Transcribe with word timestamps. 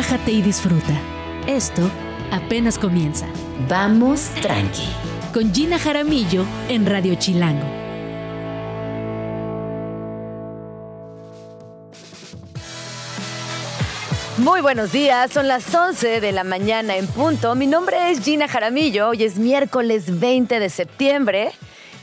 relájate 0.00 0.32
y 0.32 0.40
disfruta. 0.40 0.98
Esto 1.46 1.82
apenas 2.32 2.78
comienza. 2.78 3.26
Vamos 3.68 4.30
tranqui. 4.40 4.88
Con 5.34 5.52
Gina 5.54 5.78
Jaramillo 5.78 6.46
en 6.70 6.86
Radio 6.86 7.16
Chilango. 7.16 7.66
Muy 14.38 14.62
buenos 14.62 14.90
días, 14.90 15.32
son 15.32 15.48
las 15.48 15.74
11 15.74 16.22
de 16.22 16.32
la 16.32 16.44
mañana 16.44 16.96
en 16.96 17.06
punto. 17.06 17.54
Mi 17.54 17.66
nombre 17.66 18.10
es 18.10 18.24
Gina 18.24 18.48
Jaramillo, 18.48 19.10
hoy 19.10 19.24
es 19.24 19.36
miércoles 19.36 20.18
20 20.18 20.60
de 20.60 20.70
septiembre. 20.70 21.52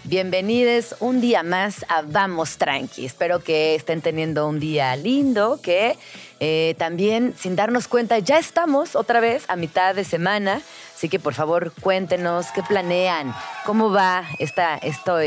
Bienvenidos 0.10 0.96
un 1.02 1.20
día 1.20 1.44
más 1.44 1.86
a 1.89 2.02
Vamos 2.02 2.57
Tranqui. 2.57 3.06
Espero 3.06 3.44
que 3.44 3.76
estén 3.76 4.00
teniendo 4.00 4.48
un 4.48 4.57
día 4.57 4.96
lindo, 4.96 5.60
que 5.62 5.98
eh, 6.39 6.76
también 6.78 7.34
sin 7.38 7.57
darnos 7.57 7.89
cuenta 7.89 8.18
ya 8.20 8.38
estamos 8.38 8.96
otra 8.96 9.20
vez 9.20 9.43
a 9.50 9.57
mitad 9.57 9.93
de 9.93 10.06
semana. 10.06 10.62
Así 10.96 11.10
que 11.10 11.20
por 11.20 11.34
favor 11.34 11.74
cuéntenos 11.82 12.48
qué 12.56 12.64
planean, 12.64 13.36
cómo 13.65 13.92
va 13.92 14.24
esta, 14.39 14.78
esto. 14.78 15.18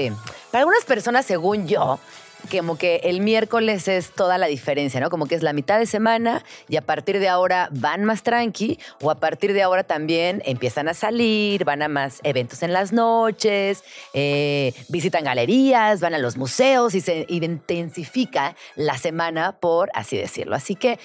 para 0.50 0.62
algunas 0.62 0.86
personas, 0.86 1.26
según 1.26 1.68
yo, 1.68 2.00
como 2.50 2.78
que 2.78 2.96
el 3.04 3.20
miércoles 3.20 3.88
es 3.88 4.10
toda 4.10 4.38
la 4.38 4.46
diferencia, 4.46 5.00
¿no? 5.00 5.10
Como 5.10 5.26
que 5.26 5.34
es 5.34 5.42
la 5.42 5.52
mitad 5.52 5.78
de 5.78 5.86
semana 5.86 6.44
y 6.68 6.76
a 6.76 6.82
partir 6.82 7.18
de 7.18 7.28
ahora 7.28 7.68
van 7.72 8.04
más 8.04 8.22
tranqui 8.22 8.78
o 9.00 9.10
a 9.10 9.16
partir 9.16 9.52
de 9.52 9.62
ahora 9.62 9.84
también 9.84 10.42
empiezan 10.44 10.88
a 10.88 10.94
salir, 10.94 11.64
van 11.64 11.82
a 11.82 11.88
más 11.88 12.20
eventos 12.22 12.62
en 12.62 12.72
las 12.72 12.92
noches, 12.92 13.84
eh, 14.14 14.72
visitan 14.88 15.24
galerías, 15.24 16.00
van 16.00 16.14
a 16.14 16.18
los 16.18 16.36
museos 16.36 16.94
y 16.94 17.00
se 17.00 17.26
intensifica 17.28 18.56
la 18.76 18.96
semana, 18.96 19.56
por 19.60 19.90
así 19.94 20.16
decirlo. 20.16 20.56
Así 20.56 20.74
que 20.74 20.98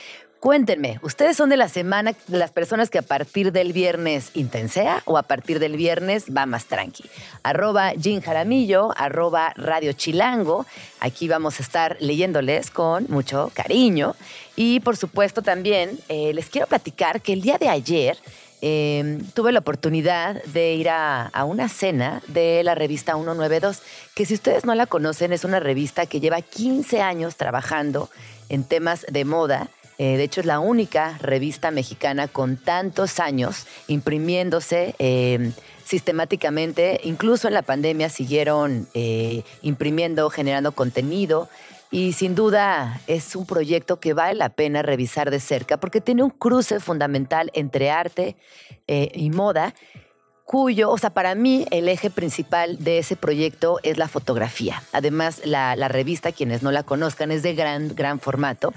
Cuéntenme, 0.45 0.99
¿ustedes 1.01 1.35
son 1.35 1.49
de 1.49 1.57
la 1.57 1.69
semana, 1.69 2.13
de 2.27 2.37
las 2.37 2.51
personas 2.51 2.91
que 2.91 2.99
a 2.99 3.01
partir 3.01 3.51
del 3.51 3.73
viernes 3.73 4.29
intensea 4.35 5.01
o 5.05 5.17
a 5.17 5.23
partir 5.23 5.57
del 5.57 5.75
viernes 5.75 6.25
va 6.25 6.45
más 6.45 6.65
tranqui? 6.65 7.03
Arroba 7.41 7.93
Jim 7.99 8.21
Jaramillo, 8.21 8.91
arroba 8.95 9.53
Radio 9.55 9.93
Chilango. 9.93 10.67
Aquí 10.99 11.27
vamos 11.27 11.59
a 11.59 11.63
estar 11.63 11.97
leyéndoles 11.99 12.69
con 12.69 13.07
mucho 13.09 13.51
cariño. 13.55 14.15
Y 14.55 14.81
por 14.81 14.97
supuesto 14.97 15.41
también 15.41 15.97
eh, 16.09 16.31
les 16.35 16.47
quiero 16.49 16.67
platicar 16.67 17.21
que 17.21 17.33
el 17.33 17.41
día 17.41 17.57
de 17.57 17.69
ayer 17.69 18.15
em, 18.61 19.25
tuve 19.33 19.51
la 19.51 19.61
oportunidad 19.61 20.43
de 20.43 20.75
ir 20.75 20.89
a, 20.89 21.31
una 21.47 21.69
cena 21.69 22.21
de 22.27 22.63
la 22.63 22.75
revista 22.75 23.13
192, 23.13 23.81
que 24.13 24.27
si 24.27 24.35
ustedes 24.35 24.63
no 24.63 24.75
la 24.75 24.85
conocen 24.85 25.33
es 25.33 25.43
una 25.43 25.59
revista 25.59 26.05
que 26.05 26.19
lleva 26.19 26.39
15 26.43 27.01
años 27.01 27.35
trabajando 27.35 28.11
en 28.49 28.63
temas 28.63 29.07
de 29.09 29.25
moda 29.25 29.71
eh, 29.97 30.17
de 30.17 30.23
hecho, 30.23 30.41
es 30.41 30.45
la 30.45 30.59
única 30.59 31.17
revista 31.19 31.71
mexicana 31.71 32.27
con 32.27 32.57
tantos 32.57 33.19
años 33.19 33.65
imprimiéndose 33.87 34.95
em, 34.99 35.53
sistemáticamente. 35.85 36.99
Incluso 37.03 37.47
en 37.47 37.53
la 37.53 37.61
pandemia 37.61 38.09
siguieron 38.09 38.87
eh, 38.93 39.43
imprimiendo, 39.61 40.29
generando 40.29 40.73
contenido. 40.73 41.49
Y 41.91 42.13
sin 42.13 42.35
duda 42.35 42.99
es 43.07 43.35
un 43.35 43.45
proyecto 43.45 43.99
que 43.99 44.13
vale 44.13 44.35
la 44.35 44.49
pena 44.49 44.81
revisar 44.81 45.31
de 45.31 45.39
cerca 45.39 45.77
porque 45.77 46.01
tiene 46.01 46.23
un 46.23 46.31
cruce 46.31 46.79
fundamental 46.79 47.51
entre 47.53 47.89
arte 47.89 48.35
eh, 48.87 49.11
y 49.13 49.29
moda 49.29 49.73
cuyo, 50.43 50.91
o 50.91 50.97
sea, 50.97 51.11
para 51.11 51.33
mí 51.33 51.65
el 51.71 51.89
eje 51.89 52.09
principal 52.09 52.83
de 52.83 52.99
ese 52.99 53.15
proyecto 53.15 53.79
es 53.81 53.97
la 53.97 54.07
fotografía. 54.07 54.83
Además, 54.91 55.41
la, 55.43 55.75
la, 55.75 55.87
revista, 55.87 56.31
quienes 56.31 56.61
no 56.61 56.71
la 56.71 56.83
conozcan, 56.83 57.31
es 57.31 57.41
de 57.41 57.55
gran, 57.55 57.95
gran 57.95 58.19
formato 58.19 58.71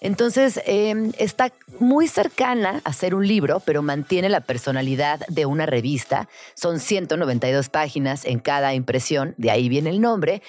entonces, 0.00 0.60
em, 0.64 1.12
está 1.18 1.52
muy 1.78 2.08
cercana 2.08 2.80
a 2.84 2.92
ser 2.92 3.14
un 3.14 3.26
libro, 3.26 3.60
pero 3.60 3.82
mantiene 3.82 4.30
la 4.30 4.40
personalidad 4.40 5.20
de 5.28 5.44
una 5.44 5.66
revista. 5.66 6.28
Son 6.54 6.80
192 6.80 7.68
páginas 7.68 8.24
en 8.24 8.38
cada 8.38 8.72
impresión, 8.74 9.34
de 9.36 9.50
ahí 9.50 9.68
viene 9.68 9.90
el 9.90 10.00
nombre. 10.00 10.42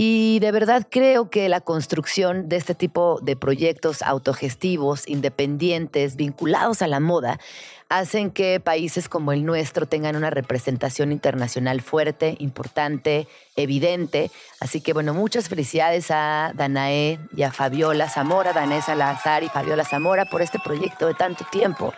Y 0.00 0.38
de 0.38 0.52
verdad 0.52 0.86
creo 0.88 1.28
que 1.28 1.48
la 1.48 1.60
construcción 1.60 2.48
de 2.48 2.56
este 2.56 2.76
tipo 2.76 3.18
de 3.20 3.34
proyectos 3.34 4.02
autogestivos, 4.02 5.08
independientes, 5.08 6.14
vinculados 6.14 6.82
a 6.82 6.86
la 6.86 7.00
moda, 7.00 7.40
hacen 7.88 8.30
que 8.30 8.60
países 8.60 9.08
como 9.08 9.32
el 9.32 9.44
nuestro 9.44 9.86
tengan 9.86 10.16
una 10.16 10.30
representación 10.30 11.10
internacional 11.10 11.80
fuerte, 11.80 12.36
importante, 12.38 13.26
evidente. 13.56 14.30
Así 14.60 14.80
que 14.80 14.92
bueno, 14.92 15.14
muchas 15.14 15.48
felicidades 15.48 16.10
a 16.10 16.52
Danae 16.54 17.18
y 17.34 17.42
a 17.42 17.52
Fabiola 17.52 18.08
Zamora, 18.08 18.52
Danae 18.52 18.82
Salazar 18.82 19.42
y 19.42 19.48
Fabiola 19.48 19.84
Zamora 19.84 20.26
por 20.26 20.42
este 20.42 20.58
proyecto 20.58 21.06
de 21.06 21.14
tanto 21.14 21.44
tiempo. 21.50 21.94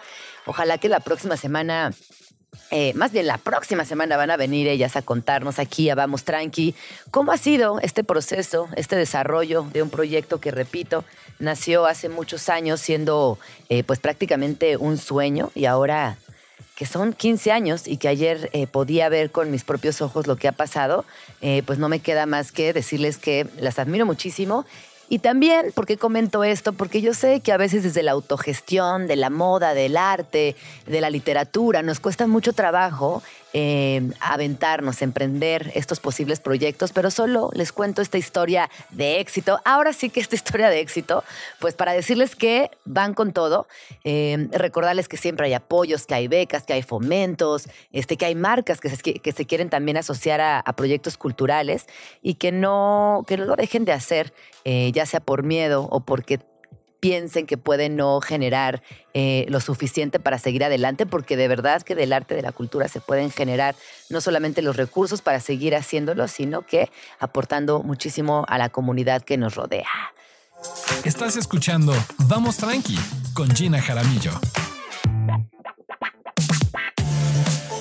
Ojalá 0.47 0.79
que 0.79 0.89
la 0.89 1.01
próxima 1.01 1.37
semana 1.37 1.93
eh, 2.71 2.93
más 2.95 3.13
bien 3.13 3.27
la 3.27 3.39
próxima 3.39 3.85
semana 3.85 4.17
van 4.17 4.31
a 4.31 4.37
venir 4.37 4.69
ellas 4.69 4.97
a 4.97 5.03
contarnos 5.03 5.59
aquí 5.59 5.91
a 5.91 5.95
Vamos 5.95 6.25
Tranqui 6.25 6.75
cómo 7.11 7.33
ha 7.33 7.37
sido 7.37 7.81
este 7.81 8.05
proceso, 8.05 8.69
este 8.77 8.97
desarrollo 8.97 9.67
de 9.73 9.83
un 9.83 9.91
proyecto 9.91 10.41
que, 10.41 10.51
repito, 10.51 11.05
nació 11.39 11.87
hace 11.87 12.09
muchos 12.09 12.49
años 12.49 12.81
siendo 12.81 13.39
eh, 13.69 13.83
pues 13.83 13.99
prácticamente 13.99 14.77
un 14.77 14.99
sueño 14.99 15.51
y 15.55 15.65
ahora 15.65 16.17
que 16.77 16.87
son 16.87 17.13
15 17.13 17.53
años 17.53 17.87
y 17.87 17.99
que 17.99 18.09
ayer 18.09 18.49
eh, 18.53 18.67
podía 18.67 19.09
ver 19.09 19.31
con 19.31 19.51
mis 19.51 19.65
propios 19.65 20.01
ojos 20.01 20.27
lo 20.27 20.37
que 20.37 20.49
ha 20.49 20.53
pasado, 20.53 21.05
pues 21.67 21.79
no 21.79 21.91
me 21.91 22.01
queda 22.01 22.25
más 22.25 22.53
que 22.53 22.73
decirles 22.73 23.19
que 23.19 23.47
las 23.59 23.79
admiro 23.79 24.07
muchísimo 24.07 24.65
y 25.11 25.19
también, 25.19 25.73
¿por 25.75 25.87
qué 25.87 25.97
comento 25.97 26.45
esto? 26.45 26.73
Porque 26.73 27.03
yo 27.03 27.15
sé 27.15 27.41
que 27.41 27.51
a 27.51 27.57
veces 27.57 27.83
desde 27.83 28.05
la 28.05 28.13
autogestión, 28.13 29.09
de 29.09 29.17
la 29.17 29.29
moda, 29.29 29.75
del 29.75 29.97
arte, 29.97 30.55
de 30.87 31.01
la 31.01 31.11
literatura, 31.11 31.83
nos 31.83 31.99
cuesta 31.99 32.29
mucho 32.29 32.53
trabajo 32.53 33.21
eh, 33.53 34.11
aventarnos, 34.21 35.03
emprender 35.03 35.73
estos 35.75 36.01
posibles 36.01 36.41
proyectos, 36.41 36.93
pero 36.93 37.11
solo 37.11 37.51
les 37.55 37.73
cuento 37.73 38.03
esta 38.03 38.19
historia 38.19 38.71
de 38.91 39.21
éxito. 39.21 39.61
Ahora 39.65 39.93
sí 39.93 40.11
que 40.11 40.21
esta 40.21 40.35
historia 40.41 40.71
de 40.71 40.81
éxito, 40.81 41.25
pues 41.59 41.75
para 41.75 41.93
decirles 41.93 42.37
que 42.37 42.71
van 42.85 43.15
con 43.15 43.33
todo, 43.33 43.67
eh, 44.05 44.49
recordarles 44.53 45.09
que 45.09 45.17
siempre 45.17 45.47
hay 45.47 45.55
apoyos, 45.55 46.07
que 46.07 46.15
hay 46.15 46.29
becas, 46.29 46.65
que 46.65 46.73
hay 46.73 46.83
fomentos, 46.83 47.69
este, 47.93 48.17
que 48.17 48.27
hay 48.27 48.35
marcas 48.35 48.81
que 48.81 48.91
se, 48.91 48.99
que 48.99 49.33
se 49.33 49.47
quieren 49.47 49.71
también 49.71 49.97
asociar 49.97 50.41
a, 50.41 50.63
proyectos 50.81 51.19
culturales 51.19 51.87
y 52.23 52.35
que 52.35 52.53
no, 52.53 53.25
que 53.27 53.37
no 53.37 53.45
lo 53.45 53.57
dejen 53.57 53.85
de 53.85 53.93
hacer, 53.93 54.33
eh, 54.65 54.93
ya 54.95 55.05
sea 55.05 55.21
por 55.21 55.43
miedo 55.43 55.87
o 55.91 56.01
porque 56.01 56.39
piensen 57.01 57.47
que 57.47 57.59
pueden 57.59 57.97
no 57.97 58.21
generar 58.21 58.83
eh, 59.15 59.47
lo 59.49 59.61
suficiente 59.61 60.21
para 60.21 60.39
seguir 60.39 60.63
adelante, 60.65 61.07
porque 61.07 61.37
de 61.37 61.49
verdad 61.49 61.83
que 61.83 61.95
del 61.95 62.13
arte 62.13 62.35
de 62.35 62.43
la 62.43 62.53
cultura 62.53 62.89
se 62.89 63.01
pueden 63.01 63.31
generar 63.31 63.75
no 64.11 64.21
solamente 64.21 64.63
los 64.63 64.77
recursos 64.77 65.23
para 65.23 65.41
seguir 65.41 65.75
haciéndolo, 65.75 66.29
sino 66.29 66.63
que 66.63 66.91
aportando 67.19 67.83
muchísimo 67.83 68.45
a 68.49 68.59
la 68.59 68.69
comunidad 68.69 69.23
que 69.23 69.37
nos 69.37 69.55
rodea. 69.55 69.89
Estás 71.05 71.37
escuchando 71.37 71.95
Vamos 72.19 72.59
Tranqui 72.59 72.99
con 73.35 73.51
Gina 73.51 73.81
Jaramillo. 73.81 74.33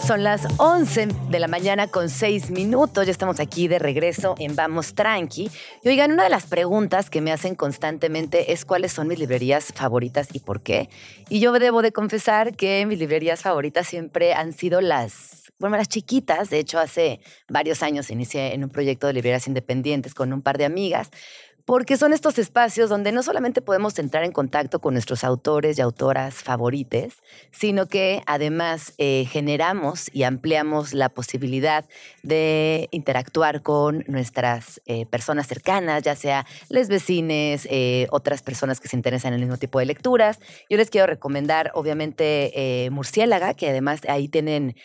Son 0.10 0.24
las 0.24 0.48
11 0.58 1.10
de 1.30 1.40
la 1.40 1.48
mañana 1.48 1.86
con 1.86 2.10
6 2.10 2.50
minutos. 2.50 3.06
Ya 3.06 3.12
estamos 3.12 3.40
aquí 3.40 3.68
de 3.68 3.78
regreso 3.78 4.34
en 4.40 4.56
Vamos 4.56 4.96
Tranqui. 4.96 5.52
Y 5.84 5.88
oigan, 5.88 6.12
una 6.12 6.24
de 6.24 6.32
las 6.32 6.48
preguntas 6.48 7.12
que 7.12 7.22
me 7.22 7.32
hacen 7.32 7.54
constantemente 7.54 8.52
es 8.52 8.66
cuáles 8.66 8.92
son 8.92 9.08
mis 9.08 9.20
librerías 9.20 9.72
favoritas 9.72 10.30
y 10.34 10.40
por 10.40 10.64
qué. 10.64 10.90
Y 11.30 11.40
yo 11.40 11.52
debo 11.52 11.84
de 11.84 11.92
confesar 11.92 12.56
que 12.56 12.84
mis 12.88 12.98
librerías 12.98 13.44
favoritas 13.44 13.86
siempre 13.86 14.34
han 14.34 14.52
sido 14.52 14.82
las, 14.82 15.52
bueno, 15.60 15.78
las 15.78 15.90
chiquitas. 15.90 16.50
De 16.50 16.58
hecho, 16.58 16.80
hace 16.80 17.20
varios 17.48 17.84
años 17.84 18.10
inicié 18.10 18.56
en 18.56 18.64
un 18.64 18.72
proyecto 18.72 19.06
de 19.06 19.14
librerías 19.14 19.48
independientes 19.48 20.16
con 20.16 20.34
un 20.34 20.42
par 20.42 20.58
de 20.58 20.66
amigas 20.66 21.12
porque 21.70 21.98
son 21.98 22.14
estos 22.14 22.40
espacios 22.40 22.90
donde 22.90 23.12
no 23.12 23.22
solamente 23.22 23.62
podemos 23.62 24.00
entrar 24.00 24.24
en 24.24 24.32
contacto 24.32 24.80
con 24.80 24.96
nuestros 24.96 25.24
autores 25.24 25.78
y 25.78 25.82
autoras 25.82 26.34
favorites, 26.34 27.22
sino 27.52 27.86
que 27.86 28.24
además 28.26 28.96
eh, 28.98 29.26
generamos 29.30 30.10
y 30.12 30.24
ampliamos 30.24 30.96
la 30.96 31.10
posibilidad 31.10 31.86
de 32.24 32.88
interactuar 32.90 33.62
con 33.62 34.04
nuestras 34.08 34.82
eh, 34.88 35.06
personas 35.06 35.46
cercanas, 35.46 36.02
ya 36.02 36.16
sea 36.16 36.48
les 36.70 36.90
vecines, 36.90 37.68
eh, 37.70 38.08
otras 38.10 38.42
personas 38.42 38.80
que 38.80 38.88
se 38.88 38.96
interesan 38.96 39.34
en 39.34 39.42
el 39.42 39.46
mismo 39.46 39.58
tipo 39.58 39.78
de 39.78 39.86
lecturas. 39.86 40.40
Yo 40.72 40.78
les 40.78 40.90
quiero 40.90 41.06
recomendar, 41.06 41.70
obviamente, 41.76 42.90
Murciélaga, 42.92 43.54
que 43.54 43.70
además 43.70 44.02
ahí 44.08 44.28
tienen 44.28 44.76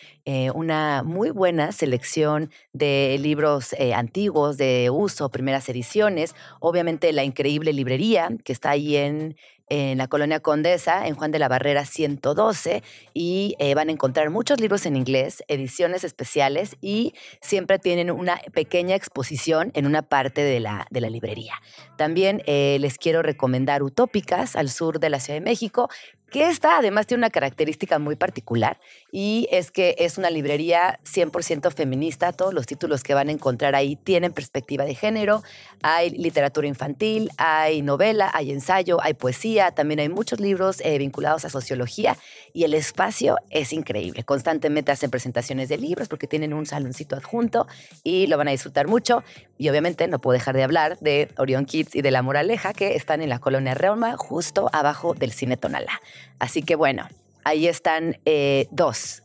una 0.53 1.01
muy 1.03 1.31
buena 1.31 1.71
selección 1.71 2.51
de 2.73 3.17
libros 3.19 3.75
antiguos 3.95 4.57
de 4.57 4.91
uso, 4.91 5.29
primeras 5.29 5.67
ediciones 5.69 6.35
la 6.83 7.23
increíble 7.23 7.73
librería 7.73 8.29
que 8.43 8.53
está 8.53 8.71
ahí 8.71 8.97
en 8.97 9.35
en 9.69 9.97
la 9.97 10.07
colonia 10.07 10.39
Condesa, 10.39 11.07
en 11.07 11.15
Juan 11.15 11.31
de 11.31 11.39
la 11.39 11.47
Barrera 11.47 11.85
112, 11.85 12.83
y 13.13 13.55
eh, 13.59 13.73
van 13.73 13.89
a 13.89 13.91
encontrar 13.91 14.29
muchos 14.29 14.59
libros 14.59 14.85
en 14.85 14.95
inglés, 14.95 15.43
ediciones 15.47 16.03
especiales 16.03 16.77
y 16.81 17.13
siempre 17.41 17.79
tienen 17.79 18.11
una 18.11 18.39
pequeña 18.53 18.95
exposición 18.95 19.71
en 19.73 19.85
una 19.85 20.03
parte 20.03 20.41
de 20.41 20.59
la, 20.59 20.87
de 20.91 21.01
la 21.01 21.09
librería. 21.09 21.55
También 21.97 22.43
eh, 22.45 22.77
les 22.79 22.97
quiero 22.97 23.21
recomendar 23.21 23.81
Utópicas 23.81 24.55
al 24.55 24.69
sur 24.69 24.99
de 24.99 25.09
la 25.09 25.19
Ciudad 25.19 25.39
de 25.39 25.45
México, 25.45 25.89
que 26.31 26.49
esta 26.49 26.77
además 26.77 27.07
tiene 27.07 27.21
una 27.21 27.29
característica 27.29 27.99
muy 27.99 28.15
particular 28.15 28.79
y 29.11 29.47
es 29.51 29.71
que 29.71 29.95
es 29.99 30.17
una 30.17 30.29
librería 30.29 30.99
100% 31.05 31.71
feminista. 31.73 32.33
Todos 32.33 32.53
los 32.53 32.65
títulos 32.65 33.03
que 33.03 33.13
van 33.13 33.29
a 33.29 33.31
encontrar 33.31 33.75
ahí 33.75 33.95
tienen 33.95 34.33
perspectiva 34.33 34.85
de 34.85 34.95
género. 34.95 35.43
Hay 35.81 36.09
literatura 36.09 36.67
infantil, 36.67 37.29
hay 37.37 37.81
novela, 37.81 38.31
hay 38.33 38.51
ensayo, 38.51 39.01
hay 39.01 39.13
poesía, 39.13 39.71
también 39.71 39.99
hay 39.99 40.09
muchos 40.09 40.39
libros 40.39 40.81
eh, 40.81 40.97
vinculados 40.97 41.45
a 41.45 41.49
sociología 41.49 42.17
y 42.53 42.63
el 42.63 42.73
espacio 42.73 43.37
es 43.49 43.71
increíble. 43.71 44.23
Constantemente 44.23 44.91
hacen 44.91 45.11
presentaciones 45.11 45.69
de 45.69 45.77
libros 45.77 46.07
porque 46.07 46.27
tienen 46.27 46.53
un 46.53 46.65
saloncito 46.65 47.15
adjunto 47.15 47.67
y 48.03 48.27
lo 48.27 48.37
van 48.37 48.47
a 48.47 48.51
disfrutar 48.51 48.87
mucho. 48.87 49.23
Y 49.57 49.69
obviamente 49.69 50.07
no 50.07 50.19
puedo 50.19 50.33
dejar 50.33 50.55
de 50.55 50.63
hablar 50.63 50.97
de 50.99 51.29
Orion 51.37 51.65
Kids 51.65 51.95
y 51.95 52.01
de 52.01 52.11
La 52.11 52.21
Moraleja 52.21 52.73
que 52.73 52.95
están 52.95 53.21
en 53.21 53.29
la 53.29 53.39
colonia 53.39 53.73
Reoma, 53.73 54.17
justo 54.17 54.69
abajo 54.73 55.13
del 55.13 55.31
Cine 55.31 55.55
Tonala. 55.55 56.01
Así 56.39 56.61
que 56.61 56.75
bueno, 56.75 57.07
ahí 57.43 57.67
están 57.67 58.17
eh, 58.25 58.67
dos. 58.71 59.21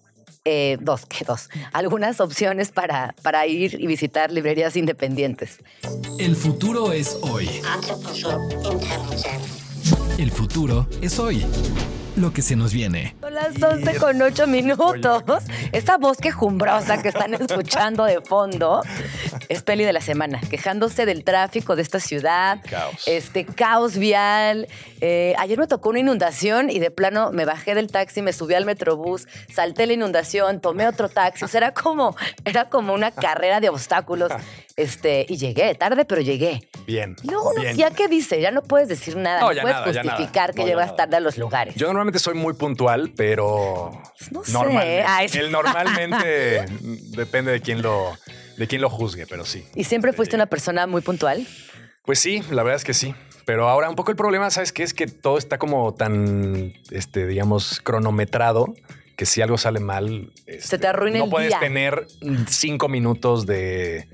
Eh, 0.46 0.78
dos, 0.80 1.04
¿qué 1.04 1.24
dos? 1.26 1.50
Algunas 1.72 2.18
opciones 2.18 2.70
para, 2.70 3.14
para 3.22 3.46
ir 3.46 3.78
y 3.78 3.86
visitar 3.86 4.32
librerías 4.32 4.74
independientes. 4.74 5.58
El 6.18 6.34
futuro 6.34 6.92
es 6.92 7.18
hoy. 7.20 7.48
El 10.18 10.30
futuro 10.30 10.86
es 11.02 11.18
hoy. 11.18 11.44
Lo 12.20 12.34
que 12.34 12.42
se 12.42 12.54
nos 12.54 12.74
viene. 12.74 13.16
Son 13.22 13.32
las 13.32 13.62
11 13.62 13.96
con 13.96 14.20
8 14.20 14.46
minutos. 14.46 15.44
Esta 15.72 15.96
voz 15.96 16.18
quejumbrosa 16.18 17.00
que 17.00 17.08
están 17.08 17.32
escuchando 17.32 18.04
de 18.04 18.20
fondo 18.20 18.82
es 19.48 19.62
peli 19.62 19.84
de 19.84 19.94
la 19.94 20.02
semana, 20.02 20.38
quejándose 20.50 21.06
del 21.06 21.24
tráfico 21.24 21.76
de 21.76 21.82
esta 21.82 21.98
ciudad. 21.98 22.58
Caos. 22.68 23.04
Este 23.06 23.46
caos 23.46 23.96
vial. 23.96 24.68
Eh, 25.00 25.34
ayer 25.38 25.58
me 25.58 25.66
tocó 25.66 25.88
una 25.88 26.00
inundación 26.00 26.68
y 26.68 26.78
de 26.78 26.90
plano 26.90 27.32
me 27.32 27.46
bajé 27.46 27.74
del 27.74 27.90
taxi, 27.90 28.20
me 28.20 28.34
subí 28.34 28.52
al 28.52 28.66
metrobús, 28.66 29.26
salté 29.50 29.86
la 29.86 29.94
inundación, 29.94 30.60
tomé 30.60 30.86
otro 30.86 31.08
taxi. 31.08 31.46
O 31.46 31.48
sea, 31.48 31.58
era 31.58 31.72
como, 31.72 32.14
era 32.44 32.68
como 32.68 32.92
una 32.92 33.12
carrera 33.12 33.60
de 33.60 33.70
obstáculos. 33.70 34.30
Este, 34.76 35.26
y 35.28 35.36
llegué, 35.36 35.74
tarde, 35.74 36.04
pero 36.04 36.20
llegué. 36.20 36.68
Bien. 36.86 37.16
Y 37.22 37.28
luego 37.30 37.50
uno, 37.50 37.62
bien. 37.62 37.76
¿ya 37.76 37.90
qué 37.90 38.08
dice? 38.08 38.40
Ya 38.40 38.50
no 38.50 38.62
puedes 38.62 38.88
decir 38.88 39.16
nada, 39.16 39.40
No, 39.40 39.52
no, 39.52 39.60
puedes 39.60 39.64
nada, 39.76 39.92
ya 39.92 40.02
nada. 40.02 40.16
justificar 40.16 40.54
que 40.54 40.62
No, 40.62 40.68
llegas 40.68 40.96
tarde 40.96 41.16
a 41.16 41.20
los 41.20 41.36
lugares. 41.38 41.74
Yo 41.74 41.86
normalmente 41.88 42.09
soy 42.18 42.34
muy 42.34 42.54
puntual, 42.54 43.12
pero 43.16 43.92
No 44.30 44.44
sé. 44.44 44.52
normalmente. 44.52 45.04
Ay, 45.06 45.28
sí. 45.28 45.38
El 45.38 45.50
normalmente 45.52 46.64
depende 47.16 47.52
de 47.52 47.60
quién 47.60 47.82
lo 47.82 48.16
de 48.56 48.66
quién 48.66 48.82
lo 48.82 48.90
juzgue, 48.90 49.26
pero 49.26 49.44
sí. 49.44 49.64
¿Y 49.74 49.84
siempre 49.84 50.12
fuiste 50.12 50.36
una 50.36 50.46
persona 50.46 50.86
muy 50.86 51.00
puntual? 51.00 51.46
Pues 52.04 52.18
sí, 52.18 52.42
la 52.50 52.62
verdad 52.62 52.76
es 52.76 52.84
que 52.84 52.94
sí. 52.94 53.14
Pero 53.46 53.68
ahora 53.68 53.88
un 53.88 53.96
poco 53.96 54.10
el 54.10 54.16
problema, 54.16 54.50
¿sabes 54.50 54.72
qué? 54.72 54.82
Es 54.82 54.92
que 54.92 55.06
todo 55.06 55.38
está 55.38 55.58
como 55.58 55.94
tan, 55.94 56.74
este, 56.90 57.26
digamos, 57.26 57.80
cronometrado 57.82 58.74
que 59.16 59.26
si 59.26 59.42
algo 59.42 59.58
sale 59.58 59.80
mal, 59.80 60.32
este, 60.46 60.78
te 60.78 60.86
arruina 60.86 61.18
no 61.18 61.24
el 61.24 61.30
puedes 61.30 61.58
tener 61.60 62.06
cinco 62.48 62.88
minutos 62.88 63.44
de, 63.44 64.08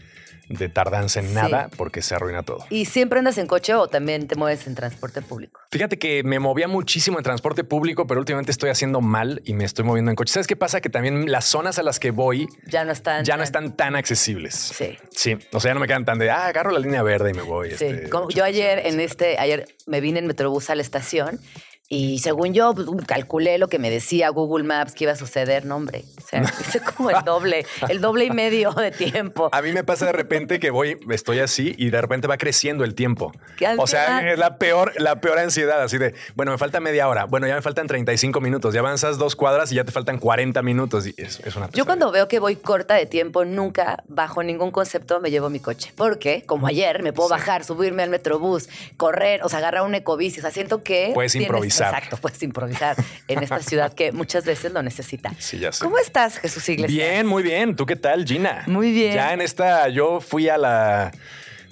de 0.48 0.69
tardanza 0.69 1.20
en 1.20 1.28
Sí. 1.28 1.34
nada 1.34 1.69
porque 1.76 2.02
se 2.02 2.14
arruina 2.14 2.43
todo. 2.43 2.64
¿Y 2.70 2.84
siempre 2.84 3.19
andas 3.19 3.37
en 3.38 3.46
coche 3.46 3.75
o 3.75 3.88
también 3.88 4.28
te 4.28 4.37
mueves 4.37 4.66
en 4.66 4.75
transporte 4.75 5.20
público? 5.22 5.60
Fíjate 5.70 5.98
que 5.98 6.22
me 6.22 6.38
movía 6.38 6.69
muchísimo 6.69 7.19
en 7.19 7.25
transporte 7.25 7.64
público, 7.64 8.06
pero 8.06 8.20
últimamente 8.20 8.50
estoy 8.52 8.70
haciendo 8.70 9.00
mal 9.00 9.43
y 9.44 9.54
me 9.54 9.64
estoy 9.64 9.84
moviendo 9.84 10.10
en 10.10 10.16
coche. 10.16 10.32
¿Sabes 10.32 10.46
qué 10.46 10.56
pasa? 10.56 10.81
Que 10.81 10.88
también 10.90 11.31
las 11.31 11.44
zonas 11.46 11.78
a 11.78 11.82
las 11.82 11.98
que 11.98 12.10
voy 12.10 12.46
Ya 12.66 12.84
no 12.84 12.93
están. 12.93 13.25
ya 13.25 13.37
no 13.37 13.43
están 13.43 13.76
tan 13.76 13.96
accesibles. 13.96 14.54
Sí. 14.54 14.96
Sí. 15.10 15.37
O 15.52 15.60
sea, 15.60 15.70
ya 15.70 15.75
no 15.75 15.81
me 15.81 15.87
quedan 15.87 16.04
tan 16.04 16.19
de, 16.19 16.31
ah, 16.31 16.46
agarro 16.46 16.70
la 16.70 16.78
línea 16.78 17.02
verde 17.02 17.31
y 17.31 17.34
me 17.34 17.43
voy. 17.43 17.70
Sí. 17.70 17.84
este, 17.87 18.08
Como 18.08 18.28
yo 18.31 18.44
ayer 18.44 18.82
en 18.87 19.00
este, 19.00 19.38
ayer 19.38 19.66
me 19.87 20.00
vine 20.00 20.19
en 20.20 20.26
Metrobús 20.26 20.70
a 20.70 20.75
la 20.75 20.82
estación 20.82 21.40
y 21.88 22.18
según 22.18 22.52
yo 22.52 22.74
pues, 22.74 22.88
calculé 23.06 23.58
lo 23.58 23.68
que 23.68 23.78
me 23.78 23.90
decía 23.90 24.28
Google 24.30 24.64
Maps 24.64 24.92
que 24.92 25.04
iba 25.04 25.12
a 25.12 25.16
suceder, 25.16 25.64
no 25.64 25.76
hombre. 25.76 26.04
O 26.18 26.26
sea, 26.26 26.40
hice 26.60 26.80
como 26.80 27.10
el 27.10 27.22
doble, 27.24 27.64
el 27.88 28.00
doble 28.00 28.24
y 28.24 28.30
medio 28.30 28.72
de 28.72 28.90
tiempo. 28.90 29.48
A 29.52 29.62
mí 29.62 29.72
me 29.72 29.84
pasa 29.84 30.06
de 30.06 30.12
repente 30.12 30.58
que 30.58 30.70
voy, 30.70 30.98
estoy 31.10 31.38
así 31.38 31.74
y 31.78 31.90
de 31.90 32.00
repente 32.00 32.26
va 32.26 32.38
creciendo 32.38 32.82
el 32.82 32.94
tiempo. 32.94 33.32
O 33.78 33.86
sea, 33.86 34.32
es 34.32 34.38
la 34.38 34.58
peor, 34.58 34.92
la 35.00 35.20
peor 35.20 35.38
ansiedad, 35.38 35.80
así 35.80 35.98
de, 35.98 36.14
bueno, 36.34 36.50
me 36.50 36.58
falta 36.58 36.80
media 36.80 37.08
hora, 37.08 37.24
bueno, 37.24 37.46
ya 37.46 37.54
me 37.54 37.62
faltan 37.62 37.86
35 37.86 38.40
minutos, 38.40 38.74
ya 38.74 38.80
avanzas 38.80 39.18
dos 39.18 39.36
cuadras 39.36 39.70
y 39.70 39.76
ya 39.76 39.84
te 39.84 39.92
faltan 39.92 40.18
40 40.18 40.60
minutos 40.62 41.06
y 41.06 41.14
es, 41.16 41.40
es 41.40 41.54
una 41.54 41.70
Yo 41.70 41.86
cuando 41.86 42.10
veo 42.10 42.26
que 42.26 42.40
voy 42.40 42.56
corta 42.56 42.94
de 42.94 43.06
tiempo, 43.06 43.44
nunca, 43.44 44.02
bajo 44.08 44.42
ningún 44.42 44.72
concepto, 44.72 45.20
me 45.20 45.30
llevo 45.30 45.50
mi 45.50 45.60
coche. 45.60 45.92
Porque, 45.96 46.42
como 46.46 46.66
ayer, 46.66 47.02
me 47.02 47.12
puedo 47.12 47.28
bajar, 47.28 47.64
subirme 47.64 48.02
al 48.02 48.10
metrobús, 48.10 48.68
correr, 48.96 49.42
o 49.44 49.48
sea, 49.48 49.60
agarrar 49.60 49.82
un 49.82 49.94
ecobici. 49.94 50.40
O 50.40 50.42
sea, 50.42 50.50
siento 50.50 50.82
que... 50.82 51.12
Puedes 51.14 51.34
improvisar. 51.36 51.75
Exacto, 51.84 52.17
puedes 52.17 52.43
improvisar 52.43 52.96
en 53.28 53.43
esta 53.43 53.61
ciudad 53.61 53.93
que 53.93 54.12
muchas 54.12 54.44
veces 54.44 54.73
lo 54.73 54.82
necesita. 54.82 55.32
Sí, 55.38 55.58
ya 55.58 55.73
sé. 55.73 55.84
¿Cómo 55.84 55.99
estás, 55.99 56.38
Jesús 56.38 56.69
Iglesias? 56.69 56.96
Bien, 56.96 57.26
muy 57.26 57.43
bien. 57.43 57.76
¿Tú 57.76 57.87
qué 57.87 57.96
tal, 57.96 58.25
Gina? 58.25 58.64
Muy 58.67 58.93
bien. 58.93 59.14
Ya 59.14 59.32
en 59.32 59.40
esta, 59.40 59.88
yo 59.88 60.20
fui 60.20 60.49
a 60.49 60.58
la, 60.58 61.12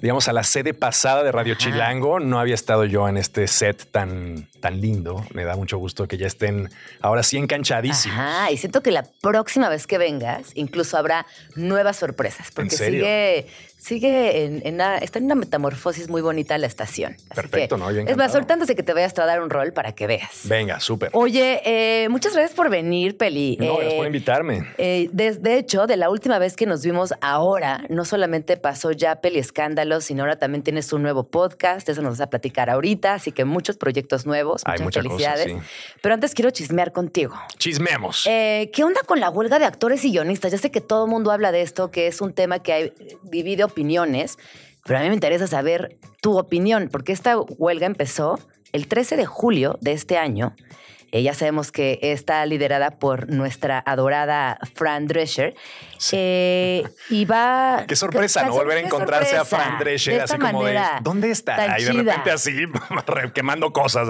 digamos, 0.01 0.27
a 0.27 0.33
la 0.33 0.43
sede 0.43 0.73
pasada 0.73 1.23
de 1.23 1.31
Radio 1.31 1.55
Chilango. 1.55 2.19
No 2.19 2.39
había 2.39 2.55
estado 2.55 2.85
yo 2.85 3.07
en 3.07 3.17
este 3.17 3.47
set 3.47 3.89
tan, 3.91 4.47
tan 4.59 4.81
lindo. 4.81 5.25
Me 5.33 5.43
da 5.43 5.55
mucho 5.55 5.77
gusto 5.77 6.07
que 6.07 6.17
ya 6.17 6.27
estén 6.27 6.69
ahora 7.01 7.23
sí 7.23 7.37
enganchadísimos. 7.37 8.17
Ajá, 8.17 8.51
y 8.51 8.57
siento 8.57 8.81
que 8.81 8.91
la 8.91 9.03
próxima 9.21 9.69
vez 9.69 9.87
que 9.87 9.97
vengas, 9.97 10.51
incluso 10.53 10.97
habrá 10.97 11.25
nuevas 11.55 11.97
sorpresas. 11.97 12.51
Porque 12.51 12.77
sigue, 12.77 13.47
sigue 13.85 14.45
en, 14.45 14.61
en 14.65 14.75
una, 14.75 14.97
está 14.97 15.19
en 15.19 15.25
una 15.25 15.35
metamorfosis 15.35 16.09
muy 16.09 16.21
bonita 16.21 16.57
la 16.57 16.67
estación. 16.67 17.13
Así 17.13 17.35
Perfecto, 17.35 17.75
que, 17.75 17.81
¿no? 17.81 17.91
Yo 17.91 18.01
Es 18.01 18.17
más, 18.17 18.33
ahorita 18.33 18.53
antes 18.55 18.67
de 18.67 18.75
que 18.75 18.83
te 18.83 18.93
vayas 18.93 19.17
a 19.19 19.25
dar 19.25 19.41
un 19.41 19.49
rol 19.49 19.73
para 19.73 19.93
que 19.93 20.07
veas. 20.07 20.41
Venga, 20.45 20.79
súper. 20.79 21.09
Oye, 21.13 21.61
eh, 21.65 22.09
muchas 22.09 22.33
gracias 22.33 22.55
por 22.55 22.69
venir, 22.69 23.17
Peli. 23.17 23.57
No, 23.59 23.75
gracias 23.75 23.93
Eh, 23.93 23.97
por 23.97 24.05
invitarme. 24.07 24.67
eh, 24.77 25.09
de 25.11 25.57
hecho, 25.57 25.85
de 25.87 25.97
la 25.97 26.09
última 26.09 26.39
vez 26.39 26.55
que 26.55 26.65
nos 26.65 26.83
vimos 26.83 27.13
ahora, 27.21 27.85
no 27.89 28.05
solamente 28.05 28.57
pasó 28.57 28.91
ya 28.91 29.21
Peli 29.21 29.39
Escándalo, 29.39 30.01
sino 30.01 30.23
ahora 30.23 30.37
también 30.39 30.63
tienes 30.63 30.91
un 30.93 31.03
nuevo 31.03 31.23
podcast. 31.23 31.87
Eso 31.87 32.01
nos 32.01 32.13
vas 32.13 32.21
a 32.21 32.29
platicar 32.29 32.69
ahorita. 32.69 33.13
Así 33.13 33.31
que 33.31 33.45
muchos 33.45 33.77
proyectos 33.77 34.25
nuevos. 34.25 34.61
Hay 34.65 34.79
Muchas 34.81 35.03
mucha 35.05 35.15
cosa, 35.15 35.33
felicidades. 35.35 35.63
sí. 35.63 35.95
Pero 36.01 36.13
antes 36.15 36.33
quiero 36.33 36.49
chismear 36.51 36.91
contigo. 36.91 37.35
Chismeamos. 37.57 38.25
Eh, 38.27 38.69
¿Qué 38.73 38.83
onda 38.83 39.01
con 39.05 39.19
la 39.19 39.29
huelga 39.29 39.59
de 39.59 39.65
actores 39.65 40.03
y 40.05 40.11
guionistas? 40.11 40.51
Ya 40.51 40.57
sé 40.57 40.71
que 40.71 40.81
todo 40.81 41.05
el 41.05 41.11
mundo 41.11 41.31
habla 41.31 41.51
de 41.51 41.61
esto, 41.61 41.91
que 41.91 42.07
es 42.07 42.21
un 42.21 42.33
tema 42.33 42.59
que 42.59 42.73
hay, 42.73 42.93
divide 43.23 43.63
opiniones, 43.75 44.37
pero 44.85 44.99
a 44.99 45.01
mí 45.01 45.09
me 45.09 45.15
interesa 45.15 45.47
saber 45.47 45.97
tu 46.21 46.37
opinión, 46.37 46.87
porque 46.89 47.11
esta 47.11 47.37
huelga 47.37 47.85
empezó 47.85 48.39
el 48.71 48.87
13 48.87 49.17
de 49.17 49.25
julio 49.25 49.77
de 49.81 49.91
este 49.91 50.17
año. 50.17 50.55
Eh, 51.15 51.23
ya 51.23 51.33
sabemos 51.33 51.71
que 51.71 51.97
está 52.01 52.45
liderada 52.45 52.91
por 52.99 53.29
nuestra 53.29 53.81
adorada 53.85 54.59
Fran 54.73 55.07
Drescher. 55.07 55.55
Eh, 56.11 56.83
y 57.09 57.23
va. 57.23 57.85
Qué 57.87 57.95
sorpresa, 57.95 58.43
¿no? 58.43 58.51
Volver 58.51 58.79
a 58.79 58.81
encontrarse 58.81 59.37
a. 59.37 59.45
Fran 59.45 59.79
Drescher, 59.79 60.19
así 60.23 60.37
como 60.37 60.61
manera 60.63 60.95
de, 60.97 61.03
¿dónde 61.03 61.31
está? 61.31 61.79
Y 61.79 61.85
de 61.85 61.93
repente 61.93 62.31
así, 62.31 62.65
quemando 63.33 63.71
cosas. 63.71 64.09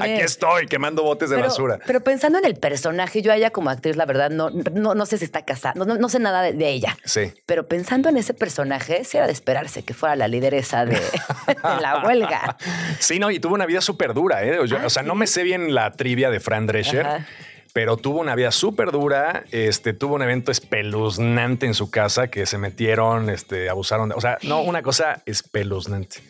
Aquí 0.00 0.12
estoy, 0.22 0.66
quemando 0.66 1.02
botes 1.02 1.28
de 1.28 1.36
pero, 1.36 1.48
basura. 1.48 1.78
Pero 1.86 2.00
pensando 2.00 2.38
en 2.38 2.46
el 2.46 2.54
personaje, 2.54 3.20
yo 3.20 3.32
a 3.32 3.36
ella 3.36 3.50
como 3.50 3.68
actriz, 3.68 3.96
la 3.96 4.06
verdad, 4.06 4.30
no, 4.30 4.48
no, 4.48 4.94
no 4.94 5.04
sé 5.04 5.18
si 5.18 5.26
está 5.26 5.44
casada, 5.44 5.74
no, 5.76 5.84
no, 5.84 5.98
no 5.98 6.08
sé 6.08 6.20
nada 6.20 6.40
de, 6.40 6.54
de 6.54 6.70
ella. 6.70 6.96
Sí. 7.04 7.34
Pero 7.44 7.68
pensando 7.68 8.08
en 8.08 8.16
ese 8.16 8.32
personaje, 8.32 9.04
sí 9.04 9.18
era 9.18 9.26
de 9.26 9.34
esperarse 9.34 9.82
que 9.82 9.92
fuera 9.92 10.16
la 10.16 10.26
lideresa 10.26 10.86
de, 10.86 10.94
de 10.94 11.80
la 11.82 12.02
huelga. 12.02 12.56
Sí, 12.98 13.18
no, 13.18 13.30
y 13.30 13.40
tuvo 13.40 13.56
una 13.56 13.66
vida 13.66 13.82
súper 13.82 14.14
dura. 14.14 14.42
¿eh? 14.42 14.58
Yo- 14.66 14.78
Ah, 14.80 14.86
o 14.86 14.90
sea, 14.90 15.02
no 15.02 15.12
¿sí? 15.12 15.18
me 15.18 15.26
sé 15.26 15.42
bien 15.42 15.74
la 15.74 15.90
trivia 15.90 16.29
de 16.30 16.40
Fran 16.40 16.66
Drescher, 16.66 17.06
Ajá. 17.06 17.26
pero 17.72 17.96
tuvo 17.96 18.20
una 18.20 18.34
vida 18.34 18.50
súper 18.50 18.90
dura. 18.90 19.44
Este, 19.50 19.92
tuvo 19.92 20.14
un 20.14 20.22
evento 20.22 20.50
espeluznante 20.50 21.66
en 21.66 21.74
su 21.74 21.90
casa 21.90 22.28
que 22.28 22.46
se 22.46 22.58
metieron, 22.58 23.30
este, 23.30 23.68
abusaron 23.68 24.08
de. 24.10 24.14
O 24.14 24.20
sea, 24.20 24.38
no, 24.42 24.62
una 24.62 24.82
cosa 24.82 25.22
espeluznante. 25.26 26.22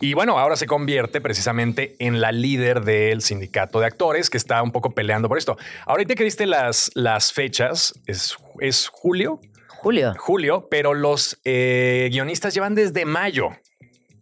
Y 0.00 0.14
bueno, 0.14 0.38
ahora 0.38 0.56
se 0.56 0.66
convierte 0.66 1.20
precisamente 1.20 1.94
en 1.98 2.20
la 2.20 2.32
líder 2.32 2.82
del 2.82 3.22
sindicato 3.22 3.80
de 3.80 3.86
actores 3.86 4.30
que 4.30 4.38
está 4.38 4.62
un 4.62 4.72
poco 4.72 4.94
peleando 4.94 5.28
por 5.28 5.38
esto. 5.38 5.56
Ahorita 5.86 6.14
que 6.14 6.24
diste 6.24 6.46
las, 6.46 6.90
las 6.94 7.32
fechas, 7.32 7.94
es, 8.06 8.36
es 8.60 8.88
julio, 8.88 9.40
Julio. 9.68 10.14
julio, 10.18 10.68
pero 10.70 10.94
los 10.94 11.38
eh, 11.44 12.08
guionistas 12.10 12.54
llevan 12.54 12.74
desde 12.74 13.04
mayo. 13.04 13.50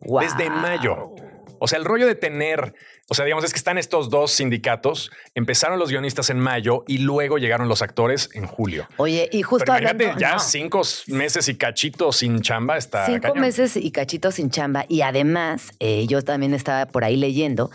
Wow. 0.01 0.23
Desde 0.23 0.51
mayo. 0.51 1.15
O 1.61 1.69
sea, 1.69 1.79
el 1.79 1.85
rollo 1.85 2.07
de 2.07 2.17
tener, 2.17 2.75
o 3.09 3.15
sea, 3.15 3.25
digamos, 3.25 3.45
es 3.45 3.53
que 3.53 3.59
están 3.59 3.79
estos 3.79 4.09
dos 4.11 4.31
sindicatos. 4.33 5.11
Empezaron 5.35 5.79
los 5.79 5.91
guionistas 5.91 6.31
en 6.31 6.39
mayo 6.39 6.85
y 6.87 6.99
luego 6.99 7.37
llegaron 7.39 7.69
los 7.69 7.83
actores 7.83 8.31
en 8.35 8.47
julio. 8.47 8.87
Oye, 8.97 9.29
y 9.33 9.43
justo 9.43 9.65
Pero 9.67 9.79
imagínate, 9.79 10.05
hablando- 10.05 10.21
ya 10.21 10.33
no. 10.35 10.39
cinco 10.41 10.83
meses 11.09 11.49
y 11.49 11.57
cachito 11.57 12.13
sin 12.13 12.41
chamba 12.41 12.77
está. 12.79 13.05
Cinco 13.07 13.23
cañón. 13.23 13.41
meses 13.41 13.77
y 13.77 13.91
cachito 13.91 14.31
sin 14.31 14.51
chamba. 14.51 14.87
Y 14.89 15.03
además, 15.03 15.73
eh, 15.81 16.07
yo 16.07 16.23
también 16.23 16.55
estaba 16.55 16.87
por 16.87 17.05
ahí 17.05 17.17
leyendo 17.17 17.71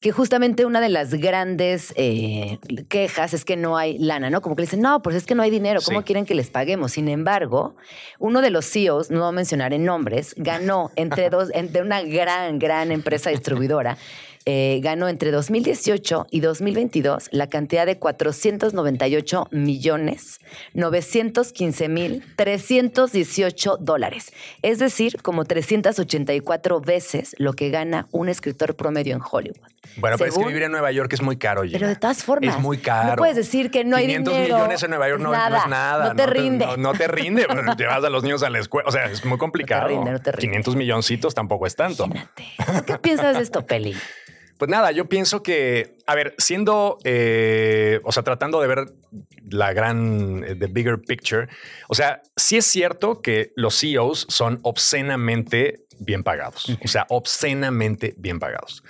que 0.00 0.12
justamente 0.12 0.64
una 0.64 0.80
de 0.80 0.88
las 0.88 1.12
grandes 1.12 1.92
eh, 1.94 2.58
quejas 2.88 3.34
es 3.34 3.44
que 3.44 3.58
no 3.58 3.76
hay 3.76 3.98
lana, 3.98 4.30
¿no? 4.30 4.40
Como 4.40 4.56
que 4.56 4.62
le 4.62 4.66
dicen, 4.66 4.80
no, 4.80 5.02
pues 5.02 5.14
es 5.14 5.26
que 5.26 5.34
no 5.34 5.42
hay 5.42 5.50
dinero, 5.50 5.80
¿cómo 5.84 6.00
Sí. 6.00 6.04
quieren 6.06 6.24
que 6.24 6.34
les 6.34 6.48
paguemos? 6.48 6.92
Sin 6.92 7.06
embargo, 7.06 7.76
uno 8.18 8.40
de 8.40 8.48
los 8.48 8.64
CEOs, 8.64 9.10
no 9.10 9.20
voy 9.20 9.28
a 9.28 9.32
mencionar 9.32 9.74
en 9.74 9.84
nombres, 9.84 10.32
ganó 10.38 10.90
entre 10.96 11.28
dos, 11.30 11.50
entre 11.52 11.82
una 11.82 12.00
gran, 12.00 12.58
gran 12.58 12.92
empresa 12.92 13.28
distribuidora, 13.28 13.98
eh, 14.46 14.80
ganó 14.82 15.08
entre 15.08 15.30
2018 15.30 16.26
y 16.30 16.40
2022 16.40 17.28
la 17.32 17.48
cantidad 17.48 17.84
de 17.86 17.98
498 17.98 19.48
millones 19.50 20.40
915 20.74 21.88
mil 21.88 22.24
318 22.36 23.76
dólares. 23.78 24.32
Es 24.62 24.78
decir, 24.78 25.20
como 25.22 25.44
384 25.44 26.80
veces 26.80 27.34
lo 27.38 27.52
que 27.52 27.70
gana 27.70 28.08
un 28.12 28.28
escritor 28.28 28.74
promedio 28.76 29.14
en 29.14 29.20
Hollywood. 29.28 29.58
Bueno, 29.96 30.16
pero 30.18 30.30
Según- 30.32 30.48
vivir 30.48 30.62
en 30.64 30.72
Nueva 30.72 30.92
York 30.92 31.12
es 31.12 31.22
muy 31.22 31.36
caro. 31.36 31.62
Gina. 31.62 31.72
Pero 31.78 31.88
de 31.88 31.96
todas 31.96 32.22
formas, 32.22 32.54
Es 32.56 32.60
muy 32.62 32.78
caro. 32.78 33.10
no 33.10 33.16
puedes 33.16 33.36
decir 33.36 33.70
que 33.70 33.84
no 33.84 33.96
hay 33.96 34.06
500 34.06 34.34
dinero. 34.34 34.56
millones 34.56 34.82
en 34.82 34.90
Nueva 34.90 35.08
York 35.08 35.20
no, 35.20 35.32
Es 35.32 35.38
no 35.38 35.44
nada, 35.50 35.58
es 35.64 35.68
nada. 35.68 36.08
no 36.10 36.16
te 36.16 36.26
rinde. 36.26 36.66
No, 36.66 36.76
no 36.76 36.92
te 36.94 37.08
rinde. 37.08 37.46
Llevas 37.76 38.04
a 38.04 38.10
los 38.10 38.22
niños 38.22 38.42
a 38.42 38.50
la 38.50 38.58
escuela. 38.60 38.88
O 38.88 38.92
sea, 38.92 39.06
es 39.06 39.24
muy 39.24 39.38
complicado. 39.38 39.88
rinde, 39.88 40.12
no 40.12 40.20
te 40.20 40.32
rinde. 40.32 40.40
500 40.46 40.76
milloncitos 40.76 41.34
tampoco 41.34 41.66
es 41.66 41.74
tanto. 41.76 42.04
Imagínate. 42.04 42.44
¿Qué 42.86 42.98
piensas 42.98 43.36
de 43.36 43.42
esto, 43.42 43.66
Peli? 43.66 43.96
Pues 44.60 44.68
nada, 44.70 44.90
yo 44.90 45.08
pienso 45.08 45.42
que, 45.42 45.96
a 46.06 46.14
ver, 46.14 46.34
siendo, 46.36 46.98
eh, 47.04 47.98
o 48.04 48.12
sea, 48.12 48.22
tratando 48.22 48.60
de 48.60 48.66
ver 48.66 48.92
la 49.48 49.72
gran, 49.72 50.44
eh, 50.46 50.54
the 50.54 50.66
bigger 50.66 51.00
picture, 51.00 51.48
o 51.88 51.94
sea, 51.94 52.20
sí 52.36 52.58
es 52.58 52.66
cierto 52.66 53.22
que 53.22 53.52
los 53.56 53.80
CEOs 53.80 54.26
son 54.28 54.60
obscenamente 54.62 55.86
bien 55.98 56.22
pagados, 56.22 56.76
o 56.84 56.88
sea, 56.88 57.06
obscenamente 57.08 58.12
bien 58.18 58.38
pagados. 58.38 58.84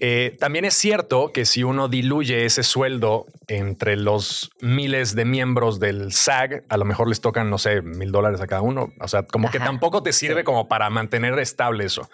Eh, 0.00 0.36
también 0.40 0.64
es 0.64 0.74
cierto 0.74 1.30
que 1.32 1.44
si 1.44 1.62
uno 1.62 1.86
diluye 1.86 2.44
ese 2.44 2.64
sueldo 2.64 3.26
entre 3.46 3.96
los 3.96 4.50
miles 4.60 5.14
de 5.14 5.24
miembros 5.24 5.78
del 5.78 6.12
SAG, 6.12 6.64
a 6.68 6.76
lo 6.76 6.84
mejor 6.84 7.08
les 7.08 7.20
tocan, 7.20 7.48
no 7.50 7.58
sé, 7.58 7.82
mil 7.82 8.10
dólares 8.10 8.40
a 8.40 8.48
cada 8.48 8.62
uno. 8.62 8.88
O 9.00 9.06
sea, 9.06 9.22
como 9.22 9.52
que 9.52 9.60
tampoco 9.60 10.02
te 10.02 10.12
sirve 10.12 10.40
sí. 10.40 10.44
como 10.44 10.66
para 10.66 10.90
mantener 10.90 11.38
estable 11.38 11.84
eso. 11.84 12.10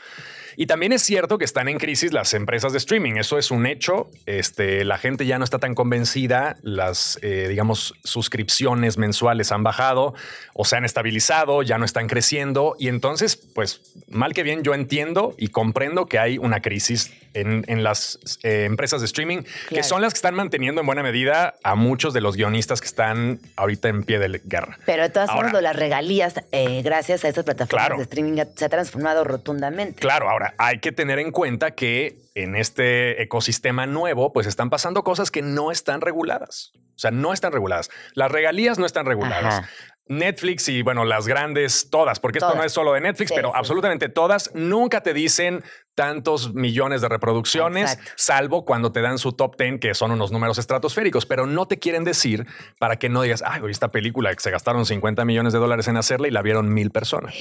Y 0.56 0.66
también 0.66 0.92
es 0.92 1.02
cierto 1.02 1.38
que 1.38 1.44
están 1.44 1.68
en 1.68 1.78
crisis 1.78 2.12
las 2.12 2.34
empresas 2.34 2.72
de 2.72 2.78
streaming. 2.78 3.14
Eso 3.16 3.38
es 3.38 3.50
un 3.50 3.66
hecho. 3.66 4.10
Este, 4.26 4.84
la 4.84 4.98
gente 4.98 5.26
ya 5.26 5.38
no 5.38 5.44
está 5.44 5.58
tan 5.58 5.74
convencida. 5.74 6.56
Las, 6.62 7.18
eh, 7.22 7.46
digamos, 7.48 7.94
suscripciones 8.04 8.98
mensuales 8.98 9.52
han 9.52 9.62
bajado 9.62 10.14
o 10.54 10.64
se 10.64 10.76
han 10.76 10.84
estabilizado, 10.84 11.62
ya 11.62 11.78
no 11.78 11.84
están 11.84 12.06
creciendo. 12.08 12.76
Y 12.78 12.88
entonces, 12.88 13.36
pues, 13.36 13.80
mal 14.08 14.32
que 14.34 14.42
bien, 14.42 14.62
yo 14.62 14.74
entiendo 14.74 15.34
y 15.38 15.48
comprendo 15.48 16.06
que 16.06 16.18
hay 16.18 16.38
una 16.38 16.60
crisis 16.60 17.12
en, 17.34 17.64
en 17.68 17.82
las 17.84 18.18
eh, 18.42 18.64
empresas 18.64 19.00
de 19.00 19.06
streaming, 19.06 19.42
que 19.68 19.82
son 19.82 20.02
las 20.02 20.12
que 20.12 20.18
están 20.18 20.34
manteniendo 20.34 20.80
en 20.80 20.86
buena 20.86 21.02
medida 21.02 21.54
a 21.62 21.74
muchos 21.76 22.12
de 22.12 22.20
los 22.20 22.36
guionistas 22.36 22.80
que 22.80 22.86
están 22.88 23.38
ahorita 23.56 23.88
en 23.88 24.02
pie 24.02 24.18
de 24.18 24.40
guerra. 24.44 24.78
Pero 24.84 25.02
de 25.04 25.10
todas 25.10 25.30
formas, 25.30 25.62
las 25.62 25.76
regalías, 25.76 26.34
eh, 26.52 26.82
gracias 26.82 27.24
a 27.24 27.28
estas 27.28 27.44
plataformas 27.44 27.86
Claro. 27.86 27.96
de 27.98 28.02
streaming, 28.02 28.42
se 28.56 28.64
ha 28.64 28.68
transformado 28.68 29.22
rotundamente. 29.24 30.00
Claro, 30.00 30.28
ahora 30.28 30.39
hay 30.58 30.78
que 30.78 30.92
tener 30.92 31.18
en 31.18 31.30
cuenta 31.30 31.72
que 31.72 32.18
en 32.34 32.56
este 32.56 33.22
ecosistema 33.22 33.86
nuevo, 33.86 34.32
pues 34.32 34.46
están 34.46 34.70
pasando 34.70 35.04
cosas 35.04 35.30
que 35.30 35.42
no 35.42 35.70
están 35.70 36.00
reguladas. 36.00 36.72
O 36.76 36.98
sea, 37.00 37.10
no 37.10 37.32
están 37.32 37.52
reguladas. 37.52 37.90
Las 38.14 38.30
regalías 38.30 38.78
no 38.78 38.84
están 38.84 39.06
reguladas. 39.06 39.64
Netflix 40.10 40.68
y 40.68 40.82
bueno, 40.82 41.04
las 41.04 41.28
grandes, 41.28 41.88
todas, 41.88 42.18
porque 42.18 42.38
esto 42.38 42.52
no 42.56 42.64
es 42.64 42.72
solo 42.72 42.92
de 42.94 43.00
Netflix, 43.00 43.28
Sí, 43.28 43.34
pero 43.36 43.50
sí, 43.50 43.54
absolutamente 43.56 44.08
todas, 44.08 44.50
nunca 44.54 45.02
te 45.02 45.14
dicen 45.14 45.62
tantos 45.94 46.52
millones 46.52 47.00
de 47.00 47.08
reproducciones, 47.08 47.92
Exacto. 47.92 48.12
salvo 48.16 48.64
cuando 48.64 48.90
te 48.90 49.02
dan 49.02 49.18
su 49.18 49.32
top 49.32 49.56
10, 49.56 49.78
que 49.78 49.94
son 49.94 50.10
unos 50.10 50.32
números 50.32 50.58
estratosféricos, 50.58 51.26
pero 51.26 51.46
no 51.46 51.66
te 51.66 51.78
quieren 51.78 52.02
decir 52.02 52.44
para 52.80 52.96
que 52.96 53.08
no 53.08 53.22
digas, 53.22 53.44
ay, 53.46 53.62
esta 53.68 53.92
película 53.92 54.34
que 54.34 54.40
se 54.40 54.50
gastaron 54.50 54.84
50 54.84 55.24
millones 55.24 55.52
de 55.52 55.60
dólares 55.60 55.86
en 55.86 55.96
hacerla 55.96 56.26
y 56.26 56.32
la 56.32 56.42
vieron 56.42 56.74
mil 56.74 56.90
personas. 56.90 57.34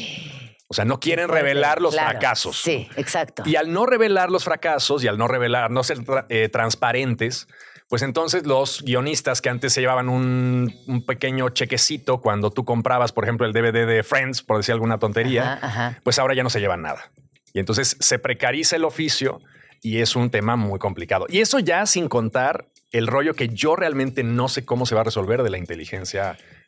O 0.67 0.75
sea, 0.75 0.85
no 0.85 0.99
quieren 0.99 1.27
revelar 1.27 1.81
los 1.81 1.95
claro. 1.95 2.11
fracasos. 2.11 2.61
Sí, 2.61 2.88
exacto. 2.95 3.41
Y 3.47 3.55
al 3.55 3.73
no 3.73 3.88
revelar 3.88 4.29
los 4.29 4.43
fracasos 4.43 5.03
y 5.03 5.07
al 5.07 5.17
no 5.17 5.27
revelar, 5.27 5.71
no 5.71 5.83
ser 5.83 5.97
eh, 6.29 6.49
transparentes, 6.49 7.47
pues 7.89 8.03
entonces 8.03 8.46
los 8.46 8.84
guionistas 8.84 9.41
que 9.41 9.50
antes 9.50 9.74
se 9.74 9.81
llevaban 9.81 10.10
un, 10.10 10.74
un 10.88 11.05
pequeño 11.05 11.50
chequecito 11.50 12.22
cuando 12.22 12.51
tú 12.51 12.63
comprabas, 12.63 13.12
por 13.12 13.24
ejemplo, 13.24 13.48
el 13.48 13.53
DVD 13.53 13.88
de 13.88 14.03
Friends, 14.03 14.43
por 14.43 14.58
decir 14.58 14.74
alguna 14.74 15.00
tontería, 15.00 15.53
Ajá, 15.53 15.67
ajá. 15.67 16.00
pues 16.03 16.19
ahora 16.19 16.36
ya 16.36 16.43
no 16.43 16.50
se 16.50 16.60
llevan 16.60 16.84
nada. 16.84 17.12
Y 17.51 17.60
entonces 17.60 17.98
se 18.00 18.19
precariza 18.19 18.75
el 18.75 18.86
oficio 18.86 19.41
y 19.81 20.00
es 20.01 20.15
un 20.15 20.29
tema 20.29 20.55
muy 20.55 20.77
complicado. 20.77 21.25
Y 21.29 21.39
eso 21.39 21.58
ya 21.60 21.86
sin 21.88 22.08
contar 22.10 22.67
el 22.91 23.08
rollo 23.08 23.34
que 23.34 23.50
yo 23.50 23.75
realmente 23.75 24.24
no 24.24 24.50
sé 24.50 24.65
cómo 24.65 24.86
se 24.86 24.93
va 24.96 25.01
a 25.01 25.03
resolver 25.03 25.41
de 25.43 25.50
la 25.50 25.58
inteligencia 25.58 26.31
artificial. 26.31 26.58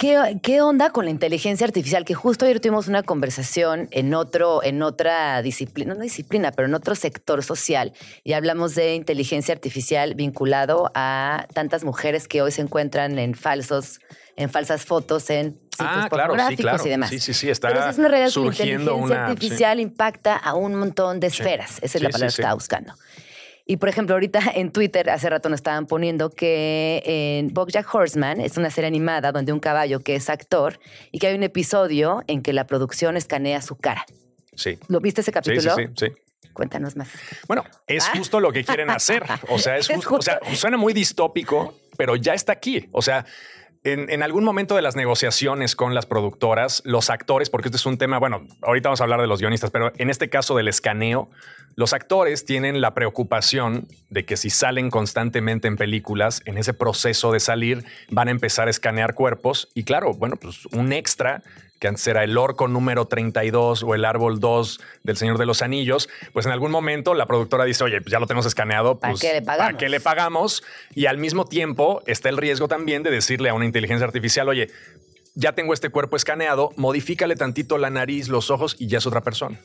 ¿Qué, 0.00 0.38
qué 0.42 0.62
onda 0.62 0.90
con 0.90 1.04
la 1.04 1.10
inteligencia 1.10 1.66
artificial? 1.66 2.04
Que 2.04 2.14
justo 2.14 2.44
ayer 2.44 2.60
tuvimos 2.60 2.88
una 2.88 3.02
conversación 3.02 3.88
en 3.92 4.14
otro, 4.14 4.62
en 4.64 4.82
otra 4.82 5.42
disciplina, 5.42 5.94
no 5.94 6.00
disciplina, 6.00 6.50
pero 6.50 6.66
en 6.66 6.74
otro 6.74 6.94
sector 6.94 7.44
social, 7.44 7.92
y 8.24 8.32
hablamos 8.32 8.74
de 8.74 8.94
inteligencia 8.94 9.52
artificial 9.54 10.14
vinculado 10.14 10.90
a 10.94 11.46
tantas 11.52 11.84
mujeres 11.84 12.26
que 12.26 12.42
hoy 12.42 12.52
se 12.52 12.62
encuentran 12.62 13.18
en 13.18 13.34
falsos, 13.34 14.00
en 14.36 14.48
falsas 14.50 14.84
fotos, 14.84 15.28
en 15.30 15.52
sitios 15.70 15.78
Ah, 15.78 16.08
claro, 16.10 16.34
sí, 16.48 16.56
claro. 16.56 16.84
y 16.84 16.88
demás. 16.88 17.10
Sí, 17.10 17.20
sí, 17.20 17.34
sí, 17.34 17.50
está 17.50 17.68
Pero 17.68 17.88
es 17.88 17.98
una 17.98 18.08
realidad 18.08 18.32
que 18.32 18.40
la 18.40 18.46
surgiendo 18.46 18.92
inteligencia 18.96 19.16
una- 19.16 19.26
sí. 19.26 19.32
artificial 19.32 19.80
impacta 19.80 20.36
a 20.36 20.54
un 20.54 20.74
montón 20.74 21.20
de 21.20 21.26
esferas. 21.28 21.78
Esa 21.82 21.98
es 21.98 22.02
la 22.02 22.08
Sí, 22.08 22.12
palabra 22.12 22.30
sí, 22.30 22.36
que 22.36 22.36
sí. 22.36 22.42
estaba 22.42 22.54
buscando. 22.54 22.94
Y 23.66 23.78
por 23.78 23.88
ejemplo, 23.88 24.14
ahorita 24.14 24.40
en 24.54 24.70
Twitter 24.70 25.08
hace 25.10 25.30
rato 25.30 25.48
nos 25.48 25.58
estaban 25.58 25.86
poniendo 25.86 26.30
que 26.30 27.02
en 27.04 27.54
BoJack 27.54 27.92
Horseman 27.94 28.40
es 28.40 28.56
una 28.56 28.70
serie 28.70 28.88
animada 28.88 29.32
donde 29.32 29.52
un 29.52 29.60
caballo 29.60 30.00
que 30.00 30.16
es 30.16 30.28
actor 30.28 30.78
y 31.12 31.18
que 31.18 31.28
hay 31.28 31.34
un 31.34 31.42
episodio 31.42 32.22
en 32.26 32.42
que 32.42 32.52
la 32.52 32.66
producción 32.66 33.16
escanea 33.16 33.62
su 33.62 33.76
cara. 33.76 34.04
Sí. 34.54 34.78
¿Lo 34.88 35.00
viste 35.00 35.22
ese 35.22 35.30
Sí, 35.30 35.38
sí, 35.42 35.66
capítulo? 35.66 35.74
sí, 35.76 35.84
sí. 35.96 36.06
Cuéntanos 36.52 36.94
más. 36.94 37.08
Bueno, 37.48 37.64
es 37.88 38.08
justo 38.10 38.38
lo 38.38 38.52
que 38.52 38.64
quieren 38.64 38.88
hacer. 38.88 39.24
O 39.48 39.58
sea, 39.58 39.76
es, 39.78 39.90
Es 39.90 40.04
justo, 40.04 40.16
o 40.16 40.22
sea, 40.22 40.38
suena 40.54 40.76
muy 40.76 40.92
distópico, 40.92 41.74
pero 41.96 42.14
ya 42.14 42.32
está 42.32 42.52
aquí. 42.52 42.88
O 42.92 43.02
sea, 43.02 43.26
en, 43.82 44.08
en 44.08 44.22
algún 44.22 44.44
momento 44.44 44.76
de 44.76 44.82
las 44.82 44.94
negociaciones 44.94 45.74
con 45.74 45.94
las 45.94 46.06
productoras, 46.06 46.80
los 46.84 47.10
actores, 47.10 47.50
porque 47.50 47.68
este 47.68 47.76
es 47.76 47.86
un 47.86 47.98
tema, 47.98 48.18
bueno, 48.20 48.46
ahorita 48.62 48.88
vamos 48.88 49.00
a 49.00 49.04
hablar 49.04 49.20
de 49.20 49.26
los 49.26 49.40
guionistas, 49.40 49.72
pero 49.72 49.92
en 49.96 50.10
este 50.10 50.30
caso 50.30 50.54
del 50.56 50.68
escaneo, 50.68 51.28
los 51.76 51.92
actores 51.92 52.44
tienen 52.44 52.80
la 52.80 52.94
preocupación 52.94 53.88
de 54.10 54.24
que 54.24 54.36
si 54.36 54.50
salen 54.50 54.90
constantemente 54.90 55.68
en 55.68 55.76
películas, 55.76 56.42
en 56.44 56.58
ese 56.58 56.74
proceso 56.74 57.32
de 57.32 57.40
salir, 57.40 57.84
van 58.10 58.28
a 58.28 58.30
empezar 58.30 58.68
a 58.68 58.70
escanear 58.70 59.14
cuerpos. 59.14 59.68
Y 59.74 59.84
claro, 59.84 60.14
bueno, 60.14 60.36
pues 60.36 60.66
un 60.66 60.92
extra 60.92 61.42
que 61.80 61.88
antes 61.88 62.06
era 62.06 62.24
el 62.24 62.38
orco 62.38 62.68
número 62.68 63.06
32 63.06 63.82
o 63.82 63.94
el 63.94 64.04
árbol 64.04 64.40
2 64.40 64.80
del 65.02 65.16
Señor 65.16 65.36
de 65.36 65.44
los 65.44 65.60
Anillos, 65.60 66.08
pues 66.32 66.46
en 66.46 66.52
algún 66.52 66.70
momento 66.70 67.12
la 67.12 67.26
productora 67.26 67.64
dice, 67.64 67.84
oye, 67.84 68.00
pues 68.00 68.10
ya 68.10 68.20
lo 68.20 68.26
tenemos 68.26 68.46
escaneado, 68.46 68.98
¿Para 68.98 69.12
pues 69.12 69.20
qué 69.20 69.34
le 69.34 69.42
pagamos? 69.42 69.66
¿para 69.66 69.78
qué 69.78 69.88
le 69.88 70.00
pagamos? 70.00 70.62
Y 70.94 71.06
al 71.06 71.18
mismo 71.18 71.44
tiempo 71.44 72.02
está 72.06 72.28
el 72.28 72.38
riesgo 72.38 72.68
también 72.68 73.02
de 73.02 73.10
decirle 73.10 73.50
a 73.50 73.54
una 73.54 73.66
inteligencia 73.66 74.06
artificial, 74.06 74.48
oye, 74.48 74.70
ya 75.34 75.52
tengo 75.52 75.74
este 75.74 75.90
cuerpo 75.90 76.16
escaneado, 76.16 76.70
modifícale 76.76 77.36
tantito 77.36 77.76
la 77.76 77.90
nariz, 77.90 78.28
los 78.28 78.50
ojos 78.50 78.76
y 78.78 78.86
ya 78.86 78.98
es 78.98 79.06
otra 79.06 79.20
persona. 79.20 79.60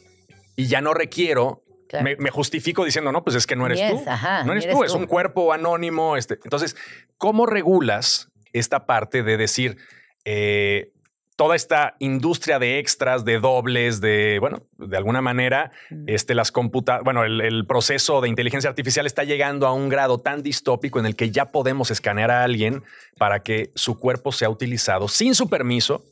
Y 0.56 0.68
ya 0.68 0.82
no 0.82 0.94
requiero, 0.94 1.64
Claro. 1.90 2.06
me, 2.06 2.16
me 2.18 2.30
justifico 2.30 2.86
diciendo, 2.86 3.12
no, 3.12 3.24
pues 3.24 3.36
es 3.36 3.48
que 3.48 3.56
no 3.56 3.66
eres 3.66 3.82
tú. 3.90 4.04
ajá, 4.08 4.44
no 4.44 4.52
eres, 4.52 4.66
eres 4.66 4.78
tú, 4.78 4.84
es 4.84 4.94
un 4.94 5.08
cuerpo 5.08 5.52
anónimo. 5.52 6.16
Este. 6.18 6.36
Entonces, 6.44 6.76
¿cómo 7.18 7.48
regulas 7.48 8.30
esta 8.54 8.86
parte 8.86 9.24
de 9.24 9.38
decir, 9.38 9.78
eh, 10.26 10.92
toda 11.36 11.56
esta 11.56 11.96
industria 12.00 12.60
de 12.60 12.80
extras, 12.80 13.24
de 13.24 13.40
dobles, 13.40 14.02
de, 14.02 14.40
bueno, 14.42 14.64
de 14.78 14.98
alguna 14.98 15.22
manera, 15.22 15.72
este, 16.06 16.36
las 16.36 16.52
computa 16.52 17.00
bueno, 17.02 17.24
el, 17.24 17.40
el 17.40 17.66
proceso 17.66 18.20
de 18.20 18.28
inteligencia 18.28 18.70
artificial 18.70 19.06
está 19.06 19.24
llegando 19.24 19.66
a 19.66 19.74
un 19.74 19.88
grado 19.88 20.20
tan 20.20 20.44
distópico 20.44 21.00
en 21.00 21.06
el 21.06 21.16
que 21.16 21.32
ya 21.32 21.52
podemos 21.52 21.92
escanear 21.92 22.30
a 22.30 22.44
alguien 22.44 22.84
para 23.18 23.42
que 23.42 23.72
su 23.76 23.98
cuerpo 23.98 24.34
sea 24.34 24.50
utilizado 24.50 25.08
sin 25.08 25.34
su 25.34 25.50
permiso 25.50 26.04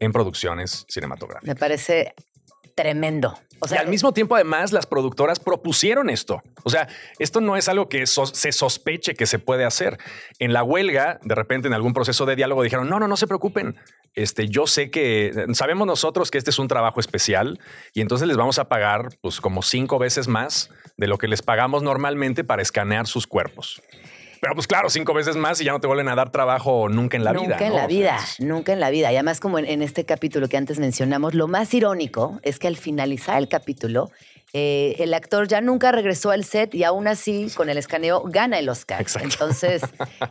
en 0.00 0.12
producciones 0.12 0.84
cinematográficas. 0.88 1.46
Me 1.46 1.54
parece 1.54 2.12
tremendo. 2.74 3.38
O 3.60 3.68
sea, 3.68 3.78
y 3.78 3.80
al 3.80 3.88
mismo 3.88 4.12
tiempo, 4.12 4.34
además, 4.34 4.72
las 4.72 4.84
productoras 4.84 5.38
propusieron 5.40 6.10
esto. 6.10 6.42
O 6.64 6.70
sea, 6.70 6.88
esto 7.18 7.40
no 7.40 7.56
es 7.56 7.68
algo 7.68 7.88
que 7.88 8.06
so- 8.06 8.26
se 8.26 8.52
sospeche 8.52 9.14
que 9.14 9.26
se 9.26 9.38
puede 9.38 9.64
hacer. 9.64 9.98
En 10.38 10.52
la 10.52 10.62
huelga, 10.62 11.18
de 11.22 11.34
repente, 11.34 11.68
en 11.68 11.74
algún 11.74 11.94
proceso 11.94 12.26
de 12.26 12.36
diálogo, 12.36 12.62
dijeron: 12.62 12.88
No, 12.90 12.98
no, 12.98 13.08
no 13.08 13.16
se 13.16 13.26
preocupen. 13.26 13.76
Este, 14.14 14.48
yo 14.48 14.66
sé 14.66 14.90
que 14.90 15.46
sabemos 15.54 15.86
nosotros 15.86 16.30
que 16.30 16.38
este 16.38 16.50
es 16.50 16.58
un 16.58 16.68
trabajo 16.68 17.00
especial 17.00 17.58
y 17.94 18.00
entonces 18.00 18.28
les 18.28 18.36
vamos 18.36 18.58
a 18.58 18.68
pagar 18.68 19.08
pues 19.22 19.40
como 19.40 19.62
cinco 19.62 19.98
veces 19.98 20.28
más 20.28 20.70
de 20.96 21.08
lo 21.08 21.18
que 21.18 21.26
les 21.26 21.42
pagamos 21.42 21.82
normalmente 21.82 22.44
para 22.44 22.62
escanear 22.62 23.06
sus 23.06 23.26
cuerpos. 23.26 23.82
Pero 24.44 24.56
pues 24.56 24.66
claro, 24.66 24.90
cinco 24.90 25.14
veces 25.14 25.36
más 25.36 25.58
y 25.62 25.64
ya 25.64 25.72
no 25.72 25.80
te 25.80 25.86
vuelven 25.86 26.06
a 26.06 26.14
dar 26.14 26.28
trabajo 26.28 26.90
nunca 26.90 27.16
en 27.16 27.24
la 27.24 27.32
vida. 27.32 27.42
Nunca 27.44 27.64
en 27.64 27.70
¿no? 27.70 27.76
la 27.78 27.86
O 27.86 27.88
sea, 27.88 27.96
vida, 27.96 28.18
nunca 28.40 28.74
en 28.74 28.80
la 28.80 28.90
vida. 28.90 29.10
Y 29.10 29.16
además, 29.16 29.40
como 29.40 29.58
en, 29.58 29.64
en 29.64 29.80
este 29.80 30.04
capítulo 30.04 30.50
que 30.50 30.58
antes 30.58 30.78
mencionamos, 30.78 31.32
lo 31.32 31.48
más 31.48 31.72
irónico 31.72 32.38
es 32.42 32.58
que 32.58 32.68
al 32.68 32.76
finalizar 32.76 33.38
el 33.38 33.48
capítulo, 33.48 34.10
eh, 34.52 34.96
el 34.98 35.14
actor 35.14 35.48
ya 35.48 35.62
nunca 35.62 35.92
regresó 35.92 36.30
al 36.30 36.44
set 36.44 36.74
y 36.74 36.84
aún 36.84 37.08
así, 37.08 37.48
con 37.56 37.70
el 37.70 37.78
escaneo, 37.78 38.22
gana 38.26 38.58
el 38.58 38.68
Oscar. 38.68 39.00
Exacto. 39.00 39.28
Entonces, 39.28 39.80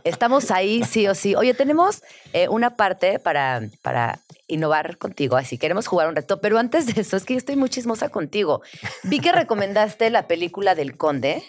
estamos 0.04 0.52
ahí 0.52 0.84
sí 0.84 1.08
o 1.08 1.16
sí. 1.16 1.34
Oye, 1.34 1.52
tenemos 1.52 2.04
eh, 2.32 2.48
una 2.48 2.76
parte 2.76 3.18
para, 3.18 3.62
para 3.82 4.20
innovar 4.46 4.96
contigo, 4.96 5.36
así 5.36 5.58
queremos 5.58 5.88
jugar 5.88 6.08
un 6.08 6.14
reto. 6.14 6.40
Pero 6.40 6.58
antes 6.58 6.86
de 6.86 7.00
eso, 7.00 7.16
es 7.16 7.24
que 7.24 7.34
yo 7.34 7.38
estoy 7.38 7.56
muy 7.56 7.68
chismosa 7.68 8.10
contigo. 8.10 8.62
Vi 9.02 9.18
que 9.18 9.32
recomendaste 9.32 10.08
la 10.08 10.28
película 10.28 10.76
del 10.76 10.96
Conde. 10.96 11.42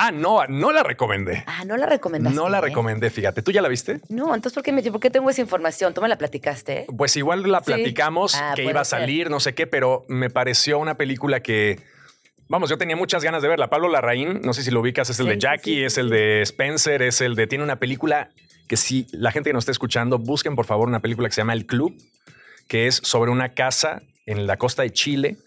Ah, 0.00 0.12
no, 0.12 0.46
no 0.46 0.70
la 0.70 0.82
recomendé. 0.84 1.42
Ah, 1.46 1.64
no 1.64 1.76
la 1.76 1.86
recomendaste. 1.86 2.36
No 2.36 2.48
la 2.48 2.60
recomendé, 2.60 3.10
fíjate. 3.10 3.42
¿Tú 3.42 3.50
ya 3.50 3.60
la 3.60 3.68
viste? 3.68 4.00
No, 4.08 4.34
entonces, 4.34 4.54
¿por 4.54 4.62
qué, 4.62 4.70
me, 4.72 4.82
¿por 4.82 5.00
qué 5.00 5.10
tengo 5.10 5.28
esa 5.28 5.40
información? 5.40 5.92
¿Tú 5.92 6.00
me 6.00 6.08
la 6.08 6.16
platicaste? 6.16 6.86
Pues 6.96 7.16
igual 7.16 7.42
la 7.50 7.58
Sí. 7.58 7.64
platicamos, 7.66 8.34
Ah, 8.36 8.52
que 8.54 8.62
iba 8.64 8.80
a 8.80 8.84
ser. 8.84 9.00
salir, 9.00 9.28
no 9.30 9.40
sé 9.40 9.54
qué, 9.54 9.66
pero 9.66 10.04
me 10.08 10.30
pareció 10.30 10.78
una 10.78 10.94
película 10.96 11.40
que, 11.40 11.80
vamos, 12.48 12.70
yo 12.70 12.78
tenía 12.78 12.94
muchas 12.94 13.24
ganas 13.24 13.42
de 13.42 13.48
verla. 13.48 13.70
Pablo 13.70 13.88
Larraín, 13.88 14.40
no 14.42 14.52
sé 14.52 14.62
si 14.62 14.70
lo 14.70 14.80
ubicas, 14.80 15.10
es 15.10 15.18
el 15.18 15.26
Sí, 15.26 15.30
de 15.30 15.38
Jackie, 15.38 15.74
sí, 15.74 15.82
es 15.84 15.98
el 15.98 16.10
de 16.10 16.42
Spencer, 16.42 17.02
es 17.02 17.20
el 17.20 17.34
de... 17.34 17.46
Tiene 17.48 17.64
una 17.64 17.76
película 17.80 18.30
que 18.68 18.76
si 18.76 19.06
la 19.12 19.32
gente 19.32 19.50
que 19.50 19.54
nos 19.54 19.62
está 19.62 19.72
escuchando, 19.72 20.18
busquen 20.18 20.54
por 20.54 20.66
favor 20.66 20.86
una 20.88 21.00
película 21.00 21.28
que 21.28 21.34
se 21.34 21.40
llama 21.40 21.54
El 21.54 21.66
Club, 21.66 21.96
que 22.68 22.86
es 22.86 22.96
sobre 23.02 23.30
una 23.32 23.48
casa 23.54 24.02
en 24.26 24.46
la 24.46 24.58
costa 24.58 24.82
de 24.82 24.90
Chile, 24.92 25.38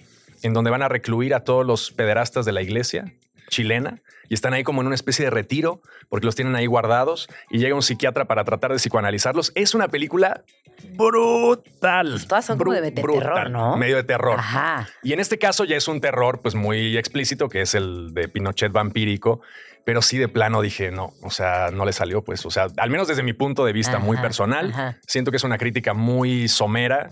en 0.43 0.53
donde 0.53 0.71
van 0.71 0.81
a 0.81 0.89
recluir 0.89 1.35
a 1.35 1.43
todos 1.45 1.65
los 1.65 1.91
pederastas 1.91 2.45
de 2.45 2.51
la 2.51 2.61
iglesia 2.63 3.13
chilena 3.49 4.01
y 4.31 4.33
están 4.33 4.53
ahí 4.53 4.63
como 4.63 4.79
en 4.79 4.87
una 4.87 4.95
especie 4.95 5.25
de 5.25 5.29
retiro 5.29 5.81
porque 6.07 6.25
los 6.25 6.35
tienen 6.35 6.55
ahí 6.55 6.65
guardados 6.65 7.27
y 7.49 7.57
llega 7.57 7.75
un 7.75 7.81
psiquiatra 7.81 8.23
para 8.23 8.45
tratar 8.45 8.71
de 8.71 8.77
psicoanalizarlos. 8.77 9.51
Es 9.55 9.75
una 9.75 9.89
película 9.89 10.45
brutal. 10.93 12.11
Pues 12.11 12.27
Todas 12.29 12.45
son 12.45 12.57
como 12.57 12.71
de 12.71 12.91
terror, 12.91 13.17
brutal, 13.17 13.51
¿no? 13.51 13.75
Medio 13.75 13.97
de 13.97 14.05
terror. 14.05 14.39
Ajá. 14.39 14.87
Y 15.03 15.11
en 15.11 15.19
este 15.19 15.37
caso 15.37 15.65
ya 15.65 15.75
es 15.75 15.85
un 15.89 15.99
terror 15.99 16.39
pues 16.41 16.55
muy 16.55 16.97
explícito, 16.97 17.49
que 17.49 17.59
es 17.59 17.75
el 17.75 18.13
de 18.13 18.29
Pinochet 18.29 18.71
vampírico, 18.71 19.41
pero 19.83 20.01
sí 20.01 20.17
de 20.17 20.29
plano 20.29 20.61
dije, 20.61 20.91
no, 20.91 21.11
o 21.23 21.29
sea, 21.29 21.69
no 21.71 21.83
le 21.83 21.91
salió 21.91 22.23
pues, 22.23 22.45
o 22.45 22.51
sea, 22.51 22.67
al 22.77 22.89
menos 22.89 23.09
desde 23.09 23.23
mi 23.23 23.33
punto 23.33 23.65
de 23.65 23.73
vista 23.73 23.99
muy 23.99 24.15
personal, 24.15 24.69
ajá. 24.69 24.97
siento 25.07 25.31
que 25.31 25.37
es 25.37 25.43
una 25.43 25.57
crítica 25.57 25.93
muy 25.93 26.47
somera, 26.47 27.09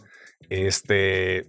este, 0.50 1.48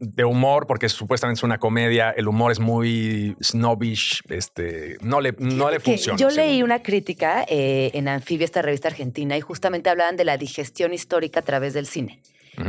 de 0.00 0.24
humor, 0.24 0.66
porque 0.66 0.88
supuestamente 0.88 1.38
es 1.38 1.42
una 1.42 1.58
comedia, 1.58 2.10
el 2.10 2.26
humor 2.26 2.50
es 2.50 2.58
muy 2.58 3.36
snobbish, 3.42 4.22
este, 4.30 4.96
no 5.02 5.20
le, 5.20 5.34
no 5.38 5.70
le 5.70 5.78
funciona. 5.78 6.18
Yo 6.18 6.30
según 6.30 6.50
leí 6.50 6.62
una 6.62 6.82
crítica 6.82 7.44
eh, 7.46 7.90
en 7.92 8.08
Anfibia, 8.08 8.46
esta 8.46 8.62
revista 8.62 8.88
argentina, 8.88 9.36
y 9.36 9.42
justamente 9.42 9.90
hablaban 9.90 10.16
de 10.16 10.24
la 10.24 10.38
digestión 10.38 10.94
histórica 10.94 11.40
a 11.40 11.42
través 11.42 11.74
del 11.74 11.86
cine. 11.86 12.20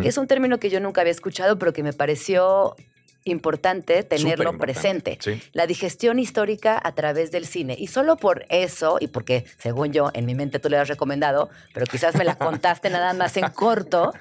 Que 0.01 0.07
es 0.07 0.17
un 0.17 0.25
término 0.25 0.57
que 0.57 0.69
yo 0.69 0.79
nunca 0.79 1.01
había 1.01 1.11
escuchado, 1.11 1.59
pero 1.59 1.73
que 1.73 1.83
me 1.83 1.91
pareció 1.91 2.77
importante 3.23 4.03
tenerlo 4.03 4.57
presente. 4.57 5.17
sí. 5.19 5.41
La 5.53 5.67
digestión 5.67 6.19
histórica 6.19 6.79
a 6.81 6.93
través 6.93 7.31
del 7.31 7.45
cine. 7.45 7.75
Y 7.77 7.87
solo 7.87 8.17
por 8.17 8.45
eso, 8.49 8.97
y 8.99 9.07
porque 9.07 9.45
según 9.57 9.93
yo, 9.93 10.09
en 10.13 10.25
mi 10.25 10.35
mente 10.35 10.59
tú 10.59 10.69
le 10.69 10.77
has 10.77 10.87
recomendado, 10.87 11.49
pero 11.73 11.85
quizás 11.85 12.15
me 12.15 12.23
la 12.23 12.35
contaste 12.35 12.89
nada 12.89 13.13
más 13.13 13.37
en 13.37 13.49
corto, 13.49 14.13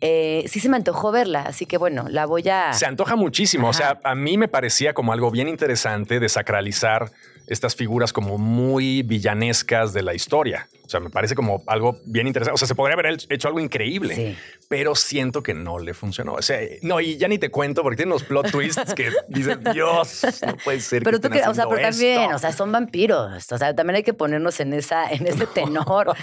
eh, 0.00 0.44
sí 0.48 0.60
se 0.60 0.68
me 0.68 0.76
antojó 0.76 1.12
verla. 1.12 1.42
Así 1.42 1.66
que 1.66 1.78
bueno, 1.78 2.06
la 2.08 2.26
voy 2.26 2.48
a... 2.48 2.72
Se 2.72 2.86
antoja 2.86 3.16
muchísimo. 3.16 3.68
O 3.68 3.72
sea, 3.72 4.00
a 4.02 4.14
mí 4.14 4.36
me 4.38 4.48
parecía 4.48 4.94
como 4.94 5.12
algo 5.12 5.30
bien 5.30 5.48
interesante 5.48 6.20
de 6.20 6.28
sacralizar 6.28 7.10
estas 7.48 7.74
figuras 7.74 8.12
como 8.12 8.38
muy 8.38 9.02
villanescas 9.02 9.92
de 9.92 10.02
la 10.02 10.14
historia. 10.14 10.68
O 10.84 10.88
sea, 10.90 11.00
me 11.00 11.10
parece 11.10 11.34
como 11.34 11.62
algo 11.66 11.98
bien 12.06 12.26
interesante. 12.26 12.54
O 12.54 12.58
sea, 12.58 12.66
se 12.68 12.74
podría 12.74 12.94
haber 12.94 13.18
hecho 13.28 13.48
algo 13.48 13.60
increíble, 13.60 14.14
Sí. 14.14 14.36
pero 14.68 14.94
siento 14.94 15.42
que 15.42 15.52
no 15.54 15.78
le 15.78 15.92
funcionó. 15.94 16.34
O 16.34 16.42
sea, 16.42 16.60
no, 16.82 17.00
y 17.00 17.16
ya 17.18 17.28
ni 17.28 17.38
te 17.38 17.50
cuento 17.50 17.82
porque 17.82 17.96
tiene 17.96 18.12
unos 18.12 18.24
plot 18.24 18.50
twists 18.50 18.94
que 18.94 19.10
dices, 19.28 19.58
Dios, 19.72 20.22
no 20.46 20.56
puede 20.64 20.80
ser. 20.80 21.02
Pero 21.02 21.20
tú 21.20 21.26
estén 21.28 21.42
que, 21.42 21.48
o 21.48 21.54
sea, 21.54 21.68
pero 21.68 21.82
también, 21.82 22.22
esto". 22.22 22.36
o 22.36 22.38
sea, 22.38 22.52
son 22.52 22.72
vampiros. 22.72 23.52
O 23.52 23.58
sea, 23.58 23.74
también 23.74 23.96
hay 23.96 24.02
que 24.02 24.14
ponernos 24.14 24.60
en 24.60 24.72
esa, 24.72 25.10
en 25.10 25.26
ese 25.26 25.46
tenor. 25.54 26.14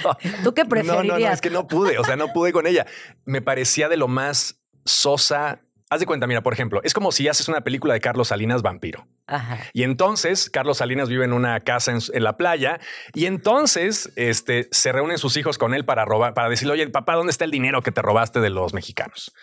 ¿Tú 0.43 0.53
qué 0.53 0.65
preferirías? 0.65 1.07
No, 1.07 1.19
no, 1.19 1.27
no, 1.27 1.33
es 1.33 1.41
que 1.41 1.49
no 1.51 1.67
pude, 1.67 1.97
o 1.99 2.03
sea, 2.03 2.15
no 2.15 2.33
pude 2.33 2.51
con 2.51 2.65
ella. 2.67 2.85
Me 3.25 3.41
parecía 3.41 3.89
de 3.89 3.97
lo 3.97 4.07
más 4.07 4.59
sosa. 4.85 5.59
Haz 5.89 5.99
de 5.99 6.07
cuenta, 6.07 6.25
mira, 6.25 6.41
por 6.41 6.53
ejemplo, 6.53 6.81
es 6.83 6.93
como 6.93 7.11
si 7.11 7.27
haces 7.27 7.47
una 7.47 7.61
película 7.61 7.93
de 7.93 8.01
Carlos 8.01 8.29
Salinas 8.29 8.63
vampiro. 8.63 9.07
Ajá. 9.27 9.59
Y 9.71 9.83
entonces 9.83 10.49
Carlos 10.49 10.77
Salinas 10.77 11.09
vive 11.09 11.25
en 11.25 11.33
una 11.33 11.59
casa 11.59 11.91
en, 11.91 11.99
en 12.11 12.23
la 12.23 12.37
playa 12.37 12.79
y 13.13 13.27
entonces 13.27 14.11
este, 14.15 14.67
se 14.71 14.91
reúnen 14.91 15.19
sus 15.19 15.37
hijos 15.37 15.57
con 15.59 15.73
él 15.75 15.85
para 15.85 16.03
robar, 16.03 16.33
para 16.33 16.49
decirle, 16.49 16.73
oye, 16.73 16.87
papá, 16.89 17.13
¿dónde 17.13 17.31
está 17.31 17.45
el 17.45 17.51
dinero 17.51 17.83
que 17.83 17.91
te 17.91 18.01
robaste 18.01 18.39
de 18.39 18.49
los 18.49 18.73
mexicanos? 18.73 19.33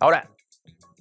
Ahora, 0.00 0.30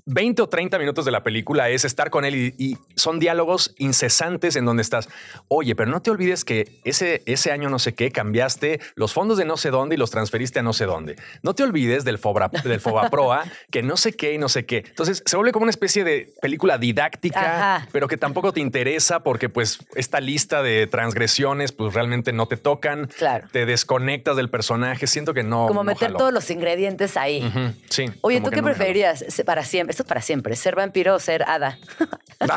20 0.06 0.42
o 0.42 0.50
30 0.50 0.78
minutos 0.80 1.06
de 1.06 1.12
la 1.12 1.24
película 1.24 1.70
es 1.70 1.86
estar 1.86 2.10
con 2.10 2.26
él 2.26 2.36
y, 2.36 2.56
y 2.58 2.78
son 2.96 3.20
diálogos 3.20 3.74
incesantes 3.78 4.56
en 4.56 4.66
donde 4.66 4.82
estás, 4.82 5.10
oye, 5.48 5.76
pero 5.76 5.92
no 5.92 6.02
te 6.02 6.12
olvides 6.12 6.44
que 6.46 6.80
ese, 6.84 7.22
ese 7.26 7.52
año 7.52 7.70
no 7.70 7.80
sé 7.80 7.94
qué, 7.94 8.12
cambiaste 8.12 8.80
los 8.96 9.14
fondos 9.14 9.38
de 9.38 9.46
no 9.46 9.58
sé 9.58 9.70
dónde 9.70 9.96
y 9.96 9.98
los 9.98 10.12
transferiste 10.12 10.60
a 10.60 10.64
no 10.64 10.74
sé 10.74 10.86
dónde. 10.86 11.16
No 11.44 11.54
te 11.54 11.64
olvides 11.64 12.04
del, 12.04 12.18
Fobra, 12.18 12.50
del 12.64 12.80
Fobaproa, 12.80 13.44
que 13.70 13.84
no 13.84 13.98
sé 13.98 14.14
qué 14.14 14.34
y 14.34 14.38
no 14.38 14.50
sé 14.50 14.66
qué. 14.66 14.84
Entonces 14.88 15.24
se 15.26 15.36
vuelve 15.36 15.52
como 15.52 15.64
una 15.64 15.70
especie 15.72 16.04
de 16.04 16.34
película 16.42 16.78
didáctica, 16.78 17.76
Ajá. 17.76 17.88
pero 17.92 18.08
que 18.08 18.18
tampoco 18.18 18.54
te 18.54 18.60
interesa 18.60 19.22
porque 19.22 19.50
pues 19.50 19.80
esta 19.96 20.20
lista 20.20 20.64
de 20.64 20.88
transgresiones 20.88 21.72
pues 21.72 21.94
realmente 21.94 22.34
no 22.34 22.48
te 22.48 22.58
tocan. 22.58 23.08
Claro. 23.18 23.48
Te 23.52 23.66
desconectas 23.66 24.36
del 24.36 24.50
personaje. 24.50 25.08
Siento 25.08 25.34
que 25.34 25.44
no. 25.44 25.68
Como 25.68 25.82
no 25.82 25.84
meter 25.86 26.08
jaló. 26.10 26.18
todos 26.18 26.34
los 26.34 26.50
ingredientes 26.50 27.18
ahí. 27.18 27.52
Sí. 27.90 28.06
Oye, 28.22 28.42
¿tú 28.42 28.50
qué 28.50 28.58
no 28.58 28.64
preferirías 28.64 29.24
Se- 29.28 29.44
para 29.46 29.64
siempre? 29.64 29.91
Esto 29.92 30.04
es 30.04 30.08
para 30.10 30.22
siempre. 30.22 30.56
¿Ser 30.56 30.76
vampiro 30.76 31.14
o 31.16 31.20
ser 31.20 31.44
hada? 31.44 31.78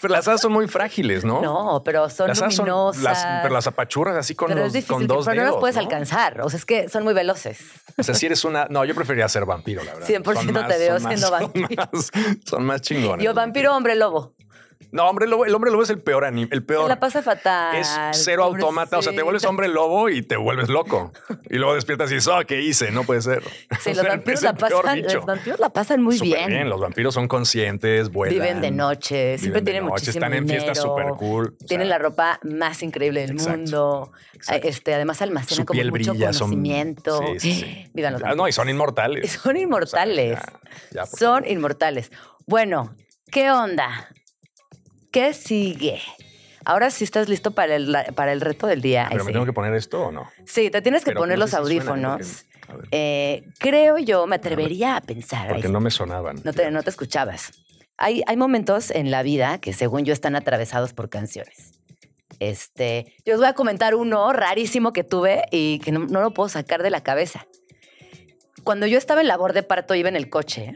pero 0.00 0.12
las 0.14 0.28
hadas 0.28 0.40
son 0.40 0.52
muy 0.52 0.68
frágiles, 0.68 1.24
¿no? 1.24 1.40
No, 1.40 1.82
pero 1.84 2.08
son 2.10 2.28
las 2.28 2.40
hadas 2.40 2.54
son 2.54 2.66
luminosas. 2.66 3.02
las, 3.02 3.42
pero 3.42 3.54
las 3.54 3.66
apachurras 3.66 4.16
así 4.16 4.34
con, 4.34 4.48
Pero 4.48 4.60
los, 4.60 4.68
es 4.68 4.72
difícil, 4.74 4.94
con 4.94 5.06
dos 5.06 5.24
pero 5.26 5.36
no 5.36 5.42
dedos. 5.42 5.54
las 5.56 5.60
puedes 5.60 5.76
¿no? 5.76 5.82
alcanzar. 5.82 6.40
O 6.42 6.48
sea, 6.50 6.58
es 6.58 6.64
que 6.66 6.88
son 6.88 7.04
muy 7.04 7.14
veloces. 7.14 7.58
O 7.98 8.02
sea, 8.02 8.14
si 8.14 8.26
eres 8.26 8.44
una. 8.44 8.66
No, 8.70 8.84
yo 8.84 8.94
preferiría 8.94 9.28
ser 9.28 9.44
vampiro, 9.44 9.82
la 9.82 9.94
verdad. 9.94 10.08
100% 10.08 10.34
Son 10.34 10.52
más- 10.52 10.68
te 10.68 10.78
veo 10.78 10.94
son 11.00 11.02
más- 11.02 11.10
siendo 11.20 11.26
son 11.38 11.40
vampiro. 11.52 11.88
más- 11.92 12.10
Son 12.44 12.64
más 12.64 12.80
chingones. 12.82 13.24
Yo, 13.24 13.34
vampiro, 13.34 13.74
hombre 13.76 13.96
lobo. 13.96 14.34
No, 14.92 15.08
hombre 15.10 15.26
lobo, 15.26 15.44
el 15.44 15.54
hombre 15.54 15.70
lobo 15.70 15.82
es 15.82 15.90
el 15.90 16.00
peor 16.00 16.24
anime, 16.24 16.48
el 16.52 16.64
peor. 16.64 16.84
Se 16.84 16.88
la 16.88 17.00
pasa 17.00 17.22
fatal. 17.22 17.76
Es 17.76 17.88
cero 18.12 18.44
automata, 18.44 18.98
o 18.98 19.02
sea, 19.02 19.12
te 19.12 19.22
vuelves 19.22 19.44
hombre 19.44 19.68
lobo 19.68 20.08
y 20.08 20.22
te 20.22 20.36
vuelves 20.36 20.68
loco. 20.68 21.12
Y 21.50 21.56
luego 21.56 21.74
despiertas 21.74 22.10
y 22.12 22.14
dices, 22.14 22.28
oh, 22.28 22.40
¿qué 22.46 22.62
hice? 22.62 22.92
No 22.92 23.02
puede 23.04 23.20
ser. 23.20 23.42
Sí, 23.80 23.90
O 23.90 23.94
los 23.94 24.06
vampiros, 24.06 24.42
la 24.42 24.54
pasan, 24.54 25.02
los 25.02 25.26
vampiros 25.26 25.60
la 25.60 25.68
pasan 25.70 26.02
muy 26.02 26.18
bien. 26.20 26.68
Los 26.68 26.80
vampiros 26.80 27.12
son 27.14 27.26
conscientes, 27.28 28.10
vuelan. 28.10 28.34
Viven 28.34 28.60
de 28.60 28.70
noche, 28.70 29.36
siempre 29.38 29.60
de 29.60 29.64
tienen 29.64 29.82
noche, 29.84 29.92
muchísimo 29.92 30.24
Están 30.24 30.34
en 30.34 30.48
fiestas 30.48 30.78
súper 30.80 31.06
cool. 31.18 31.56
o 31.60 31.64
Tienen 31.66 31.88
sea, 31.88 31.98
la 31.98 32.02
ropa 32.02 32.38
más 32.44 32.82
increíble 32.82 33.20
del 33.22 33.32
Exacto, 33.32 33.58
mundo. 33.58 34.12
exacto. 34.34 34.68
Este, 34.68 34.94
además 34.94 35.20
almacenan 35.20 35.56
Su 35.62 35.66
como 35.66 35.82
mucho 35.82 35.92
brilla, 35.92 36.32
son- 36.32 36.48
conocimiento. 36.50 37.20
sí, 37.38 37.40
sí, 37.40 37.60
sí. 37.60 37.90
Vivan 37.94 38.12
los 38.14 38.22
Ah, 38.22 38.34
No, 38.34 38.46
y 38.48 38.52
son 38.52 38.62
vampiros. 38.62 38.70
inmortales. 38.76 39.32
Son 39.42 39.56
inmortales. 39.56 40.38
O 40.38 40.40
sea, 40.42 40.60
ya, 40.62 40.70
ya, 40.92 41.00
por 41.10 41.18
son 41.18 41.34
favor. 41.42 41.48
inmortales. 41.50 42.12
Bueno, 42.46 42.94
¿qué 43.30 43.50
onda? 43.50 44.08
¿Qué 45.16 45.32
sigue? 45.32 45.98
Ahora 46.66 46.90
sí 46.90 47.02
estás 47.02 47.26
listo 47.30 47.52
para 47.52 47.74
el, 47.76 47.96
para 48.14 48.32
el 48.34 48.42
reto 48.42 48.66
del 48.66 48.82
día. 48.82 49.06
¿Pero 49.08 49.22
Ay, 49.22 49.24
me 49.24 49.30
sí. 49.30 49.32
tengo 49.32 49.46
que 49.46 49.54
poner 49.54 49.72
esto 49.72 50.08
o 50.08 50.12
no? 50.12 50.28
Sí, 50.44 50.68
te 50.68 50.82
tienes 50.82 51.04
que 51.04 51.12
Pero 51.12 51.20
poner 51.20 51.38
no 51.38 51.44
los 51.44 51.50
sé 51.52 51.56
si 51.56 51.80
suena, 51.80 52.12
audífonos. 52.12 52.44
porque- 52.66 52.70
a 52.70 52.76
ver, 52.76 52.88
Eh, 52.90 53.44
creo 53.58 53.96
yo, 53.96 54.26
me 54.26 54.36
atrevería 54.36 54.94
a 54.96 55.00
pensar. 55.00 55.48
Porque 55.48 55.68
ay, 55.68 55.72
no 55.72 55.80
me 55.80 55.90
sonaban. 55.90 56.36
no 56.44 56.52
te, 56.52 56.70
no 56.70 56.82
te 56.82 56.90
escuchabas. 56.90 57.50
Hay, 57.96 58.24
hay 58.26 58.36
momentos 58.36 58.90
en 58.90 59.10
la 59.10 59.22
vida 59.22 59.56
que, 59.58 59.72
según 59.72 60.04
yo, 60.04 60.12
están 60.12 60.36
atravesados 60.36 60.92
por 60.92 61.08
canciones. 61.08 61.80
Este, 62.38 63.14
yo 63.24 63.36
os 63.36 63.40
voy 63.40 63.48
a 63.48 63.54
comentar 63.54 63.94
uno 63.94 64.34
rarísimo 64.34 64.92
que 64.92 65.02
tuve 65.02 65.44
y 65.50 65.78
que 65.78 65.92
no, 65.92 66.00
no 66.00 66.20
lo 66.20 66.34
puedo 66.34 66.50
sacar 66.50 66.82
de 66.82 66.90
la 66.90 67.02
cabeza. 67.02 67.46
Cuando 68.64 68.84
yo 68.86 68.98
estaba 68.98 69.22
en 69.22 69.28
labor 69.28 69.54
de 69.54 69.62
parto, 69.62 69.94
iba 69.94 70.10
en 70.10 70.16
el 70.16 70.28
coche, 70.28 70.74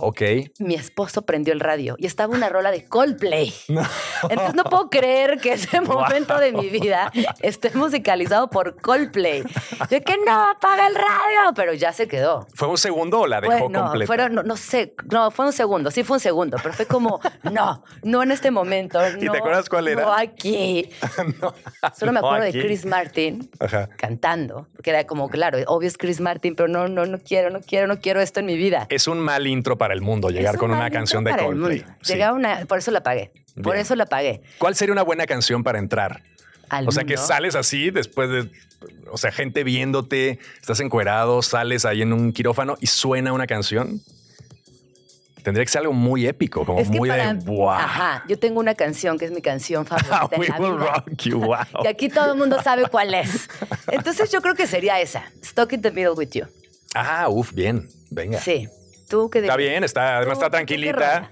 Ok. 0.00 0.22
mi 0.58 0.74
esposo 0.74 1.22
prendió 1.22 1.52
el 1.52 1.60
radio 1.60 1.94
y 1.98 2.06
estaba 2.06 2.34
una 2.34 2.48
rola 2.48 2.70
de 2.70 2.84
Coldplay. 2.86 3.52
Entonces 4.28 4.54
no 4.54 4.64
puedo 4.64 4.90
creer 4.90 5.38
que 5.40 5.52
ese 5.54 5.80
momento 5.80 6.38
de 6.38 6.52
mi 6.52 6.68
vida 6.68 7.12
esté 7.40 7.70
musicalizado 7.74 8.50
por 8.50 8.80
Coldplay. 8.80 9.42
Yo 9.90 10.00
que 10.02 10.16
no, 10.26 10.50
apaga 10.50 10.86
el 10.86 10.94
radio, 10.94 11.52
pero 11.54 11.72
ya 11.74 11.92
se 11.92 12.08
quedó. 12.08 12.46
¿Fue 12.54 12.68
un 12.68 12.78
segundo 12.78 13.20
o 13.20 13.26
la 13.26 13.40
dejó 13.40 13.58
Fue- 13.58 13.68
no, 13.68 13.82
completa? 13.82 14.06
fueron, 14.06 14.34
no, 14.34 14.42
no 14.42 14.56
sé, 14.56 14.94
no, 15.10 15.30
fue 15.30 15.46
un 15.46 15.52
segundo, 15.52 15.90
sí 15.90 16.02
fue 16.04 16.16
un 16.16 16.20
segundo, 16.20 16.56
pero 16.62 16.74
fue 16.74 16.86
como, 16.86 17.20
no, 17.50 17.82
no 18.02 18.22
en 18.22 18.30
este 18.32 18.50
momento. 18.50 18.98
¿Y 19.16 19.20
te 19.20 19.26
no, 19.26 19.34
acuerdas 19.34 19.68
cuál 19.68 19.88
era? 19.88 20.02
No 20.02 20.12
aquí. 20.12 20.88
No, 21.40 21.54
Solo 21.96 22.12
me 22.12 22.20
no 22.20 22.26
acuerdo 22.26 22.46
aquí. 22.48 22.58
de 22.58 22.64
Chris 22.64 22.84
Martin 22.86 23.50
Ajá. 23.58 23.88
cantando, 23.96 24.66
porque 24.74 24.90
era 24.90 25.04
como, 25.06 25.28
claro, 25.28 25.58
obvio 25.66 25.88
es 25.88 25.96
Chris 25.98 26.20
Martin, 26.20 26.54
pero 26.54 26.68
no, 26.68 26.88
no, 26.88 27.06
no 27.06 27.18
quiero, 27.18 27.50
no 27.50 27.60
quiero, 27.60 27.86
no 27.86 27.98
quiero 28.00 28.20
esto 28.20 28.40
en 28.40 28.46
mi 28.46 28.56
vida. 28.56 28.86
Es 28.90 29.06
un 29.06 29.20
mal 29.20 29.46
intro 29.46 29.76
para 29.78 29.89
para 29.90 29.96
el 29.96 30.02
mundo 30.02 30.30
llegar 30.30 30.54
Es 30.54 30.60
con 30.60 30.70
un 30.70 30.76
una 30.76 30.88
canción 30.88 31.24
de 31.24 31.36
Coldplay. 31.36 31.84
Sí. 32.02 32.14
Una, 32.32 32.64
por 32.66 32.78
eso 32.78 32.92
la 32.92 33.02
pagué. 33.02 33.32
Por 33.60 33.76
eso 33.76 33.96
la 33.96 34.06
pagué. 34.06 34.40
¿Cuál 34.58 34.76
sería 34.76 34.92
una 34.92 35.02
buena 35.02 35.26
canción 35.26 35.64
para 35.64 35.80
entrar? 35.80 36.22
Al 36.68 36.86
o 36.88 36.92
sea, 36.92 37.02
que 37.02 37.16
sales 37.16 37.56
así 37.56 37.90
después 37.90 38.30
de, 38.30 38.48
o 39.10 39.18
sea, 39.18 39.32
gente 39.32 39.64
viéndote, 39.64 40.38
estás 40.60 40.78
encuerado, 40.78 41.42
sales 41.42 41.84
ahí 41.84 42.02
en 42.02 42.12
un 42.12 42.32
quirófano 42.32 42.76
y 42.80 42.86
suena 42.86 43.32
una 43.32 43.48
canción. 43.48 44.00
Tendría 45.42 45.64
que 45.64 45.72
ser 45.72 45.80
algo 45.80 45.92
muy 45.94 46.24
épico, 46.28 46.64
como 46.64 46.78
Es 46.78 46.88
que 46.88 46.96
muy 46.98 47.08
para- 47.08 47.34
de 47.34 47.44
wow. 47.44 47.70
Ajá, 47.70 48.24
yo 48.28 48.38
tengo 48.38 48.60
una 48.60 48.76
canción 48.76 49.18
que 49.18 49.24
es 49.24 49.32
mi 49.32 49.42
canción 49.42 49.84
favorita. 49.86 50.28
en 50.36 50.40
We 50.40 50.48
la 50.48 50.58
will 50.60 50.78
vida. 50.78 50.92
rock 51.08 51.22
you, 51.24 51.40
wow. 51.40 51.56
Y 51.82 51.86
aquí 51.88 52.08
todo 52.08 52.32
el 52.34 52.38
mundo 52.38 52.62
sabe 52.62 52.86
cuál 52.88 53.12
es. 53.14 53.48
Entonces 53.90 54.30
yo 54.30 54.40
creo 54.40 54.54
que 54.54 54.68
sería 54.68 55.00
esa. 55.00 55.24
Stuck 55.44 55.72
in 55.72 55.82
the 55.82 55.90
middle 55.90 56.12
with 56.12 56.28
you. 56.34 56.44
Ah, 56.94 57.26
uf, 57.28 57.52
bien. 57.52 57.88
Venga. 58.10 58.38
Sí. 58.38 58.68
¿Tú 59.10 59.28
qué 59.28 59.40
Está 59.40 59.56
bien, 59.56 59.84
está, 59.84 60.16
además 60.18 60.38
¿Tú- 60.38 60.44
está 60.44 60.50
tranquilita. 60.56 61.30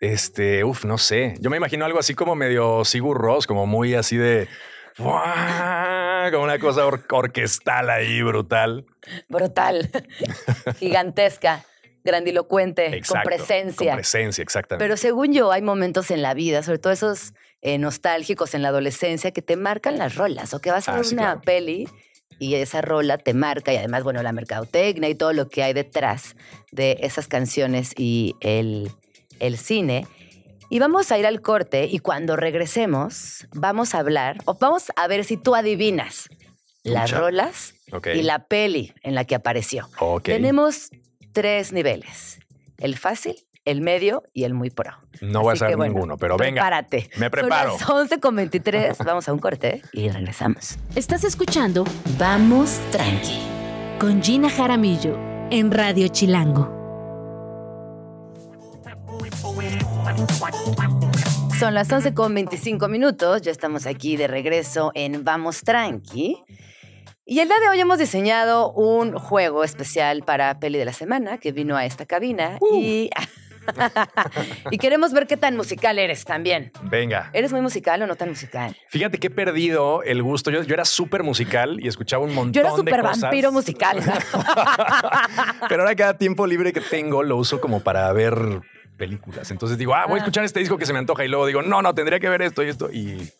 Este, 0.00 0.64
uf, 0.64 0.84
no 0.84 0.98
sé. 0.98 1.34
Yo 1.38 1.48
me 1.50 1.56
imagino 1.58 1.84
algo 1.84 2.00
así 2.00 2.14
como 2.14 2.34
medio 2.34 2.84
Sigur 2.84 3.16
Ross, 3.18 3.46
como 3.46 3.66
muy 3.66 3.94
así 3.94 4.16
de 4.16 4.48
como 4.96 6.44
una 6.44 6.58
cosa 6.58 6.86
or- 6.86 7.04
orquestal 7.10 7.88
ahí, 7.90 8.20
brutal. 8.22 8.84
Brutal. 9.28 9.88
Gigantesca. 10.78 11.64
Grandilocuente. 12.04 12.96
Exacto, 12.96 13.28
con 13.30 13.36
presencia. 13.38 13.92
Con 13.92 13.96
presencia, 13.98 14.42
exactamente. 14.42 14.84
Pero 14.84 14.96
según 14.96 15.32
yo, 15.32 15.52
hay 15.52 15.62
momentos 15.62 16.10
en 16.10 16.20
la 16.22 16.34
vida, 16.34 16.62
sobre 16.64 16.78
todo 16.78 16.92
esos 16.92 17.32
eh, 17.60 17.78
nostálgicos 17.78 18.54
en 18.54 18.62
la 18.62 18.68
adolescencia, 18.68 19.30
que 19.30 19.40
te 19.42 19.56
marcan 19.56 19.98
las 19.98 20.16
rolas 20.16 20.52
o 20.52 20.60
que 20.60 20.72
vas 20.72 20.88
a 20.88 20.92
Ah, 20.92 20.96
ver 20.96 21.04
sí, 21.04 21.14
una 21.14 21.22
claro. 21.24 21.40
peli 21.42 21.88
y 22.38 22.54
esa 22.54 22.80
rola 22.80 23.18
te 23.18 23.34
marca 23.34 23.72
y 23.72 23.76
además, 23.76 24.02
bueno, 24.02 24.22
la 24.22 24.32
mercadotecnia 24.32 25.08
y 25.08 25.14
todo 25.14 25.32
lo 25.32 25.48
que 25.48 25.62
hay 25.62 25.72
detrás 25.72 26.36
de 26.70 26.98
esas 27.00 27.28
canciones 27.28 27.92
y 27.96 28.34
el, 28.40 28.90
el 29.40 29.58
cine. 29.58 30.06
Y 30.70 30.78
vamos 30.78 31.12
a 31.12 31.18
ir 31.18 31.26
al 31.26 31.42
corte 31.42 31.86
y 31.90 31.98
cuando 31.98 32.36
regresemos 32.36 33.46
vamos 33.54 33.94
a 33.94 33.98
hablar 33.98 34.38
o 34.46 34.54
vamos 34.54 34.90
a 34.96 35.06
ver 35.06 35.24
si 35.24 35.36
tú 35.36 35.54
adivinas 35.54 36.28
las 36.82 37.10
Mucha. 37.10 37.20
rolas 37.20 37.74
y 38.14 38.22
la 38.22 38.46
peli 38.46 38.92
en 39.02 39.14
la 39.14 39.24
que 39.24 39.34
apareció. 39.34 39.88
Tenemos 40.22 40.90
tres 41.32 41.72
niveles, 41.72 42.40
el 42.78 42.96
fácil, 42.96 43.36
el 43.64 43.80
medio 43.80 44.24
y 44.32 44.44
el 44.44 44.54
muy 44.54 44.70
pro. 44.70 44.92
No 45.20 45.40
voy 45.42 45.50
a 45.50 45.52
Así 45.52 45.60
saber 45.60 45.76
bueno, 45.76 45.94
ninguno, 45.94 46.16
pero 46.16 46.36
venga. 46.36 46.62
Prepárate. 46.62 47.10
me 47.16 47.30
preparo. 47.30 47.78
Son 47.78 47.80
las 47.80 47.90
11 47.90 48.20
con 48.20 48.36
23. 48.36 48.98
Vamos 48.98 49.28
a 49.28 49.32
un 49.32 49.38
corte 49.38 49.82
y 49.92 50.08
regresamos. 50.08 50.78
Estás 50.96 51.24
escuchando 51.24 51.84
Vamos 52.18 52.80
Tranqui 52.90 53.38
con 53.98 54.22
Gina 54.22 54.50
Jaramillo 54.50 55.16
en 55.50 55.70
Radio 55.70 56.08
Chilango. 56.08 56.80
Son 61.58 61.74
las 61.74 61.92
11 61.92 62.14
con 62.14 62.34
25 62.34 62.88
minutos. 62.88 63.42
Ya 63.42 63.52
estamos 63.52 63.86
aquí 63.86 64.16
de 64.16 64.26
regreso 64.26 64.90
en 64.94 65.22
Vamos 65.24 65.62
Tranqui. 65.62 66.42
Y 67.24 67.38
el 67.38 67.46
día 67.46 67.60
de 67.60 67.68
hoy 67.68 67.78
hemos 67.80 67.98
diseñado 67.98 68.72
un 68.72 69.16
juego 69.16 69.62
especial 69.62 70.22
para 70.24 70.58
Peli 70.58 70.76
de 70.78 70.84
la 70.84 70.92
Semana 70.92 71.38
que 71.38 71.52
vino 71.52 71.76
a 71.76 71.84
esta 71.86 72.04
cabina 72.04 72.58
Uh. 72.60 72.80
y, 72.80 73.10
y 74.70 74.78
queremos 74.78 75.12
ver 75.12 75.26
qué 75.26 75.36
tan 75.36 75.56
musical 75.56 75.98
eres 75.98 76.24
también. 76.24 76.72
Venga. 76.82 77.30
¿Eres 77.32 77.52
muy 77.52 77.60
musical 77.60 78.02
o 78.02 78.06
no 78.06 78.16
tan 78.16 78.28
musical? 78.30 78.76
Fíjate 78.88 79.18
que 79.18 79.28
he 79.28 79.30
perdido 79.30 80.02
el 80.02 80.22
gusto. 80.22 80.50
Yo, 80.50 80.62
yo 80.62 80.74
era 80.74 80.84
súper 80.84 81.22
musical 81.22 81.78
y 81.80 81.88
escuchaba 81.88 82.24
un 82.24 82.34
montón 82.34 82.52
Yo 82.52 82.60
era 82.60 82.70
de 82.70 82.76
súper 82.76 83.00
cosas. 83.00 83.20
vampiro 83.22 83.52
musical. 83.52 83.98
Pero 85.68 85.82
ahora 85.82 85.94
cada 85.94 86.16
tiempo 86.18 86.46
libre 86.46 86.72
que 86.72 86.80
tengo 86.80 87.22
lo 87.22 87.36
uso 87.36 87.60
como 87.60 87.80
para 87.80 88.12
ver 88.12 88.60
películas. 88.96 89.50
Entonces 89.50 89.78
digo, 89.78 89.94
ah, 89.94 90.04
voy 90.06 90.14
a 90.14 90.16
Ah. 90.16 90.18
escuchar 90.18 90.44
este 90.44 90.60
disco 90.60 90.76
que 90.78 90.86
se 90.86 90.92
me 90.92 90.98
antoja 90.98 91.24
y 91.24 91.28
luego 91.28 91.46
digo, 91.46 91.62
no, 91.62 91.82
no, 91.82 91.94
tendría 91.94 92.20
que 92.20 92.28
ver 92.28 92.42
esto 92.42 92.62
y 92.62 92.68
esto. 92.68 92.90
Y 92.92 93.30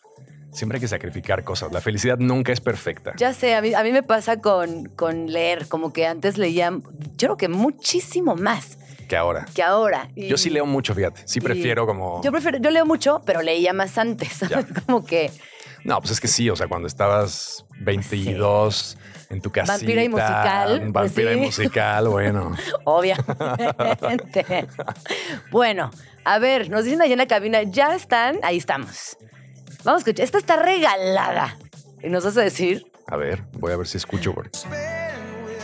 siempre 0.53 0.77
hay 0.77 0.81
que 0.81 0.89
sacrificar 0.89 1.45
cosas. 1.45 1.73
La 1.73 1.81
felicidad 1.81 2.19
nunca 2.19 2.53
es 2.53 2.61
perfecta. 2.61 3.13
Ya 3.17 3.33
sé, 3.33 3.55
a 3.55 3.63
mí, 3.63 3.75
a 3.75 3.83
mí 3.83 3.93
me 3.93 4.03
pasa 4.03 4.41
con, 4.41 4.87
con 4.87 5.33
leer, 5.33 5.69
como 5.69 5.93
que 5.93 6.07
antes 6.07 6.37
leía, 6.39 6.71
yo 6.71 6.81
creo 7.29 7.37
que 7.37 7.49
muchísimo 7.49 8.35
más 8.35 8.79
Que 9.13 9.17
ahora. 9.19 9.45
que 9.55 9.63
ahora. 9.63 10.09
Y- 10.17 10.27
Yo 10.27 10.39
sí 10.39 10.49
leo 10.49 10.65
mucho, 10.65 10.95
fíjate. 10.95 11.21
Sí 11.27 11.39
prefiero 11.43 11.85
como... 11.87 12.23
Yo 12.25 12.33
prefiero, 12.33 12.57
yo 12.57 12.71
leo 12.71 12.87
mucho, 12.87 13.21
pero 13.27 13.43
leía 13.43 13.75
más 13.75 13.99
antes. 13.99 14.33
¿sabes? 14.33 14.65
Como 14.87 15.05
que 15.05 15.31
No, 15.85 15.99
pues 16.01 16.13
es 16.13 16.21
que 16.23 16.29
sí, 16.29 16.49
o 16.49 16.57
sea, 16.57 16.67
cuando 16.67 16.89
estabas 16.89 17.67
22 17.81 18.97
en 19.29 19.43
tu 19.43 19.51
casita. 19.53 19.75
Vampira 19.77 20.03
y 20.03 20.09
musical, 20.09 20.79
pues 20.81 20.93
Vampira 20.93 21.33
y 21.35 21.37
musical, 21.37 22.09
bueno. 22.09 22.57
obviamente. 22.85 24.67
bueno, 25.51 25.91
a 26.25 26.39
ver, 26.39 26.71
nos 26.71 26.85
dicen 26.85 27.03
allá 27.03 27.13
en 27.13 27.19
la 27.19 27.27
cabina, 27.27 27.63
ya 27.65 27.95
están, 27.95 28.39
ahí 28.43 28.57
estamos. 28.57 29.19
Vamos 29.85 29.99
a 29.99 30.09
escuchar, 30.09 30.25
esta 30.25 30.39
está 30.39 30.57
regalada. 30.57 31.59
Y 32.03 32.09
nos 32.09 32.25
vas 32.25 32.39
a 32.39 32.41
decir, 32.41 32.87
A 33.09 33.17
ver, 33.19 33.43
voy 33.53 33.73
a 33.73 33.77
ver 33.77 33.87
si 33.87 33.99
escucho. 33.99 34.33
porque- 34.33 34.59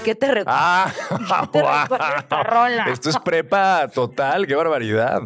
¿qué 0.08 0.14
te 0.14 0.26
recuerda? 0.26 0.52
Ah, 0.58 1.48
te 1.52 1.58
esta 2.18 2.42
rola? 2.42 2.86
Esto 2.90 3.10
es 3.10 3.18
prepa 3.18 3.88
total, 3.92 4.46
qué 4.46 4.54
barbaridad. 4.54 5.20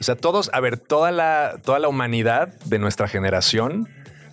O 0.00 0.02
sea, 0.02 0.16
todos, 0.16 0.50
a 0.52 0.58
ver, 0.58 0.76
toda 0.76 1.12
la, 1.12 1.60
toda 1.62 1.78
la 1.78 1.86
humanidad 1.86 2.48
de 2.64 2.80
nuestra 2.80 3.06
generación 3.06 3.88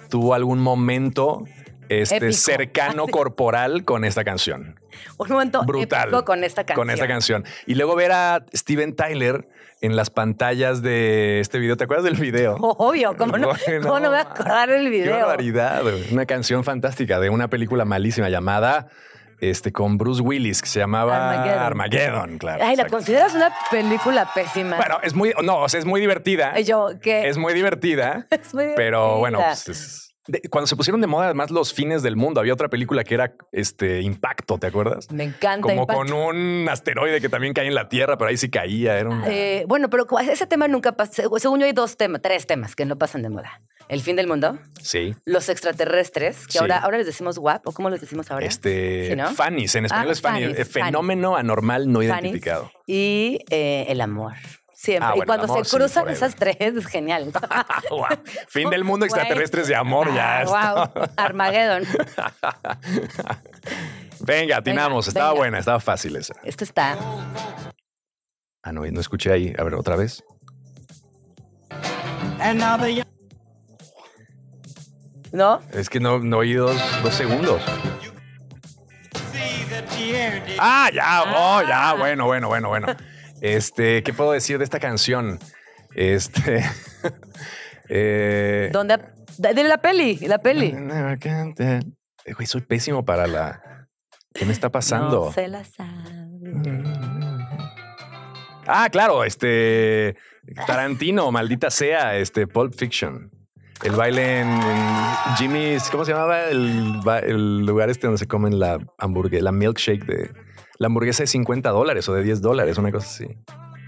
tuvo 0.10 0.34
algún 0.34 0.60
momento 0.60 1.43
este, 1.88 2.17
Épico. 2.17 2.34
cercano 2.34 3.08
corporal 3.12 3.86
con 3.86 4.05
esta 4.05 4.23
canción. 4.23 4.79
Un 5.17 5.29
momento 5.29 5.63
Brutal. 5.63 6.08
épico 6.08 6.25
con 6.25 6.43
esta 6.43 6.63
canción. 6.63 6.88
Con 6.88 6.89
esta 6.89 7.08
canción. 7.08 7.45
Y 7.67 7.75
luego 7.75 7.95
ver 7.95 8.12
a 8.12 8.45
Steven 8.55 8.95
Tyler 8.95 9.47
en 9.82 9.95
las 9.95 10.10
pantallas 10.10 10.82
de 10.82 11.39
este 11.41 11.60
video. 11.60 11.77
¿Te 11.77 11.84
acuerdas 11.84 12.05
del 12.05 12.15
video? 12.15 12.55
Obvio, 12.55 13.15
¿cómo 13.15 13.38
no, 13.38 13.49
Bueno, 13.49 13.82
cómo 13.88 13.99
no 13.99 14.01
me 14.01 14.08
voy 14.10 14.17
a 14.17 14.21
acordar 14.21 14.69
del 14.69 14.86
Qué 14.86 14.89
video? 14.89 15.17
barbaridad. 15.17 15.84
güey. 15.84 16.12
Una 16.12 16.25
canción 16.25 16.63
fantástica 16.63 17.19
de 17.19 17.29
una 17.29 17.47
película 17.49 17.86
malísima 17.86 18.29
llamada 18.29 18.88
este, 19.41 19.71
con 19.71 19.97
Bruce 19.97 20.21
Willis 20.21 20.62
que 20.62 20.67
se 20.69 20.80
llamaba 20.80 21.30
Armageddon. 21.32 21.60
Armageddon, 21.63 22.38
claro. 22.38 22.60
Ay, 22.63 22.75
¿la 22.75 22.84
exacto. 22.84 22.97
consideras 22.97 23.34
una 23.36 23.54
película 23.71 24.30
pésima? 24.34 24.75
Bueno, 24.78 24.99
es 25.04 25.13
muy, 25.13 25.34
no, 25.43 25.60
o 25.62 25.69
sea, 25.69 25.80
es 25.80 25.86
muy 25.86 26.02
divertida. 26.02 26.60
Yo, 26.60 26.89
¿qué? 27.02 27.28
Es 27.30 27.38
muy 27.38 27.54
divertida. 27.54 28.28
Es 28.32 28.54
muy 28.54 28.65
Pero 28.75 29.17
bueno, 29.19 29.38
divertida. 29.39 29.63
pues 29.65 29.80
es- 29.80 30.06
cuando 30.52 30.67
se 30.67 30.75
pusieron 30.75 31.02
de 31.02 31.08
moda 31.08 31.25
además 31.25 31.49
los 31.49 31.73
fines 31.73 32.04
del 32.04 32.15
mundo, 32.15 32.39
había 32.39 32.54
otra 32.54 32.67
película 32.67 33.04
que 33.04 33.15
era 33.15 33.34
este 33.52 34.02
Impacto, 34.02 34.60
¿te 34.60 34.67
acuerdas? 34.67 35.12
Me 35.12 35.23
encanta. 35.23 35.62
Como 35.67 35.82
Impacto. 35.82 36.04
con 36.04 36.13
un 36.13 36.67
asteroide 36.69 37.19
que 37.19 37.30
también 37.30 37.54
caía 37.54 37.67
en 37.69 37.73
la 37.73 37.89
Tierra, 37.89 38.15
pero 38.15 38.30
ahí 38.30 38.38
sí 38.38 38.47
caía. 38.52 38.99
Era 38.99 39.10
una- 39.10 39.28
Eh, 39.28 39.65
bueno, 39.67 39.89
pero 39.89 40.06
ese 40.19 40.45
tema 40.45 40.67
nunca 40.67 40.91
pasa. 40.91 41.23
Según 41.39 41.60
yo 41.60 41.65
hay 41.65 41.71
dos 41.73 41.97
temas, 41.97 42.21
tres 42.21 42.45
temas 42.45 42.75
que 42.75 42.86
no 42.86 42.95
pasan 42.97 43.23
de 43.23 43.30
moda. 43.30 43.62
El 43.89 44.02
fin 44.02 44.15
del 44.15 44.28
mundo, 44.28 44.60
Sí. 44.82 45.15
los 45.25 45.49
extraterrestres, 45.49 46.45
que 46.45 46.54
Sí. 46.54 46.58
ahora, 46.60 46.78
ahora 46.78 46.97
les 46.99 47.08
decimos 47.08 47.39
WAP, 47.39 47.65
o 47.67 47.71
cómo 47.71 47.89
les 47.89 47.99
decimos 47.99 48.30
ahora. 48.30 48.45
Este, 48.45 49.10
¿Sí, 49.10 49.15
no? 49.15 49.34
Fanny's, 49.34 49.73
en 49.75 49.86
español 49.86 50.10
Ah, 50.10 50.12
es 50.12 50.21
Fanny, 50.21 50.41
Fanny's, 50.43 50.60
eh, 50.60 50.65
fenómeno 50.65 51.36
anormal 51.36 51.91
no 51.91 52.04
identificado. 52.04 52.71
Y 52.86 53.39
eh, 53.49 53.86
el 53.89 53.99
amor. 54.02 54.36
Siempre. 54.75 55.10
Ah, 55.12 55.13
y 55.17 55.21
cuando 55.25 55.45
amor, 55.45 55.65
se 55.65 55.75
cruzan 55.75 56.08
esas 56.08 56.36
tres, 56.36 56.56
es 56.60 56.86
genial. 56.86 57.32
Guau. 57.89 58.08
Fin 58.47 58.69
del 58.69 58.84
mundo, 58.86 59.06
extraterrestres 59.06 59.67
de 59.67 59.75
amor, 59.75 60.13
ya. 60.13 60.43
wow. 60.45 61.06
Armageddon. 61.17 61.84
Venga, 64.21 64.58
atinamos. 64.58 65.06
Venga, 65.08 65.10
estaba 65.10 65.30
venga. 65.32 65.39
buena, 65.39 65.60
estaba 65.60 65.80
fácil 65.80 66.15
esa. 66.15 66.36
Esto 66.43 66.63
está. 66.63 66.95
Ah, 68.62 68.71
no, 68.71 68.86
no 68.86 69.02
escuché 69.02 69.32
ahí. 69.32 69.54
A 69.58 69.63
ver, 69.63 69.73
otra 69.73 69.95
vez. 69.95 70.23
¿No? 75.32 75.62
Es 75.74 75.89
que 75.89 76.00
no, 76.00 76.20
no 76.20 76.38
oí 76.38 76.54
dos, 76.54 76.80
dos 77.04 77.13
segundos. 77.13 77.62
Ah, 80.60 80.89
ya, 80.94 81.24
oh, 81.36 81.62
ya, 81.68 81.94
bueno, 81.94 82.26
bueno, 82.26 82.48
bueno, 82.48 82.70
bueno. 82.70 82.88
Este, 83.42 84.04
¿qué 84.04 84.13
puedo 84.13 84.32
decir 84.32 84.58
de 84.58 84.63
esta 84.63 84.80
canción? 84.80 85.39
Este. 85.96 86.65
eh, 87.89 88.70
¿Dónde? 88.72 89.00
De, 89.38 89.63
la 89.63 89.78
peli, 89.78 90.18
la 90.18 90.39
peli. 90.39 90.76
Eh, 90.76 92.34
Güey, 92.34 92.48
soy 92.48 92.62
pésimo 92.62 93.06
para 93.06 93.28
la. 93.28 93.88
¿Qué 94.34 94.46
me 94.46 94.52
está 94.52 94.70
pasando? 94.70 95.26
No 95.26 95.32
se 95.32 95.48
la. 95.48 95.63
Ah, 98.68 98.89
claro, 98.92 99.24
este. 99.24 100.15
Tarantino, 100.68 101.32
maldita 101.32 101.70
sea, 101.70 102.18
este, 102.18 102.48
Pulp 102.48 102.74
Fiction. 102.76 103.32
El 103.84 103.94
baile 103.94 104.42
en, 104.42 104.50
en 104.50 105.36
Jimmy's, 105.38 105.89
¿cómo 105.89 106.04
se 106.04 106.12
llamaba? 106.12 106.46
El, 106.46 107.65
lugar 107.65 107.89
este 107.89 108.08
donde 108.08 108.18
se 108.18 108.28
comen 108.28 108.60
la 108.60 108.80
hamburguesa, 108.98 109.44
la 109.44 109.52
milkshake 109.52 110.06
de. 110.06 110.32
La 110.78 110.88
hamburguesa 110.88 111.24
de 111.24 111.28
50 111.28 111.70
dólares 111.72 112.08
o 112.08 112.13
de 112.13 112.24
10 112.24 112.42
dólares, 112.42 112.78
una 112.78 112.92
cosa 112.92 113.08
así. 113.08 113.28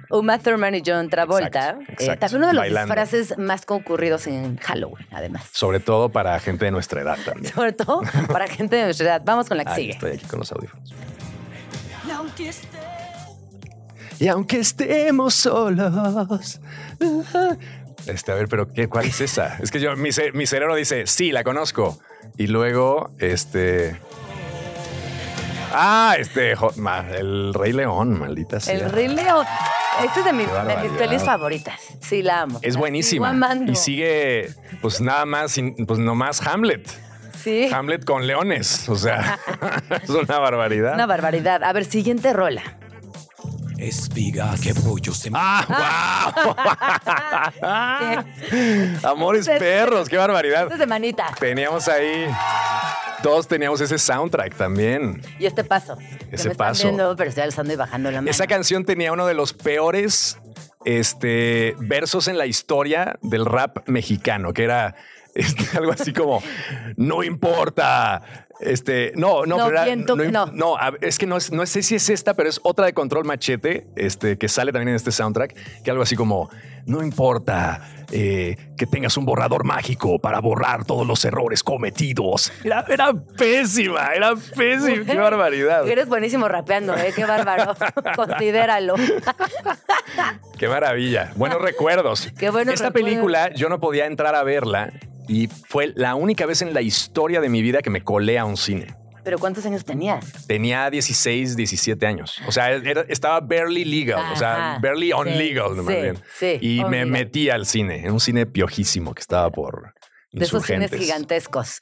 Uma 0.09 0.39
Thurman 0.39 0.75
y 0.75 0.83
John 0.85 1.09
Travolta. 1.09 1.69
Exacto, 1.69 1.91
eh, 1.91 1.93
exacto. 1.93 2.19
también 2.19 2.37
uno 2.37 2.47
de 2.47 2.53
los 2.53 2.61
Bailando. 2.63 2.93
disfraces 2.93 3.37
más 3.37 3.65
concurridos 3.65 4.27
en 4.27 4.57
Halloween, 4.57 5.07
además. 5.11 5.45
Sobre 5.53 5.79
todo 5.79 6.09
para 6.09 6.37
gente 6.39 6.65
de 6.65 6.71
nuestra 6.71 7.01
edad 7.01 7.17
también. 7.23 7.53
Sobre 7.55 7.71
todo 7.71 8.01
para 8.29 8.47
gente 8.47 8.75
de 8.75 8.83
nuestra 8.83 9.07
edad. 9.07 9.21
Vamos 9.23 9.47
con 9.47 9.57
la 9.57 9.65
que 9.65 9.75
sigue. 9.75 9.91
estoy 9.91 10.11
aquí 10.11 10.25
con 10.25 10.39
los 10.39 10.51
audífonos. 10.51 10.93
Y 14.19 14.27
aunque 14.27 14.59
estemos 14.59 15.33
solos. 15.33 16.59
Este, 18.07 18.31
a 18.31 18.35
ver, 18.35 18.47
pero 18.47 18.71
¿qué, 18.71 18.87
¿cuál 18.87 19.05
es 19.05 19.21
esa? 19.21 19.57
Es 19.61 19.71
que 19.71 19.79
yo, 19.79 19.95
mi, 19.95 20.09
mi 20.33 20.45
cerebro 20.47 20.75
dice, 20.75 21.05
sí, 21.07 21.31
la 21.31 21.43
conozco. 21.43 21.99
Y 22.37 22.47
luego, 22.47 23.11
este. 23.19 23.99
Ah, 25.73 26.15
este, 26.19 26.53
el 27.17 27.53
Rey 27.53 27.71
León, 27.71 28.19
maldita 28.19 28.59
sea. 28.59 28.73
El 28.75 28.89
Rey 28.91 29.07
León. 29.07 29.45
Esta 30.03 30.19
es 30.19 30.25
de, 30.25 30.33
mi- 30.33 30.45
de 30.45 30.77
mis 30.89 30.91
pelis 30.97 31.23
favoritas. 31.23 31.79
Sí, 32.01 32.21
la 32.21 32.41
amo. 32.41 32.59
Es 32.61 32.75
buenísima. 32.77 33.33
Y 33.67 33.75
sigue, 33.75 34.49
pues 34.81 34.99
nada 35.01 35.25
más, 35.25 35.55
pues 35.87 35.99
nomás 35.99 36.45
Hamlet. 36.45 36.89
Sí. 37.41 37.69
Hamlet 37.73 38.03
con 38.05 38.27
leones. 38.27 38.87
O 38.89 38.95
sea, 38.95 39.39
es 40.03 40.09
una 40.09 40.39
barbaridad. 40.39 40.93
Una 40.95 41.05
barbaridad. 41.05 41.63
A 41.63 41.73
ver, 41.73 41.85
siguiente 41.85 42.33
rola. 42.33 42.61
Espigas 43.81 44.61
que 44.61 44.75
pollo 44.75 45.11
se 45.11 45.31
¡Ah, 45.33 46.31
wow! 49.03 49.11
Amores 49.11 49.49
perros, 49.49 50.07
qué 50.07 50.17
barbaridad. 50.17 50.63
Esta 50.63 50.75
es 50.75 50.79
de 50.79 50.85
manita. 50.85 51.33
Teníamos 51.39 51.87
ahí, 51.87 52.27
todos 53.23 53.47
teníamos 53.47 53.81
ese 53.81 53.97
soundtrack 53.97 54.55
también. 54.55 55.21
Y 55.39 55.47
este 55.47 55.63
paso. 55.63 55.97
Que 55.97 56.35
Ese 56.35 56.49
están 56.51 56.57
paso. 56.57 56.83
viendo, 56.83 57.15
pero 57.15 57.29
estoy 57.29 57.43
alzando 57.43 57.73
y 57.73 57.75
bajando 57.75 58.11
la 58.11 58.19
mano. 58.19 58.29
Esa 58.29 58.45
canción 58.45 58.85
tenía 58.85 59.11
uno 59.13 59.25
de 59.25 59.33
los 59.33 59.53
peores 59.53 60.37
este, 60.85 61.75
versos 61.79 62.27
en 62.27 62.37
la 62.37 62.45
historia 62.45 63.17
del 63.23 63.45
rap 63.45 63.87
mexicano, 63.87 64.53
que 64.53 64.63
era 64.63 64.95
este, 65.35 65.77
algo 65.77 65.91
así 65.91 66.13
como, 66.13 66.43
no 66.97 67.23
importa. 67.23 68.47
Este, 68.61 69.11
no, 69.15 69.45
no, 69.45 69.57
No, 69.57 69.65
pero 69.67 69.81
era- 69.81 70.45
no, 70.53 70.77
es 71.01 71.17
que 71.17 71.25
no, 71.25 71.37
es- 71.37 71.51
no 71.51 71.65
sé 71.65 71.81
si 71.83 71.95
es 71.95 72.09
esta, 72.09 72.33
pero 72.35 72.47
es 72.49 72.59
otra 72.63 72.85
de 72.85 72.93
Control 72.93 73.25
Machete, 73.25 73.87
este, 73.95 74.37
que 74.37 74.47
sale 74.47 74.71
también 74.71 74.89
en 74.89 74.95
este 74.95 75.11
soundtrack, 75.11 75.55
que 75.83 75.89
algo 75.91 76.03
así 76.03 76.15
como, 76.15 76.49
no 76.85 77.03
importa 77.03 77.81
eh, 78.11 78.57
que 78.77 78.85
tengas 78.85 79.15
un 79.17 79.25
borrador 79.25 79.63
mágico 79.63 80.19
para 80.19 80.39
borrar 80.41 80.83
todos 80.85 81.07
los 81.07 81.23
errores 81.23 81.63
cometidos. 81.63 82.51
Era, 82.63 82.83
era 82.89 83.13
pésima, 83.13 84.13
era 84.13 84.33
pésima, 84.35 85.05
qué 85.05 85.15
barbaridad. 85.17 85.87
Eres 85.87 86.07
buenísimo 86.09 86.47
rapeando, 86.49 86.93
¿eh? 86.97 87.13
Qué 87.15 87.23
bárbaro. 87.25 87.73
Considéralo. 88.15 88.95
Qué 90.57 90.67
maravilla. 90.67 91.31
Buenos 91.35 91.61
recuerdos. 91.61 92.27
Qué 92.37 92.49
buenos 92.49 92.73
Esta 92.75 92.91
película 92.91 93.51
yo 93.53 93.69
no 93.69 93.79
podía 93.79 94.05
entrar 94.07 94.35
a 94.35 94.43
verla 94.43 94.91
y 95.31 95.47
fue 95.47 95.93
la 95.95 96.15
única 96.15 96.45
vez 96.45 96.61
en 96.61 96.73
la 96.73 96.81
historia 96.81 97.39
de 97.39 97.47
mi 97.47 97.61
vida 97.61 97.81
que 97.81 97.89
me 97.89 98.03
colé 98.03 98.37
a 98.37 98.43
un 98.43 98.57
cine. 98.57 98.95
¿Pero 99.23 99.37
cuántos 99.39 99.65
años 99.65 99.85
tenías? 99.85 100.45
Tenía 100.47 100.89
16, 100.89 101.55
17 101.55 102.05
años. 102.05 102.39
O 102.47 102.51
sea, 102.51 102.71
era- 102.71 103.05
estaba 103.07 103.39
barely 103.39 103.85
legal, 103.85 104.33
o 104.33 104.35
sea, 104.35 104.77
barely 104.81 105.13
on 105.13 105.27
Sí, 105.27 105.33
legal, 105.35 105.75
más 105.75 105.85
sí, 105.95 106.01
bien. 106.01 106.17
sí, 106.37 106.57
y 106.59 106.83
me 106.85 106.97
legal. 107.05 107.07
metí 107.11 107.49
al 107.49 107.65
cine, 107.65 108.05
en 108.05 108.11
un 108.11 108.19
cine 108.19 108.45
piojísimo 108.45 109.13
que 109.13 109.21
estaba 109.21 109.49
por 109.51 109.93
De 110.33 110.43
esos 110.43 110.65
cines 110.65 110.91
gigantescos. 110.91 111.81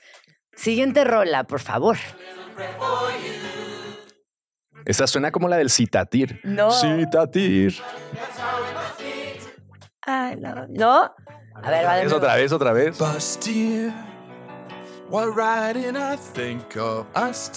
Siguiente 0.54 1.04
rola, 1.06 1.46
por 1.46 1.62
favor. 1.62 1.98
Esa 4.86 5.08
suena 5.08 5.32
como 5.32 5.48
la 5.48 5.58
del 5.58 5.70
Citatir. 5.70 6.40
No. 6.44 6.70
Citatir. 6.72 7.74
Ay, 10.06 10.36
no. 10.38 10.68
¿No? 10.70 11.14
A 11.56 11.70
ver, 11.72 11.86
va 11.86 11.96
de 11.96 12.02
Es 12.04 12.06
nuevo. 12.10 12.18
otra 12.18 12.36
vez, 12.36 12.52
otra 12.52 12.72
vez. 12.74 12.98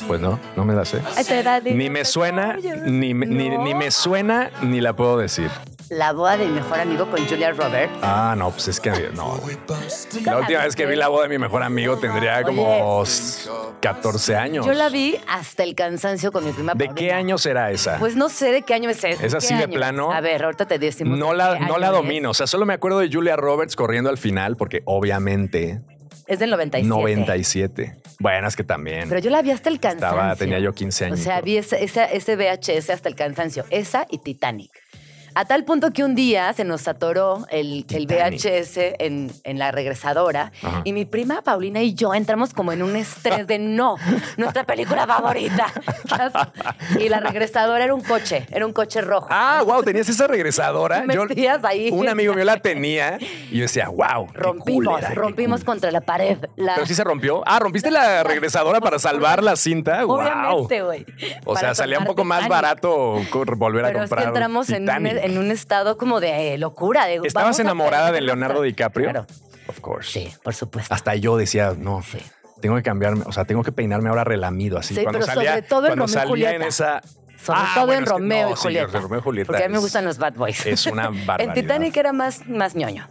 Pues 0.07 0.21
no, 0.21 0.39
no 0.57 0.65
me 0.65 0.75
la 0.75 0.85
sé. 0.85 1.01
Ni 1.75 1.91
me 1.91 2.05
suena, 2.05 2.57
ni, 2.87 3.13
me- 3.15 3.27
ni, 3.27 3.51
ni 3.59 3.75
me 3.75 3.91
suena, 3.91 4.51
ni 4.63 4.81
la 4.81 4.95
puedo 4.97 5.19
decir. 5.19 5.51
La 5.93 6.13
boda 6.15 6.39
de 6.39 6.47
mi 6.47 6.53
mejor 6.55 6.81
amigo 6.81 7.11
con 7.11 7.27
Julia 7.29 7.51
Roberts. 7.53 7.93
Ah, 8.01 8.35
no, 8.37 8.51
pues 8.51 8.67
es 8.69 8.81
que 8.81 8.91
no. 9.15 9.39
La 10.25 10.39
última 10.39 10.65
vez 10.65 10.75
que 10.75 10.87
vi 10.87 10.97
la 10.97 11.09
boda 11.09 11.25
de 11.25 11.29
mi 11.29 11.37
mejor 11.39 11.63
amigo 11.63 11.99
tendría 11.99 12.43
como 12.45 12.97
Oye. 12.99 13.03
s- 13.11 13.51
14 13.81 14.35
años. 14.37 14.65
Yo 14.65 14.73
la 14.73 14.89
vi 14.89 15.19
hasta 15.29 15.65
el 15.65 15.75
cansancio 15.75 16.33
con 16.33 16.47
mi 16.47 16.53
prima 16.53 16.73
¿De 16.73 16.87
Paulina. 16.87 16.95
qué 16.95 17.13
año 17.13 17.37
será 17.37 17.71
esa? 17.71 17.99
Pues 17.99 18.17
no 18.17 18.31
sé 18.31 18.53
de 18.53 18.63
qué 18.63 18.73
año 18.73 18.89
es 18.89 19.05
ese. 19.05 19.27
¿Es 19.27 19.35
así 19.35 19.49
¿Qué 19.49 19.55
de 19.57 19.65
año 19.65 19.75
plano? 19.75 20.11
A 20.13 20.23
ver, 20.23 20.43
ahorita 20.45 20.65
te 20.67 20.79
decimos. 20.79 21.19
no 21.19 21.35
la, 21.35 21.59
no 21.59 21.77
la 21.77 21.91
domino. 21.91 22.31
O 22.31 22.35
sea, 22.35 22.47
solo 22.47 22.65
me 22.65 22.73
acuerdo 22.73 22.99
de 23.01 23.11
Julia 23.13 23.37
Roberts 23.37 23.77
corriendo 23.77 24.09
al 24.09 24.17
final, 24.17 24.57
porque 24.57 24.81
obviamente 24.87 25.83
Es, 26.27 26.39
del 26.39 26.49
97. 26.51 26.89
97. 26.89 27.97
Bueno, 28.19 28.49
es 28.49 28.57
que 28.57 28.65
también. 28.65 29.11
Pero 29.11 29.21
yo 29.21 29.31
la 29.31 29.43
vi 29.43 29.51
hasta 29.51 29.69
el 29.69 29.79
cansancio. 29.79 30.09
Estaba, 30.17 30.37
tenía 30.37 30.59
yo 30.59 30.73
15 30.73 31.05
años. 31.07 31.21
O 31.21 31.23
sea, 31.23 31.41
vi 31.43 31.59
ese, 31.59 31.85
esa- 31.85 32.05
ese 32.07 32.37
VHS 32.37 32.89
hasta 32.91 33.09
el 33.11 33.15
cansancio. 33.15 33.65
Esa 33.69 34.07
y 34.09 34.19
Titanic. 34.19 34.71
A 35.35 35.45
tal 35.45 35.65
punto 35.65 35.93
que 35.93 36.05
un 36.05 36.15
día 36.15 36.53
se 36.53 36.65
nos 36.65 36.87
atoró 36.89 37.47
el, 37.51 37.87
el. 37.91 38.07
VHS 38.07 38.77
en, 38.99 39.31
en 39.45 39.59
la 39.59 39.71
regresadora 39.71 40.53
Ajá. 40.63 40.83
y 40.85 40.93
mi 40.93 41.05
prima 41.05 41.43
Paulina 41.43 41.81
y 41.81 41.95
yo 41.95 42.13
entramos 42.15 42.53
como 42.53 42.73
en 42.73 42.83
un 42.83 42.97
estrés 42.97 43.47
de 43.47 43.59
no, 43.59 43.97
nuestra 44.37 44.65
película 44.65 45.07
favorita. 45.07 45.67
y 46.99 47.09
la 47.09 47.21
regresadora 47.21 47.85
era 47.85 47.95
un 47.95 48.03
coche, 48.03 48.47
era 48.51 48.67
un 48.67 48.73
coche 48.73 49.01
rojo. 49.01 49.29
Ah, 49.31 49.63
wow, 49.65 49.83
tenías 49.83 50.09
esa 50.09 50.27
regresadora. 50.27 51.05
Ahí. 51.65 51.91
Un 51.91 52.09
amigo 52.09 52.35
mío 52.35 52.45
la 52.45 52.59
tenía 52.59 53.19
y 53.51 53.57
yo 53.57 53.63
decía, 53.63 53.89
wow. 53.89 54.29
rompimos, 54.35 54.85
cool 54.87 54.99
era, 54.99 55.09
qué 55.09 55.15
rompimos 55.15 55.61
cool. 55.61 55.67
contra 55.67 55.91
la 55.91 56.01
pared. 56.01 56.39
La- 56.57 56.75
Pero 56.75 56.87
sí 56.87 56.95
se 56.95 57.05
rompió. 57.05 57.43
Ah, 57.47 57.59
rompiste 57.59 57.91
la 57.91 58.23
regresadora 58.23 58.81
para 58.81 58.99
salvar 58.99 59.43
la 59.43 59.57
cinta. 59.57 60.05
Wow. 60.05 60.21
Obviamente, 60.21 60.83
güey. 60.83 61.07
O 61.45 61.57
sea, 61.57 61.75
salía 61.75 61.99
un 61.99 62.05
poco 62.05 62.25
más 62.25 62.49
barato 62.49 63.21
volver 63.57 63.85
a 63.85 63.89
Pero 63.89 64.03
es 64.03 64.11
comprar. 64.11 64.25
que 64.25 64.29
entramos 64.29 64.71
en 64.71 64.83
un. 64.83 65.22
En 65.23 65.39
un 65.39 65.51
estado 65.51 65.97
como 65.97 66.21
de 66.21 66.55
eh, 66.55 66.59
locura. 66.59 67.07
De, 67.07 67.21
¿Estabas 67.25 67.59
enamorada 67.59 68.13
de 68.13 68.21
Leonardo 68.21 68.63
DiCaprio? 68.63 69.11
Claro, 69.11 69.27
Of 69.69 69.81
course. 69.81 70.11
sí, 70.11 70.33
por 70.43 70.55
supuesto. 70.55 70.93
Hasta 70.93 71.15
yo 71.17 71.37
decía, 71.37 71.75
no, 71.77 72.03
Sí. 72.03 72.19
tengo 72.61 72.77
que 72.77 72.83
cambiarme, 72.83 73.25
o 73.27 73.33
sea, 73.33 73.45
tengo 73.45 73.63
que 73.63 73.73
peinarme 73.73 74.09
ahora 74.09 74.25
relamido 74.25 74.79
así. 74.79 74.95
Sí, 74.95 75.03
cuando 75.03 75.21
pero 75.21 75.33
salía, 75.33 75.51
sobre 75.51 75.63
todo 75.63 75.87
en 75.87 75.91
cuando 75.93 76.09
salía 76.09 76.51
en 76.51 76.63
Julieta. 76.63 76.67
esa. 76.67 77.03
Sobre 77.43 77.59
Ah, 77.61 77.71
todo 77.75 77.87
bueno, 77.87 78.01
en 78.01 78.07
Romeo 78.07 78.47
no, 78.49 78.53
y 78.53 78.57
sí, 78.57 78.63
Julieta. 78.63 79.01
Romeo 79.01 79.19
y 79.19 79.23
Julieta 79.23 79.47
Porque 79.49 79.65
a 79.65 79.69
mí 79.69 79.73
me 79.73 79.81
gustan 79.81 80.05
los 80.05 80.19
bad 80.19 80.35
boys. 80.35 80.65
Es 80.65 80.87
una 80.87 81.09
barbaridad. 81.09 81.41
en 81.41 81.53
Titanic 81.55 81.97
era 81.97 82.13
más, 82.13 82.47
más 82.47 82.75
ñoño. 82.77 83.09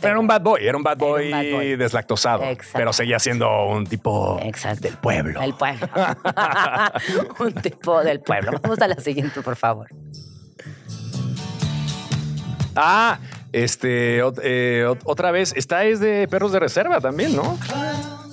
Pero 0.00 0.12
era 0.12 0.20
un 0.20 0.26
bad 0.26 0.40
boy, 0.40 0.66
era 0.66 0.78
un 0.78 0.82
bad 0.82 0.94
un 1.02 1.08
boy, 1.10 1.30
bad 1.30 1.50
boy. 1.52 1.76
deslactosado. 1.76 2.42
Exacto. 2.44 2.72
Pero 2.78 2.92
seguía 2.94 3.18
siendo 3.18 3.66
un 3.66 3.86
tipo 3.86 4.40
Exacto. 4.42 4.80
del 4.88 4.96
pueblo. 4.96 5.42
El 5.42 5.52
pueblo. 5.52 5.86
Un 7.38 7.52
tipo 7.54 8.02
del 8.02 8.20
pueblo. 8.20 8.52
Vamos 8.62 8.80
a 8.80 8.88
la 8.88 8.96
siguiente, 8.96 9.42
por 9.42 9.56
favor. 9.56 9.88
Ah, 12.76 13.18
este, 13.52 14.18
eh, 14.18 14.84
ot- 14.86 15.00
otra 15.04 15.30
vez, 15.30 15.52
esta 15.56 15.84
es 15.84 16.00
de 16.00 16.28
perros 16.28 16.52
de 16.52 16.60
reserva 16.60 17.00
también, 17.00 17.34
¿no? 17.34 17.58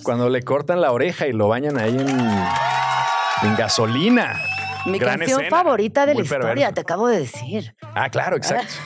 Cuando 0.03 0.29
le 0.29 0.41
cortan 0.43 0.79
la 0.81 0.91
oreja 0.91 1.27
y 1.27 1.33
lo 1.33 1.47
bañan 1.47 1.77
ahí 1.79 1.97
en, 1.97 2.07
en 2.09 3.55
gasolina. 3.57 4.39
Mi 4.85 4.99
Gran 4.99 5.17
canción 5.19 5.41
escena. 5.41 5.57
favorita 5.57 6.05
de 6.05 6.15
la 6.15 6.21
historia, 6.21 6.71
te 6.71 6.81
acabo 6.81 7.07
de 7.07 7.19
decir. 7.19 7.75
Ah, 7.93 8.09
claro, 8.09 8.37
exacto. 8.37 8.73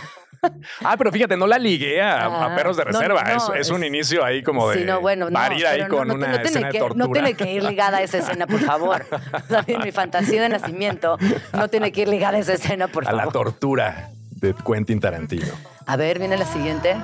Ah, 0.83 0.95
pero 0.97 1.11
fíjate, 1.11 1.37
no 1.37 1.45
la 1.45 1.59
ligué 1.59 2.01
a, 2.01 2.23
a 2.25 2.45
Ah, 2.45 2.55
perros 2.55 2.75
de 2.75 2.83
reserva. 2.83 3.21
no, 3.23 3.53
es, 3.53 3.67
es 3.67 3.69
un 3.69 3.83
inicio 3.83 4.25
ahí 4.25 4.41
como 4.41 4.71
de 4.71 4.79
Sí, 4.79 4.85
no, 4.85 4.99
bueno, 4.99 5.29
no, 5.29 5.33
parir 5.35 5.67
ahí 5.67 5.87
con 5.87 6.09
una 6.09 6.37
escena 6.41 6.69
que, 6.69 6.79
de 6.79 6.83
tortura. 6.83 7.05
No 7.05 7.11
tiene 7.13 7.35
que 7.35 7.53
ir 7.53 7.61
ligada 7.63 7.99
a 7.99 8.01
esa 8.01 8.17
escena, 8.17 8.47
por 8.47 8.59
favor. 8.61 9.05
O 9.33 9.47
sea, 9.47 9.63
mi 9.83 9.91
fantasía 9.91 10.41
de 10.41 10.49
nacimiento 10.49 11.19
no 11.53 11.67
tiene 11.67 11.91
que 11.91 12.01
ir 12.01 12.07
ligada 12.07 12.37
a 12.37 12.39
esa 12.39 12.53
escena, 12.53 12.87
por 12.87 13.07
a 13.07 13.11
la 13.11 13.19
favor. 13.19 13.33
tortura 13.33 14.09
de 14.41 14.53
Quentin 14.55 14.99
Tarantino. 14.99 15.53
A 15.85 15.95
ver, 15.95 16.19
viene 16.19 16.35
la 16.37 16.45
siguiente. 16.45 16.95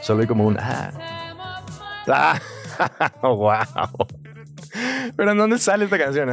Solo 0.00 0.22
hay 0.22 0.26
como 0.26 0.44
un 0.46 0.58
ah. 0.58 0.90
Ah, 2.08 2.38
wow. 3.22 4.06
Pero 5.16 5.32
¿en 5.32 5.38
dónde 5.38 5.58
sale 5.58 5.84
esta 5.84 5.98
canción? 5.98 6.28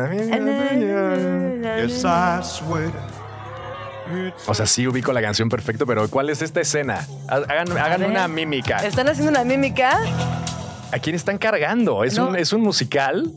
Swear. 2.43 2.91
O 4.47 4.53
sea, 4.53 4.65
sí 4.65 4.87
ubico 4.87 5.13
la 5.13 5.21
canción 5.21 5.47
perfecto, 5.47 5.85
pero 5.85 6.09
¿cuál 6.09 6.29
es 6.29 6.41
esta 6.41 6.59
escena? 6.59 7.05
Hagan, 7.27 8.03
una 8.03 8.27
mímica. 8.27 8.77
¿Están 8.77 9.07
haciendo 9.07 9.31
una 9.31 9.43
mímica? 9.43 9.99
¿A 10.91 10.99
quién 10.99 11.15
están 11.15 11.37
cargando? 11.37 12.03
¿Es, 12.03 12.17
No. 12.17 12.27
un, 12.29 12.35
¿Es 12.35 12.51
un 12.51 12.61
musical? 12.61 13.31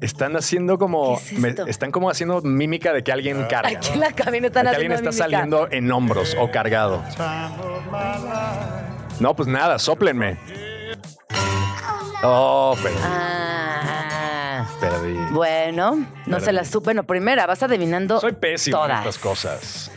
Están 0.00 0.34
haciendo 0.36 0.78
como. 0.78 1.18
¿Qué 1.18 1.34
es 1.34 1.38
me- 1.40 1.48
esto? 1.50 1.66
están 1.66 1.90
como 1.90 2.08
haciendo 2.10 2.40
mímica 2.42 2.92
de 2.92 3.02
que 3.04 3.12
alguien 3.12 3.44
carga. 3.48 3.68
Aquí 3.68 3.90
en 3.92 4.00
la 4.00 4.12
cabina 4.12 4.46
están 4.46 4.64
De 4.64 4.70
que 4.70 4.76
alguien 4.76 4.92
está 4.92 5.10
mímica. 5.10 5.24
saliendo 5.24 5.68
en 5.70 5.90
hombros 5.92 6.36
o 6.38 6.50
cargado. 6.50 7.02
No, 9.20 9.36
pues 9.36 9.48
nada, 9.48 9.78
sóplenme. 9.78 10.38
Oh, 12.22 12.76
perdí. 12.82 12.96
Ah, 13.02 14.66
perdí. 14.80 15.14
bueno, 15.32 16.06
no 16.26 16.40
se 16.40 16.52
la 16.52 16.64
supe. 16.64 16.92
No, 16.94 17.04
primera, 17.04 17.46
vas 17.46 17.62
adivinando 17.62 18.20
Soy 18.20 18.32
pésimo 18.32 18.76
en 18.78 18.82
todas. 18.82 18.98
estas 19.00 19.18
cosas. 19.18 19.90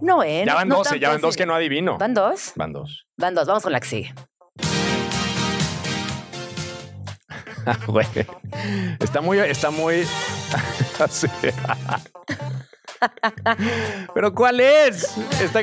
No, 0.00 0.22
¿eh? 0.22 0.44
Ya 0.46 0.54
van 0.54 0.68
no 0.68 0.76
12, 0.76 0.90
tan 0.90 1.00
ya 1.00 1.08
van 1.10 1.20
dos 1.20 1.36
que 1.36 1.46
no 1.46 1.54
adivino. 1.54 1.98
¿Van 1.98 2.14
dos? 2.14 2.52
Van 2.56 2.72
dos. 2.72 3.06
Van 3.16 3.34
dos, 3.34 3.46
vamos 3.46 3.62
con 3.64 3.72
la 3.72 3.80
que 3.80 3.88
sigue. 3.88 4.14
Está 9.00 9.20
muy, 9.20 9.38
está 9.38 9.70
muy. 9.70 10.06
así. 10.98 11.26
¿Pero 14.14 14.34
cuál 14.34 14.60
es? 14.60 15.16
Esta- 15.40 15.60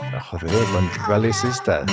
Ah, 0.00 0.20
Joder, 0.30 0.50
¿cuál- 0.72 0.90
¿cuál 1.06 1.24
es 1.24 1.44
esta? 1.44 1.84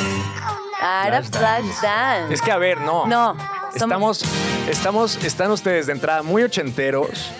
Ah, 0.81 1.05
era 1.07 1.21
Flash 1.23 1.39
Flash 1.63 1.81
Dance. 1.81 2.33
Es 2.33 2.41
que 2.41 2.51
a 2.51 2.57
ver, 2.57 2.79
no. 2.81 3.05
No. 3.07 3.35
Estamos, 3.73 4.23
estamos, 4.69 5.15
están 5.23 5.49
ustedes 5.51 5.85
de 5.87 5.93
entrada 5.93 6.23
muy 6.23 6.43
ochenteros 6.43 7.31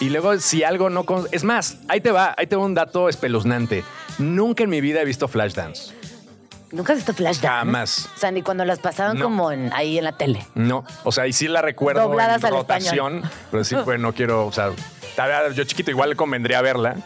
y 0.00 0.10
luego 0.10 0.36
si 0.40 0.64
algo 0.64 0.90
no... 0.90 1.04
con- 1.04 1.28
Es 1.30 1.44
más, 1.44 1.76
ahí 1.88 2.00
te 2.00 2.10
va, 2.10 2.34
ahí 2.36 2.46
te 2.48 2.56
va 2.56 2.64
un 2.64 2.74
dato 2.74 3.08
espeluznante. 3.08 3.84
Nunca 4.18 4.64
en 4.64 4.70
mi 4.70 4.80
vida 4.80 5.00
he 5.00 5.04
visto 5.04 5.28
Flashdance. 5.28 5.94
¿Nunca 6.70 6.92
has 6.92 6.98
visto 6.98 7.14
Flash? 7.14 7.40
Jamás. 7.40 8.08
O 8.14 8.18
sea, 8.18 8.30
ni 8.30 8.42
cuando 8.42 8.64
las 8.64 8.78
pasaban 8.78 9.16
No. 9.18 9.24
como 9.24 9.50
en- 9.52 9.72
ahí 9.72 9.96
en 9.98 10.04
la 10.04 10.12
tele. 10.12 10.46
No, 10.54 10.84
o 11.04 11.12
sea, 11.12 11.26
y 11.26 11.32
sí 11.32 11.48
la 11.48 11.62
recuerdo 11.62 12.02
Dobladas 12.02 12.42
en 12.42 12.46
al 12.46 12.52
rotación, 12.52 13.22
pero 13.50 13.64
sí, 13.64 13.74
pues 13.84 13.98
no 13.98 14.12
quiero, 14.12 14.46
o 14.46 14.52
sea, 14.52 14.70
tal 15.16 15.30
vez 15.48 15.56
yo 15.56 15.64
chiquito 15.64 15.90
igual 15.90 16.10
le 16.10 16.16
convendría 16.16 16.60
verla, 16.60 16.96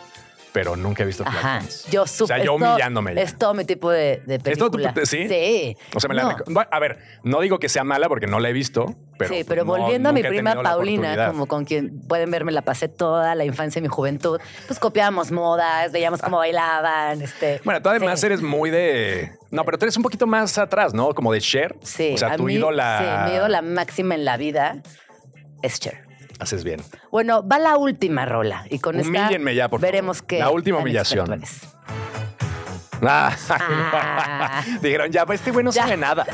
pero 0.52 0.76
nunca 0.76 1.02
he 1.02 1.06
visto. 1.06 1.24
Flashdance. 1.24 1.90
Yo 1.90 2.02
O 2.02 2.06
súper. 2.06 2.36
sea, 2.36 2.44
yo 2.44 2.54
es 2.54 2.58
todo- 2.60 2.70
humillándome. 2.72 3.14
ya. 3.14 3.22
Es 3.22 3.38
todo 3.38 3.54
mi 3.54 3.64
tipo 3.64 3.90
de, 3.90 4.22
de 4.26 4.36
¿Es 4.44 4.58
todo 4.58 4.70
tu-. 4.70 4.78
¿sí? 5.06 5.26
Sí. 5.28 5.76
O 5.94 6.00
sea, 6.00 6.08
me 6.08 6.14
No. 6.14 6.60
A 6.70 6.78
ver, 6.78 6.98
no 7.24 7.40
digo 7.40 7.58
que 7.58 7.68
sea 7.68 7.84
mala 7.84 8.08
porque 8.08 8.26
no 8.26 8.38
la 8.40 8.48
he 8.50 8.52
visto, 8.52 8.94
pero. 9.18 9.32
sí, 9.34 9.44
pero 9.44 9.64
no- 9.64 9.76
volviendo 9.76 10.08
a 10.10 10.12
mi 10.12 10.22
prima 10.22 10.62
Paulina, 10.62 11.28
como 11.28 11.46
con 11.46 11.64
quien 11.64 12.00
pueden 12.06 12.30
ver, 12.30 12.44
me 12.44 12.52
la 12.52 12.62
pasé 12.62 12.88
toda 12.88 13.34
la 13.34 13.44
infancia 13.44 13.78
y 13.78 13.82
mi 13.82 13.88
juventud, 13.88 14.38
pues 14.66 14.78
copiábamos 14.78 15.30
modas, 15.32 15.90
veíamos 15.92 16.20
cómo 16.20 16.36
bailaban, 16.38 17.22
este. 17.22 17.60
Bueno, 17.64 17.80
tú 17.80 17.88
además 17.88 18.20
sí. 18.20 18.26
eres 18.26 18.42
muy 18.42 18.70
de. 18.70 19.32
No, 19.50 19.64
pero 19.64 19.78
tú 19.78 19.84
eres 19.84 19.96
un 19.96 20.02
poquito 20.02 20.26
más 20.26 20.56
atrás, 20.58 20.94
¿no? 20.94 21.14
Como 21.14 21.32
de 21.32 21.40
Cher. 21.40 21.76
Sí, 21.82 22.12
O 22.14 22.18
sea, 22.18 22.36
tu 22.36 22.48
ídola. 22.48 23.24
Sí, 23.26 23.30
mi 23.30 23.36
ídola 23.36 23.62
máxima 23.62 24.14
en 24.14 24.24
la 24.24 24.36
vida 24.36 24.82
es 25.62 25.78
Cher. 25.80 26.04
Haces 26.42 26.64
bien. 26.64 26.81
Bueno, 27.12 27.46
va 27.46 27.59
la 27.61 27.76
última 27.76 28.26
rola 28.26 28.64
y 28.68 28.81
con 28.81 28.96
esta 28.98 29.09
Humíllenme 29.09 29.55
ya, 29.55 29.68
por 29.68 29.78
favor. 29.81 29.92
veremos 29.92 30.22
que 30.22 30.40
La 30.40 30.50
última 30.50 30.78
humillación. 30.78 31.40
Ah. 33.05 33.33
Ah. 33.48 34.62
Dijeron, 34.83 35.11
ya, 35.12 35.24
pues 35.26 35.40
este 35.40 35.50
güey 35.52 35.64
no 35.64 35.70
Ya. 35.70 35.83
sabe 35.83 35.96
nada. 35.96 36.26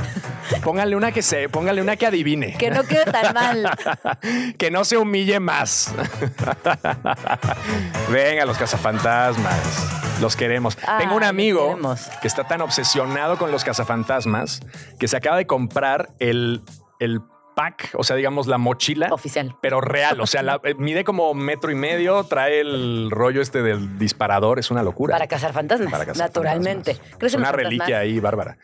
Póngale 0.63 0.97
una 0.97 1.13
que 1.13 1.21
se, 1.23 1.49
póngale 1.51 1.83
una 1.83 1.97
que 1.97 2.07
adivine. 2.07 2.55
Que 2.59 2.71
no 2.71 2.85
quede 2.85 3.05
tan 3.05 3.35
mal. 3.35 3.71
que 4.59 4.71
no 4.71 4.85
se 4.85 4.97
humille 4.97 5.41
más. 5.41 5.95
Venga, 8.11 8.47
los 8.47 8.57
cazafantasmas. 8.57 9.95
Los 10.21 10.37
queremos. 10.37 10.77
Ah, 10.87 10.97
Tengo 10.99 11.15
un 11.17 11.23
amigo 11.25 11.79
que 12.21 12.27
está 12.29 12.45
tan 12.45 12.61
obsesionado 12.61 13.39
con 13.39 13.51
los 13.53 13.63
cazafantasmas 13.65 14.61
que 14.99 15.07
se 15.07 15.17
acaba 15.17 15.37
de 15.37 15.47
comprar 15.47 16.11
el, 16.19 16.63
el 16.99 17.21
pack, 17.59 17.91
o 17.95 18.05
sea, 18.05 18.15
digamos 18.15 18.47
la 18.47 18.57
mochila. 18.57 19.09
Oficial. 19.11 19.57
Pero 19.61 19.81
real, 19.81 20.21
o 20.21 20.29
sea, 20.29 20.43
la- 20.45 20.61
eh, 20.63 20.75
mide 20.79 21.03
como 21.03 21.35
metro 21.35 21.73
y 21.73 21.75
medio, 21.75 22.23
trae 22.23 22.61
el 22.61 23.11
rollo 23.11 23.43
este 23.43 23.63
del 23.65 23.99
disparador, 23.99 24.61
es 24.61 24.71
una 24.71 24.85
locura. 24.85 25.15
Para 25.17 25.27
cazar 25.27 25.53
fantasmas, 25.53 25.91
Para 25.91 26.07
cazar 26.07 26.29
naturalmente. 26.29 26.93
fantasmas. 26.95 27.19
¿Crees 27.19 27.33
Es 27.33 27.35
en 27.35 27.41
una 27.41 27.51
reliquia 27.51 27.79
fantasmas? 27.97 28.01
ahí, 28.03 28.21
bárbara. 28.21 28.59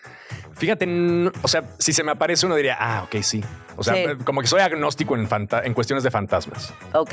Fíjate, 0.52 0.87
o 1.42 1.48
sea, 1.48 1.64
si 1.80 1.92
se 1.92 2.04
me 2.04 2.12
aparece 2.12 2.46
uno 2.46 2.54
diría, 2.54 2.76
ah, 2.78 3.02
ok, 3.02 3.20
sí. 3.22 3.42
O 3.76 3.83
sea, 3.83 3.94
Sí. 3.94 4.00
eh, 4.02 4.16
como 4.24 4.40
que 4.40 4.46
soy 4.46 4.61
agnóstico 4.61 5.16
en, 5.16 5.28
en 5.64 5.74
cuestiones 5.74 6.04
de 6.04 6.12
fantasmas. 6.12 6.72
Ok. 6.92 7.12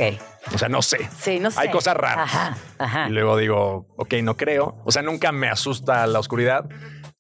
O 0.54 0.58
sea, 0.60 0.70
no 0.70 0.84
sé. 0.84 1.10
Sí, 1.20 1.40
no 1.40 1.50
sé. 1.50 1.60
Hay 1.60 1.72
cosas 1.72 1.98
raras. 1.98 2.26
Ajá, 2.32 2.58
ajá. 2.78 3.08
Y 3.10 3.12
luego 3.14 3.38
digo, 3.38 3.88
ok, 3.98 4.14
no 4.22 4.38
creo. 4.38 4.78
O 4.86 4.92
sea, 4.92 5.02
nunca 5.02 5.32
me 5.32 5.50
asusta 5.50 6.06
la 6.06 6.20
oscuridad. 6.20 6.66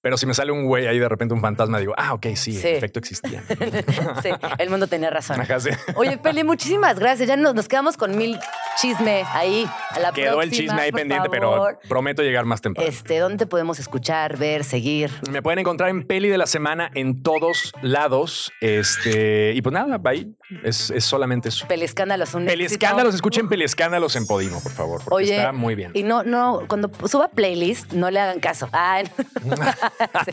Pero 0.01 0.17
si 0.17 0.25
me 0.25 0.33
sale 0.33 0.51
un 0.51 0.65
güey 0.65 0.87
ahí 0.87 0.97
de 0.97 1.07
repente 1.07 1.33
un 1.33 1.41
fantasma, 1.41 1.77
digo, 1.79 1.93
ah, 1.97 2.13
ok, 2.13 2.27
sí, 2.35 2.53
Sí. 2.53 2.67
en 2.67 2.75
efecto 2.77 2.99
existía. 2.99 3.43
sí, 4.23 4.29
el 4.57 4.69
mundo 4.69 4.87
tenía 4.87 5.09
razón. 5.11 5.39
Ajá, 5.39 5.59
sí. 5.59 5.69
Oye, 5.95 6.17
Peli, 6.17 6.43
muchísimas 6.43 6.97
gracias. 6.97 7.27
Ya 7.29 7.37
nos, 7.37 7.53
nos 7.53 7.67
quedamos 7.67 7.97
con 7.97 8.17
mil 8.17 8.39
chisme 8.81 9.23
ahí. 9.33 9.69
A 9.91 9.99
la 9.99 10.11
Quedó 10.11 10.41
el 10.41 10.51
chisme 10.51 10.81
ahí 10.81 10.91
pendiente, 10.91 11.29
favor. 11.29 11.77
pero 11.79 11.89
prometo 11.89 12.23
llegar 12.23 12.45
más 12.45 12.61
temprano. 12.61 12.89
Este, 12.89 13.19
¿dónde 13.19 13.37
te 13.37 13.45
podemos 13.45 13.79
escuchar, 13.79 14.37
ver, 14.37 14.63
seguir? 14.63 15.11
Me 15.29 15.41
pueden 15.41 15.59
encontrar 15.59 15.89
en 15.89 16.05
Peli 16.07 16.29
de 16.29 16.37
la 16.37 16.47
Semana 16.47 16.89
en 16.95 17.21
todos 17.21 17.71
lados. 17.83 18.51
Este, 18.59 19.53
y 19.53 19.61
pues 19.61 19.73
nada, 19.73 19.99
ahí 20.05 20.33
es, 20.63 20.89
es 20.89 21.05
solamente 21.05 21.49
eso. 21.49 21.67
Peli 21.67 21.85
Escándalos, 21.85 22.33
un 22.33 22.45
Peli. 22.45 22.65
Escándalos, 22.65 23.13
escuchen 23.13 23.47
Peli 23.47 23.65
Escándalos 23.65 24.15
en 24.15 24.25
Podimo, 24.25 24.61
por 24.61 24.71
favor, 24.71 25.01
porque 25.03 25.15
Oye, 25.25 25.37
está 25.37 25.51
muy 25.51 25.75
bien. 25.75 25.91
Y 25.93 26.03
no, 26.03 26.23
no, 26.23 26.63
cuando 26.67 26.89
suba 27.07 27.27
playlist, 27.27 27.93
no 27.93 28.09
le 28.09 28.19
hagan 28.19 28.39
caso. 28.39 28.67
Ay, 28.71 29.07
no. 29.99 30.05
Sí. 30.25 30.31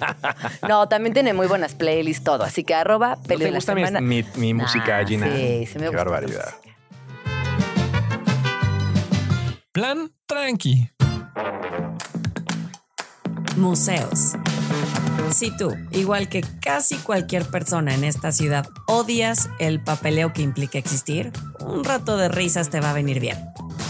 No, 0.69 0.89
también 0.89 1.13
tiene 1.15 1.33
muy 1.35 1.47
buenas 1.47 1.75
playlists, 1.75 2.25
todo. 2.25 2.45
Así 2.45 2.65
que 2.65 2.75
arroba 2.75 3.17
¿No 3.17 3.23
te 3.23 3.37
de 3.37 3.51
la 3.51 3.57
gusta 3.57 3.75
mi, 3.75 3.85
semana. 3.85 4.01
mi- 4.01 4.25
mi 4.37 4.55
música, 4.55 5.05
Gina? 5.07 5.27
Sí, 5.27 5.67
sí 5.67 5.75
me 5.79 5.81
Qué 5.85 5.87
gusta 5.89 5.97
barbaridad. 6.05 6.55
Plan 9.73 10.11
tranqui. 10.27 10.91
Museos. 13.57 14.33
Si 15.31 15.55
tú, 15.57 15.75
igual 15.91 16.29
que 16.29 16.43
casi 16.61 16.97
cualquier 16.97 17.45
persona 17.45 17.95
en 17.95 18.05
esta 18.05 18.33
ciudad, 18.33 18.67
odias 18.87 19.51
el 19.59 19.81
papeleo 19.83 20.33
que 20.33 20.43
implica 20.43 20.79
existir, 20.79 21.33
un 21.61 21.85
rato 21.85 22.17
de 22.17 22.29
risas 22.29 22.71
te 22.71 22.81
va 22.81 22.91
a 22.91 22.95
venir 22.95 23.21
bien. 23.21 23.48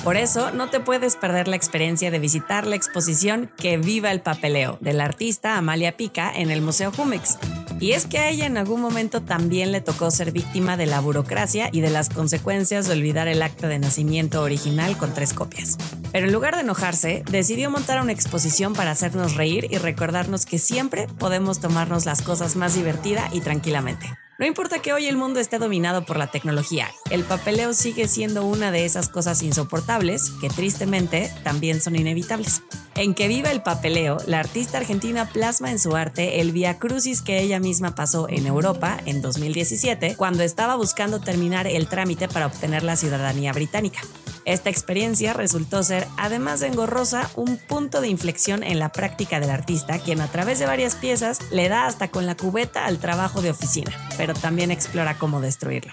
Por 0.08 0.16
eso, 0.16 0.52
no 0.52 0.70
te 0.70 0.80
puedes 0.80 1.16
perder 1.16 1.48
la 1.48 1.56
experiencia 1.56 2.10
de 2.10 2.18
visitar 2.18 2.66
la 2.66 2.76
exposición 2.76 3.50
Que 3.58 3.76
viva 3.76 4.10
el 4.10 4.22
papeleo 4.22 4.78
del 4.80 5.02
artista 5.02 5.58
Amalia 5.58 5.98
Pica 5.98 6.32
en 6.34 6.50
el 6.50 6.62
Museo 6.62 6.90
Jumex. 6.90 7.36
Y 7.78 7.92
es 7.92 8.06
que 8.06 8.16
a 8.16 8.30
ella 8.30 8.46
en 8.46 8.56
algún 8.56 8.80
momento 8.80 9.20
también 9.20 9.70
le 9.70 9.82
tocó 9.82 10.10
ser 10.10 10.32
víctima 10.32 10.78
de 10.78 10.86
la 10.86 11.00
burocracia 11.00 11.68
y 11.72 11.82
de 11.82 11.90
las 11.90 12.08
consecuencias 12.08 12.86
de 12.86 12.94
olvidar 12.94 13.28
el 13.28 13.42
acta 13.42 13.68
de 13.68 13.78
nacimiento 13.78 14.40
original 14.40 14.96
con 14.96 15.12
tres 15.12 15.34
copias. 15.34 15.76
Pero 16.10 16.26
en 16.26 16.32
lugar 16.32 16.54
de 16.54 16.62
enojarse, 16.62 17.22
decidió 17.30 17.70
montar 17.70 18.00
una 18.00 18.12
exposición 18.12 18.72
para 18.72 18.92
hacernos 18.92 19.36
reír 19.36 19.66
y 19.70 19.76
recordarnos 19.76 20.46
que 20.46 20.58
siempre 20.58 21.06
podemos 21.18 21.60
tomarnos 21.60 22.06
las 22.06 22.22
cosas 22.22 22.56
más 22.56 22.74
divertida 22.74 23.28
y 23.30 23.42
tranquilamente. 23.42 24.08
No 24.40 24.46
importa 24.46 24.78
que 24.78 24.92
hoy 24.92 25.06
el 25.06 25.16
mundo 25.16 25.40
esté 25.40 25.58
dominado 25.58 26.04
por 26.04 26.16
la 26.16 26.28
tecnología, 26.28 26.92
el 27.10 27.24
papeleo 27.24 27.74
sigue 27.74 28.06
siendo 28.06 28.46
una 28.46 28.70
de 28.70 28.84
esas 28.84 29.08
cosas 29.08 29.42
insoportables 29.42 30.30
que 30.40 30.48
tristemente 30.48 31.28
también 31.42 31.80
son 31.80 31.96
inevitables. 31.96 32.62
En 32.94 33.14
Que 33.14 33.26
Viva 33.26 33.50
el 33.50 33.62
Papeleo, 33.62 34.18
la 34.28 34.38
artista 34.38 34.78
argentina 34.78 35.28
plasma 35.28 35.72
en 35.72 35.80
su 35.80 35.96
arte 35.96 36.40
el 36.40 36.52
via 36.52 36.78
crucis 36.78 37.20
que 37.20 37.40
ella 37.40 37.58
misma 37.58 37.96
pasó 37.96 38.28
en 38.28 38.46
Europa 38.46 38.98
en 39.06 39.22
2017 39.22 40.14
cuando 40.14 40.44
estaba 40.44 40.76
buscando 40.76 41.18
terminar 41.18 41.66
el 41.66 41.88
trámite 41.88 42.28
para 42.28 42.46
obtener 42.46 42.84
la 42.84 42.94
ciudadanía 42.94 43.52
británica. 43.52 44.00
Esta 44.48 44.70
experiencia 44.70 45.34
resultó 45.34 45.82
ser, 45.82 46.06
además 46.16 46.60
de 46.60 46.68
engorrosa, 46.68 47.30
un 47.36 47.58
punto 47.58 48.00
de 48.00 48.08
inflexión 48.08 48.62
en 48.62 48.78
la 48.78 48.88
práctica 48.88 49.40
del 49.40 49.50
artista, 49.50 49.98
quien 49.98 50.22
a 50.22 50.32
través 50.32 50.58
de 50.58 50.64
varias 50.64 50.94
piezas 50.94 51.38
le 51.50 51.68
da 51.68 51.84
hasta 51.84 52.08
con 52.08 52.24
la 52.24 52.34
cubeta 52.34 52.86
al 52.86 52.96
trabajo 52.96 53.42
de 53.42 53.50
oficina, 53.50 53.92
también 54.34 54.70
explora 54.70 55.18
cómo 55.18 55.40
destruirlo. 55.40 55.92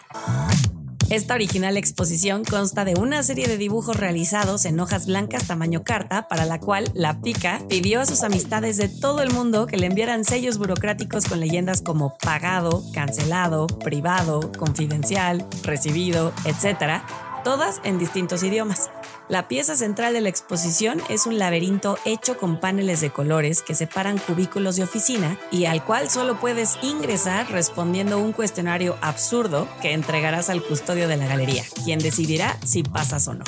Esta 1.11 1.35
original 1.35 1.77
exposición 1.77 2.43
consta 2.43 2.83
de 2.83 2.95
una 2.95 3.21
serie 3.21 3.47
de 3.47 3.57
dibujos 3.57 3.95
realizados 3.95 4.65
en 4.65 4.79
hojas 4.79 5.05
blancas 5.05 5.45
tamaño 5.45 5.83
carta, 5.83 6.27
para 6.27 6.45
la 6.45 6.59
cual 6.59 6.89
la 6.95 7.21
Pica 7.21 7.61
pidió 7.69 8.01
a 8.01 8.07
sus 8.07 8.23
amistades 8.23 8.77
de 8.77 8.89
todo 8.89 9.21
el 9.21 9.31
mundo 9.31 9.67
que 9.67 9.77
le 9.77 9.85
enviaran 9.85 10.25
sellos 10.25 10.57
burocráticos 10.57 11.25
con 11.25 11.39
leyendas 11.39 11.83
como 11.83 12.17
pagado, 12.17 12.83
cancelado, 12.91 13.67
privado, 13.67 14.51
confidencial, 14.57 15.45
recibido, 15.61 16.33
etc., 16.43 17.03
todas 17.43 17.81
en 17.83 17.99
distintos 17.99 18.41
idiomas. 18.41 18.89
La 19.27 19.47
pieza 19.47 19.75
central 19.75 20.13
de 20.13 20.21
la 20.21 20.29
exposición 20.29 21.01
es 21.09 21.25
un 21.25 21.39
laberinto 21.39 21.97
hecho 22.05 22.37
con 22.37 22.59
paneles 22.59 23.01
de 23.01 23.09
colores 23.09 23.63
que 23.63 23.73
separan 23.73 24.19
cubículos 24.19 24.75
de 24.75 24.83
oficina 24.83 25.39
y 25.49 25.65
al 25.65 25.83
cual 25.83 26.11
solo 26.11 26.39
puedes 26.39 26.77
ingresar 26.83 27.49
respondiendo 27.51 28.19
un 28.19 28.33
cuestionario 28.33 28.97
absurdo 29.01 29.67
que 29.81 29.93
entregarás 29.93 30.51
al 30.51 30.61
custodio 30.61 31.07
de 31.07 31.17
la 31.17 31.25
galería, 31.25 31.63
quien 31.83 31.97
decidirá 31.97 32.55
si 32.63 32.83
pasas 32.83 33.27
o 33.27 33.33
no. 33.33 33.43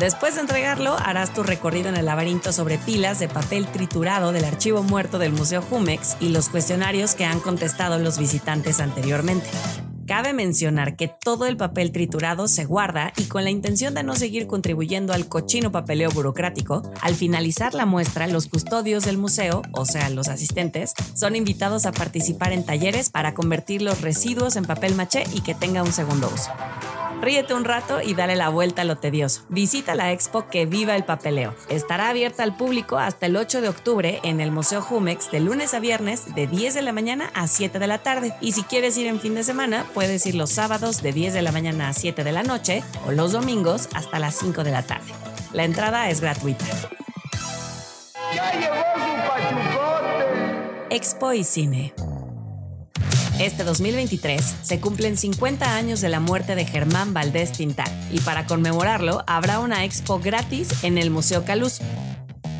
Después 0.00 0.34
de 0.34 0.40
entregarlo, 0.40 0.96
harás 0.98 1.32
tu 1.32 1.44
recorrido 1.44 1.88
en 1.88 1.96
el 1.96 2.06
laberinto 2.06 2.52
sobre 2.52 2.78
pilas 2.78 3.20
de 3.20 3.28
papel 3.28 3.68
triturado 3.68 4.32
del 4.32 4.44
archivo 4.44 4.82
muerto 4.82 5.20
del 5.20 5.30
Museo 5.30 5.62
Jumex 5.62 6.16
y 6.18 6.30
los 6.30 6.48
cuestionarios 6.48 7.14
que 7.14 7.24
han 7.24 7.38
contestado 7.38 8.00
los 8.00 8.18
visitantes 8.18 8.80
anteriormente. 8.80 9.46
Cabe 10.06 10.32
mencionar 10.32 10.96
que 10.96 11.08
todo 11.08 11.46
el 11.46 11.56
papel 11.56 11.92
triturado 11.92 12.48
se 12.48 12.64
guarda 12.64 13.12
y 13.16 13.24
con 13.24 13.44
la 13.44 13.50
intención 13.50 13.94
de 13.94 14.02
no 14.02 14.16
seguir 14.16 14.46
contribuyendo 14.46 15.12
al 15.12 15.28
cochino 15.28 15.70
papeleo 15.70 16.10
burocrático, 16.10 16.82
al 17.00 17.14
finalizar 17.14 17.72
la 17.72 17.86
muestra, 17.86 18.26
los 18.26 18.48
custodios 18.48 19.04
del 19.04 19.18
museo, 19.18 19.62
o 19.72 19.84
sea, 19.84 20.10
los 20.10 20.28
asistentes, 20.28 20.94
son 21.14 21.36
invitados 21.36 21.86
a 21.86 21.92
participar 21.92 22.52
en 22.52 22.64
talleres 22.64 23.10
para 23.10 23.34
convertir 23.34 23.82
los 23.82 24.00
residuos 24.00 24.56
en 24.56 24.64
papel 24.64 24.94
maché 24.94 25.24
y 25.32 25.40
que 25.42 25.54
tenga 25.54 25.82
un 25.82 25.92
segundo 25.92 26.28
uso. 26.32 26.50
Ríete 27.22 27.54
un 27.54 27.64
rato 27.64 28.00
y 28.02 28.14
dale 28.14 28.34
la 28.34 28.48
vuelta 28.48 28.82
a 28.82 28.84
lo 28.84 28.96
tedioso. 28.96 29.42
Visita 29.48 29.94
la 29.94 30.10
expo 30.10 30.48
Que 30.48 30.66
Viva 30.66 30.96
el 30.96 31.04
Papeleo. 31.04 31.54
Estará 31.68 32.08
abierta 32.08 32.42
al 32.42 32.56
público 32.56 32.98
hasta 32.98 33.26
el 33.26 33.36
8 33.36 33.60
de 33.60 33.68
octubre 33.68 34.18
en 34.24 34.40
el 34.40 34.50
Museo 34.50 34.82
Jumex 34.82 35.30
de 35.30 35.38
lunes 35.38 35.72
a 35.72 35.78
viernes 35.78 36.34
de 36.34 36.48
10 36.48 36.74
de 36.74 36.82
la 36.82 36.92
mañana 36.92 37.30
a 37.34 37.46
7 37.46 37.78
de 37.78 37.86
la 37.86 37.98
tarde. 37.98 38.34
Y 38.40 38.50
si 38.52 38.64
quieres 38.64 38.96
ir 38.96 39.06
en 39.06 39.20
fin 39.20 39.36
de 39.36 39.44
semana, 39.44 39.86
puedes 39.92 40.26
ir 40.26 40.34
los 40.34 40.50
sábados 40.50 41.02
de 41.02 41.12
10 41.12 41.34
de 41.34 41.42
la 41.42 41.52
mañana 41.52 41.88
a 41.88 41.92
7 41.92 42.24
de 42.24 42.32
la 42.32 42.42
noche 42.42 42.82
o 43.06 43.12
los 43.12 43.32
domingos 43.32 43.88
hasta 43.94 44.18
las 44.18 44.34
5 44.36 44.64
de 44.64 44.70
la 44.70 44.82
tarde. 44.82 45.12
La 45.52 45.64
entrada 45.64 46.08
es 46.10 46.20
gratuita. 46.20 46.64
Expo 50.90 51.32
y 51.32 51.44
Cine. 51.44 51.94
Este 53.38 53.64
2023 53.64 54.56
se 54.62 54.80
cumplen 54.80 55.16
50 55.16 55.74
años 55.74 56.00
de 56.00 56.08
la 56.08 56.20
muerte 56.20 56.54
de 56.54 56.64
Germán 56.64 57.12
Valdés 57.12 57.52
Tintán 57.52 57.88
y 58.12 58.20
para 58.20 58.46
conmemorarlo 58.46 59.24
habrá 59.26 59.58
una 59.58 59.84
expo 59.84 60.20
gratis 60.20 60.84
en 60.84 60.98
el 60.98 61.10
Museo 61.10 61.44
Caluz. 61.44 61.80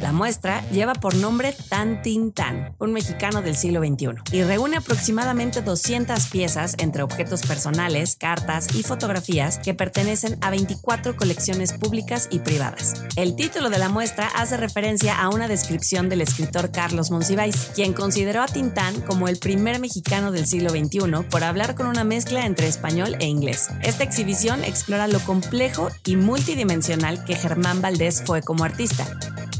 La 0.02 0.10
muestra 0.10 0.68
lleva 0.72 0.94
por 0.94 1.14
nombre 1.14 1.54
Tan 1.68 2.02
Tan, 2.34 2.74
un 2.80 2.92
mexicano 2.92 3.40
del 3.40 3.56
siglo 3.56 3.80
XXI, 3.80 4.36
y 4.36 4.42
reúne 4.42 4.78
aproximadamente 4.78 5.62
200 5.62 6.26
piezas 6.26 6.74
entre 6.78 7.04
objetos 7.04 7.42
personales, 7.42 8.16
cartas 8.16 8.74
y 8.74 8.82
fotografías 8.82 9.60
que 9.60 9.74
pertenecen 9.74 10.38
a 10.40 10.50
24 10.50 11.14
colecciones 11.14 11.74
públicas 11.74 12.26
y 12.32 12.40
privadas. 12.40 12.94
El 13.14 13.36
título 13.36 13.70
de 13.70 13.78
la 13.78 13.88
muestra 13.88 14.26
hace 14.26 14.56
referencia 14.56 15.22
a 15.22 15.28
una 15.28 15.46
descripción 15.46 16.08
del 16.08 16.22
escritor 16.22 16.72
Carlos 16.72 17.12
Monsiváis, 17.12 17.70
quien 17.72 17.92
consideró 17.92 18.42
a 18.42 18.48
Tintán 18.48 19.02
como 19.02 19.28
el 19.28 19.38
primer 19.38 19.78
mexicano 19.78 20.32
del 20.32 20.48
siglo 20.48 20.70
XXI 20.70 21.28
por 21.30 21.44
hablar 21.44 21.76
con 21.76 21.86
una 21.86 22.02
mezcla 22.02 22.44
entre 22.44 22.66
español 22.66 23.16
e 23.20 23.26
inglés. 23.26 23.68
Esta 23.82 24.02
exhibición 24.02 24.64
explora 24.64 25.06
lo 25.06 25.20
complejo 25.20 25.90
y 26.04 26.16
multidimensional 26.16 27.24
que 27.24 27.36
Germán 27.36 27.80
Valdés 27.80 28.24
fue 28.26 28.42
como 28.42 28.64
artista 28.64 29.06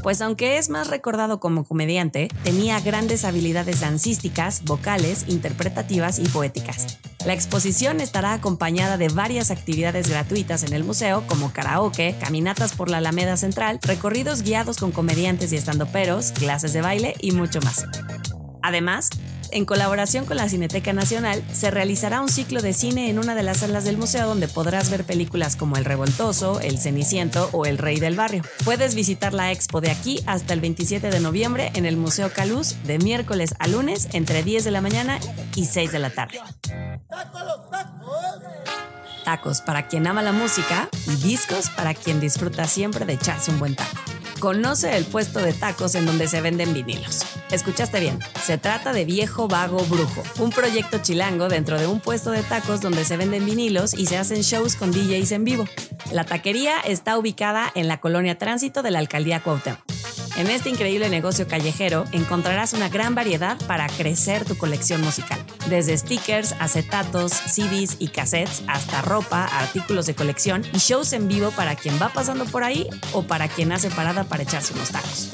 pues 0.03 0.21
aunque 0.21 0.32
es 0.41 0.69
más 0.69 0.89
recordado 0.89 1.39
como 1.39 1.63
comediante, 1.63 2.29
tenía 2.43 2.79
grandes 2.79 3.25
habilidades 3.25 3.81
dancísticas, 3.81 4.63
vocales, 4.63 5.25
interpretativas 5.27 6.19
y 6.19 6.27
poéticas. 6.27 6.99
La 7.25 7.33
exposición 7.33 8.01
estará 8.01 8.33
acompañada 8.33 8.97
de 8.97 9.07
varias 9.07 9.51
actividades 9.51 10.09
gratuitas 10.09 10.63
en 10.63 10.73
el 10.73 10.83
museo, 10.83 11.23
como 11.27 11.53
karaoke, 11.53 12.15
caminatas 12.19 12.73
por 12.73 12.89
la 12.89 12.97
Alameda 12.97 13.37
Central, 13.37 13.79
recorridos 13.81 14.41
guiados 14.41 14.77
con 14.77 14.91
comediantes 14.91 15.53
y 15.53 15.55
estandoperos, 15.55 16.31
clases 16.31 16.73
de 16.73 16.81
baile 16.81 17.15
y 17.19 17.31
mucho 17.31 17.61
más. 17.61 17.85
Además, 18.61 19.09
en 19.53 19.65
colaboración 19.65 20.25
con 20.25 20.37
la 20.37 20.49
Cineteca 20.49 20.93
Nacional, 20.93 21.43
se 21.53 21.71
realizará 21.71 22.21
un 22.21 22.29
ciclo 22.29 22.61
de 22.61 22.73
cine 22.73 23.09
en 23.09 23.19
una 23.19 23.35
de 23.35 23.43
las 23.43 23.57
salas 23.57 23.85
del 23.85 23.97
museo 23.97 24.27
donde 24.27 24.47
podrás 24.47 24.89
ver 24.89 25.05
películas 25.05 25.55
como 25.55 25.77
El 25.77 25.85
Revoltoso, 25.85 26.59
El 26.59 26.79
Ceniciento 26.79 27.49
o 27.53 27.65
El 27.65 27.77
Rey 27.77 27.99
del 27.99 28.15
Barrio. 28.15 28.43
Puedes 28.65 28.95
visitar 28.95 29.33
la 29.33 29.51
expo 29.51 29.79
de 29.79 29.91
aquí 29.91 30.21
hasta 30.25 30.53
el 30.53 30.61
27 30.61 31.09
de 31.09 31.19
noviembre 31.19 31.71
en 31.75 31.85
el 31.85 31.97
Museo 31.97 32.31
Caluz 32.33 32.75
de 32.83 32.97
miércoles 32.97 33.53
a 33.59 33.67
lunes 33.67 34.09
entre 34.13 34.43
10 34.43 34.63
de 34.63 34.71
la 34.71 34.81
mañana 34.81 35.19
y 35.55 35.65
6 35.65 35.91
de 35.91 35.99
la 35.99 36.09
tarde. 36.09 36.39
Tacos 39.23 39.61
para 39.61 39.87
quien 39.87 40.07
ama 40.07 40.21
la 40.21 40.33
música 40.33 40.89
y 41.07 41.15
discos 41.17 41.69
para 41.69 41.93
quien 41.93 42.19
disfruta 42.19 42.67
siempre 42.67 43.05
de 43.05 43.13
echarse 43.13 43.51
un 43.51 43.59
buen 43.59 43.75
taco. 43.75 43.97
Conoce 44.43 44.97
el 44.97 45.05
puesto 45.05 45.39
de 45.39 45.53
tacos 45.53 45.95
en 45.95 46.05
donde 46.05 46.27
se 46.27 46.41
venden 46.41 46.73
vinilos. 46.73 47.21
Escuchaste 47.49 48.01
bien, 48.01 48.19
se 48.43 48.57
trata 48.57 48.91
de 48.91 49.05
Viejo 49.05 49.42
Vago 49.47 49.79
Brujo, 49.85 50.23
un 50.39 50.49
proyecto 50.49 50.99
chilango 50.99 51.49
dentro 51.49 51.79
de 51.79 51.87
un 51.87 51.99
puesto 51.99 52.31
de 52.31 52.43
tacos 52.43 52.81
donde 52.81 53.05
se 53.05 53.17
venden 53.17 53.45
vinilos 53.45 53.93
y 53.93 54.05
se 54.05 54.17
hacen 54.17 54.41
shows 54.41 54.75
con 54.75 54.91
DJs 54.91 55.31
en 55.31 55.43
vivo. 55.43 55.65
La 56.11 56.23
taquería 56.23 56.79
está 56.79 57.17
ubicada 57.17 57.71
en 57.75 57.87
la 57.87 57.99
colonia 57.99 58.37
Tránsito 58.37 58.81
de 58.81 58.91
la 58.91 58.99
Alcaldía 58.99 59.41
Cuauhtémoc. 59.41 59.81
En 60.35 60.49
este 60.49 60.69
increíble 60.69 61.09
negocio 61.09 61.47
callejero 61.47 62.05
encontrarás 62.11 62.73
una 62.73 62.89
gran 62.89 63.13
variedad 63.13 63.57
para 63.67 63.87
crecer 63.87 64.45
tu 64.45 64.57
colección 64.57 65.01
musical. 65.01 65.39
Desde 65.69 65.95
stickers, 65.95 66.55
acetatos, 66.59 67.31
CDs 67.31 67.97
y 67.99 68.07
cassettes 68.07 68.63
hasta 68.67 69.01
ropa, 69.01 69.45
artículos 69.45 70.07
de 70.07 70.15
colección 70.15 70.63
y 70.73 70.77
shows 70.79 71.13
en 71.13 71.27
vivo 71.27 71.51
para 71.51 71.75
quien 71.75 72.01
va 72.01 72.09
pasando 72.09 72.45
por 72.45 72.63
ahí 72.63 72.89
o 73.13 73.23
para 73.23 73.47
quien 73.47 73.71
hace 73.71 73.91
parada 73.91 74.23
para 74.23 74.43
echarse 74.43 74.73
unos 74.73 74.89
tacos. 74.89 75.29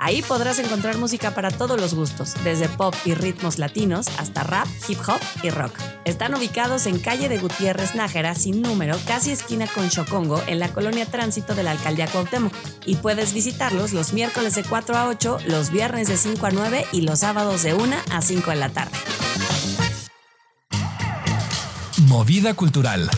Ahí 0.00 0.22
podrás 0.22 0.60
encontrar 0.60 0.96
música 0.96 1.34
para 1.34 1.50
todos 1.50 1.80
los 1.80 1.92
gustos, 1.92 2.34
desde 2.44 2.68
pop 2.68 2.94
y 3.04 3.14
ritmos 3.14 3.58
latinos 3.58 4.06
hasta 4.16 4.44
rap, 4.44 4.68
hip 4.86 5.00
hop 5.08 5.18
y 5.42 5.50
rock. 5.50 5.76
Están 6.04 6.36
ubicados 6.36 6.86
en 6.86 7.00
calle 7.00 7.28
de 7.28 7.38
Gutiérrez 7.38 7.96
Nájera, 7.96 8.36
sin 8.36 8.62
número, 8.62 8.96
casi 9.08 9.32
esquina 9.32 9.66
con 9.66 9.90
Chocongo, 9.90 10.40
en 10.46 10.60
la 10.60 10.68
colonia 10.68 11.04
Tránsito 11.04 11.56
de 11.56 11.64
la 11.64 11.72
Alcaldía 11.72 12.06
Cuauhtémoc. 12.06 12.54
Y 12.86 12.94
puedes 12.94 13.34
visitarlos 13.34 13.92
los 13.92 14.12
miércoles 14.12 14.54
de 14.54 14.62
4 14.62 14.96
a 14.96 15.08
8, 15.08 15.38
los 15.46 15.70
viernes 15.70 16.06
de 16.06 16.16
5 16.16 16.46
a 16.46 16.50
9 16.52 16.86
y 16.92 17.00
los 17.00 17.18
sábados 17.18 17.64
de 17.64 17.74
1 17.74 17.96
a 18.12 18.22
5 18.22 18.50
de 18.50 18.56
la 18.56 18.68
tarde. 18.68 18.96
Movida 22.02 22.54
cultural. 22.54 23.10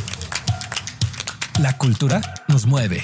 La 1.58 1.76
cultura 1.76 2.22
nos 2.48 2.64
mueve. 2.64 3.02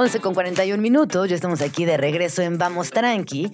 11 0.00 0.20
con 0.20 0.32
41 0.32 0.80
minutos, 0.80 1.28
ya 1.28 1.34
estamos 1.34 1.60
aquí 1.60 1.84
de 1.84 1.96
regreso 1.96 2.40
en 2.40 2.56
Vamos 2.56 2.90
Tranqui. 2.90 3.50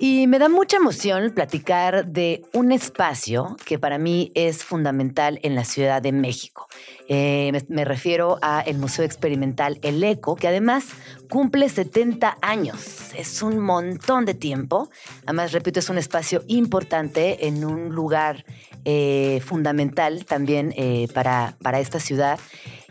Y 0.00 0.26
me 0.26 0.40
da 0.40 0.48
mucha 0.48 0.78
emoción 0.78 1.30
platicar 1.32 2.06
de 2.06 2.42
un 2.52 2.72
espacio 2.72 3.56
que 3.64 3.78
para 3.78 3.96
mí 3.96 4.32
es 4.34 4.64
fundamental 4.64 5.38
en 5.44 5.54
la 5.54 5.62
Ciudad 5.62 6.02
de 6.02 6.10
México. 6.10 6.66
Eh, 7.06 7.52
me, 7.68 7.84
refiero 7.84 8.38
a 8.42 8.62
el 8.62 8.78
Museo 8.78 9.04
Experimental 9.04 9.78
El 9.82 10.02
Eco, 10.02 10.34
que 10.34 10.48
además 10.48 10.86
cumple 11.28 11.68
70 11.68 12.38
años. 12.42 13.12
Es 13.14 13.40
un 13.40 13.60
montón 13.60 14.24
de 14.24 14.34
tiempo. 14.34 14.90
Además, 15.24 15.52
repito, 15.52 15.78
es 15.78 15.88
un 15.88 15.98
espacio 15.98 16.42
importante 16.48 17.46
en 17.46 17.64
un 17.64 17.90
lugar 17.90 18.44
eh, 18.84 19.40
fundamental 19.44 20.24
también 20.24 20.74
eh, 20.76 21.06
para, 21.14 21.54
para 21.62 21.78
esta 21.78 22.00
ciudad 22.00 22.40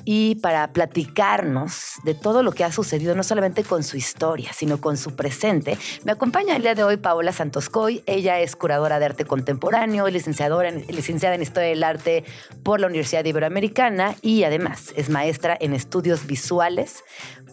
y 0.05 0.35
para 0.35 0.71
platicarnos 0.73 1.95
de 2.03 2.13
todo 2.13 2.43
lo 2.43 2.51
que 2.51 2.63
ha 2.63 2.71
sucedido, 2.71 3.15
no 3.15 3.23
solamente 3.23 3.63
con 3.63 3.83
su 3.83 3.97
historia, 3.97 4.51
sino 4.53 4.79
con 4.79 4.97
su 4.97 5.15
presente. 5.15 5.77
Me 6.03 6.11
acompaña 6.11 6.55
el 6.55 6.61
día 6.61 6.75
de 6.75 6.83
hoy 6.83 6.97
Paola 6.97 7.31
Santoscoy. 7.31 8.03
Ella 8.05 8.39
es 8.39 8.55
curadora 8.55 8.99
de 8.99 9.05
arte 9.05 9.25
contemporáneo 9.25 10.07
licenciadora 10.09 10.69
en, 10.69 10.85
licenciada 10.87 11.35
en 11.35 11.41
Historia 11.41 11.69
del 11.69 11.83
Arte 11.83 12.23
por 12.63 12.79
la 12.79 12.87
Universidad 12.87 13.25
Iberoamericana 13.25 14.15
y 14.21 14.43
además 14.43 14.93
es 14.95 15.09
maestra 15.09 15.57
en 15.59 15.73
estudios 15.73 16.25
visuales 16.25 17.03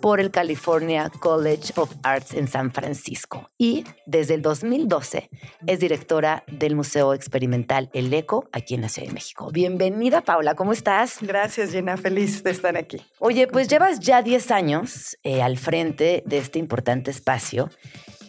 por 0.01 0.21
el 0.21 0.31
California 0.31 1.11
College 1.21 1.73
of 1.77 1.93
Arts 2.03 2.35
en 2.35 2.49
San 2.49 2.73
Francisco. 2.73 3.51
Y 3.59 3.85
desde 4.07 4.35
el 4.35 4.43
2012 4.43 5.31
es 5.67 5.81
directora 5.81 6.45
del 6.47 6.77
Museo 6.77 7.15
Experimental 7.15 7.91
El 7.93 8.13
Eco 8.13 8.49
aquí 8.53 8.75
en 8.75 8.83
la 8.83 8.89
Ciudad 8.89 9.09
de 9.09 9.15
México. 9.15 9.51
Bienvenida, 9.53 10.21
Paula, 10.21 10.55
¿cómo 10.55 10.73
estás? 10.73 11.19
Gracias, 11.21 11.71
Gina. 11.71 11.97
Feliz 11.97 12.43
de 12.43 12.51
estar 12.51 12.77
aquí. 12.77 13.03
Oye, 13.19 13.47
pues 13.47 13.69
llevas 13.69 14.01
ya 14.01 14.23
10 14.23 14.51
años 14.51 15.17
eh, 15.23 15.43
al 15.43 15.59
frente 15.59 16.23
de 16.27 16.39
este 16.39 16.59
importante 16.59 17.11
espacio. 17.11 17.71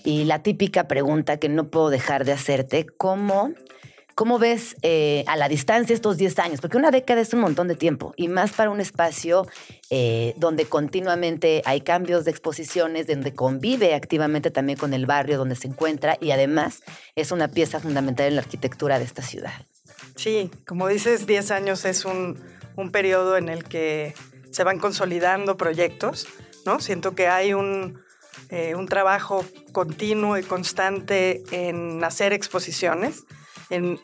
Y 0.03 0.23
la 0.23 0.41
típica 0.41 0.87
pregunta 0.87 1.37
que 1.37 1.49
no 1.49 1.69
puedo 1.69 1.89
dejar 1.89 2.23
de 2.23 2.31
hacerte, 2.31 2.85
¿cómo 2.85 3.51
¿Cómo 4.17 4.39
ves 4.39 4.75
eh, 4.81 5.23
a 5.27 5.35
la 5.35 5.47
distancia 5.47 5.93
estos 5.93 6.17
10 6.17 6.39
años? 6.39 6.59
Porque 6.59 6.75
una 6.75 6.89
década 6.89 7.21
es 7.21 7.31
un 7.35 7.39
montón 7.39 7.67
de 7.67 7.75
tiempo 7.75 8.15
y 8.17 8.29
más 8.29 8.51
para 8.51 8.71
un 8.71 8.81
espacio 8.81 9.45
eh, 9.91 10.33
donde 10.37 10.65
continuamente 10.65 11.61
hay 11.65 11.81
cambios 11.81 12.25
de 12.25 12.31
exposiciones, 12.31 13.05
donde 13.05 13.35
convive 13.35 13.93
activamente 13.93 14.49
también 14.49 14.79
con 14.79 14.95
el 14.95 15.05
barrio 15.05 15.37
donde 15.37 15.55
se 15.55 15.67
encuentra 15.67 16.17
y 16.19 16.31
además 16.31 16.81
es 17.15 17.31
una 17.31 17.47
pieza 17.47 17.79
fundamental 17.79 18.25
en 18.25 18.37
la 18.37 18.41
arquitectura 18.41 18.97
de 18.97 19.05
esta 19.05 19.21
ciudad. 19.21 19.53
Sí, 20.15 20.49
como 20.65 20.87
dices, 20.87 21.27
10 21.27 21.51
años 21.51 21.85
es 21.85 22.03
un, 22.03 22.39
un 22.75 22.91
periodo 22.91 23.37
en 23.37 23.49
el 23.49 23.65
que 23.65 24.15
se 24.49 24.63
van 24.63 24.79
consolidando 24.79 25.57
proyectos, 25.57 26.27
¿no? 26.65 26.79
Siento 26.79 27.13
que 27.13 27.27
hay 27.27 27.53
un, 27.53 28.01
eh, 28.49 28.73
un 28.73 28.87
trabajo 28.87 29.45
continuo 29.73 30.39
y 30.39 30.41
constante 30.41 31.43
en 31.51 32.03
hacer 32.03 32.33
exposiciones 32.33 33.25
en, 33.69 33.99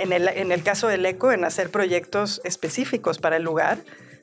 el, 0.51 0.63
caso 0.63 0.87
del 0.87 1.05
ECO, 1.05 1.31
en 1.31 1.45
hacer 1.45 1.69
proyectos 1.69 2.41
específicos 2.43 3.17
para 3.17 3.37
el 3.37 3.43
lugar, 3.43 3.79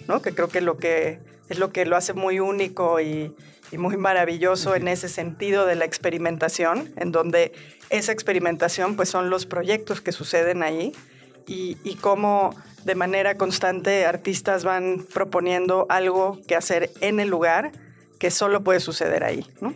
¿no? 0.06 0.20
que 0.22 0.34
creo 0.34 0.48
que, 0.48 0.60
lo 0.60 0.76
que 0.76 1.20
es 1.48 1.58
lo 1.58 1.72
que 1.72 1.86
lo 1.86 1.96
hace 1.96 2.12
muy 2.12 2.40
único 2.40 3.00
y, 3.00 3.34
muy 3.72 3.96
maravilloso 3.96 4.74
en 4.74 4.88
ese 4.88 5.08
sentido 5.08 5.64
de 5.64 5.76
la 5.76 5.84
experimentación, 5.84 6.92
en 6.96 7.12
donde 7.12 7.52
esa 7.88 8.10
experimentación 8.10 8.96
pues 8.96 9.08
son 9.08 9.30
los 9.30 9.46
proyectos 9.46 10.00
que 10.00 10.10
suceden 10.10 10.64
ahí 10.64 10.92
y, 11.46 11.78
y 11.84 11.94
cómo 11.94 12.52
de 12.84 12.96
manera 12.96 13.36
constante 13.36 14.06
artistas 14.06 14.64
van 14.64 15.06
proponiendo 15.14 15.86
algo 15.88 16.40
que 16.48 16.56
hacer 16.56 16.90
en 17.00 17.20
el 17.20 17.28
lugar 17.28 17.70
que 18.18 18.32
solo 18.32 18.64
puede 18.64 18.80
suceder 18.80 19.22
ahí. 19.22 19.46
¿no? 19.60 19.72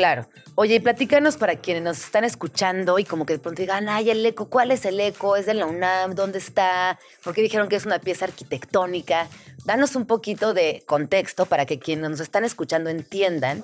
Claro. 0.00 0.26
Oye, 0.54 0.76
y 0.76 0.80
platícanos 0.80 1.36
para 1.36 1.56
quienes 1.56 1.82
nos 1.82 2.02
están 2.02 2.24
escuchando 2.24 2.98
y 2.98 3.04
como 3.04 3.26
que 3.26 3.34
de 3.34 3.38
pronto 3.38 3.60
digan, 3.60 3.86
ay, 3.90 4.08
el 4.08 4.24
eco, 4.24 4.48
¿cuál 4.48 4.70
es 4.70 4.86
el 4.86 4.98
eco? 4.98 5.36
¿Es 5.36 5.44
de 5.44 5.52
la 5.52 5.66
UNAM? 5.66 6.14
¿Dónde 6.14 6.38
está? 6.38 6.98
¿Por 7.22 7.34
qué 7.34 7.42
dijeron 7.42 7.68
que 7.68 7.76
es 7.76 7.84
una 7.84 7.98
pieza 7.98 8.24
arquitectónica? 8.24 9.28
Danos 9.66 9.96
un 9.96 10.06
poquito 10.06 10.54
de 10.54 10.82
contexto 10.86 11.44
para 11.44 11.66
que 11.66 11.78
quienes 11.78 12.08
nos 12.08 12.20
están 12.20 12.46
escuchando 12.46 12.88
entiendan 12.88 13.62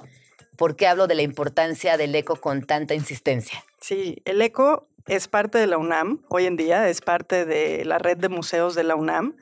por 0.59 0.77
qué 0.77 0.87
hablo 0.87 1.07
de 1.07 1.15
la 1.15 1.23
importancia 1.23 1.97
del 1.97 2.15
eco 2.15 2.37
con 2.37 2.67
tanta 2.67 2.93
insistencia. 2.93 3.65
Sí, 3.81 4.21
el 4.27 4.43
eco 4.43 4.89
es 5.07 5.29
parte 5.29 5.57
de 5.57 5.67
la 5.67 5.79
UNAM, 5.79 6.21
hoy 6.29 6.45
en 6.45 6.59
día 6.59 6.87
es 6.91 7.01
parte 7.01 7.47
de 7.47 7.87
la 7.87 7.97
red 7.97 8.19
de 8.19 8.29
museos 8.29 8.75
de 8.75 8.85
la 8.85 8.95
UNAM 8.95 9.37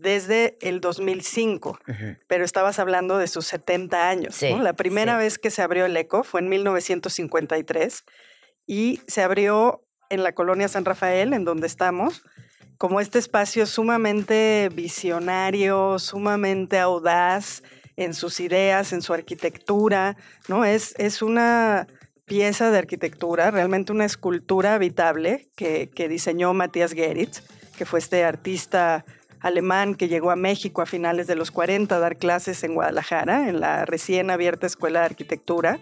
desde 0.00 0.56
el 0.60 0.80
2005, 0.80 1.78
pero 2.26 2.44
estabas 2.44 2.78
hablando 2.78 3.18
de 3.18 3.26
sus 3.26 3.46
70 3.46 4.08
años. 4.08 4.34
Sí, 4.34 4.52
¿no? 4.52 4.62
La 4.62 4.74
primera 4.74 5.14
sí. 5.14 5.18
vez 5.18 5.38
que 5.38 5.50
se 5.50 5.62
abrió 5.62 5.86
el 5.86 5.96
ECO 5.96 6.24
fue 6.24 6.40
en 6.40 6.48
1953 6.48 8.04
y 8.66 9.00
se 9.06 9.22
abrió 9.22 9.84
en 10.10 10.22
la 10.22 10.32
colonia 10.32 10.68
San 10.68 10.84
Rafael, 10.84 11.32
en 11.32 11.44
donde 11.44 11.66
estamos, 11.66 12.22
como 12.78 13.00
este 13.00 13.18
espacio 13.18 13.66
sumamente 13.66 14.70
visionario, 14.72 15.98
sumamente 15.98 16.78
audaz 16.78 17.62
en 17.96 18.14
sus 18.14 18.38
ideas, 18.38 18.92
en 18.92 19.02
su 19.02 19.12
arquitectura, 19.12 20.16
¿no? 20.46 20.64
Es, 20.64 20.94
es 20.98 21.20
una 21.20 21.88
pieza 22.24 22.70
de 22.70 22.78
arquitectura, 22.78 23.50
realmente 23.50 23.90
una 23.90 24.04
escultura 24.04 24.74
habitable 24.74 25.48
que, 25.56 25.90
que 25.90 26.08
diseñó 26.08 26.54
Matías 26.54 26.92
Geritz, 26.92 27.42
que 27.76 27.86
fue 27.86 27.98
este 27.98 28.24
artista 28.24 29.04
alemán 29.40 29.94
que 29.94 30.08
llegó 30.08 30.30
a 30.30 30.36
México 30.36 30.82
a 30.82 30.86
finales 30.86 31.26
de 31.26 31.34
los 31.34 31.50
40 31.50 31.94
a 31.94 31.98
dar 31.98 32.16
clases 32.16 32.62
en 32.64 32.74
Guadalajara, 32.74 33.48
en 33.48 33.60
la 33.60 33.84
recién 33.84 34.30
abierta 34.30 34.66
Escuela 34.66 35.00
de 35.00 35.06
Arquitectura, 35.06 35.78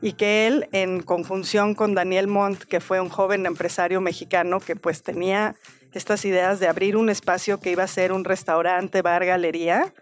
y 0.00 0.12
que 0.12 0.46
él, 0.46 0.68
en 0.72 1.02
conjunción 1.02 1.74
con 1.74 1.94
Daniel 1.94 2.28
Montt, 2.28 2.64
que 2.64 2.80
fue 2.80 3.00
un 3.00 3.08
joven 3.08 3.46
empresario 3.46 4.00
mexicano 4.00 4.60
que 4.60 4.76
pues 4.76 5.02
tenía 5.02 5.56
estas 5.92 6.24
ideas 6.24 6.60
de 6.60 6.68
abrir 6.68 6.96
un 6.96 7.10
espacio 7.10 7.58
que 7.58 7.70
iba 7.70 7.82
a 7.82 7.88
ser 7.88 8.12
un 8.12 8.24
restaurante, 8.24 9.02
bar, 9.02 9.24
galería, 9.24 9.92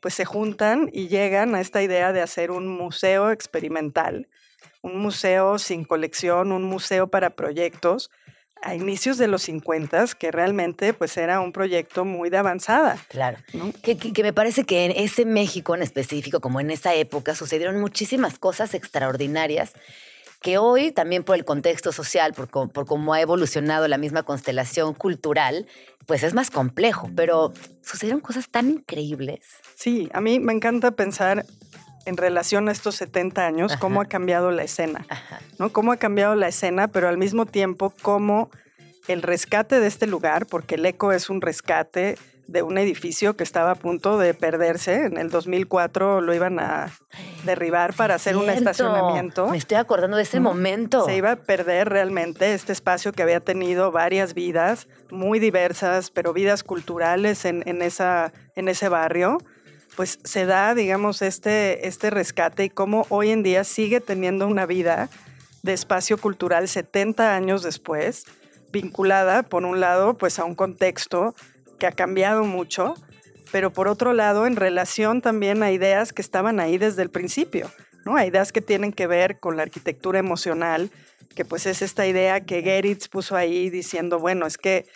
pues 0.00 0.14
se 0.14 0.24
juntan 0.24 0.90
y 0.92 1.08
llegan 1.08 1.54
a 1.54 1.60
esta 1.60 1.82
idea 1.82 2.12
de 2.12 2.20
hacer 2.20 2.50
un 2.50 2.68
museo 2.68 3.30
experimental, 3.30 4.28
un 4.82 4.98
museo 4.98 5.58
sin 5.58 5.84
colección, 5.84 6.52
un 6.52 6.64
museo 6.64 7.06
para 7.08 7.30
proyectos, 7.30 8.10
a 8.64 8.74
inicios 8.74 9.18
de 9.18 9.28
los 9.28 9.42
50, 9.42 10.06
que 10.18 10.30
realmente 10.32 10.92
pues 10.94 11.16
era 11.16 11.40
un 11.40 11.52
proyecto 11.52 12.04
muy 12.04 12.30
de 12.30 12.38
avanzada. 12.38 12.96
Claro. 13.08 13.38
¿no? 13.52 13.72
Que, 13.82 13.96
que- 13.96 14.12
que 14.12 14.22
me 14.22 14.32
parece 14.32 14.64
que 14.64 14.84
en 14.86 14.90
ese 14.92 15.24
México 15.24 15.74
en 15.74 15.82
específico, 15.82 16.40
como 16.40 16.60
en 16.60 16.70
esa 16.70 16.94
época, 16.94 17.34
sucedieron 17.34 17.80
muchísimas 17.80 18.38
cosas 18.38 18.74
extraordinarias 18.74 19.72
que 20.40 20.58
hoy 20.58 20.92
también 20.92 21.24
por 21.24 21.36
el 21.36 21.44
contexto 21.46 21.90
social, 21.92 22.34
por, 22.34 22.48
por 22.48 22.84
cómo 22.86 23.14
ha 23.14 23.20
evolucionado 23.20 23.88
la 23.88 23.96
misma 23.96 24.24
constelación 24.24 24.92
cultural, 24.92 25.66
pues 26.06 26.22
es 26.22 26.34
más 26.34 26.50
complejo, 26.50 27.08
pero 27.16 27.54
sucedieron 27.82 28.20
cosas 28.20 28.48
tan 28.50 28.68
increíbles. 28.68 29.40
Sí, 29.74 30.10
a 30.12 30.20
mí 30.20 30.40
me 30.40 30.52
encanta 30.52 30.90
pensar 30.90 31.46
en 32.06 32.16
relación 32.16 32.68
a 32.68 32.72
estos 32.72 32.96
70 32.96 33.46
años, 33.46 33.76
cómo 33.76 34.00
ha 34.00 34.06
cambiado 34.06 34.50
la 34.50 34.62
escena, 34.62 35.04
Ajá. 35.08 35.40
¿no? 35.58 35.72
Cómo 35.72 35.92
ha 35.92 35.96
cambiado 35.96 36.34
la 36.34 36.48
escena, 36.48 36.88
pero 36.88 37.08
al 37.08 37.18
mismo 37.18 37.46
tiempo 37.46 37.92
cómo 38.02 38.50
el 39.08 39.22
rescate 39.22 39.80
de 39.80 39.86
este 39.86 40.06
lugar, 40.06 40.46
porque 40.46 40.76
el 40.76 40.86
ECO 40.86 41.12
es 41.12 41.30
un 41.30 41.40
rescate 41.40 42.16
de 42.46 42.62
un 42.62 42.76
edificio 42.78 43.36
que 43.36 43.42
estaba 43.42 43.72
a 43.72 43.74
punto 43.74 44.18
de 44.18 44.34
perderse. 44.34 45.06
En 45.06 45.16
el 45.16 45.30
2004 45.30 46.20
lo 46.20 46.34
iban 46.34 46.58
a 46.58 46.90
derribar 47.44 47.94
para 47.94 48.14
hacer 48.14 48.36
un 48.36 48.50
estacionamiento. 48.50 49.48
Me 49.48 49.56
estoy 49.56 49.78
acordando 49.78 50.16
de 50.16 50.24
ese 50.24 50.40
momento. 50.40 51.04
Se 51.06 51.16
iba 51.16 51.32
a 51.32 51.36
perder 51.36 51.88
realmente 51.88 52.54
este 52.54 52.72
espacio 52.72 53.12
que 53.12 53.22
había 53.22 53.40
tenido 53.40 53.92
varias 53.92 54.34
vidas 54.34 54.88
muy 55.10 55.38
diversas, 55.38 56.10
pero 56.10 56.32
vidas 56.32 56.62
culturales 56.62 57.44
en, 57.44 57.62
en 57.66 57.82
esa, 57.82 58.32
en 58.56 58.68
ese 58.68 58.88
barrio. 58.88 59.38
Pues 59.96 60.18
se 60.24 60.44
da, 60.44 60.74
digamos, 60.74 61.22
este, 61.22 61.86
este 61.86 62.10
rescate 62.10 62.64
y 62.64 62.70
cómo 62.70 63.06
hoy 63.10 63.30
en 63.30 63.42
día 63.42 63.62
sigue 63.64 64.00
teniendo 64.00 64.46
una 64.46 64.66
vida 64.66 65.08
de 65.62 65.72
espacio 65.72 66.18
cultural 66.18 66.68
70 66.68 67.34
años 67.34 67.62
después, 67.62 68.24
vinculada, 68.72 69.44
por 69.44 69.64
un 69.64 69.80
lado, 69.80 70.14
pues 70.18 70.38
a 70.38 70.44
un 70.44 70.54
contexto 70.54 71.34
que 71.78 71.86
ha 71.86 71.92
cambiado 71.92 72.44
mucho, 72.44 72.94
pero 73.52 73.72
por 73.72 73.86
otro 73.86 74.12
lado, 74.12 74.46
en 74.46 74.56
relación 74.56 75.22
también 75.22 75.62
a 75.62 75.70
ideas 75.70 76.12
que 76.12 76.22
estaban 76.22 76.58
ahí 76.58 76.76
desde 76.76 77.02
el 77.02 77.10
principio, 77.10 77.70
¿no? 78.04 78.16
A 78.16 78.26
ideas 78.26 78.50
que 78.52 78.60
tienen 78.60 78.92
que 78.92 79.06
ver 79.06 79.38
con 79.38 79.56
la 79.56 79.62
arquitectura 79.62 80.18
emocional, 80.18 80.90
que 81.36 81.44
pues 81.44 81.66
es 81.66 81.82
esta 81.82 82.06
idea 82.06 82.40
que 82.40 82.62
Geritz 82.62 83.08
puso 83.08 83.36
ahí 83.36 83.70
diciendo, 83.70 84.18
bueno, 84.18 84.46
es 84.46 84.58
que 84.58 84.86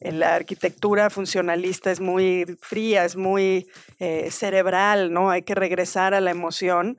la 0.00 0.34
arquitectura 0.34 1.08
funcionalista 1.10 1.90
es 1.90 2.00
muy 2.00 2.44
fría, 2.60 3.04
es 3.04 3.16
muy 3.16 3.66
eh, 3.98 4.30
cerebral, 4.30 5.12
¿no? 5.12 5.30
Hay 5.30 5.42
que 5.42 5.54
regresar 5.54 6.12
a 6.14 6.20
la 6.20 6.30
emoción 6.30 6.98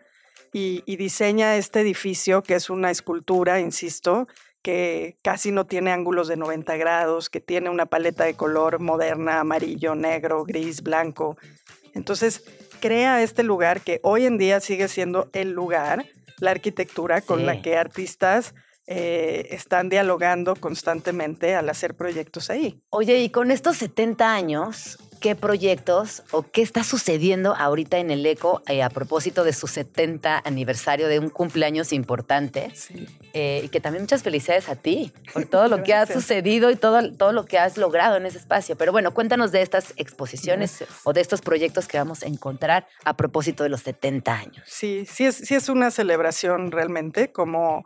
y, 0.54 0.82
y 0.86 0.96
diseña 0.98 1.58
este 1.58 1.82
edificio 1.82 2.42
que 2.42 2.56
es 2.56 2.70
una 2.70 2.90
escultura, 2.90 3.60
insisto, 3.60 4.28
que 4.64 5.16
casi 5.22 5.52
no 5.52 5.66
tiene 5.66 5.92
ángulos 5.92 6.28
de 6.28 6.38
90 6.38 6.76
grados, 6.78 7.30
que 7.30 7.40
tiene 7.40 7.70
una 7.70 7.86
paleta 7.86 8.24
de 8.26 8.34
color 8.34 8.80
moderna, 8.80 9.40
amarillo, 9.40 9.96
negro, 9.96 10.44
gris, 10.44 10.82
blanco. 10.82 11.38
Entonces, 11.94 12.44
crea 12.82 13.22
este 13.24 13.44
lugar 13.44 13.82
que 13.82 14.00
hoy 14.04 14.26
en 14.26 14.38
día 14.38 14.60
sigue 14.60 14.88
siendo 14.88 15.30
el 15.34 15.52
lugar, 15.52 16.06
la 16.40 16.52
arquitectura 16.52 17.22
con 17.22 17.40
Sí. 17.40 17.46
la 17.46 17.62
que 17.62 17.78
artistas 17.78 18.54
eh, 18.90 19.50
están 19.52 19.90
dialogando 19.90 20.56
constantemente 20.56 21.56
al 21.56 21.70
hacer 21.70 21.94
proyectos 21.94 22.50
ahí. 22.50 22.82
Oye, 22.90 23.20
y 23.20 23.30
con 23.30 23.52
estos 23.52 23.76
70 23.76 24.34
años, 24.34 24.98
¿qué 25.20 25.36
proyectos 25.36 26.24
o 26.32 26.44
qué 26.44 26.62
está 26.62 26.86
sucediendo 26.86 27.54
ahorita 27.54 27.98
en 27.98 28.12
el 28.12 28.26
ECO 28.26 28.62
eh, 28.66 28.84
a 28.84 28.90
propósito 28.90 29.44
de 29.44 29.52
su 29.52 29.68
70 29.68 30.42
aniversario 30.46 31.10
de 31.10 31.20
un 31.20 31.30
cumpleaños 31.30 31.92
importante? 31.92 32.72
Eh, 33.34 33.64
y 33.66 33.70
que 33.70 33.82
también 33.82 34.04
muchas 34.04 34.24
felicidades 34.24 34.70
a 34.70 34.76
ti 34.76 35.12
por 35.34 35.46
todo 35.46 35.68
lo 35.68 35.84
que 35.84 35.94
ha 35.94 36.06
sucedido 36.06 36.72
y 36.72 36.78
todo, 36.78 37.12
todo 37.12 37.34
lo 37.34 37.46
que 37.46 37.60
has 37.60 37.78
logrado 37.78 38.16
en 38.16 38.26
ese 38.26 38.38
espacio. 38.38 38.78
Pero 38.78 38.94
bueno, 38.94 39.14
cuéntanos 39.14 39.52
de 39.52 39.64
estas 39.64 39.94
exposiciones 39.98 40.78
Gracias. 40.80 41.02
o 41.04 41.12
de 41.12 41.20
estos 41.20 41.42
proyectos 41.42 41.90
que 41.90 41.98
vamos 41.98 42.24
a 42.24 42.28
encontrar 42.28 42.88
a 43.04 43.18
propósito 43.18 43.64
de 43.64 43.70
los 43.70 43.82
70 43.82 44.34
años. 44.34 44.64
Sí, 44.66 45.06
sí 45.06 45.26
es, 45.26 45.36
sí 45.36 45.56
es 45.56 45.68
una 45.68 45.92
celebración 45.92 46.72
realmente 46.72 47.34
como, 47.34 47.86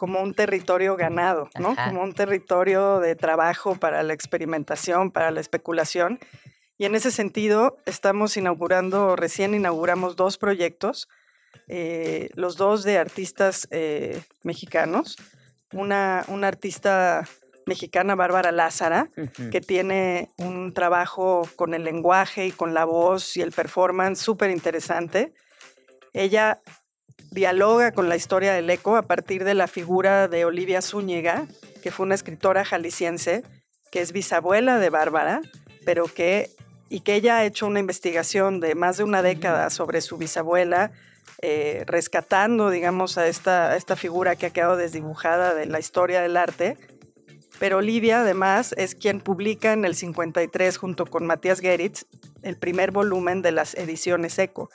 como 0.00 0.22
un 0.22 0.32
territorio 0.32 0.96
ganado, 0.96 1.50
¿no? 1.58 1.72
Ajá. 1.72 1.88
Como 1.88 2.02
un 2.02 2.14
territorio 2.14 3.00
de 3.00 3.16
trabajo 3.16 3.74
para 3.74 4.02
la 4.02 4.14
experimentación, 4.14 5.10
para 5.10 5.30
la 5.30 5.40
especulación. 5.40 6.18
Y 6.78 6.86
en 6.86 6.94
ese 6.94 7.10
sentido, 7.10 7.76
estamos 7.84 8.34
inaugurando, 8.38 9.14
recién 9.14 9.52
inauguramos 9.52 10.16
dos 10.16 10.38
proyectos, 10.38 11.06
eh, 11.68 12.30
los 12.34 12.56
dos 12.56 12.82
de 12.82 12.96
artistas 12.96 13.68
eh, 13.70 14.22
mexicanos. 14.42 15.18
Una, 15.70 16.24
una 16.28 16.48
artista 16.48 17.28
mexicana, 17.66 18.14
Bárbara 18.14 18.52
Lázara, 18.52 19.10
Ujú. 19.18 19.50
que 19.50 19.60
tiene 19.60 20.30
un 20.38 20.72
trabajo 20.72 21.46
con 21.56 21.74
el 21.74 21.84
lenguaje 21.84 22.46
y 22.46 22.52
con 22.52 22.72
la 22.72 22.86
voz 22.86 23.36
y 23.36 23.42
el 23.42 23.52
performance 23.52 24.18
súper 24.18 24.50
interesante. 24.50 25.34
Ella 26.14 26.62
dialoga 27.30 27.92
con 27.92 28.08
la 28.08 28.16
historia 28.16 28.52
del 28.52 28.68
eco 28.70 28.96
a 28.96 29.02
partir 29.02 29.44
de 29.44 29.54
la 29.54 29.66
figura 29.66 30.28
de 30.28 30.44
Olivia 30.44 30.82
Zúñiga, 30.82 31.46
que 31.82 31.90
fue 31.90 32.06
una 32.06 32.14
escritora 32.14 32.64
jalisciense, 32.64 33.42
que 33.90 34.00
es 34.00 34.12
bisabuela 34.12 34.78
de 34.78 34.90
Bárbara, 34.90 35.40
pero 35.84 36.06
que, 36.06 36.50
y 36.88 37.00
que 37.00 37.14
ella 37.14 37.38
ha 37.38 37.44
hecho 37.44 37.66
una 37.66 37.80
investigación 37.80 38.60
de 38.60 38.74
más 38.74 38.96
de 38.96 39.04
una 39.04 39.22
década 39.22 39.70
sobre 39.70 40.00
su 40.00 40.18
bisabuela, 40.18 40.92
eh, 41.42 41.84
rescatando, 41.86 42.70
digamos, 42.70 43.16
a 43.16 43.26
esta, 43.26 43.70
a 43.70 43.76
esta 43.76 43.96
figura 43.96 44.36
que 44.36 44.46
ha 44.46 44.50
quedado 44.50 44.76
desdibujada 44.76 45.54
de 45.54 45.66
la 45.66 45.78
historia 45.78 46.20
del 46.20 46.36
arte. 46.36 46.76
Pero 47.58 47.78
Olivia, 47.78 48.22
además, 48.22 48.74
es 48.76 48.94
quien 48.94 49.20
publica 49.20 49.72
en 49.72 49.84
el 49.84 49.94
53, 49.94 50.76
junto 50.76 51.06
con 51.06 51.26
Matías 51.26 51.60
Geritz, 51.60 52.06
el 52.42 52.56
primer 52.56 52.90
volumen 52.90 53.42
de 53.42 53.52
las 53.52 53.74
ediciones 53.74 54.38
ECO. 54.38 54.70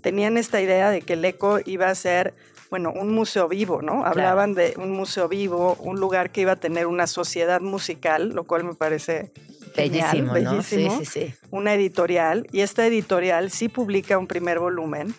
Tenían 0.00 0.36
esta 0.36 0.60
idea 0.60 0.90
de 0.90 1.02
que 1.02 1.14
el 1.14 1.24
ECO 1.24 1.60
iba 1.64 1.88
a 1.88 1.94
ser, 1.94 2.34
bueno, 2.70 2.92
un 2.92 3.12
museo 3.12 3.48
vivo, 3.48 3.82
¿no? 3.82 4.04
Hablaban 4.04 4.54
de 4.54 4.74
un 4.76 4.90
museo 4.90 5.28
vivo, 5.28 5.76
un 5.80 6.00
lugar 6.00 6.30
que 6.30 6.42
iba 6.42 6.52
a 6.52 6.56
tener 6.56 6.86
una 6.86 7.06
sociedad 7.06 7.60
musical, 7.60 8.30
lo 8.30 8.44
cual 8.44 8.64
me 8.64 8.74
parece 8.74 9.32
genial, 9.74 10.22
Bellísimo, 10.22 10.26
¿no? 10.26 10.62
Sí, 10.62 10.76
bellísimo 10.76 10.98
sí, 10.98 11.04
sí. 11.04 11.34
una 11.50 11.74
editorial 11.74 12.46
y 12.52 12.60
esta 12.60 12.86
editorial 12.86 13.50
sí 13.50 13.68
publica 13.68 14.18
un 14.18 14.26
primer 14.26 14.58
volumen 14.58 15.14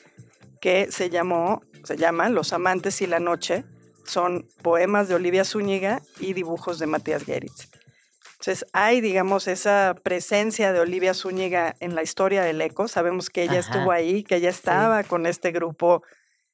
que 0.60 0.92
se 0.92 1.10
llamó, 1.10 1.64
se 1.84 1.98
llama 1.98 2.30
Los 2.30 2.54
amantes 2.54 3.02
y 3.02 3.08
la 3.08 3.20
noche. 3.20 3.66
Son 4.06 4.48
poemas 4.62 5.08
de 5.08 5.16
Olivia 5.16 5.46
Zúñiga 5.46 6.02
y 6.20 6.34
dibujos 6.34 6.80
de 6.80 6.88
Matías 6.88 7.24
Geritz. 7.24 7.70
Entonces 8.42 8.66
hay, 8.74 9.02
digamos, 9.02 9.48
esa 9.48 9.96
presencia 10.02 10.74
de 10.74 10.80
Olivia 10.80 11.14
Zúñiga 11.14 11.76
en 11.80 11.94
la 11.94 12.02
historia 12.02 12.42
del 12.42 12.60
ECO. 12.60 12.88
Sabemos 12.88 13.30
que 13.30 13.44
ella 13.44 13.60
Ajá. 13.60 13.72
estuvo 13.72 13.92
ahí, 13.92 14.24
que 14.24 14.38
ella 14.38 14.50
estaba 14.50 15.04
con 15.04 15.28
este 15.28 15.52
grupo 15.52 16.02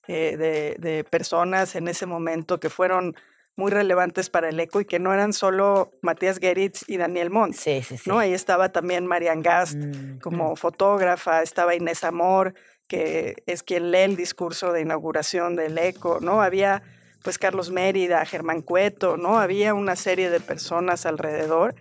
eh, 0.09 0.35
de, 0.35 0.75
de 0.79 1.05
personas 1.05 1.77
en 1.77 1.87
ese 1.87 2.05
momento 2.05 2.59
que 2.59 2.69
fueron 2.69 3.15
muy 3.55 3.71
relevantes 3.71 4.29
para 4.29 4.49
el 4.49 4.59
eco 4.59 4.81
y 4.81 4.85
que 4.85 4.99
no 4.99 5.13
eran 5.13 5.31
solo 5.31 5.93
Matías 6.01 6.39
Geritz 6.39 6.83
y 6.89 6.97
Daniel 6.97 7.29
Mont. 7.29 7.55
Sí, 7.55 7.81
sí, 7.81 7.97
sí. 7.97 8.09
¿no? 8.09 8.19
Ahí 8.19 8.33
estaba 8.33 8.69
también 8.73 9.07
Marian 9.07 9.41
Gast 9.41 9.77
Mm, 9.77 10.19
como 10.19 10.57
fotógrafa, 10.57 11.41
estaba 11.41 11.73
Inés 11.73 12.03
Amor, 12.03 12.53
que 12.89 13.41
es 13.45 13.63
quien 13.63 13.91
lee 13.91 13.99
el 13.99 14.17
discurso 14.17 14.73
de 14.73 14.81
inauguración 14.81 15.55
del 15.55 15.77
ECO, 15.77 16.19
¿no? 16.19 16.41
Había 16.41 16.83
pues 17.27 17.37
Carlos 17.37 17.71
Mérida, 17.71 18.23
Germán 18.23 18.61
Cueto, 18.61 19.17
¿no? 19.17 19.37
Había 19.37 19.73
una 19.73 19.97
serie 19.97 20.29
de 20.29 20.39
personas 20.39 21.05
alrededor. 21.05 21.75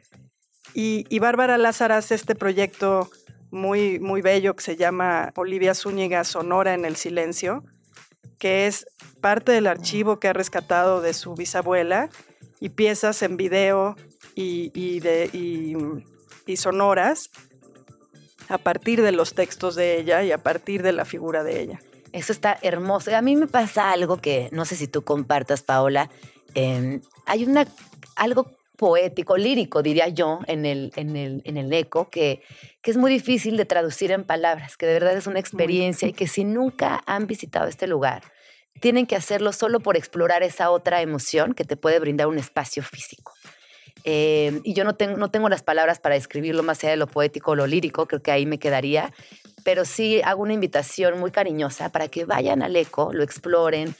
Y, 0.74 1.06
y 1.08 1.20
Bárbara 1.20 1.56
Lázaro 1.56 1.94
hace 1.94 2.16
este 2.16 2.34
proyecto 2.34 3.08
muy, 3.52 4.00
muy 4.00 4.22
bello 4.22 4.56
que 4.56 4.64
se 4.64 4.74
llama 4.74 5.32
Olivia 5.36 5.76
Zúñiga 5.76 6.24
Sonora 6.24 6.74
en 6.74 6.84
el 6.84 6.96
Silencio, 6.96 7.62
que 8.40 8.66
es 8.66 8.88
parte 9.20 9.52
del 9.52 9.68
archivo 9.68 10.18
que 10.18 10.26
ha 10.26 10.32
rescatado 10.32 11.00
de 11.00 11.14
su 11.14 11.36
bisabuela 11.36 12.10
y 12.58 12.70
piezas 12.70 13.22
en 13.22 13.36
video 13.36 13.94
y, 14.34 14.72
y 14.74 14.98
de, 14.98 15.30
y, 15.32 15.76
y 16.44 16.56
sonoras 16.56 17.30
a 18.48 18.58
partir 18.58 19.00
de 19.00 19.12
los 19.12 19.36
textos 19.36 19.76
de 19.76 20.00
ella 20.00 20.24
y 20.24 20.32
a 20.32 20.38
partir 20.38 20.82
de 20.82 20.90
la 20.90 21.04
figura 21.04 21.44
de 21.44 21.60
ella. 21.60 21.80
Eso 22.16 22.32
está 22.32 22.58
hermoso. 22.62 23.14
A 23.14 23.20
mí 23.20 23.36
me 23.36 23.46
pasa 23.46 23.92
algo 23.92 24.16
que 24.16 24.48
no 24.50 24.64
sé 24.64 24.74
si 24.74 24.88
tú 24.88 25.04
compartas, 25.04 25.62
Paola. 25.62 26.08
Eh, 26.54 27.00
hay 27.26 27.44
una, 27.44 27.66
algo 28.16 28.56
poético, 28.78 29.36
lírico, 29.36 29.82
diría 29.82 30.08
yo, 30.08 30.40
en 30.46 30.64
el, 30.64 30.92
en 30.96 31.14
el, 31.14 31.42
en 31.44 31.58
el 31.58 31.70
eco, 31.74 32.08
que, 32.08 32.42
que 32.80 32.90
es 32.90 32.96
muy 32.96 33.10
difícil 33.10 33.58
de 33.58 33.66
traducir 33.66 34.12
en 34.12 34.24
palabras, 34.24 34.78
que 34.78 34.86
de 34.86 34.94
verdad 34.94 35.14
es 35.14 35.26
una 35.26 35.40
experiencia 35.40 36.08
y 36.08 36.14
que 36.14 36.26
si 36.26 36.44
nunca 36.44 37.02
han 37.04 37.26
visitado 37.26 37.68
este 37.68 37.86
lugar, 37.86 38.22
tienen 38.80 39.06
que 39.06 39.16
hacerlo 39.16 39.52
solo 39.52 39.80
por 39.80 39.98
explorar 39.98 40.42
esa 40.42 40.70
otra 40.70 41.02
emoción 41.02 41.52
que 41.52 41.64
te 41.64 41.76
puede 41.76 42.00
brindar 42.00 42.28
un 42.28 42.38
espacio 42.38 42.82
físico. 42.82 43.34
Eh, 44.04 44.62
y 44.64 44.72
yo 44.72 44.84
no 44.84 44.94
tengo, 44.94 45.18
no 45.18 45.30
tengo 45.30 45.50
las 45.50 45.62
palabras 45.62 46.00
para 46.00 46.14
describirlo 46.14 46.62
más 46.62 46.82
allá 46.82 46.92
de 46.92 46.96
lo 46.96 47.08
poético 47.08 47.50
o 47.50 47.56
lo 47.56 47.66
lírico, 47.66 48.06
creo 48.06 48.22
que 48.22 48.30
ahí 48.30 48.46
me 48.46 48.58
quedaría, 48.58 49.12
pero 49.66 49.84
sí 49.84 50.22
hago 50.24 50.44
una 50.44 50.52
invitación 50.52 51.18
muy 51.18 51.32
cariñosa 51.32 51.88
para 51.88 52.06
que 52.06 52.24
vayan 52.24 52.62
al 52.62 52.76
eco, 52.76 53.12
lo 53.12 53.24
exploren, 53.24 53.96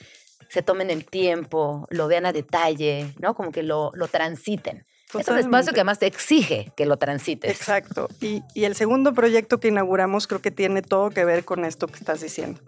se 0.48 0.62
tomen 0.62 0.90
el 0.90 1.04
tiempo, 1.04 1.88
lo 1.90 2.06
vean 2.06 2.24
a 2.24 2.32
detalle, 2.32 3.12
¿no? 3.18 3.34
Como 3.34 3.50
que 3.50 3.64
lo, 3.64 3.90
lo 3.94 4.06
transiten. 4.06 4.86
Es 5.08 5.14
un 5.14 5.18
espacio 5.18 5.42
Totalmente. 5.42 5.72
que 5.72 5.80
además 5.80 5.98
te 5.98 6.06
exige 6.06 6.72
que 6.76 6.86
lo 6.86 6.98
transites. 6.98 7.50
Exacto. 7.50 8.06
Y, 8.20 8.44
y 8.54 8.62
el 8.62 8.76
segundo 8.76 9.12
proyecto 9.12 9.58
que 9.58 9.66
inauguramos 9.66 10.28
creo 10.28 10.40
que 10.40 10.52
tiene 10.52 10.82
todo 10.82 11.10
que 11.10 11.24
ver 11.24 11.44
con 11.44 11.64
esto 11.64 11.88
que 11.88 11.98
estás 11.98 12.20
diciendo. 12.20 12.60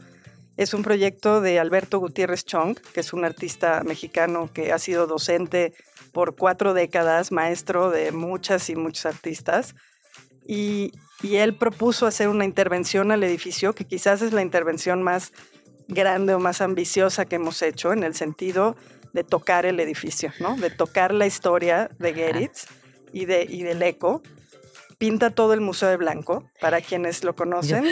Es 0.56 0.74
un 0.74 0.82
proyecto 0.82 1.40
de 1.40 1.60
Alberto 1.60 2.00
Gutiérrez 2.00 2.44
Chong, 2.44 2.80
que 2.92 2.98
es 2.98 3.12
un 3.12 3.24
artista 3.24 3.84
mexicano 3.84 4.50
que 4.52 4.72
ha 4.72 4.78
sido 4.80 5.06
docente 5.06 5.72
por 6.10 6.34
cuatro 6.34 6.74
décadas, 6.74 7.30
maestro 7.30 7.90
de 7.90 8.10
muchas 8.10 8.68
y 8.70 8.74
muchos 8.74 9.06
artistas. 9.06 9.76
Y, 10.48 10.92
y 11.22 11.36
él 11.36 11.54
propuso 11.54 12.06
hacer 12.06 12.28
una 12.28 12.44
intervención 12.44 13.12
al 13.12 13.22
edificio, 13.22 13.74
que 13.74 13.84
quizás 13.84 14.22
es 14.22 14.32
la 14.32 14.42
intervención 14.42 15.02
más 15.02 15.32
grande 15.88 16.34
o 16.34 16.38
más 16.38 16.60
ambiciosa 16.60 17.26
que 17.26 17.36
hemos 17.36 17.62
hecho 17.62 17.92
en 17.92 18.02
el 18.02 18.14
sentido 18.14 18.76
de 19.12 19.24
tocar 19.24 19.66
el 19.66 19.80
edificio, 19.80 20.32
¿no? 20.40 20.56
De 20.56 20.70
tocar 20.70 21.12
la 21.12 21.26
historia 21.26 21.90
de 21.98 22.14
Geritz 22.14 22.66
y, 23.12 23.24
de, 23.24 23.46
y 23.48 23.62
del 23.62 23.82
eco. 23.82 24.22
Pinta 24.98 25.30
todo 25.30 25.54
el 25.54 25.60
Museo 25.60 25.88
de 25.88 25.96
Blanco, 25.96 26.50
para 26.60 26.80
quienes 26.80 27.22
lo 27.24 27.34
conocen. 27.34 27.84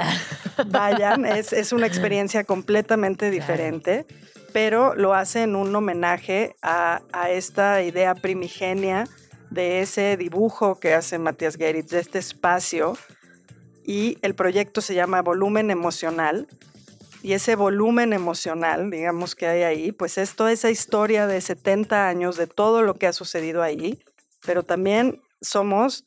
Vayan, 0.66 1.26
es, 1.26 1.52
es 1.52 1.72
una 1.72 1.86
experiencia 1.86 2.44
completamente 2.44 3.30
diferente, 3.30 4.06
pero 4.52 4.94
lo 4.94 5.14
hace 5.14 5.42
en 5.42 5.56
un 5.56 5.74
homenaje 5.76 6.56
a, 6.62 7.02
a 7.12 7.30
esta 7.30 7.82
idea 7.82 8.14
primigenia 8.14 9.06
de 9.50 9.80
ese 9.80 10.16
dibujo 10.16 10.78
que 10.78 10.94
hace 10.94 11.18
Matías 11.18 11.56
Geritz, 11.56 11.90
de 11.90 12.00
este 12.00 12.18
espacio. 12.18 12.96
Y 13.84 14.18
el 14.22 14.34
proyecto 14.34 14.80
se 14.80 14.94
llama 14.94 15.22
Volumen 15.22 15.70
Emocional. 15.70 16.46
Y 17.22 17.32
ese 17.32 17.56
volumen 17.56 18.12
emocional, 18.12 18.90
digamos 18.90 19.34
que 19.34 19.48
hay 19.48 19.62
ahí, 19.62 19.92
pues 19.92 20.18
es 20.18 20.36
toda 20.36 20.52
esa 20.52 20.70
historia 20.70 21.26
de 21.26 21.40
70 21.40 22.08
años 22.08 22.36
de 22.36 22.46
todo 22.46 22.82
lo 22.82 22.94
que 22.94 23.08
ha 23.08 23.12
sucedido 23.12 23.62
ahí, 23.62 23.98
pero 24.46 24.62
también 24.62 25.20
somos, 25.40 26.06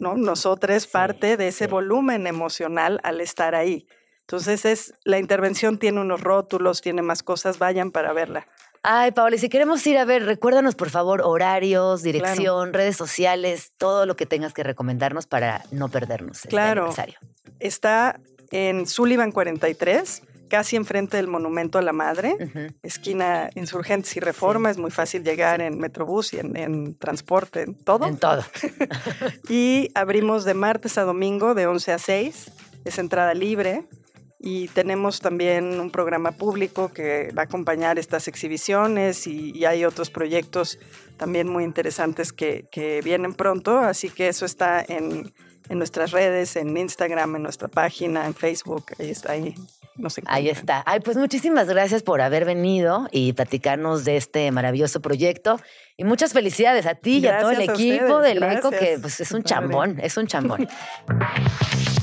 ¿no? 0.00 0.16
Nosotros 0.16 0.88
parte 0.88 1.36
de 1.36 1.48
ese 1.48 1.68
volumen 1.68 2.26
emocional 2.26 2.98
al 3.04 3.20
estar 3.20 3.54
ahí. 3.54 3.86
Entonces 4.22 4.64
es, 4.64 4.94
la 5.04 5.18
intervención 5.18 5.78
tiene 5.78 6.00
unos 6.00 6.22
rótulos, 6.22 6.80
tiene 6.80 7.02
más 7.02 7.22
cosas, 7.22 7.58
vayan 7.58 7.92
para 7.92 8.12
verla. 8.12 8.46
Ay, 8.84 9.12
Paola, 9.12 9.36
y 9.36 9.38
si 9.38 9.48
queremos 9.48 9.86
ir 9.86 9.96
a 9.96 10.04
ver, 10.04 10.24
recuérdanos 10.24 10.74
por 10.74 10.90
favor 10.90 11.22
horarios, 11.22 12.02
dirección, 12.02 12.72
redes 12.72 12.96
sociales, 12.96 13.72
todo 13.78 14.06
lo 14.06 14.16
que 14.16 14.26
tengas 14.26 14.52
que 14.52 14.64
recomendarnos 14.64 15.26
para 15.26 15.62
no 15.70 15.88
perdernos 15.88 16.40
Claro. 16.42 16.82
aniversario. 16.82 17.18
Está 17.60 18.18
en 18.50 18.86
Sullivan 18.88 19.30
43, 19.30 20.22
casi 20.48 20.74
enfrente 20.76 21.16
del 21.16 21.28
Monumento 21.28 21.78
a 21.78 21.82
la 21.82 21.92
Madre. 21.92 22.34
Esquina 22.82 23.50
Insurgentes 23.54 24.16
y 24.16 24.20
Reforma, 24.20 24.68
es 24.70 24.78
muy 24.78 24.90
fácil 24.90 25.22
llegar 25.22 25.60
en 25.62 25.78
Metrobús 25.78 26.32
y 26.34 26.40
en, 26.40 26.56
en 26.56 26.94
transporte, 26.96 27.62
en 27.62 27.74
todo. 27.76 28.06
En 28.06 28.16
todo. 28.18 28.44
Y 29.48 29.90
abrimos 29.94 30.44
de 30.44 30.54
martes 30.54 30.98
a 30.98 31.02
domingo 31.04 31.54
de 31.54 31.66
11 31.68 31.92
a 31.92 31.98
6, 31.98 32.50
es 32.84 32.98
entrada 32.98 33.32
libre. 33.32 33.84
Y 34.44 34.66
tenemos 34.68 35.20
también 35.20 35.78
un 35.78 35.90
programa 35.90 36.32
público 36.32 36.92
que 36.92 37.32
va 37.36 37.42
a 37.42 37.44
acompañar 37.44 37.98
estas 37.98 38.26
exhibiciones 38.26 39.28
y, 39.28 39.56
y 39.56 39.64
hay 39.64 39.84
otros 39.84 40.10
proyectos 40.10 40.80
también 41.16 41.48
muy 41.48 41.62
interesantes 41.62 42.32
que, 42.32 42.66
que 42.72 43.00
vienen 43.02 43.34
pronto. 43.34 43.78
Así 43.78 44.10
que 44.10 44.26
eso 44.26 44.44
está 44.44 44.84
en, 44.86 45.32
en 45.68 45.78
nuestras 45.78 46.10
redes, 46.10 46.56
en 46.56 46.76
Instagram, 46.76 47.36
en 47.36 47.42
nuestra 47.42 47.68
página, 47.68 48.26
en 48.26 48.34
Facebook. 48.34 48.86
Ahí 48.98 49.10
está, 49.10 49.32
ahí 49.32 49.54
nos 49.96 50.20
Ahí 50.26 50.48
está. 50.48 50.82
Ay, 50.86 51.00
pues 51.00 51.16
muchísimas 51.16 51.68
gracias 51.68 52.02
por 52.02 52.20
haber 52.20 52.44
venido 52.44 53.08
y 53.10 53.32
platicarnos 53.34 54.04
de 54.04 54.16
este 54.16 54.50
maravilloso 54.50 55.00
proyecto. 55.00 55.60
Y 55.96 56.04
muchas 56.04 56.32
felicidades 56.32 56.86
a 56.86 56.94
ti 56.94 57.18
y 57.18 57.26
a 57.26 57.38
todo 57.38 57.50
el 57.50 57.60
a 57.60 57.64
equipo 57.64 58.16
ustedes, 58.16 58.40
del 58.40 58.42
ECO, 58.42 58.70
que 58.70 58.98
pues, 59.00 59.20
es 59.20 59.32
un 59.32 59.42
chambón, 59.42 60.00
es 60.00 60.16
un 60.16 60.26
chambón. 60.26 60.66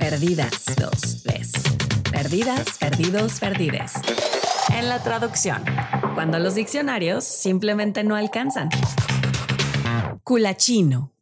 Perdidas, 0.00 0.64
dos, 0.78 1.24
les. 1.24 1.52
Perdidas, 2.10 2.78
perdidos, 2.78 3.38
perdides. 3.38 3.92
En 4.74 4.88
la 4.88 5.02
traducción, 5.02 5.62
cuando 6.14 6.38
los 6.38 6.54
diccionarios 6.54 7.22
simplemente 7.24 8.02
no 8.02 8.16
alcanzan. 8.16 8.70
Culachino. 10.24 11.12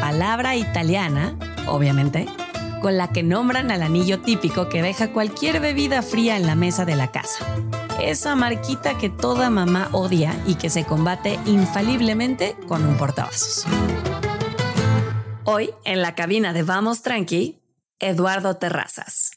Palabra 0.00 0.54
italiana, 0.54 1.36
obviamente, 1.66 2.26
con 2.80 2.96
la 2.96 3.08
que 3.08 3.24
nombran 3.24 3.72
al 3.72 3.82
anillo 3.82 4.20
típico 4.20 4.68
que 4.68 4.80
deja 4.80 5.12
cualquier 5.12 5.60
bebida 5.60 6.02
fría 6.02 6.36
en 6.36 6.46
la 6.46 6.54
mesa 6.54 6.84
de 6.84 6.94
la 6.94 7.10
casa. 7.10 7.44
Esa 8.00 8.36
marquita 8.36 8.96
que 8.96 9.10
toda 9.10 9.50
mamá 9.50 9.88
odia 9.90 10.34
y 10.46 10.54
que 10.54 10.70
se 10.70 10.84
combate 10.84 11.38
infaliblemente 11.46 12.56
con 12.68 12.86
un 12.86 12.96
portavasos. 12.96 13.66
Hoy, 15.44 15.70
en 15.84 16.00
la 16.00 16.14
cabina 16.14 16.52
de 16.52 16.62
Vamos 16.62 17.02
Tranqui, 17.02 17.61
Eduardo 18.02 18.54
Terrazas. 18.54 19.30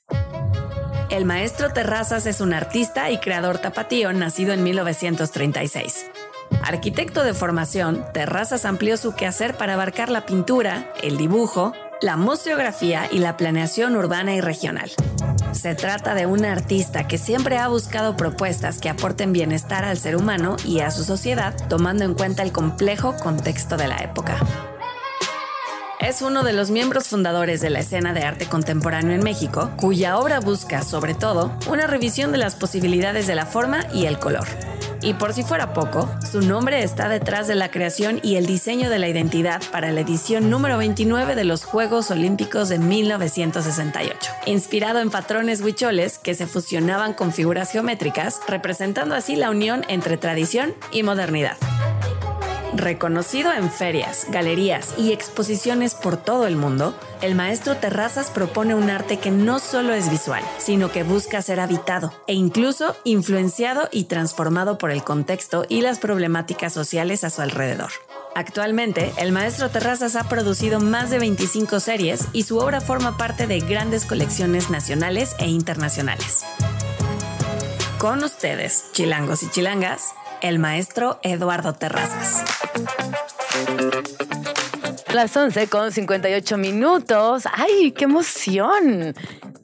El 1.11 1.25
maestro 1.25 1.71
Terrazas 1.71 2.25
es 2.25 2.41
un 2.41 2.51
artista 2.51 3.11
y 3.11 3.19
creador 3.19 3.59
tapatío 3.59 4.11
nacido 4.11 4.53
en 4.53 4.63
1936. 4.63 6.07
Arquitecto 6.63 7.23
de 7.23 7.35
formación, 7.35 8.03
Terrazas 8.11 8.65
amplió 8.65 8.97
su 8.97 9.13
quehacer 9.13 9.55
para 9.55 9.75
abarcar 9.75 10.09
la 10.09 10.25
pintura, 10.25 10.91
el 11.03 11.17
dibujo, 11.17 11.73
la 12.01 12.17
museografía 12.17 13.07
y 13.11 13.19
la 13.19 13.37
planeación 13.37 13.95
urbana 13.95 14.33
y 14.33 14.41
regional. 14.41 14.91
Se 15.51 15.75
trata 15.75 16.15
de 16.15 16.25
un 16.25 16.43
artista 16.43 17.07
que 17.07 17.19
siempre 17.19 17.59
ha 17.59 17.67
buscado 17.67 18.17
propuestas 18.17 18.79
que 18.79 18.89
aporten 18.89 19.31
bienestar 19.31 19.85
al 19.85 19.99
ser 19.99 20.15
humano 20.15 20.57
y 20.65 20.79
a 20.79 20.89
su 20.89 21.03
sociedad, 21.03 21.53
tomando 21.69 22.03
en 22.03 22.15
cuenta 22.15 22.41
el 22.41 22.51
complejo 22.51 23.15
contexto 23.15 23.77
de 23.77 23.87
la 23.87 23.97
época. 23.97 24.39
Es 26.05 26.21
uno 26.21 26.43
de 26.43 26.53
los 26.53 26.69
miembros 26.69 27.07
fundadores 27.07 27.61
de 27.61 27.71
la 27.71 27.79
escena 27.79 28.13
de 28.13 28.21
arte 28.21 28.45
contemporáneo 28.45 29.15
en 29.15 29.23
México, 29.23 29.71
cuya 29.75 30.19
obra 30.19 30.39
busca, 30.39 30.83
sobre 30.83 31.15
todo, 31.15 31.51
una 31.67 31.87
revisión 31.87 32.31
de 32.31 32.37
las 32.37 32.53
posibilidades 32.53 33.25
de 33.25 33.33
la 33.33 33.47
forma 33.47 33.87
y 33.91 34.05
el 34.05 34.19
color. 34.19 34.45
Y 35.01 35.15
por 35.15 35.33
si 35.33 35.41
fuera 35.41 35.73
poco, 35.73 36.07
su 36.31 36.41
nombre 36.41 36.83
está 36.83 37.09
detrás 37.09 37.47
de 37.47 37.55
la 37.55 37.71
creación 37.71 38.19
y 38.21 38.35
el 38.35 38.45
diseño 38.45 38.91
de 38.91 38.99
la 38.99 39.07
identidad 39.07 39.63
para 39.71 39.91
la 39.91 40.01
edición 40.01 40.51
número 40.51 40.77
29 40.77 41.33
de 41.33 41.43
los 41.43 41.65
Juegos 41.65 42.11
Olímpicos 42.11 42.69
de 42.69 42.77
1968, 42.77 44.31
inspirado 44.45 44.99
en 44.99 45.09
patrones 45.09 45.61
huicholes 45.61 46.19
que 46.19 46.35
se 46.35 46.45
fusionaban 46.45 47.15
con 47.15 47.33
figuras 47.33 47.71
geométricas, 47.71 48.41
representando 48.47 49.15
así 49.15 49.35
la 49.35 49.49
unión 49.49 49.83
entre 49.87 50.17
tradición 50.17 50.75
y 50.91 51.01
modernidad. 51.01 51.57
Reconocido 52.75 53.53
en 53.53 53.71
ferias, 53.71 54.27
galerías 54.29 54.95
y 54.97 55.13
exposiciones 55.13 55.95
por 55.95 56.17
todo 56.17 56.45
el 56.45 56.57
mundo, 56.57 56.93
el 57.21 57.33
maestro 57.33 57.77
Terrazas 57.77 58.29
propone 58.29 58.75
un 58.75 58.89
arte 58.89 59.17
que 59.17 59.31
no 59.31 59.59
solo 59.59 59.93
es 59.93 60.09
visual, 60.09 60.43
sino 60.57 60.91
que 60.91 61.03
busca 61.03 61.41
ser 61.41 61.61
habitado 61.61 62.11
e 62.27 62.33
incluso 62.33 62.93
influenciado 63.05 63.87
y 63.93 64.05
transformado 64.05 64.77
por 64.77 64.91
el 64.91 65.05
contexto 65.05 65.65
y 65.69 65.81
las 65.81 65.99
problemáticas 65.99 66.73
sociales 66.73 67.23
a 67.23 67.29
su 67.29 67.41
alrededor. 67.41 67.91
Actualmente, 68.35 69.13
el 69.17 69.31
maestro 69.31 69.69
Terrazas 69.69 70.17
ha 70.17 70.27
producido 70.27 70.81
más 70.81 71.09
de 71.09 71.19
25 71.19 71.79
series 71.79 72.27
y 72.33 72.43
su 72.43 72.57
obra 72.57 72.81
forma 72.81 73.15
parte 73.15 73.47
de 73.47 73.61
grandes 73.61 74.03
colecciones 74.03 74.69
nacionales 74.69 75.33
e 75.39 75.47
internacionales. 75.47 76.43
Con 77.99 78.21
ustedes, 78.21 78.91
chilangos 78.91 79.43
y 79.43 79.49
chilangas, 79.49 80.13
el 80.41 80.59
maestro 80.59 81.19
Eduardo 81.23 81.73
Terrazas. 81.73 82.43
Las 85.13 85.35
11 85.35 85.67
con 85.67 85.91
58 85.91 86.57
minutos. 86.57 87.43
¡Ay, 87.53 87.93
qué 87.93 88.03
emoción! 88.03 89.15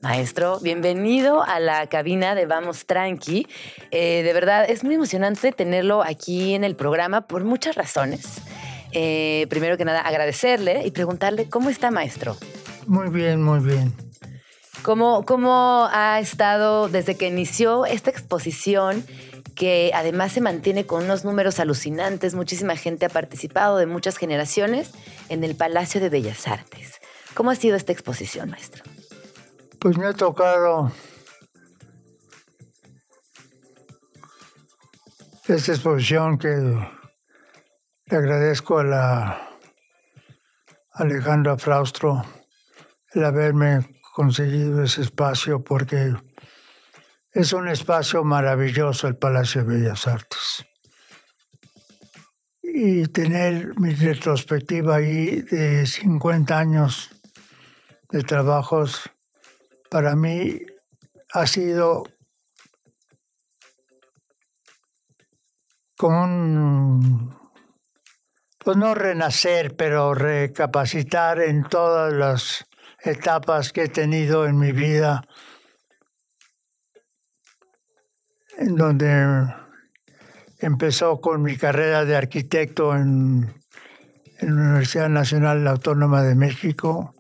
Maestro, 0.02 0.60
bienvenido 0.62 1.44
a 1.44 1.60
la 1.60 1.88
cabina 1.88 2.36
de 2.36 2.46
Vamos 2.46 2.86
Tranqui. 2.86 3.48
Eh, 3.92 4.24
de 4.24 4.34
verdad, 4.34 4.66
es 4.70 4.84
muy 4.84 4.96
emocionante 4.96 5.52
tenerlo 5.52 6.04
aquí 6.04 6.56
en 6.56 6.64
el 6.64 6.76
programa 6.76 7.28
por 7.28 7.44
muchas 7.44 7.76
razones. 7.76 8.42
Eh, 8.94 9.46
primero 9.50 9.78
que 9.78 9.86
nada, 9.86 10.02
agradecerle 10.02 10.86
y 10.86 10.92
preguntarle 10.92 11.50
cómo 11.50 11.70
está, 11.70 11.92
maestro. 11.92 12.38
Muy 12.88 13.10
bien, 13.10 13.44
muy 13.44 13.60
bien. 13.60 13.94
¿Cómo, 14.84 15.26
cómo 15.26 15.88
ha 15.92 16.20
estado 16.20 16.88
desde 16.88 17.16
que 17.16 17.28
inició 17.28 17.86
esta 17.86 18.10
exposición? 18.10 19.06
Que 19.62 19.92
además 19.94 20.32
se 20.32 20.42
mantiene 20.42 20.88
con 20.88 21.04
unos 21.04 21.24
números 21.24 21.60
alucinantes. 21.60 22.34
Muchísima 22.34 22.76
gente 22.76 23.06
ha 23.06 23.10
participado 23.10 23.78
de 23.78 23.86
muchas 23.86 24.18
generaciones 24.18 24.90
en 25.30 25.44
el 25.44 25.56
Palacio 25.56 26.02
de 26.02 26.10
Bellas 26.10 26.48
Artes. 26.48 27.00
¿Cómo 27.36 27.52
ha 27.52 27.56
sido 27.56 27.76
esta 27.76 27.92
exposición, 27.92 28.50
maestro? 28.50 28.84
Pues 29.80 30.00
me 30.00 30.08
ha 30.08 30.14
tocado 30.14 30.92
esta 35.48 35.74
exposición 35.74 36.40
que 36.40 36.48
le 38.08 38.18
agradezco 38.18 38.80
a 38.80 38.84
la 38.84 39.48
Alejandra 40.94 41.56
Fraustro 41.60 42.26
el 43.14 43.26
haberme 43.26 44.02
conseguido 44.16 44.82
ese 44.82 45.04
espacio 45.04 45.64
porque 45.64 46.16
es 47.34 47.54
un 47.54 47.70
espacio 47.70 48.24
maravilloso 48.24 49.08
el 49.08 49.16
Palacio 49.16 49.64
de 49.64 49.78
Bellas 49.78 50.08
Artes. 50.08 50.66
Y 52.62 53.08
tener 53.08 53.80
mi 53.80 53.94
retrospectiva 53.94 54.98
ahí 54.98 55.42
de 55.42 55.86
50 55.86 56.58
años 56.58 57.10
de 58.10 58.24
trabajos, 58.24 59.10
para 59.90 60.16
mí 60.16 60.60
ha 61.34 61.48
sido 61.48 62.04
como 65.98 66.24
un, 66.24 67.38
pues 68.58 68.76
no 68.76 68.94
renacer, 68.94 69.76
pero 69.76 70.14
recapacitar 70.14 71.40
en 71.40 71.64
todas 71.64 72.12
las 72.12 72.66
etapas 73.04 73.72
que 73.72 73.84
he 73.84 73.88
tenido 73.88 74.46
en 74.46 74.58
mi 74.58 74.72
vida 74.72 75.24
en 78.62 78.76
donde 78.76 79.48
empezó 80.60 81.20
con 81.20 81.42
mi 81.42 81.58
carrera 81.58 82.06
de 82.06 82.16
arquitecto 82.16 82.96
en, 82.96 83.54
la 84.40 84.48
Universidad 84.48 85.10
Nacional 85.10 85.68
Autónoma 85.68 86.24
de 86.24 86.36
México, 86.36 87.14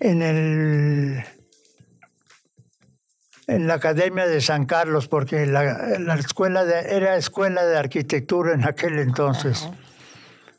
en 0.00 0.22
el 0.22 1.24
en 3.46 3.66
la 3.66 3.74
Academia 3.74 4.26
de 4.26 4.40
San 4.40 4.64
Carlos, 4.64 5.08
porque 5.08 5.44
la, 5.46 6.14
escuela 6.14 6.62
era 6.62 7.16
escuela 7.16 7.66
de 7.66 7.76
arquitectura 7.76 8.54
en 8.54 8.64
aquel 8.64 8.98
entonces. 8.98 9.68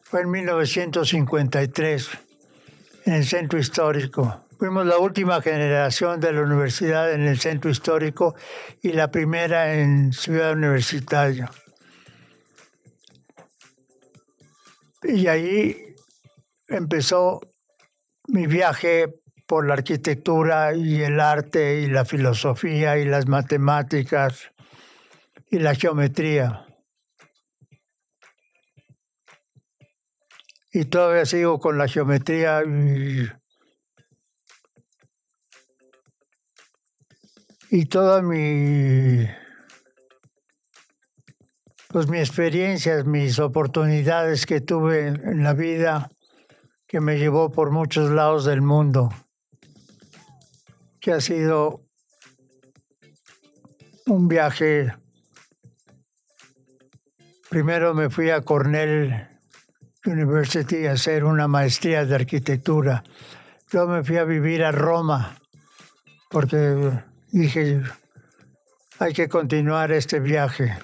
Fue 0.03 0.21
en 0.21 0.29
1953, 0.29 2.09
en 3.05 3.13
el 3.13 3.25
centro 3.25 3.57
histórico. 3.57 4.42
Fuimos 4.57 4.85
la 4.85 4.97
última 4.97 5.41
generación 5.41 6.19
de 6.19 6.31
la 6.31 6.41
universidad 6.41 7.11
en 7.13 7.21
el 7.21 7.39
centro 7.39 7.71
histórico 7.71 8.35
y 8.81 8.93
la 8.93 9.09
primera 9.09 9.75
en 9.75 10.13
Ciudad 10.13 10.53
Universitaria. 10.53 11.49
Y 15.03 15.27
ahí 15.27 15.95
empezó 16.67 17.41
mi 18.27 18.47
viaje 18.47 19.21
por 19.47 19.67
la 19.67 19.73
arquitectura 19.73 20.73
y 20.73 21.01
el 21.01 21.19
arte 21.19 21.81
y 21.81 21.87
la 21.87 22.05
filosofía 22.05 22.97
y 22.97 23.05
las 23.05 23.27
matemáticas 23.27 24.51
y 25.49 25.59
la 25.59 25.75
geometría. 25.75 26.65
Y 30.71 30.85
todavía 30.85 31.25
sigo 31.25 31.59
con 31.59 31.77
la 31.77 31.87
geometría 31.87 32.63
y 32.63 33.29
y 37.75 37.87
toda 37.87 38.21
mi 38.21 39.27
pues 41.87 42.07
mis 42.07 42.19
experiencias, 42.19 43.05
mis 43.05 43.39
oportunidades 43.39 44.45
que 44.45 44.61
tuve 44.61 45.07
en 45.07 45.43
la 45.43 45.53
vida 45.53 46.11
que 46.87 46.99
me 47.01 47.17
llevó 47.17 47.51
por 47.51 47.71
muchos 47.71 48.11
lados 48.11 48.45
del 48.45 48.61
mundo, 48.61 49.09
que 51.01 51.13
ha 51.13 51.19
sido 51.19 51.81
un 54.05 54.27
viaje. 54.27 54.93
Primero 57.49 57.95
me 57.95 58.11
fui 58.11 58.29
a 58.29 58.41
Cornell 58.41 59.39
University 60.05 60.85
a 60.85 60.91
hacer 60.91 61.23
una 61.23 61.47
maestría 61.47 62.05
de 62.05 62.13
arquitectura. 62.13 63.03
Luego 63.71 63.93
me 63.93 64.03
fui 64.03 64.17
a 64.17 64.25
vivir 64.25 64.63
a 64.63 64.71
Roma, 64.71 65.39
porque 66.29 67.01
dije, 67.39 67.81
hay 68.99 69.13
que 69.13 69.27
continuar 69.27 69.91
este 69.91 70.19
viaje. 70.19 70.77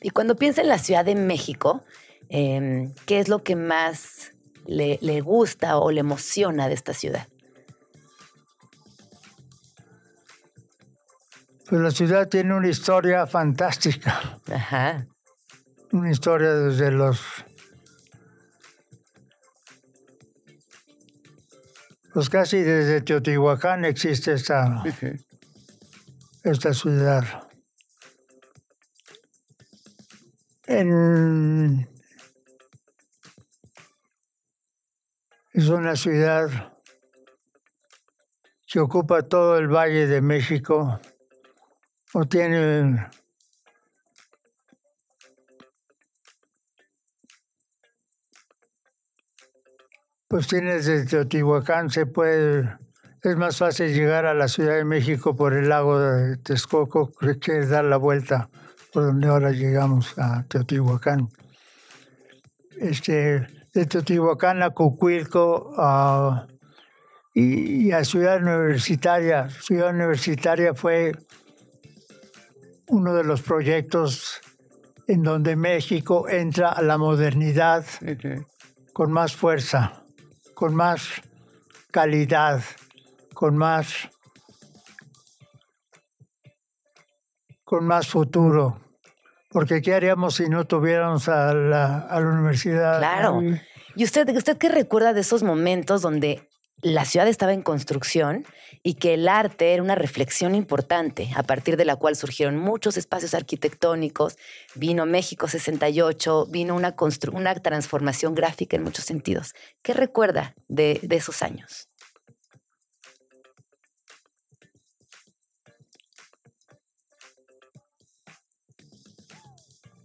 Y 0.00 0.10
cuando 0.10 0.36
piensa 0.36 0.62
en 0.62 0.68
la 0.68 0.78
Ciudad 0.78 1.04
de 1.04 1.14
México, 1.14 1.84
em, 2.28 2.94
¿qué 3.06 3.20
es 3.20 3.28
lo 3.28 3.42
que 3.42 3.56
más 3.56 4.32
le, 4.66 4.98
le, 5.00 5.20
gusta 5.20 5.78
o 5.78 5.90
le 5.90 6.00
emociona 6.00 6.68
de 6.68 6.74
esta 6.74 6.92
ciudad? 6.92 7.28
Pues 11.68 11.80
la 11.80 11.90
ciudad 11.90 12.28
tiene 12.28 12.54
una 12.54 12.68
historia 12.68 13.26
fantástica. 13.26 14.40
Ajá. 14.52 15.06
Una 15.92 16.10
historia 16.10 16.52
desde 16.54 16.90
los 16.90 17.20
Pues 22.14 22.30
casi 22.30 22.62
desde 22.62 23.00
Teotihuacán 23.00 23.84
existe 23.84 24.34
esta, 24.34 24.84
esta 26.44 26.72
ciudad. 26.72 27.24
es 35.52 35.68
una 35.68 35.96
ciudad 35.96 36.72
que 38.66 38.78
ocupa 38.78 39.22
todo 39.22 39.58
el 39.58 39.66
Valle 39.66 40.06
de 40.06 40.20
México 40.20 41.00
o 42.12 42.24
tiene 42.26 43.08
pues 50.28 50.46
tienes 50.48 50.86
desde 50.86 51.06
Teotihuacán, 51.06 51.90
se 51.90 52.06
puede, 52.06 52.76
es 53.22 53.36
más 53.36 53.58
fácil 53.58 53.92
llegar 53.92 54.26
a 54.26 54.34
la 54.34 54.48
Ciudad 54.48 54.76
de 54.76 54.84
México 54.84 55.36
por 55.36 55.52
el 55.54 55.68
lago 55.68 55.98
de 55.98 56.36
Texcoco 56.38 57.12
que 57.40 57.66
dar 57.66 57.84
la 57.84 57.96
vuelta 57.96 58.48
por 58.92 59.04
donde 59.04 59.28
ahora 59.28 59.50
llegamos 59.50 60.14
a 60.18 60.44
Teotihuacán. 60.44 61.28
Este, 62.78 63.46
de 63.72 63.86
Teotihuacán 63.86 64.62
a 64.62 64.70
Cocuilco 64.70 65.72
y, 67.34 67.88
y, 67.88 67.92
a 67.92 68.04
Ciudad 68.04 68.40
Universitaria. 68.40 69.48
Ciudad 69.50 69.90
Universitaria 69.90 70.74
fue 70.74 71.12
uno 72.88 73.14
de 73.14 73.24
los 73.24 73.42
proyectos 73.42 74.40
en 75.06 75.22
donde 75.22 75.56
México 75.56 76.28
entra 76.28 76.70
a 76.70 76.82
la 76.82 76.98
modernidad 76.98 77.84
con 78.92 79.12
más 79.12 79.34
fuerza 79.34 80.03
con 80.64 80.76
más 80.76 81.20
calidad, 81.90 82.62
con 83.34 83.54
más, 83.54 84.08
con 87.64 87.86
más 87.86 88.08
futuro. 88.08 88.80
porque 89.50 89.82
¿qué 89.82 89.92
haríamos 89.94 90.36
si 90.36 90.48
no 90.48 90.64
tuviéramos 90.64 91.28
a 91.28 91.52
la, 91.52 91.98
a 91.98 92.18
la 92.18 92.28
universidad? 92.28 92.98
Claro. 92.98 93.42
¿Y 93.94 94.04
usted, 94.04 94.26
usted 94.34 94.56
qué 94.56 94.70
recuerda 94.70 95.12
de 95.12 95.20
esos 95.20 95.42
momentos 95.42 96.00
donde 96.00 96.48
la 96.80 97.04
ciudad 97.04 97.28
estaba 97.28 97.52
en 97.52 97.60
construcción 97.60 98.46
y 98.86 98.94
que 98.94 99.14
el 99.14 99.28
arte 99.28 99.72
era 99.72 99.82
una 99.82 99.94
reflexión 99.94 100.54
importante, 100.54 101.30
a 101.34 101.42
partir 101.42 101.78
de 101.78 101.86
la 101.86 101.96
cual 101.96 102.16
surgieron 102.16 102.58
muchos 102.58 102.98
espacios 102.98 103.32
arquitectónicos, 103.32 104.36
vino 104.74 105.06
México 105.06 105.48
68, 105.48 106.46
vino 106.50 106.76
una, 106.76 106.94
una 107.32 107.54
transformación 107.54 108.34
gráfica 108.34 108.76
en 108.76 108.82
muchos 108.82 109.06
sentidos. 109.06 109.54
¿Qué 109.82 109.94
recuerda 109.94 110.54
de, 110.68 111.00
de 111.02 111.16
esos 111.16 111.42
años? 111.42 111.88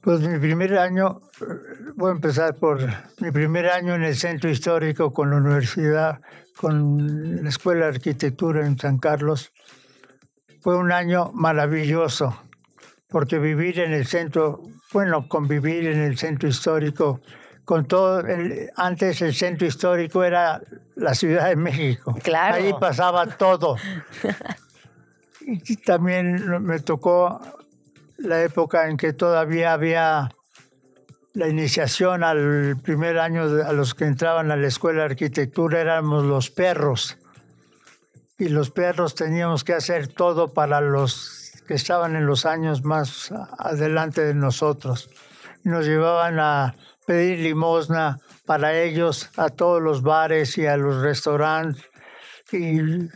Pues 0.02 0.22
mi 0.22 0.40
primer 0.40 0.78
año, 0.78 1.20
voy 1.96 2.12
a 2.12 2.14
empezar 2.14 2.56
por 2.56 2.80
mi 3.20 3.32
primer 3.32 3.68
año 3.68 3.94
en 3.94 4.04
el 4.04 4.16
centro 4.16 4.50
histórico 4.50 5.12
con 5.12 5.32
la 5.32 5.36
universidad, 5.36 6.22
con 6.60 7.41
la 7.41 7.47
Escuela 7.47 7.86
de 7.86 7.93
Arquitectura 7.93 8.66
en 8.66 8.78
San 8.78 8.97
Carlos. 8.97 9.53
Fue 10.60 10.76
un 10.76 10.91
año 10.91 11.32
maravilloso, 11.34 12.38
porque 13.07 13.39
vivir 13.39 13.80
en 13.80 13.93
el 13.93 14.05
centro, 14.05 14.64
bueno, 14.91 15.30
convivir 15.30 15.88
en 15.88 15.99
el 15.99 16.18
centro 16.18 16.49
histórico, 16.49 17.22
con 17.64 17.88
todo, 17.88 18.20
el, 18.20 18.70
antes 18.76 19.22
el 19.22 19.34
centro 19.34 19.68
histórico 19.68 20.22
era 20.22 20.62
la 20.95 21.14
Ciudad 21.14 21.47
de 21.47 21.55
México. 21.55 22.14
Claro. 22.22 22.55
Ahí 22.55 22.74
pasaba 22.78 23.26
todo. 23.26 23.78
y 25.39 25.78
también 25.78 26.62
me 26.62 26.80
tocó 26.80 27.39
la 28.18 28.43
época 28.43 28.89
en 28.89 28.97
que 28.97 29.14
todavía 29.14 29.72
había 29.72 30.30
la 31.34 31.48
iniciación 31.48 32.24
al 32.24 32.78
primer 32.84 33.20
año 33.20 33.44
a 33.44 33.74
los 33.74 33.94
que 33.94 34.06
entraban 34.06 34.52
a 34.52 34.56
la 34.56 34.68
escuela 34.68 35.00
de 35.00 35.06
arquitectura 35.06 35.82
éramos 35.82 36.26
los 36.26 36.50
perros. 36.50 37.18
Y 38.38 38.50
los 38.50 38.72
perros 38.72 39.16
teníamos 39.16 39.64
que 39.64 39.74
hacer 39.74 40.08
todo 40.08 40.54
para 40.54 40.82
los 40.82 41.52
que 41.68 41.74
estaban 41.74 42.16
en 42.16 42.26
los 42.26 42.46
años 42.46 42.84
más 42.84 43.32
adelante 43.58 44.22
de 44.22 44.34
nosotros. 44.34 45.10
Nos 45.64 45.86
llevaban 45.86 46.40
a 46.40 46.76
pedir 47.06 47.40
limosna 47.40 48.20
para 48.46 48.74
ellos 48.80 49.30
a 49.36 49.50
todos 49.50 49.82
los 49.82 50.02
bares 50.02 50.58
y 50.58 50.66
a 50.66 50.78
los 50.78 51.02
restaurantes. 51.02 51.84
Y 52.52 53.10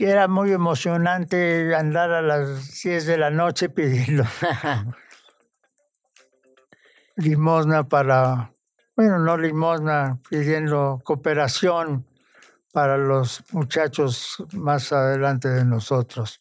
y 0.00 0.06
era 0.06 0.28
muy 0.28 0.50
emocionante 0.50 1.74
andar 1.74 2.10
a 2.10 2.22
las 2.22 2.80
10 2.82 3.04
de 3.04 3.18
la 3.18 3.28
noche 3.28 3.68
pidiendo 3.68 4.24
limosna 7.20 7.88
para, 7.88 8.52
bueno, 8.96 9.18
no 9.18 9.36
limosna, 9.36 10.18
pidiendo 10.28 11.00
cooperación 11.04 12.06
para 12.72 12.96
los 12.96 13.42
muchachos 13.52 14.44
más 14.52 14.92
adelante 14.92 15.48
de 15.48 15.64
nosotros. 15.64 16.40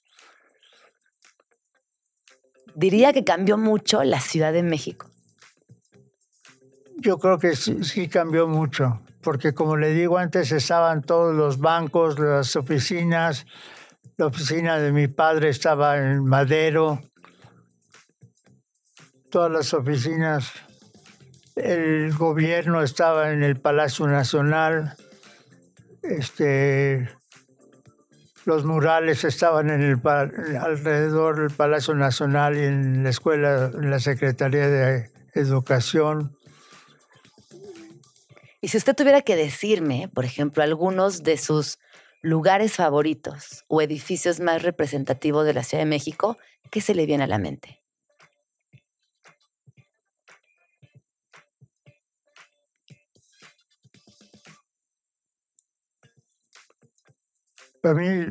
Diría 2.75 3.13
que 3.13 3.23
cambió 3.23 3.57
mucho 3.57 4.03
la 4.03 4.19
Ciudad 4.19 4.53
de 4.53 4.63
México. 4.63 5.07
Yo 6.97 7.17
creo 7.17 7.39
que 7.39 7.55
sí, 7.55 7.83
sí 7.83 8.07
cambió 8.07 8.47
mucho 8.47 8.99
porque 9.21 9.53
como 9.53 9.77
le 9.77 9.93
digo 9.93 10.17
antes 10.17 10.51
estaban 10.51 11.01
todos 11.01 11.35
los 11.35 11.59
bancos, 11.59 12.19
las 12.19 12.55
oficinas, 12.55 13.45
la 14.17 14.27
oficina 14.27 14.77
de 14.77 14.91
mi 14.91 15.07
padre 15.07 15.49
estaba 15.49 15.97
en 15.97 16.23
Madero, 16.23 17.01
todas 19.29 19.51
las 19.51 19.73
oficinas, 19.73 20.51
el 21.63 22.13
gobierno 22.13 22.81
estaba 22.81 23.31
en 23.31 23.43
el 23.43 23.59
Palacio 23.59 24.07
Nacional, 24.07 24.95
este, 26.03 27.09
los 28.45 28.65
murales 28.65 29.23
estaban 29.23 29.69
en 29.69 29.81
el, 29.81 29.99
alrededor 30.57 31.39
del 31.39 31.55
Palacio 31.55 31.93
Nacional 31.93 32.57
y 32.57 32.63
en 32.63 33.03
la 33.03 33.09
escuela, 33.09 33.71
en 33.73 33.89
la 33.89 33.99
Secretaría 33.99 34.67
de 34.67 35.11
Educación. 35.33 36.35
Y 38.61 38.69
si 38.69 38.77
usted 38.77 38.95
tuviera 38.95 39.21
que 39.21 39.35
decirme, 39.35 40.09
por 40.13 40.25
ejemplo, 40.25 40.63
algunos 40.63 41.23
de 41.23 41.37
sus 41.37 41.79
lugares 42.21 42.73
favoritos 42.73 43.63
o 43.67 43.81
edificios 43.81 44.39
más 44.39 44.63
representativos 44.63 45.45
de 45.45 45.53
la 45.53 45.63
Ciudad 45.63 45.83
de 45.83 45.89
México, 45.89 46.37
¿qué 46.69 46.81
se 46.81 46.95
le 46.95 47.05
viene 47.05 47.23
a 47.23 47.27
la 47.27 47.37
mente? 47.37 47.78
Para 57.81 57.95
mí, 57.95 58.25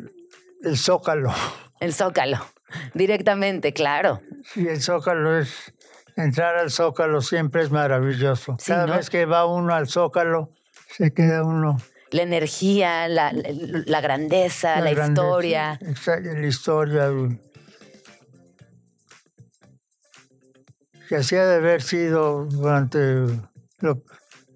el 0.62 0.76
Zócalo. 0.76 1.32
El 1.80 1.94
Zócalo, 1.94 2.44
directamente, 2.92 3.72
claro. 3.72 4.20
Sí, 4.44 4.66
el 4.66 4.82
Zócalo 4.82 5.38
es 5.38 5.72
entrar 6.16 6.57
al 6.57 6.72
Zócalo 6.72 7.20
siempre 7.22 7.62
es 7.62 7.70
maravilloso. 7.70 8.57
Cada 8.66 8.96
vez 8.96 9.11
que 9.11 9.26
va 9.26 9.46
uno 9.46 9.72
al 9.72 9.88
Zócalo, 9.88 10.51
se 10.90 11.12
queda 11.12 11.44
uno. 11.44 11.76
La 12.11 12.22
energía, 12.22 13.07
la, 13.07 13.32
la, 13.32 14.01
grandeza, 14.01 14.80
la, 14.80 14.90
historia. 14.90 15.78
Exacto, 15.82 16.30
la 16.32 16.46
historia. 16.46 17.11
Que 21.09 21.16
hacía 21.16 21.44
de 21.46 21.57
haber 21.57 21.82
sido 21.82 22.46
durante 22.46 22.99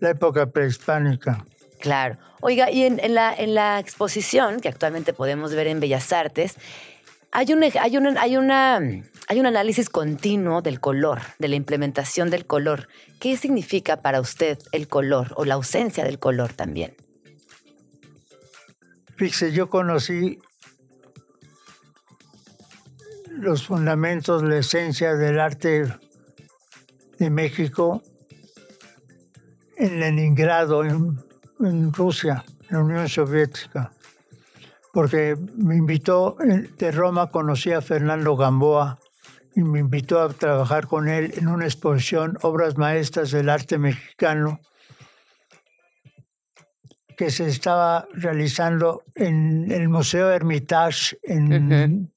la 0.00 0.10
época 0.10 0.46
prehispánica. 0.50 1.44
Claro. 1.82 2.16
Oiga, 2.40 2.70
y 2.70 2.84
en, 2.84 3.14
la, 3.14 3.80
exposición 3.80 4.60
que 4.60 4.68
actualmente 4.68 5.12
podemos 5.12 5.52
ver 5.52 5.66
en 5.66 5.80
Bellas 5.80 6.12
Artes, 6.12 6.54
hay, 7.32 7.52
un, 7.52 7.62
hay, 7.64 7.72
hay 8.16 8.36
una 8.36 8.80
hay 9.28 9.40
un 9.40 9.46
análisis 9.46 9.88
continuo 9.88 10.62
del 10.62 10.78
color, 10.78 11.20
de 11.38 11.48
la 11.48 11.56
implementación 11.56 12.30
del 12.30 12.46
color. 12.46 12.88
¿Qué 13.18 13.36
significa 13.36 14.02
para 14.02 14.20
usted 14.20 14.58
el 14.70 14.86
color 14.86 15.32
o 15.36 15.44
la 15.44 15.54
ausencia 15.54 16.04
del 16.04 16.18
color 16.18 16.52
también? 16.52 16.94
Fíjese, 19.16 19.52
yo 19.52 19.68
conocí 19.68 20.38
los 23.30 23.66
fundamentos, 23.66 24.42
la 24.42 24.58
esencia 24.58 25.14
del 25.14 25.40
arte 25.40 25.86
de 27.18 27.30
México 27.30 28.02
en 29.76 29.98
Leningrado, 29.98 30.84
en, 30.84 31.18
en 31.62 31.92
Rusia, 31.92 32.44
en 32.68 32.76
la 32.76 32.82
Unión 32.82 33.08
Soviética 33.08 33.92
porque 34.92 35.36
me 35.56 35.76
invitó 35.76 36.36
de 36.38 36.92
Roma, 36.92 37.30
conocí 37.30 37.72
a 37.72 37.80
Fernando 37.80 38.36
Gamboa, 38.36 38.98
y 39.54 39.62
me 39.62 39.80
invitó 39.80 40.20
a 40.20 40.28
trabajar 40.30 40.86
con 40.86 41.08
él 41.08 41.32
en 41.36 41.48
una 41.48 41.64
exposición 41.64 42.38
Obras 42.42 42.78
Maestras 42.78 43.30
del 43.32 43.48
Arte 43.48 43.76
Mexicano 43.78 44.60
que 47.16 47.30
se 47.30 47.48
estaba 47.48 48.06
realizando 48.14 49.02
en 49.14 49.70
el 49.70 49.90
Museo 49.90 50.30
Hermitage 50.30 51.18
en, 51.22 52.10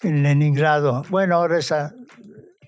en 0.00 0.22
Leningrado. 0.22 1.02
Bueno, 1.10 1.36
ahora 1.36 1.58
esa, 1.58 1.92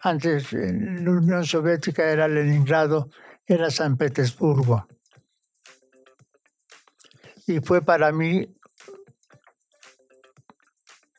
antes 0.03 0.53
en 0.53 1.05
la 1.05 1.11
Unión 1.13 1.45
Soviética 1.45 2.05
era 2.05 2.27
Leningrado, 2.27 3.09
era 3.47 3.71
San 3.71 3.97
Petersburgo. 3.97 4.89
Y 7.53 7.61
fue 7.61 7.83
para 7.83 8.13
mí 8.13 8.49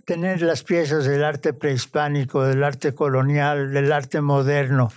tener 0.03 0.41
las 0.41 0.63
piezas 0.63 1.05
del 1.05 1.23
arte 1.23 1.53
prehispánico, 1.53 2.43
del 2.43 2.63
arte 2.63 2.95
colonial, 2.95 3.71
del 3.71 3.91
arte 3.91 4.19
moderno 4.19 4.89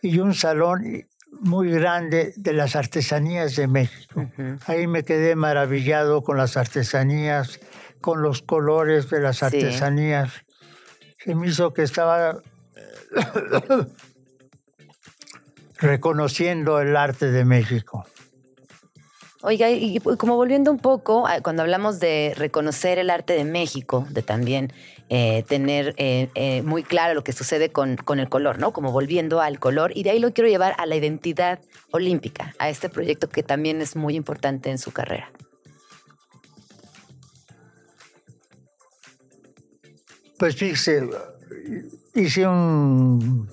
y 0.00 0.18
un 0.20 0.34
salón 0.34 1.04
muy 1.40 1.70
grande 1.70 2.32
de 2.36 2.52
las 2.54 2.76
artesanías 2.76 3.56
de 3.56 3.66
México. 3.68 4.26
Ahí 4.66 4.86
me 4.86 5.04
quedé 5.04 5.36
maravillado 5.36 6.22
con 6.22 6.38
las 6.38 6.56
artesanías, 6.56 7.60
con 8.00 8.22
los 8.22 8.40
colores 8.40 9.10
de 9.10 9.20
las 9.20 9.42
artesanías. 9.42 10.32
Se 11.18 11.34
me 11.34 11.48
hizo 11.48 11.74
que 11.74 11.82
estaba 11.82 12.42
reconociendo 15.78 16.80
el 16.80 16.96
arte 16.96 17.30
de 17.30 17.44
México. 17.44 18.06
Oiga, 19.42 19.70
y 19.70 19.98
como 20.00 20.36
volviendo 20.36 20.70
un 20.70 20.78
poco, 20.78 21.24
cuando 21.42 21.62
hablamos 21.62 21.98
de 21.98 22.34
reconocer 22.36 22.98
el 22.98 23.08
arte 23.08 23.32
de 23.32 23.44
México, 23.44 24.06
de 24.10 24.22
también 24.22 24.70
eh, 25.08 25.44
tener 25.48 25.94
eh, 25.96 26.28
eh, 26.34 26.60
muy 26.60 26.82
claro 26.82 27.14
lo 27.14 27.24
que 27.24 27.32
sucede 27.32 27.72
con, 27.72 27.96
con, 27.96 28.20
el 28.20 28.28
color, 28.28 28.58
¿no? 28.58 28.74
Como 28.74 28.92
volviendo 28.92 29.40
al 29.40 29.58
color, 29.58 29.92
y 29.94 30.02
de 30.02 30.10
ahí 30.10 30.18
lo 30.18 30.34
quiero 30.34 30.50
llevar 30.50 30.74
a 30.76 30.84
la 30.84 30.94
identidad 30.94 31.58
olímpica, 31.90 32.54
a 32.58 32.68
este 32.68 32.90
proyecto 32.90 33.30
que 33.30 33.42
también 33.42 33.80
es 33.80 33.96
muy 33.96 34.14
importante 34.14 34.70
en 34.70 34.76
su 34.76 34.92
carrera. 34.92 35.32
Pues 40.38 40.54
fíjese, 40.54 41.08
hice 42.14 42.46
un 42.46 43.48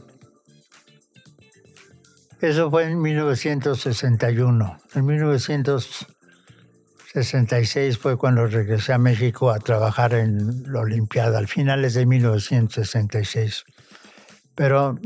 Eso 2.40 2.70
fue 2.70 2.84
en 2.84 3.02
1961. 3.02 4.78
En 4.94 5.06
1966 5.06 7.98
fue 7.98 8.16
cuando 8.16 8.46
regresé 8.46 8.94
a 8.94 9.00
México 9.00 9.50
a 9.50 9.58
trabajar 9.58 10.14
en 10.14 10.72
la 10.72 10.82
Olimpiada, 10.82 11.40
al 11.40 11.48
finales 11.48 11.96
de 11.96 12.06
1966. 12.06 13.66
Pero 14.54 15.00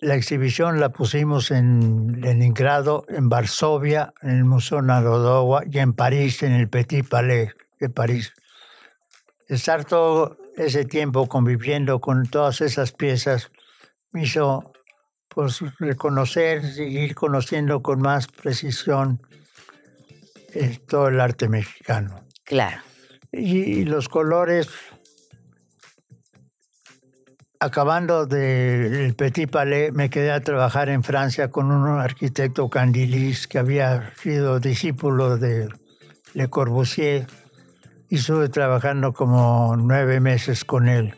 la 0.00 0.16
exhibición 0.16 0.80
la 0.80 0.88
pusimos 0.88 1.52
en 1.52 2.20
Leningrado, 2.20 3.06
en 3.08 3.28
Varsovia, 3.28 4.12
en 4.22 4.30
el 4.30 4.44
Museo 4.44 4.82
Narodowa 4.82 5.62
y 5.70 5.78
en 5.78 5.92
París, 5.92 6.42
en 6.42 6.50
el 6.50 6.68
Petit 6.68 7.08
Palais 7.08 7.54
de 7.78 7.90
París. 7.90 8.32
Estar 9.46 9.84
todo 9.84 10.36
ese 10.56 10.84
tiempo 10.84 11.26
conviviendo 11.28 12.00
con 12.00 12.26
todas 12.26 12.60
esas 12.60 12.92
piezas 12.92 13.50
me 14.12 14.22
hizo 14.22 14.72
pues, 15.28 15.60
reconocer, 15.78 16.64
seguir 16.64 17.14
conociendo 17.14 17.82
con 17.82 18.00
más 18.00 18.28
precisión 18.28 19.20
eh, 20.54 20.78
todo 20.86 21.08
el 21.08 21.20
arte 21.20 21.48
mexicano. 21.48 22.24
Claro. 22.44 22.80
Y, 23.32 23.84
los 23.84 24.08
colores, 24.08 24.68
acabando 27.58 28.26
del 28.26 29.16
Petit 29.16 29.50
Palais, 29.50 29.92
me 29.92 30.08
quedé 30.08 30.30
a 30.30 30.40
trabajar 30.40 30.88
en 30.88 31.02
Francia 31.02 31.50
con 31.50 31.72
un 31.72 31.98
arquitecto 31.98 32.70
Candilis 32.70 33.48
que 33.48 33.58
había 33.58 34.14
sido 34.14 34.60
discípulo 34.60 35.36
de 35.36 35.68
Le 36.34 36.48
Corbusier 36.48 37.26
y 38.08 38.16
estuve 38.16 38.48
trabajando 38.48 39.12
como 39.12 39.76
nueve 39.76 40.20
meses 40.20 40.64
con 40.64 40.88
él. 40.88 41.14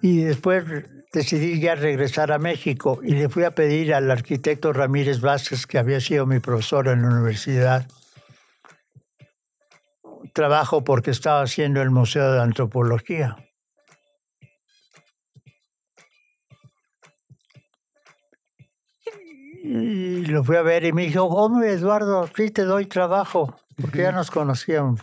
Y 0.00 0.22
después 0.22 0.64
decidí 1.12 1.60
ya 1.60 1.74
regresar 1.74 2.32
a 2.32 2.38
México 2.38 3.00
y 3.02 3.12
le 3.12 3.28
fui 3.28 3.44
a 3.44 3.52
pedir 3.52 3.94
al 3.94 4.10
arquitecto 4.10 4.72
Ramírez 4.72 5.20
Vázquez, 5.20 5.66
que 5.66 5.78
había 5.78 6.00
sido 6.00 6.26
mi 6.26 6.40
profesor 6.40 6.88
en 6.88 7.02
la 7.02 7.08
universidad, 7.08 7.86
trabajo 10.32 10.82
porque 10.82 11.12
estaba 11.12 11.42
haciendo 11.42 11.80
el 11.80 11.90
Museo 11.90 12.32
de 12.32 12.40
Antropología. 12.40 13.36
Y 19.62 20.26
lo 20.26 20.44
fui 20.44 20.56
a 20.56 20.62
ver 20.62 20.84
y 20.84 20.92
me 20.92 21.02
dijo, 21.02 21.22
hombre 21.24 21.72
Eduardo, 21.72 22.28
sí 22.36 22.50
te 22.50 22.64
doy 22.64 22.84
trabajo, 22.84 23.56
porque 23.80 24.02
ya 24.02 24.12
nos 24.12 24.30
conocíamos. 24.30 25.00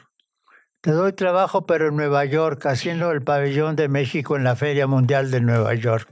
Te 0.81 0.91
doy 0.91 1.13
trabajo, 1.13 1.67
pero 1.67 1.89
en 1.89 1.95
Nueva 1.95 2.25
York, 2.25 2.65
haciendo 2.65 3.11
el 3.11 3.21
pabellón 3.21 3.75
de 3.75 3.87
México 3.87 4.35
en 4.35 4.43
la 4.43 4.55
Feria 4.55 4.87
Mundial 4.87 5.29
de 5.29 5.39
Nueva 5.39 5.75
York. 5.75 6.09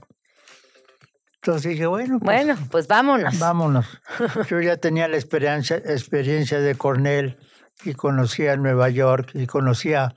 Entonces 1.42 1.72
dije, 1.72 1.86
bueno, 1.86 2.20
pues, 2.20 2.44
bueno, 2.44 2.68
pues 2.70 2.86
vámonos. 2.86 3.38
Vámonos. 3.40 3.86
Yo 4.48 4.60
ya 4.60 4.76
tenía 4.76 5.08
la 5.08 5.16
experiencia, 5.16 5.76
experiencia 5.76 6.60
de 6.60 6.76
Cornell 6.76 7.36
y 7.84 7.94
conocía 7.94 8.56
Nueva 8.56 8.90
York 8.90 9.30
y 9.34 9.46
conocía 9.46 10.14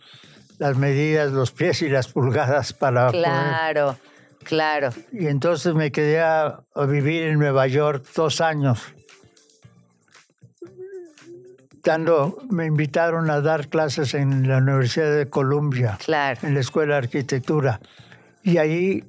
las 0.59 0.77
medidas, 0.77 1.31
los 1.31 1.51
pies 1.51 1.81
y 1.81 1.89
las 1.89 2.09
pulgadas 2.09 2.73
para... 2.73 3.09
Claro, 3.09 3.97
claro. 4.43 4.89
Y 5.11 5.27
entonces 5.27 5.73
me 5.73 5.91
quedé 5.91 6.21
a 6.21 6.63
vivir 6.87 7.23
en 7.23 7.39
Nueva 7.39 7.65
York 7.65 8.05
dos 8.15 8.39
años 8.39 8.93
me 12.49 12.65
invitaron 12.65 13.29
a 13.29 13.41
dar 13.41 13.67
clases 13.67 14.13
en 14.13 14.47
la 14.47 14.59
Universidad 14.59 15.13
de 15.15 15.29
Columbia, 15.29 15.97
en 16.41 16.53
la 16.53 16.59
Escuela 16.59 16.93
de 16.93 16.99
Arquitectura. 16.99 17.81
Y 18.41 18.57
ahí 18.57 19.03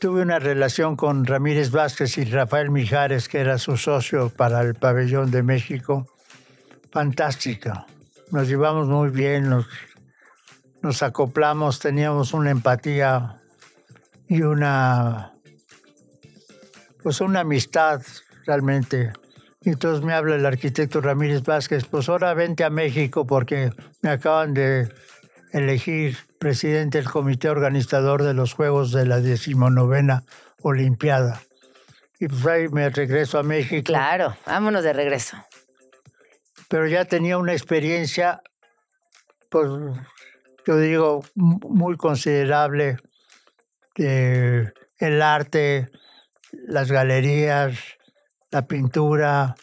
tuve 0.00 0.22
una 0.22 0.40
relación 0.40 0.96
con 0.96 1.24
Ramírez 1.26 1.70
Vázquez 1.70 2.18
y 2.18 2.24
Rafael 2.24 2.70
Mijares, 2.70 3.28
que 3.28 3.38
era 3.38 3.58
su 3.58 3.76
socio 3.76 4.30
para 4.30 4.62
el 4.62 4.74
pabellón 4.74 5.30
de 5.30 5.44
México, 5.44 6.08
fantástica. 6.90 7.86
Nos 8.32 8.48
llevamos 8.48 8.88
muy 8.88 9.10
bien, 9.10 9.48
nos, 9.48 9.68
nos 10.82 11.04
acoplamos, 11.04 11.78
teníamos 11.78 12.32
una 12.32 12.50
empatía 12.50 13.40
y 14.28 14.42
una, 14.42 15.34
pues 17.00 17.20
una 17.20 17.40
amistad 17.40 18.02
realmente 18.44 19.12
entonces 19.70 20.04
me 20.04 20.12
habla 20.14 20.36
el 20.36 20.46
arquitecto 20.46 21.00
Ramírez 21.00 21.42
Vázquez, 21.42 21.84
pues 21.86 22.08
ahora 22.08 22.34
vente 22.34 22.64
a 22.64 22.70
México 22.70 23.26
porque 23.26 23.70
me 24.02 24.10
acaban 24.10 24.54
de 24.54 24.88
elegir 25.52 26.16
presidente 26.38 26.98
del 26.98 27.10
comité 27.10 27.48
organizador 27.48 28.22
de 28.22 28.34
los 28.34 28.52
Juegos 28.52 28.92
de 28.92 29.06
la 29.06 29.20
decimonovena 29.20 30.22
Olimpiada. 30.62 31.42
Y 32.18 32.28
pues 32.28 32.46
ahí 32.46 32.68
me 32.68 32.88
regreso 32.90 33.38
a 33.38 33.42
México. 33.42 33.84
Claro, 33.84 34.36
vámonos 34.46 34.84
de 34.84 34.92
regreso. 34.92 35.36
Pero 36.68 36.86
ya 36.86 37.04
tenía 37.04 37.38
una 37.38 37.52
experiencia, 37.52 38.40
pues 39.50 39.68
yo 40.66 40.78
digo, 40.78 41.24
muy 41.34 41.96
considerable 41.96 42.96
de 43.96 44.72
el 44.98 45.22
arte, 45.22 45.88
las 46.52 46.90
galerías, 46.90 47.95
la 48.56 48.66
pintura, 48.66 49.54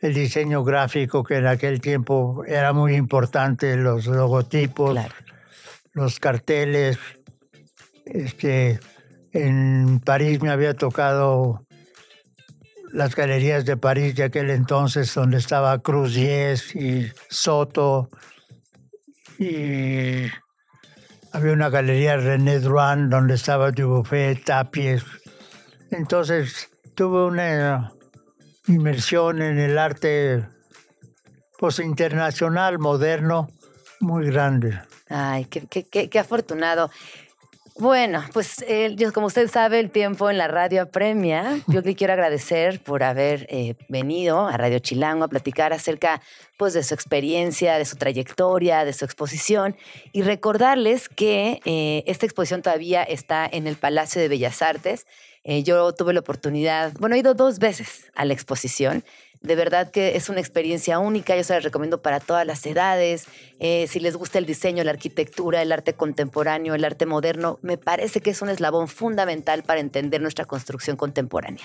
el 0.00 0.14
diseño 0.14 0.64
gráfico, 0.64 1.22
que 1.22 1.36
en 1.36 1.46
aquel 1.46 1.80
tiempo 1.80 2.42
era 2.44 2.72
muy 2.72 2.96
importante, 2.96 3.76
los 3.76 4.06
logotipos, 4.06 4.98
los 5.92 6.18
carteles. 6.18 6.98
Este, 8.04 8.80
en 9.30 10.00
París 10.00 10.42
me 10.42 10.50
había 10.50 10.74
tocado 10.74 11.64
las 12.92 13.14
galerías 13.14 13.64
de 13.64 13.76
París 13.76 14.16
de 14.16 14.24
aquel 14.24 14.50
entonces, 14.50 15.14
donde 15.14 15.38
estaba 15.38 15.78
Cruzies 15.78 16.74
y 16.74 17.12
Soto, 17.30 18.08
y 19.38 20.26
había 21.32 21.52
una 21.52 21.70
galería 21.70 22.16
René 22.16 22.58
Drouin 22.58 23.08
donde 23.08 23.34
estaba 23.34 23.70
Dubuffet, 23.70 24.44
Tapies. 24.44 25.04
Entonces 25.92 26.70
tuve 26.96 27.26
una 27.26 27.92
inmersión 28.66 29.42
en 29.42 29.58
el 29.58 29.78
arte 29.78 30.46
pues, 31.58 31.78
internacional, 31.78 32.78
moderno, 32.78 33.48
muy 34.00 34.26
grande. 34.26 34.80
Ay, 35.08 35.44
qué, 35.46 35.66
qué, 35.68 36.08
qué, 36.08 36.18
afortunado. 36.18 36.90
Bueno, 37.78 38.22
pues 38.32 38.64
como 39.14 39.28
usted 39.28 39.48
sabe, 39.48 39.80
el 39.80 39.90
tiempo 39.90 40.28
en 40.28 40.36
la 40.36 40.46
radio 40.46 40.82
apremia. 40.82 41.58
Yo 41.66 41.80
le 41.80 41.94
quiero 41.94 42.12
agradecer 42.12 42.80
por 42.80 43.02
haber 43.02 43.46
eh, 43.48 43.76
venido 43.88 44.46
a 44.46 44.56
Radio 44.56 44.78
Chilango 44.78 45.24
a 45.24 45.28
platicar 45.28 45.72
acerca 45.72 46.20
pues, 46.58 46.74
de 46.74 46.82
su 46.82 46.92
experiencia, 46.94 47.78
de 47.78 47.84
su 47.86 47.96
trayectoria, 47.96 48.84
de 48.84 48.92
su 48.92 49.04
exposición 49.04 49.74
y 50.12 50.22
recordarles 50.22 51.08
que 51.08 51.60
eh, 51.64 52.04
esta 52.06 52.26
exposición 52.26 52.60
todavía 52.60 53.02
está 53.02 53.48
en 53.50 53.66
el 53.66 53.76
Palacio 53.76 54.20
de 54.20 54.28
Bellas 54.28 54.60
Artes. 54.60 55.06
Eh, 55.44 55.62
yo 55.62 55.92
tuve 55.92 56.12
la 56.12 56.20
oportunidad, 56.20 56.92
bueno, 56.98 57.16
he 57.16 57.18
ido 57.18 57.34
dos 57.34 57.58
veces 57.58 58.10
a 58.14 58.24
la 58.24 58.32
exposición. 58.32 59.04
De 59.40 59.56
verdad 59.56 59.90
que 59.90 60.16
es 60.16 60.28
una 60.28 60.38
experiencia 60.38 61.00
única, 61.00 61.36
yo 61.36 61.42
se 61.42 61.52
la 61.52 61.58
recomiendo 61.58 62.00
para 62.00 62.20
todas 62.20 62.46
las 62.46 62.64
edades. 62.64 63.26
Eh, 63.58 63.88
si 63.88 63.98
les 63.98 64.16
gusta 64.16 64.38
el 64.38 64.46
diseño, 64.46 64.84
la 64.84 64.92
arquitectura, 64.92 65.60
el 65.62 65.72
arte 65.72 65.94
contemporáneo, 65.94 66.76
el 66.76 66.84
arte 66.84 67.06
moderno, 67.06 67.58
me 67.60 67.76
parece 67.76 68.20
que 68.20 68.30
es 68.30 68.40
un 68.40 68.50
eslabón 68.50 68.86
fundamental 68.86 69.64
para 69.64 69.80
entender 69.80 70.20
nuestra 70.20 70.44
construcción 70.44 70.96
contemporánea. 70.96 71.64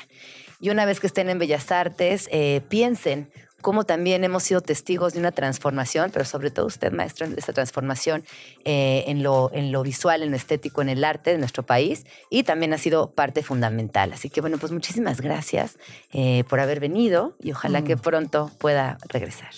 Y 0.60 0.72
una 0.72 0.86
vez 0.86 1.00
que 1.00 1.06
estén 1.06 1.30
en 1.30 1.38
Bellas 1.38 1.72
Artes, 1.72 2.28
eh, 2.32 2.62
piensen 2.68 3.30
cómo 3.68 3.84
también 3.84 4.24
hemos 4.24 4.44
sido 4.44 4.62
testigos 4.62 5.12
de 5.12 5.20
una 5.20 5.34
transformación, 5.34 6.10
pero 6.14 6.24
sobre 6.24 6.52
todo 6.52 6.68
usted, 6.68 6.94
maestro, 6.94 7.28
de 7.28 7.36
esta 7.38 7.52
transformación 7.52 8.24
eh, 8.64 9.04
en, 9.08 9.24
lo, 9.24 9.52
en 9.54 9.74
lo 9.74 9.84
visual, 9.84 10.24
en 10.24 10.32
lo 10.32 10.38
estético, 10.38 10.82
en 10.82 10.88
el 10.88 11.04
arte 11.04 11.32
de 11.32 11.38
nuestro 11.38 11.64
país 11.64 12.06
y 12.30 12.44
también 12.44 12.74
ha 12.74 12.78
sido 12.78 13.12
parte 13.12 13.44
fundamental. 13.44 14.14
Así 14.14 14.30
que 14.30 14.40
bueno, 14.40 14.58
pues 14.58 14.72
muchísimas 14.72 15.20
gracias 15.20 15.78
eh, 16.14 16.46
por 16.48 16.62
haber 16.62 16.80
venido 16.80 17.36
y 17.42 17.52
ojalá 17.52 17.84
que 17.84 17.98
mm. 17.98 18.00
pronto 18.00 18.52
pueda 18.58 19.00
regresar. 19.10 19.52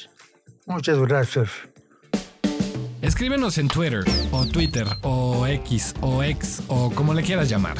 Muchas 0.65 0.97
gracias. 0.97 1.51
Escríbenos 3.03 3.59
en 3.59 3.67
Twitter 3.67 4.03
o 4.31 4.47
Twitter 4.47 4.87
o 5.03 5.45
X 5.45 5.93
o 6.01 6.23
X 6.23 6.63
o 6.67 6.89
como 6.95 7.13
le 7.13 7.21
quieras 7.21 7.47
llamar. 7.47 7.77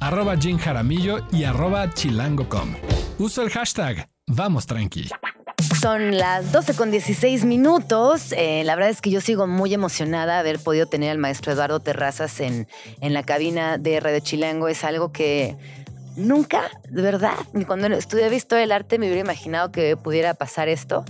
Arroba 0.00 0.36
Jim 0.36 0.58
Jaramillo 0.58 1.20
y 1.30 1.44
arroba 1.44 1.94
chilango.com. 1.94 2.74
Uso 3.20 3.42
el 3.42 3.50
hashtag 3.50 4.08
Vamos 4.26 4.66
Tranqui. 4.66 5.08
Son 5.80 6.16
las 6.16 6.50
12 6.52 6.74
con 6.74 6.90
16 6.90 7.44
minutos. 7.44 8.32
Eh, 8.32 8.62
la 8.64 8.74
verdad 8.74 8.90
es 8.90 9.00
que 9.00 9.10
yo 9.10 9.20
sigo 9.20 9.46
muy 9.46 9.74
emocionada 9.74 10.34
de 10.34 10.40
haber 10.40 10.58
podido 10.58 10.86
tener 10.86 11.10
al 11.10 11.18
maestro 11.18 11.52
Eduardo 11.52 11.80
Terrazas 11.80 12.40
en, 12.40 12.66
en 13.00 13.12
la 13.12 13.22
cabina 13.22 13.78
de 13.78 14.00
Radio 14.00 14.20
Chilango. 14.20 14.68
Es 14.68 14.84
algo 14.84 15.12
que 15.12 15.56
nunca, 16.16 16.70
de 16.88 17.02
verdad, 17.02 17.34
ni 17.52 17.64
cuando 17.64 17.86
estudié 17.88 18.34
historia 18.34 18.62
del 18.62 18.72
arte 18.72 18.98
me 18.98 19.06
hubiera 19.06 19.20
imaginado 19.20 19.72
que 19.72 19.96
pudiera 19.96 20.34
pasar 20.34 20.68
esto. 20.68 21.04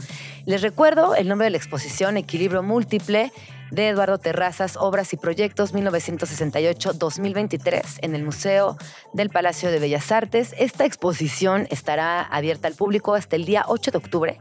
Les 0.47 0.62
recuerdo 0.62 1.14
el 1.14 1.28
nombre 1.28 1.47
de 1.47 1.51
la 1.51 1.57
exposición, 1.57 2.16
Equilibrio 2.16 2.62
Múltiple. 2.62 3.32
De 3.75 3.89
Eduardo 3.89 4.18
Terrazas, 4.18 4.77
Obras 4.77 5.12
y 5.12 5.16
Proyectos 5.16 5.75
1968-2023 5.75 7.99
en 8.03 8.14
el 8.14 8.25
Museo 8.25 8.77
del 9.12 9.31
Palacio 9.31 9.70
de 9.70 9.79
Bellas 9.79 10.12
Artes. 10.12 10.55
Esta 10.59 10.85
exposición 10.85 11.66
estará 11.70 12.22
abierta 12.22 12.68
al 12.68 12.75
público 12.75 13.14
hasta 13.14 13.37
el 13.37 13.45
día 13.45 13.64
8 13.66 13.91
de 13.91 13.99
octubre 13.99 14.39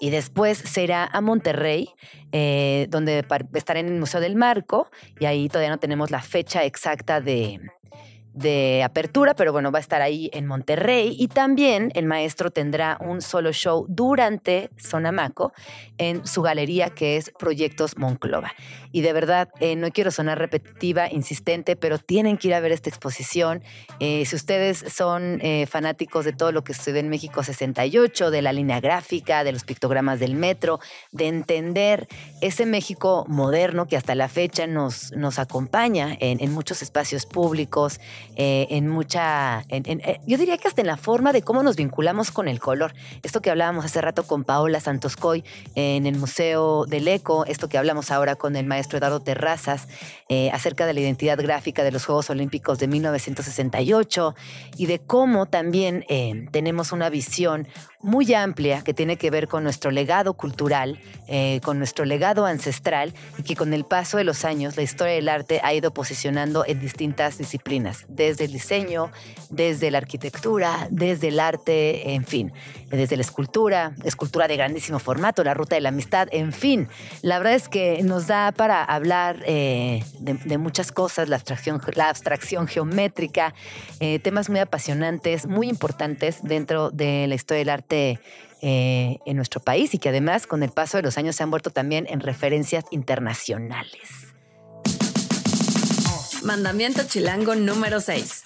y 0.00 0.10
después 0.10 0.58
se 0.58 0.82
irá 0.82 1.04
a 1.04 1.20
Monterrey, 1.20 1.90
eh, 2.32 2.86
donde 2.90 3.24
estará 3.54 3.80
en 3.80 3.86
el 3.86 4.00
Museo 4.00 4.20
del 4.20 4.36
Marco 4.36 4.90
y 5.20 5.26
ahí 5.26 5.48
todavía 5.48 5.70
no 5.70 5.78
tenemos 5.78 6.10
la 6.10 6.20
fecha 6.20 6.64
exacta 6.64 7.20
de, 7.20 7.60
de 8.34 8.82
apertura, 8.82 9.34
pero 9.34 9.52
bueno, 9.52 9.70
va 9.70 9.78
a 9.78 9.80
estar 9.80 10.02
ahí 10.02 10.30
en 10.32 10.46
Monterrey. 10.46 11.14
Y 11.18 11.28
también 11.28 11.90
el 11.94 12.06
maestro 12.06 12.50
tendrá 12.50 12.98
un 13.00 13.20
solo 13.20 13.52
show 13.52 13.86
durante 13.88 14.70
Sonamaco 14.76 15.52
en 15.98 16.26
su 16.26 16.42
galería 16.42 16.90
que 16.90 17.16
es 17.16 17.30
Proyectos 17.38 17.96
Monclova. 17.98 18.52
Y 18.90 19.00
de 19.00 19.12
verdad, 19.12 19.48
eh, 19.60 19.76
no 19.76 19.90
quiero 19.90 20.10
sonar 20.10 20.38
repetitiva, 20.38 21.10
insistente, 21.10 21.76
pero 21.76 21.98
tienen 21.98 22.36
que 22.36 22.48
ir 22.48 22.54
a 22.54 22.60
ver 22.60 22.72
esta 22.72 22.90
exposición. 22.90 23.62
Eh, 24.00 24.24
si 24.26 24.36
ustedes 24.36 24.78
son 24.78 25.40
eh, 25.42 25.66
fanáticos 25.66 26.24
de 26.24 26.32
todo 26.32 26.52
lo 26.52 26.64
que 26.64 26.74
sucede 26.74 27.00
en 27.00 27.08
México 27.08 27.42
68, 27.42 28.30
de 28.30 28.42
la 28.42 28.52
línea 28.52 28.80
gráfica, 28.80 29.44
de 29.44 29.52
los 29.52 29.64
pictogramas 29.64 30.20
del 30.20 30.34
metro, 30.34 30.80
de 31.10 31.28
entender 31.28 32.08
ese 32.40 32.66
México 32.66 33.24
moderno 33.28 33.86
que 33.86 33.96
hasta 33.96 34.14
la 34.14 34.28
fecha 34.28 34.66
nos, 34.66 35.12
nos 35.12 35.38
acompaña 35.38 36.16
en, 36.20 36.42
en 36.42 36.52
muchos 36.52 36.82
espacios 36.82 37.26
públicos, 37.26 38.00
eh, 38.36 38.66
en 38.70 38.88
mucha, 38.88 39.64
eh, 39.68 40.20
yo 40.26 40.38
diría 40.38 40.58
que 40.58 40.68
hasta 40.68 40.80
en 40.80 40.86
la 40.86 40.96
forma 40.96 41.32
de 41.32 41.42
cómo 41.42 41.62
nos 41.62 41.76
vinculamos 41.76 42.30
con 42.30 42.48
el 42.48 42.60
color. 42.60 42.94
Esto 43.22 43.42
que 43.42 43.50
hablábamos 43.50 43.84
hace 43.84 44.00
rato 44.00 44.24
con 44.24 44.44
Paola 44.44 44.80
Santoscoy 44.80 45.44
en 45.74 46.06
el 46.06 46.16
Museo 46.16 46.86
del 46.86 47.08
Eco, 47.08 47.44
esto 47.46 47.68
que 47.68 47.78
hablamos 47.78 48.10
ahora 48.10 48.36
con 48.36 48.56
el 48.56 48.66
maestro 48.66 48.98
Eduardo 48.98 49.20
Terrazas 49.20 49.88
eh, 50.28 50.50
acerca 50.52 50.86
de 50.86 50.94
la 50.94 51.00
identidad 51.00 51.38
gráfica 51.38 51.84
de 51.84 51.92
los 51.92 52.04
Juegos 52.06 52.30
Olímpicos 52.30 52.78
de 52.78 52.88
1968 52.88 54.34
y 54.76 54.86
de 54.86 54.98
cómo 54.98 55.46
también 55.46 56.04
tenemos 56.50 56.92
una 56.92 57.10
visión 57.10 57.68
muy 58.02 58.34
amplia 58.34 58.82
que 58.82 58.94
tiene 58.94 59.16
que 59.16 59.30
ver 59.30 59.48
con 59.48 59.62
nuestro 59.62 59.90
legado 59.90 60.34
cultural, 60.34 61.00
eh, 61.28 61.60
con 61.62 61.78
nuestro 61.78 62.04
legado 62.04 62.46
ancestral 62.46 63.14
y 63.38 63.42
que 63.44 63.54
con 63.54 63.72
el 63.72 63.84
paso 63.84 64.16
de 64.18 64.24
los 64.24 64.44
años 64.44 64.76
la 64.76 64.82
historia 64.82 65.14
del 65.14 65.28
arte 65.28 65.60
ha 65.62 65.72
ido 65.72 65.94
posicionando 65.94 66.64
en 66.66 66.80
distintas 66.80 67.38
disciplinas, 67.38 68.04
desde 68.08 68.46
el 68.46 68.52
diseño, 68.52 69.10
desde 69.50 69.90
la 69.90 69.98
arquitectura, 69.98 70.88
desde 70.90 71.28
el 71.28 71.38
arte, 71.38 72.14
en 72.14 72.24
fin, 72.24 72.52
desde 72.90 73.16
la 73.16 73.22
escultura, 73.22 73.92
escultura 74.04 74.48
de 74.48 74.56
grandísimo 74.56 74.98
formato, 74.98 75.44
la 75.44 75.54
ruta 75.54 75.76
de 75.76 75.80
la 75.80 75.90
amistad, 75.90 76.28
en 76.32 76.52
fin. 76.52 76.88
La 77.22 77.38
verdad 77.38 77.54
es 77.54 77.68
que 77.68 78.02
nos 78.02 78.26
da 78.26 78.52
para 78.52 78.82
hablar 78.82 79.42
eh, 79.46 80.02
de, 80.18 80.58
muchas 80.58 80.90
cosas, 80.90 81.28
la 81.28 81.36
abstracción, 81.36 81.80
la 81.94 82.08
abstracción 82.08 82.66
geométrica, 82.66 83.54
eh, 84.00 84.18
temas 84.18 84.50
muy 84.50 84.58
apasionantes, 84.58 85.46
muy 85.46 85.68
importantes 85.68 86.40
dentro 86.42 86.90
de 86.90 87.26
la 87.28 87.34
historia 87.34 87.60
del 87.60 87.68
arte 87.70 87.91
eh, 87.92 89.18
en 89.26 89.36
nuestro 89.36 89.60
país 89.60 89.92
y 89.94 89.98
que 89.98 90.08
además 90.10 90.46
con 90.46 90.62
el 90.62 90.70
paso 90.70 90.96
de 90.96 91.02
los 91.02 91.18
años 91.18 91.36
se 91.36 91.42
han 91.42 91.50
vuelto 91.50 91.70
también 91.70 92.06
en 92.08 92.20
referencias 92.20 92.84
internacionales. 92.90 94.32
Mandamiento 96.42 97.02
chilango 97.06 97.54
número 97.54 98.00
6. 98.00 98.42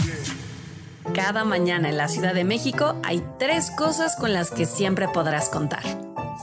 Cada 1.14 1.44
mañana 1.44 1.88
en 1.88 1.96
la 1.96 2.08
Ciudad 2.08 2.34
de 2.34 2.44
México 2.44 2.96
hay 3.04 3.22
tres 3.38 3.70
cosas 3.70 4.16
con 4.16 4.32
las 4.32 4.50
que 4.50 4.66
siempre 4.66 5.08
podrás 5.08 5.48
contar. 5.48 5.82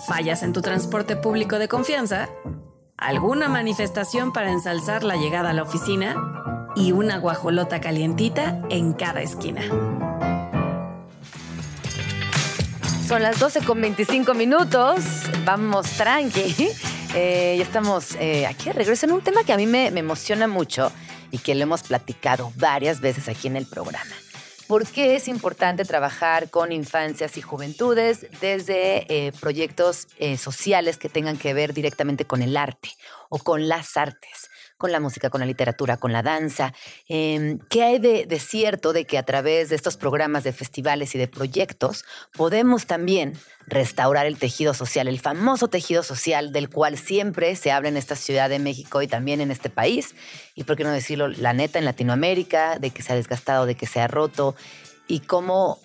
Fallas 0.08 0.42
en 0.44 0.54
tu 0.54 0.62
transporte 0.62 1.16
público 1.16 1.60
de 1.60 1.68
confianza, 1.68 2.30
alguna 2.98 3.50
manifestación 3.50 4.34
para 4.34 4.52
ensalzar 4.52 5.04
la 5.04 5.16
llegada 5.16 5.50
a 5.50 5.54
la 5.54 5.64
oficina 5.64 6.16
y 6.76 6.92
una 6.92 7.18
guajolota 7.18 7.82
calientita 7.82 8.62
en 8.70 8.94
cada 8.94 9.22
esquina. 9.22 9.62
Son 13.08 13.22
las 13.22 13.38
12 13.38 13.66
con 13.66 13.82
25 13.82 14.34
minutos. 14.34 15.04
Vamos 15.46 15.90
tranqui. 15.92 16.70
Eh, 17.16 17.54
ya 17.60 17.64
estamos 17.64 18.16
eh, 18.16 18.48
aquí 18.48 18.70
de 18.70 18.74
regreso 18.74 19.06
en 19.06 19.12
un 19.12 19.22
tema 19.22 19.44
que 19.44 19.54
a 19.54 19.58
mí 19.58 19.68
me, 19.68 19.86
emociona 19.86 20.48
mucho 20.48 20.92
y 21.30 21.38
que 21.38 21.54
lo 21.54 21.62
hemos 21.62 21.84
platicado 21.84 22.52
varias 22.56 23.02
veces 23.02 23.30
aquí 23.30 23.46
en 23.46 23.56
el 23.56 23.68
programa. 23.68 24.16
¿Por 24.66 24.88
qué 24.88 25.16
es 25.16 25.28
importante 25.28 25.86
trabajar 25.86 26.50
con 26.50 26.72
infancias 26.72 27.38
y 27.38 27.44
juventudes 27.44 28.26
desde 28.42 29.06
eh, 29.14 29.32
proyectos 29.40 30.08
sociales 30.40 30.98
que 30.98 31.08
tengan 31.08 31.38
que 31.38 31.54
ver 31.54 31.76
directamente 31.76 32.26
con 32.26 32.42
el 32.42 32.58
arte 32.58 32.90
o 33.30 33.38
con 33.38 33.68
las 33.68 33.96
artes? 33.96 34.50
Con 34.78 34.92
la 34.92 35.00
música, 35.00 35.30
con 35.30 35.40
la 35.40 35.46
literatura, 35.46 35.98
con 35.98 36.12
la 36.12 36.24
danza. 36.24 36.74
Eh, 37.08 37.58
¿Qué 37.70 37.84
hay 37.84 38.00
de, 38.00 38.26
de 38.26 38.40
cierto 38.40 38.94
de 38.94 39.06
que 39.06 39.18
a 39.18 39.24
través 39.24 39.70
de 39.70 39.76
estos 39.76 39.98
programas 39.98 40.44
de 40.44 40.54
festivales 40.54 41.16
y 41.16 41.18
de 41.18 41.28
proyectos 41.28 42.06
podemos 42.34 42.86
también 42.86 43.34
restaurar 43.68 44.26
el 44.26 44.38
tejido 44.38 44.74
social, 44.74 45.08
el 45.08 45.20
famoso 45.20 45.68
tejido 45.68 46.04
social 46.04 46.52
del 46.52 46.70
cual 46.70 46.98
siempre 46.98 47.56
se 47.56 47.72
habla 47.72 47.90
en 47.90 47.98
esta 47.98 48.16
Ciudad 48.16 48.50
de 48.50 48.60
México 48.60 49.02
y 49.02 49.08
también 49.08 49.42
en 49.42 49.52
este 49.52 49.70
país? 49.70 50.16
Y 50.56 50.64
por 50.64 50.76
qué 50.76 50.84
no 50.84 50.92
decirlo, 50.92 51.28
la 51.28 51.54
neta, 51.54 51.80
en 51.80 51.86
Latinoamérica, 51.86 52.80
de 52.80 52.92
que 52.92 53.02
se 53.02 53.14
ha 53.14 53.16
desgastado, 53.16 53.66
de 53.66 53.76
que 53.76 53.88
se 53.88 54.02
ha 54.02 54.08
roto 54.08 54.56
y 55.08 55.20
cómo 55.22 55.80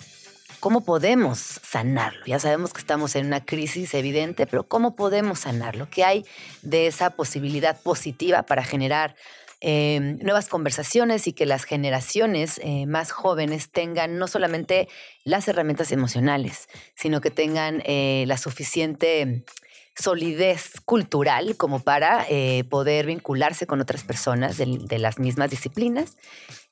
¿Cómo 0.61 0.85
podemos 0.85 1.39
sanarlo? 1.39 2.25
Ya 2.27 2.41
sabemos 2.41 2.73
que 2.73 2.81
estamos 2.81 3.15
en 3.15 3.27
una 3.27 3.45
crisis 3.45 3.95
evidente, 3.95 4.47
pero 4.47 4.67
¿cómo 4.67 4.97
podemos 4.97 5.41
sanarlo? 5.41 5.89
¿Qué 5.89 6.05
hay 6.05 6.25
de 6.63 6.89
esa 6.89 7.11
posibilidad 7.11 7.81
positiva 7.81 8.43
para 8.43 8.65
generar 8.65 9.15
eh, 9.61 10.17
nuevas 10.21 10.49
conversaciones 10.49 11.29
y 11.29 11.33
que 11.33 11.47
las 11.47 11.63
generaciones 11.63 12.61
eh, 12.65 12.87
más 12.87 13.13
jóvenes 13.13 13.71
tengan 13.71 14.19
no 14.19 14.27
solamente 14.27 14.89
las 15.23 15.47
herramientas 15.47 15.93
emocionales, 15.93 16.69
sino 16.97 17.21
que 17.21 17.31
tengan 17.31 17.81
eh, 17.85 18.25
la 18.27 18.37
suficiente 18.37 19.45
solidez 19.99 20.81
cultural 20.85 21.57
como 21.57 21.81
para 21.81 22.25
eh, 22.29 22.65
poder 22.71 23.07
vincularse 23.07 23.67
con 23.67 23.81
otras 23.81 24.05
personas 24.05 24.57
de 24.57 24.99
las 24.99 25.19
mismas 25.19 25.51
disciplinas 25.51 26.17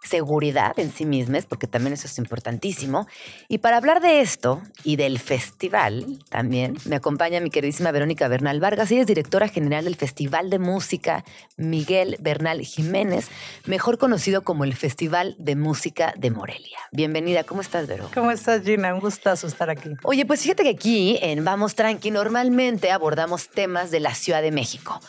seguridad 0.06 0.78
en 0.78 0.92
sí 0.92 1.04
mismas, 1.04 1.46
porque 1.46 1.66
también 1.66 1.92
eso 1.92 2.06
es 2.06 2.18
importantísimo. 2.18 3.06
Y 3.48 3.58
para 3.58 3.76
hablar 3.76 4.00
de 4.00 4.20
esto 4.20 4.62
y 4.84 4.96
del 4.96 5.18
festival 5.18 6.18
también, 6.28 6.76
me 6.84 6.96
acompaña 6.96 7.40
mi 7.40 7.50
queridísima 7.50 7.90
Verónica 7.90 8.28
Bernal 8.28 8.60
Vargas, 8.60 8.90
ella 8.90 9.02
es 9.02 9.06
directora 9.06 9.48
general 9.48 9.84
del 9.84 9.96
Festival 9.96 10.50
de 10.50 10.58
Música 10.58 11.24
Miguel 11.56 12.16
Bernal 12.20 12.62
Jiménez, 12.62 13.28
mejor 13.66 13.98
conocido 13.98 14.42
como 14.42 14.64
el 14.64 14.74
Festival 14.74 15.36
de 15.38 15.56
Música 15.56 16.14
de 16.16 16.30
Morelia. 16.30 16.78
Bienvenida, 16.92 17.44
¿cómo 17.44 17.60
estás, 17.60 17.86
Vero? 17.86 18.10
¿Cómo 18.14 18.30
estás, 18.30 18.62
Gina? 18.62 18.94
Un 18.94 19.00
gustazo 19.00 19.46
estar 19.46 19.70
aquí. 19.70 19.90
Oye, 20.02 20.24
pues 20.24 20.42
fíjate 20.42 20.62
que 20.62 20.70
aquí 20.70 21.18
en 21.22 21.44
Vamos 21.44 21.74
Tranqui 21.74 22.10
normalmente 22.10 22.90
abordamos 22.90 23.48
temas 23.48 23.90
de 23.90 24.00
la 24.00 24.14
Ciudad 24.14 24.42
de 24.42 24.52
México. 24.52 25.00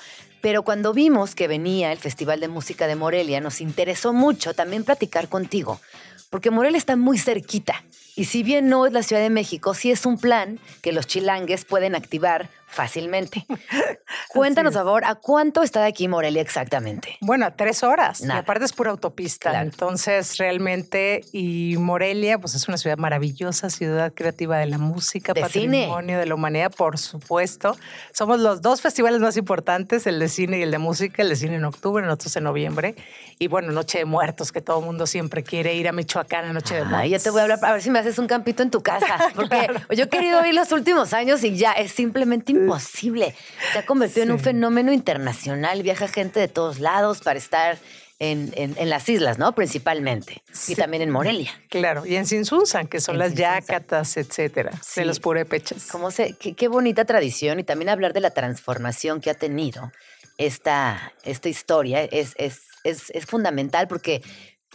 Pero 0.48 0.64
cuando 0.64 0.94
vimos 0.94 1.36
que 1.36 1.50
venía 1.50 1.92
el 1.92 1.98
Festival 1.98 2.40
de 2.40 2.48
Música 2.48 2.88
de 2.88 2.96
Morelia, 2.96 3.42
nos 3.42 3.60
interesó 3.60 4.14
mucho 4.14 4.54
también 4.54 4.86
platicar 4.86 5.28
contigo, 5.28 5.82
porque 6.30 6.52
Morelia 6.52 6.78
está 6.78 6.96
muy 6.96 7.18
cerquita. 7.18 7.84
Y 8.16 8.24
si 8.24 8.44
bien 8.44 8.70
no 8.70 8.86
es 8.86 8.94
la 8.94 9.04
Ciudad 9.04 9.22
de 9.22 9.30
México, 9.30 9.74
sí 9.74 9.92
es 9.92 10.06
un 10.06 10.18
plan 10.18 10.58
que 10.82 10.94
los 10.94 11.06
chilangues 11.06 11.66
pueden 11.66 11.96
activar 11.96 12.50
fácilmente. 12.68 13.46
Cuéntanos, 14.30 14.74
por 14.74 14.84
favor, 14.84 15.06
¿a 15.06 15.16
cuánto 15.16 15.64
está 15.64 15.82
de 15.82 15.88
aquí 15.88 16.08
Morelia 16.08 16.42
exactamente? 16.42 17.18
Bueno, 17.22 17.46
a 17.46 17.52
tres 17.56 17.82
horas. 17.82 18.22
Nada. 18.22 18.40
Y 18.40 18.44
aparte 18.44 18.66
es 18.66 18.74
pura 18.74 18.92
autopista. 18.92 19.50
Claro. 19.50 19.66
Entonces, 19.66 20.38
realmente, 20.38 21.22
y 21.32 21.76
Morelia, 21.78 22.38
pues 22.38 22.54
es 22.56 22.68
una 22.68 22.78
ciudad 22.78 22.98
maravillosa, 22.98 23.70
ciudad 23.70 24.14
creativa 24.14 24.58
de 24.58 24.68
la 24.68 24.78
música, 24.78 25.34
De 25.34 25.46
cine. 25.46 25.80
patrimonio 25.80 26.20
de 26.20 26.26
la 26.26 26.36
humanidad, 26.36 26.72
por 26.72 26.98
supuesto. 26.98 27.76
Somos 28.12 28.40
los 28.40 28.62
dos 28.62 28.82
festivales 28.82 29.22
más 29.22 29.38
importantes, 29.38 30.06
el 30.06 30.20
de 30.20 30.28
cine 30.28 30.60
y 30.60 30.62
el 30.62 30.72
de 30.72 30.78
música, 30.78 31.22
el 31.22 31.30
de 31.30 31.36
cine 31.36 31.56
en 31.56 31.66
octubre, 31.66 32.06
nosotros 32.06 32.36
en 32.36 32.44
noviembre. 32.44 32.96
Y 33.40 33.48
bueno, 33.48 33.72
Noche 33.72 34.00
de 34.00 34.06
Muertos, 34.06 34.52
que 34.52 34.62
todo 34.62 34.80
el 34.80 34.86
mundo 34.86 35.08
siempre 35.08 35.44
quiere 35.44 35.74
ir 35.76 35.88
a 35.88 35.94
Michoacán 35.94 36.46
a 36.46 36.54
Noche 36.54 36.76
de 36.76 36.84
Muertos. 36.84 37.10
Ya 37.10 37.20
te 37.20 37.30
voy 37.30 37.40
a 37.40 37.44
hablar, 37.44 37.60
a 37.64 37.72
ver 37.72 37.82
si 37.82 37.90
me 37.90 38.00
haces 38.00 38.20
un 38.20 38.28
campito 38.28 38.62
en 38.62 38.72
tu 38.72 38.82
casa, 38.82 39.18
porque 39.36 39.68
yo 39.96 40.04
he 40.04 40.10
querido 40.10 40.46
ir 40.46 40.54
los 40.54 40.72
últimos 40.72 41.14
años 41.14 41.44
y 41.44 41.56
ya 41.56 41.72
es 41.72 41.92
simplemente 41.92 42.52
imposible. 42.62 43.36
Se 43.74 43.80
ha 43.80 43.86
convertido 43.86 44.24
en 44.24 44.32
un 44.32 44.40
fenómeno 44.40 44.92
internacional, 44.94 45.82
viaja 45.84 46.08
gente 46.08 46.40
de 46.40 46.48
todos 46.48 46.80
lados 46.80 47.22
para 47.22 47.38
estar 47.40 47.78
en, 48.20 48.52
en- 48.56 48.76
en 48.80 48.90
las 48.90 49.08
islas, 49.10 49.38
¿no? 49.38 49.54
Principalmente. 49.54 50.42
Y 50.68 50.74
también 50.76 51.04
en 51.04 51.12
Morelia. 51.12 51.52
Claro, 51.70 52.06
y 52.06 52.16
en 52.16 52.26
Sinsunzan, 52.26 52.88
que 52.88 53.00
son 53.00 53.16
En 53.16 53.20
las 53.20 53.30
Sinsunzan. 53.30 53.60
yacatas, 53.62 54.18
etcétera, 54.18 54.72
Sí. 54.84 55.02
de 55.02 55.06
los 55.06 55.20
purépechas. 55.20 55.88
¿Cómo 55.92 56.10
se, 56.10 56.34
qué, 56.34 56.56
qué 56.56 56.68
bonita 56.68 57.06
tradición 57.06 57.60
y 57.60 57.64
también 57.64 57.90
hablar 57.90 58.14
de 58.14 58.22
la 58.22 58.32
transformación 58.32 59.22
que 59.22 59.30
ha 59.30 59.36
tenido 59.36 59.92
esta, 60.40 61.14
esta 61.24 61.50
historia 61.50 62.04
es, 62.04 62.34
es, 62.38 62.62
es, 62.84 63.10
es 63.12 63.26
fundamental 63.26 63.88
porque 63.88 64.22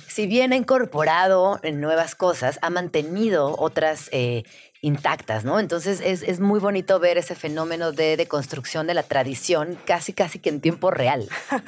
si 0.09 0.27
bien 0.27 0.53
ha 0.53 0.57
incorporado 0.57 1.61
nuevas 1.73 2.15
cosas, 2.15 2.59
ha 2.63 2.71
mantenido 2.71 3.55
otras 3.59 4.09
eh, 4.13 4.43
intactas, 4.85 5.45
¿no? 5.45 5.61
Entonces 5.61 6.03
es, 6.05 6.23
es 6.23 6.41
muy 6.41 6.59
bonito 6.59 6.99
ver 6.99 7.17
ese 7.17 7.37
fenómeno 7.37 7.93
de 7.93 8.17
deconstrucción 8.17 8.89
de 8.89 8.95
la 8.95 9.05
tradición 9.05 9.79
casi, 9.87 10.13
casi 10.13 10.41
que 10.41 10.51
en 10.51 10.61
tiempo 10.61 10.91
real. 10.91 11.29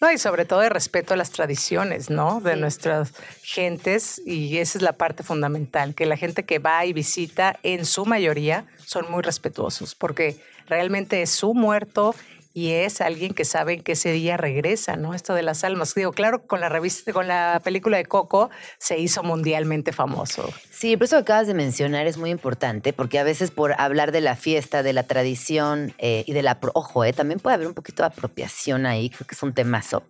No, 0.00 0.10
y 0.10 0.18
sobre 0.18 0.44
todo 0.44 0.60
de 0.60 0.68
respeto 0.68 1.14
a 1.14 1.16
las 1.16 1.30
tradiciones, 1.30 2.10
¿no? 2.10 2.40
De 2.40 2.56
nuestras 2.56 3.14
gentes, 3.42 4.20
y 4.26 4.58
esa 4.58 4.78
es 4.78 4.82
la 4.82 4.92
parte 4.92 5.22
fundamental, 5.22 5.94
que 5.94 6.04
la 6.04 6.16
gente 6.16 6.44
que 6.44 6.58
va 6.58 6.84
y 6.84 6.92
visita, 6.92 7.58
en 7.62 7.86
su 7.86 8.04
mayoría, 8.04 8.66
son 8.84 9.10
muy 9.10 9.22
respetuosos, 9.22 9.94
porque 9.94 10.36
realmente 10.66 11.22
es 11.22 11.30
su 11.30 11.54
muerto 11.54 12.14
y 12.56 12.70
es 12.70 13.00
alguien 13.00 13.34
que 13.34 13.44
sabe 13.44 13.80
que 13.80 13.92
ese 13.92 14.12
día 14.12 14.36
regresa, 14.36 14.94
¿no? 14.94 15.12
Esto 15.12 15.34
de 15.34 15.42
las 15.42 15.64
almas. 15.64 15.92
Digo, 15.96 16.12
claro, 16.12 16.46
con 16.46 16.60
la 16.60 16.68
revista, 16.68 17.12
con 17.12 17.26
la 17.26 17.60
película 17.64 17.96
de 17.96 18.06
Coco 18.06 18.48
se 18.78 18.96
hizo 18.96 19.24
mundialmente 19.24 19.92
famoso. 19.92 20.48
Sí, 20.70 20.96
por 20.96 21.06
eso 21.06 21.16
que 21.16 21.22
acabas 21.22 21.48
de 21.48 21.54
mencionar 21.54 22.06
es 22.06 22.16
muy 22.16 22.30
importante, 22.30 22.92
porque 22.92 23.18
a 23.18 23.24
veces 23.24 23.50
por 23.50 23.74
hablar 23.80 24.12
de 24.12 24.20
la 24.20 24.36
fiesta, 24.36 24.84
de 24.84 24.92
la 24.92 25.02
tradición 25.02 25.94
eh, 25.98 26.22
y 26.28 26.32
de 26.32 26.42
la... 26.42 26.60
Ojo, 26.74 27.04
eh, 27.04 27.12
también 27.12 27.40
puede 27.40 27.54
haber 27.54 27.66
un 27.66 27.74
poquito 27.74 28.04
de 28.04 28.06
apropiación 28.06 28.86
ahí, 28.86 29.10
creo 29.10 29.26
que 29.26 29.34
es 29.34 29.42
un 29.42 29.52
temazo. 29.52 30.04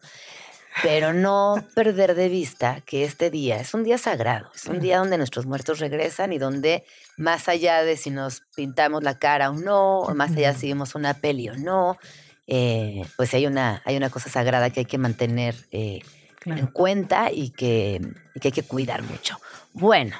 Pero 0.82 1.14
no 1.14 1.64
perder 1.74 2.14
de 2.14 2.28
vista 2.28 2.82
que 2.84 3.04
este 3.04 3.30
día 3.30 3.56
es 3.56 3.72
un 3.72 3.84
día 3.84 3.96
sagrado, 3.96 4.50
es 4.54 4.66
un 4.66 4.80
día 4.80 4.98
donde 4.98 5.16
nuestros 5.16 5.46
muertos 5.46 5.78
regresan 5.78 6.34
y 6.34 6.38
donde 6.38 6.84
más 7.16 7.48
allá 7.48 7.82
de 7.84 7.96
si 7.96 8.10
nos 8.10 8.42
pintamos 8.54 9.02
la 9.02 9.18
cara 9.18 9.48
o 9.48 9.54
no, 9.54 10.00
o 10.00 10.14
más 10.14 10.32
allá 10.32 10.52
si 10.52 10.66
vimos 10.66 10.94
una 10.94 11.14
peli 11.14 11.48
o 11.48 11.56
no, 11.56 11.96
eh, 12.46 13.04
pues 13.16 13.32
hay 13.34 13.46
una, 13.46 13.82
hay 13.84 13.96
una 13.96 14.10
cosa 14.10 14.28
sagrada 14.28 14.70
que 14.70 14.80
hay 14.80 14.86
que 14.86 14.98
mantener 14.98 15.54
eh, 15.70 16.00
en 16.44 16.66
cuenta 16.66 17.30
y 17.32 17.50
que, 17.50 18.00
y 18.34 18.40
que 18.40 18.48
hay 18.48 18.52
que 18.52 18.62
cuidar 18.62 19.02
mucho. 19.02 19.38
Bueno, 19.72 20.16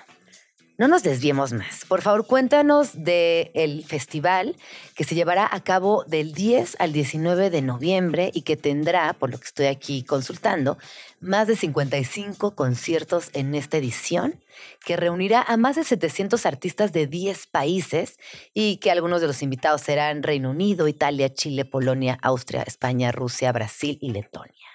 no 0.76 0.88
nos 0.88 1.04
desviemos 1.04 1.52
más. 1.52 1.84
Por 1.84 2.02
favor, 2.02 2.26
cuéntanos 2.26 3.04
del 3.04 3.84
festival 3.84 4.56
que 4.96 5.04
se 5.04 5.14
llevará 5.14 5.48
a 5.50 5.62
cabo 5.62 6.04
del 6.04 6.34
10 6.34 6.76
al 6.80 6.92
19 6.92 7.50
de 7.50 7.62
noviembre 7.62 8.30
y 8.34 8.42
que 8.42 8.56
tendrá, 8.56 9.12
por 9.12 9.30
lo 9.30 9.38
que 9.38 9.44
estoy 9.44 9.66
aquí 9.66 10.02
consultando, 10.02 10.76
más 11.20 11.46
de 11.46 11.56
55 11.56 12.56
conciertos 12.56 13.30
en 13.34 13.54
esta 13.54 13.76
edición, 13.76 14.40
que 14.84 14.96
reunirá 14.96 15.42
a 15.42 15.56
más 15.56 15.76
de 15.76 15.84
700 15.84 16.44
artistas 16.44 16.92
de 16.92 17.06
10 17.06 17.46
países 17.46 18.18
y 18.52 18.78
que 18.78 18.90
algunos 18.90 19.20
de 19.20 19.28
los 19.28 19.42
invitados 19.42 19.80
serán 19.80 20.22
Reino 20.24 20.50
Unido, 20.50 20.88
Italia, 20.88 21.32
Chile, 21.32 21.64
Polonia, 21.64 22.18
Austria, 22.20 22.62
España, 22.62 23.12
Rusia, 23.12 23.52
Brasil 23.52 23.96
y 24.00 24.10
Letonia. 24.10 24.73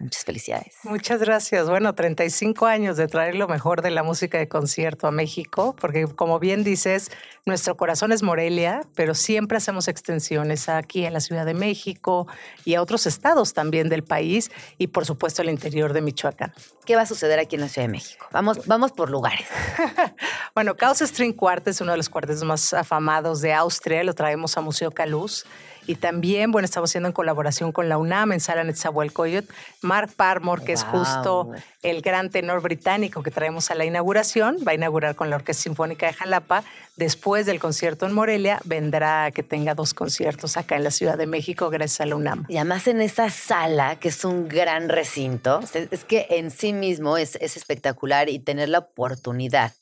Muchas 0.00 0.24
felicidades. 0.24 0.76
Muchas 0.84 1.20
gracias. 1.20 1.68
Bueno, 1.68 1.92
35 1.92 2.66
años 2.66 2.96
de 2.96 3.08
traer 3.08 3.34
lo 3.34 3.48
mejor 3.48 3.82
de 3.82 3.90
la 3.90 4.04
música 4.04 4.38
de 4.38 4.48
concierto 4.48 5.08
a 5.08 5.10
México, 5.10 5.74
porque 5.80 6.06
como 6.06 6.38
bien 6.38 6.62
dices, 6.62 7.10
nuestro 7.46 7.76
corazón 7.76 8.12
es 8.12 8.22
Morelia, 8.22 8.82
pero 8.94 9.14
siempre 9.16 9.58
hacemos 9.58 9.88
extensiones 9.88 10.68
aquí 10.68 11.04
en 11.04 11.14
la 11.14 11.20
Ciudad 11.20 11.44
de 11.44 11.54
México 11.54 12.28
y 12.64 12.74
a 12.74 12.82
otros 12.82 13.06
estados 13.06 13.54
también 13.54 13.88
del 13.88 14.04
país 14.04 14.52
y 14.78 14.86
por 14.86 15.04
supuesto 15.04 15.42
el 15.42 15.50
interior 15.50 15.92
de 15.92 16.00
Michoacán. 16.00 16.54
¿Qué 16.86 16.94
va 16.94 17.02
a 17.02 17.06
suceder 17.06 17.40
aquí 17.40 17.56
en 17.56 17.62
la 17.62 17.68
Ciudad 17.68 17.88
de 17.88 17.92
México? 17.92 18.24
Vamos, 18.30 18.66
vamos 18.66 18.92
por 18.92 19.10
lugares. 19.10 19.48
Bueno, 20.54 20.74
Chaos 20.74 20.98
String 20.98 21.34
Quartet 21.34 21.68
es 21.68 21.80
uno 21.80 21.92
de 21.92 21.98
los 21.98 22.08
cuartetos 22.08 22.42
más 22.42 22.74
afamados 22.74 23.40
de 23.40 23.52
Austria, 23.52 24.02
lo 24.02 24.12
traemos 24.12 24.56
a 24.56 24.60
Museo 24.60 24.90
Caluz. 24.90 25.44
Y 25.88 25.94
también, 25.94 26.52
bueno, 26.52 26.66
estamos 26.66 26.90
haciendo 26.90 27.08
en 27.08 27.14
colaboración 27.14 27.72
con 27.72 27.88
la 27.88 27.96
UNAM 27.96 28.32
en 28.32 28.40
Sala 28.40 28.62
Netzahualcóyotl, 28.62 29.50
Mark 29.80 30.10
Parmore, 30.14 30.62
que 30.62 30.74
es 30.74 30.84
justo 30.84 31.50
el 31.82 32.02
gran 32.02 32.28
tenor 32.28 32.60
británico 32.60 33.22
que 33.22 33.30
traemos 33.30 33.70
a 33.70 33.74
la 33.74 33.86
inauguración, 33.86 34.58
va 34.66 34.72
a 34.72 34.74
inaugurar 34.74 35.14
con 35.14 35.30
la 35.30 35.36
Orquesta 35.36 35.62
Sinfónica 35.62 36.06
de 36.06 36.12
Jalapa. 36.12 36.62
Después 36.96 37.46
del 37.46 37.58
concierto 37.58 38.04
en 38.04 38.12
Morelia, 38.12 38.60
vendrá 38.64 39.24
a 39.24 39.30
que 39.30 39.42
tenga 39.42 39.74
dos 39.74 39.94
conciertos 39.94 40.58
acá 40.58 40.76
en 40.76 40.84
la 40.84 40.90
Ciudad 40.90 41.16
de 41.16 41.26
México, 41.26 41.70
gracias 41.70 42.02
a 42.02 42.06
la 42.06 42.16
UNAM. 42.16 42.44
Y 42.48 42.58
además 42.58 42.86
en 42.86 43.00
esa 43.00 43.30
sala, 43.30 43.96
que 43.96 44.08
es 44.08 44.24
un 44.26 44.46
gran 44.46 44.90
recinto, 44.90 45.60
es 45.60 45.88
es 45.90 46.04
que 46.04 46.26
en 46.28 46.50
sí 46.50 46.74
mismo 46.74 47.16
es, 47.16 47.36
es 47.36 47.56
espectacular 47.56 48.28
y 48.28 48.40
tener 48.40 48.68
la 48.68 48.80
oportunidad 48.80 49.72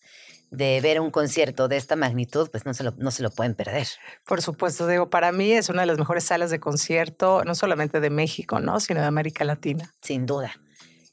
de 0.51 0.81
ver 0.81 1.01
un 1.01 1.11
concierto 1.11 1.69
de 1.69 1.77
esta 1.77 1.97
magnitud, 1.97 2.49
pues 2.51 2.65
no 2.67 2.75
se 2.75 2.85
lo, 2.85 2.95
no 2.99 3.11
se 3.11 3.23
lo 3.23 3.31
pueden 3.31 3.55
perder. 3.55 3.87
Por 4.25 4.43
supuesto, 4.43 4.87
digo, 4.87 5.11
para 5.11 5.33
mí 5.33 5.53
es 5.53 5.69
una 5.69 5.83
de 5.83 5.87
las 5.87 5.99
mejores 5.99 6.25
salas 6.25 6.51
de 6.51 6.61
concierto, 6.61 7.45
no 7.45 7.55
solamente 7.55 8.01
de 8.01 8.11
México, 8.11 8.61
¿no? 8.61 8.81
sino 8.81 9.01
de 9.01 9.07
América 9.07 9.45
Latina. 9.45 9.93
Sin 10.03 10.27
duda. 10.27 10.55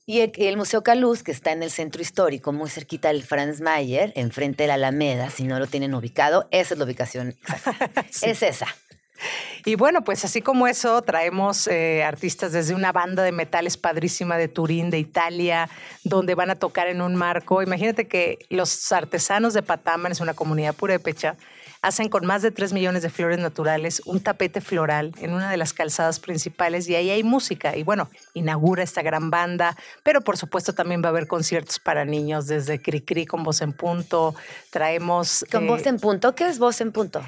Y 0.05 0.19
el, 0.19 0.34
el 0.35 0.57
Museo 0.57 0.84
Caluz, 0.84 1.23
que 1.23 1.31
está 1.31 1.53
en 1.53 1.64
el 1.64 1.72
centro 1.72 2.01
histórico, 2.01 2.51
muy 2.51 2.69
cerquita 2.69 3.07
del 3.07 3.23
Franz 3.23 3.61
Mayer, 3.61 4.11
enfrente 4.15 4.64
de 4.64 4.68
la 4.68 4.73
Alameda, 4.73 5.30
si 5.30 5.45
no 5.45 5.60
lo 5.60 5.68
tienen 5.68 5.93
ubicado, 5.93 6.49
esa 6.51 6.73
es 6.73 6.77
la 6.77 6.85
ubicación 6.85 7.30
exacta. 7.30 8.03
Es 8.22 8.43
esa. 8.43 8.68
Y 9.65 9.75
bueno, 9.75 10.03
pues 10.03 10.25
así 10.25 10.41
como 10.41 10.67
eso, 10.67 11.01
traemos 11.03 11.67
eh, 11.67 12.03
artistas 12.03 12.51
desde 12.51 12.75
una 12.75 12.91
banda 12.91 13.23
de 13.23 13.31
metales 13.31 13.77
padrísima 13.77 14.37
de 14.37 14.49
Turín, 14.49 14.89
de 14.89 14.99
Italia, 14.99 15.69
donde 16.03 16.35
van 16.35 16.49
a 16.49 16.55
tocar 16.55 16.87
en 16.87 17.01
un 17.01 17.15
marco. 17.15 17.61
Imagínate 17.61 18.07
que 18.07 18.39
los 18.49 18.91
artesanos 18.91 19.53
de 19.53 19.63
Pataman, 19.63 20.11
es 20.11 20.19
una 20.19 20.33
comunidad 20.33 20.75
purépecha, 20.75 21.37
hacen 21.83 22.09
con 22.09 22.25
más 22.25 22.41
de 22.41 22.49
3 22.49 22.73
millones 22.73 23.03
de 23.03 23.09
flores 23.09 23.39
naturales 23.39 24.01
un 24.05 24.21
tapete 24.21 24.61
floral 24.61 25.11
en 25.19 25.33
una 25.33 25.51
de 25.51 25.57
las 25.57 25.73
calzadas 25.73 26.19
principales 26.19 26.87
y 26.87 26.95
ahí 26.95 27.09
hay 27.09 27.23
música. 27.23 27.75
Y 27.75 27.83
bueno, 27.83 28.09
inaugura 28.33 28.83
esta 28.83 29.01
gran 29.01 29.29
banda, 29.29 29.77
pero 30.01 30.21
por 30.21 30.37
supuesto 30.37 30.73
también 30.73 31.01
va 31.03 31.07
a 31.07 31.09
haber 31.09 31.27
conciertos 31.27 31.79
para 31.79 32.05
niños 32.05 32.47
desde 32.47 32.81
Cricri 32.81 33.25
con 33.25 33.43
voz 33.43 33.61
en 33.61 33.73
punto. 33.73 34.33
Traemos... 34.71 35.45
Con 35.51 35.65
eh, 35.65 35.67
voz 35.67 35.85
en 35.85 35.99
punto, 35.99 36.33
¿qué 36.35 36.47
es 36.47 36.57
voz 36.57 36.79
en 36.79 36.93
punto? 36.93 37.21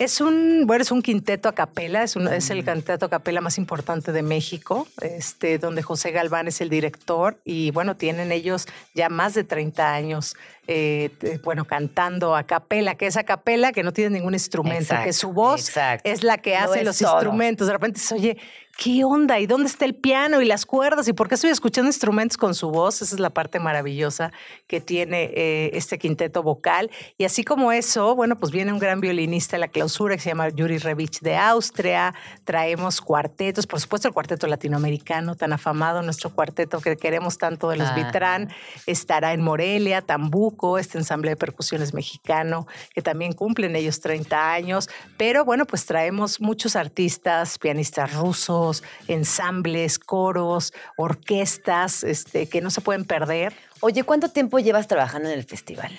Es 0.00 0.20
un, 0.22 0.64
bueno, 0.66 0.80
es 0.82 0.90
un 0.90 1.02
quinteto 1.02 1.48
a 1.48 1.54
capela, 1.54 2.02
es, 2.02 2.16
un- 2.16 2.26
es 2.26 2.48
el 2.48 2.64
quinteto 2.64 3.04
a 3.04 3.10
capela 3.10 3.40
más 3.42 3.58
importante 3.58 4.12
de 4.12 4.22
México, 4.22 4.88
este, 5.02 5.58
donde 5.58 5.82
José 5.82 6.10
Galván 6.10 6.48
es 6.48 6.60
el 6.62 6.70
director 6.70 7.38
y 7.44 7.70
bueno, 7.70 7.96
tienen 7.96 8.32
ellos 8.32 8.66
ya 8.94 9.10
más 9.10 9.34
de 9.34 9.44
30 9.44 9.92
años, 9.92 10.36
eh, 10.66 11.10
te- 11.18 11.36
bueno, 11.38 11.66
cantando 11.66 12.34
a 12.34 12.44
capela, 12.44 12.94
que 12.94 13.06
es 13.08 13.18
a 13.18 13.24
capela, 13.24 13.72
que 13.72 13.82
no 13.82 13.92
tiene 13.92 14.10
ningún 14.18 14.32
instrumento, 14.32 14.94
que 15.04 15.12
su 15.12 15.32
voz 15.34 15.68
exacto. 15.68 16.08
es 16.10 16.24
la 16.24 16.38
que 16.38 16.56
hace 16.56 16.82
los 16.82 16.98
todo. 16.98 17.12
instrumentos. 17.16 17.66
De 17.66 17.72
repente 17.74 18.00
se 18.00 18.14
oye, 18.14 18.38
¿qué 18.80 19.04
onda? 19.04 19.38
¿Y 19.38 19.46
dónde 19.46 19.68
está 19.68 19.84
el 19.84 19.94
piano 19.94 20.40
y 20.40 20.46
las 20.46 20.64
cuerdas? 20.64 21.06
¿Y 21.06 21.12
por 21.12 21.28
qué 21.28 21.34
estoy 21.34 21.50
escuchando 21.50 21.90
instrumentos 21.90 22.38
con 22.38 22.54
su 22.54 22.70
voz? 22.70 23.02
Esa 23.02 23.14
es 23.14 23.20
la 23.20 23.28
parte 23.28 23.60
maravillosa 23.60 24.32
que 24.66 24.80
tiene 24.80 25.24
eh, 25.34 25.70
este 25.74 25.98
quinteto 25.98 26.42
vocal. 26.42 26.90
Y 27.18 27.24
así 27.24 27.44
como 27.44 27.72
eso, 27.72 28.16
bueno, 28.16 28.38
pues 28.38 28.50
viene 28.50 28.72
un 28.72 28.78
gran 28.78 29.02
violinista 29.02 29.56
a 29.56 29.58
la 29.58 29.68
clausura 29.68 30.16
que 30.16 30.22
se 30.22 30.30
llama 30.30 30.48
Yuri 30.48 30.78
Revich 30.78 31.20
de 31.20 31.36
Austria. 31.36 32.14
Traemos 32.44 33.02
cuartetos, 33.02 33.66
por 33.66 33.80
supuesto 33.80 34.08
el 34.08 34.14
cuarteto 34.14 34.46
latinoamericano 34.46 35.34
tan 35.34 35.52
afamado, 35.52 36.00
nuestro 36.00 36.30
cuarteto 36.30 36.80
que 36.80 36.96
queremos 36.96 37.36
tanto 37.36 37.68
de 37.68 37.76
los 37.76 37.88
Ah. 37.88 37.94
Vitrán. 37.96 38.48
Estará 38.86 39.34
en 39.34 39.42
Morelia, 39.42 40.00
Tambuco, 40.00 40.78
este 40.78 40.96
ensamble 40.96 41.32
de 41.32 41.36
percusiones 41.36 41.92
mexicano, 41.92 42.66
que 42.94 43.02
también 43.02 43.34
cumplen 43.34 43.76
ellos 43.76 44.00
30 44.00 44.54
años. 44.54 44.88
Pero 45.18 45.44
bueno, 45.44 45.66
pues 45.66 45.84
traemos 45.84 46.40
muchos 46.40 46.76
artistas, 46.76 47.58
pianistas 47.58 48.14
rusos, 48.14 48.69
ensambles, 49.08 49.98
coros, 49.98 50.72
orquestas, 50.96 52.04
este, 52.04 52.48
que 52.48 52.60
no 52.60 52.70
se 52.70 52.80
pueden 52.80 53.04
perder. 53.04 53.52
Oye, 53.80 54.04
¿cuánto 54.04 54.28
tiempo 54.28 54.58
llevas 54.58 54.88
trabajando 54.88 55.28
en 55.28 55.38
el 55.38 55.44
festival? 55.44 55.90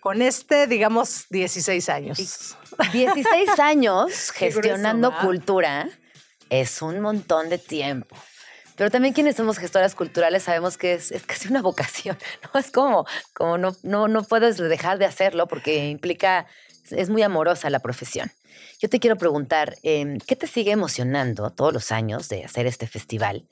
Con 0.00 0.22
este, 0.22 0.66
digamos, 0.66 1.26
16 1.30 1.88
años. 1.88 2.56
16 2.92 3.58
años 3.58 4.04
grueso, 4.06 4.32
gestionando 4.34 5.12
cultura 5.20 5.88
es 6.50 6.82
un 6.82 7.00
montón 7.00 7.48
de 7.48 7.58
tiempo. 7.58 8.16
Pero 8.76 8.90
también 8.90 9.12
quienes 9.14 9.36
somos 9.36 9.58
gestoras 9.58 9.94
culturales 9.94 10.44
sabemos 10.44 10.78
que 10.78 10.94
es, 10.94 11.12
es 11.12 11.22
casi 11.24 11.48
una 11.48 11.62
vocación, 11.62 12.18
¿no? 12.54 12.60
Es 12.60 12.70
como, 12.70 13.06
como 13.34 13.58
no, 13.58 13.76
no, 13.82 14.08
no 14.08 14.24
puedes 14.24 14.56
dejar 14.56 14.98
de 14.98 15.06
hacerlo 15.06 15.46
porque 15.46 15.88
implica, 15.88 16.46
es 16.90 17.08
muy 17.10 17.22
amorosa 17.22 17.70
la 17.70 17.80
profesión. 17.80 18.32
Yo 18.80 18.88
te 18.88 18.98
quiero 18.98 19.16
preguntar, 19.16 19.76
em, 19.82 20.16
¿qué 20.26 20.36
te 20.36 20.46
sigue 20.46 20.70
emocionando 20.70 21.50
todos 21.50 21.70
los 21.70 21.92
años 21.92 22.30
de 22.30 22.46
hacer 22.46 22.66
este 22.66 22.86
festival? 22.86 23.46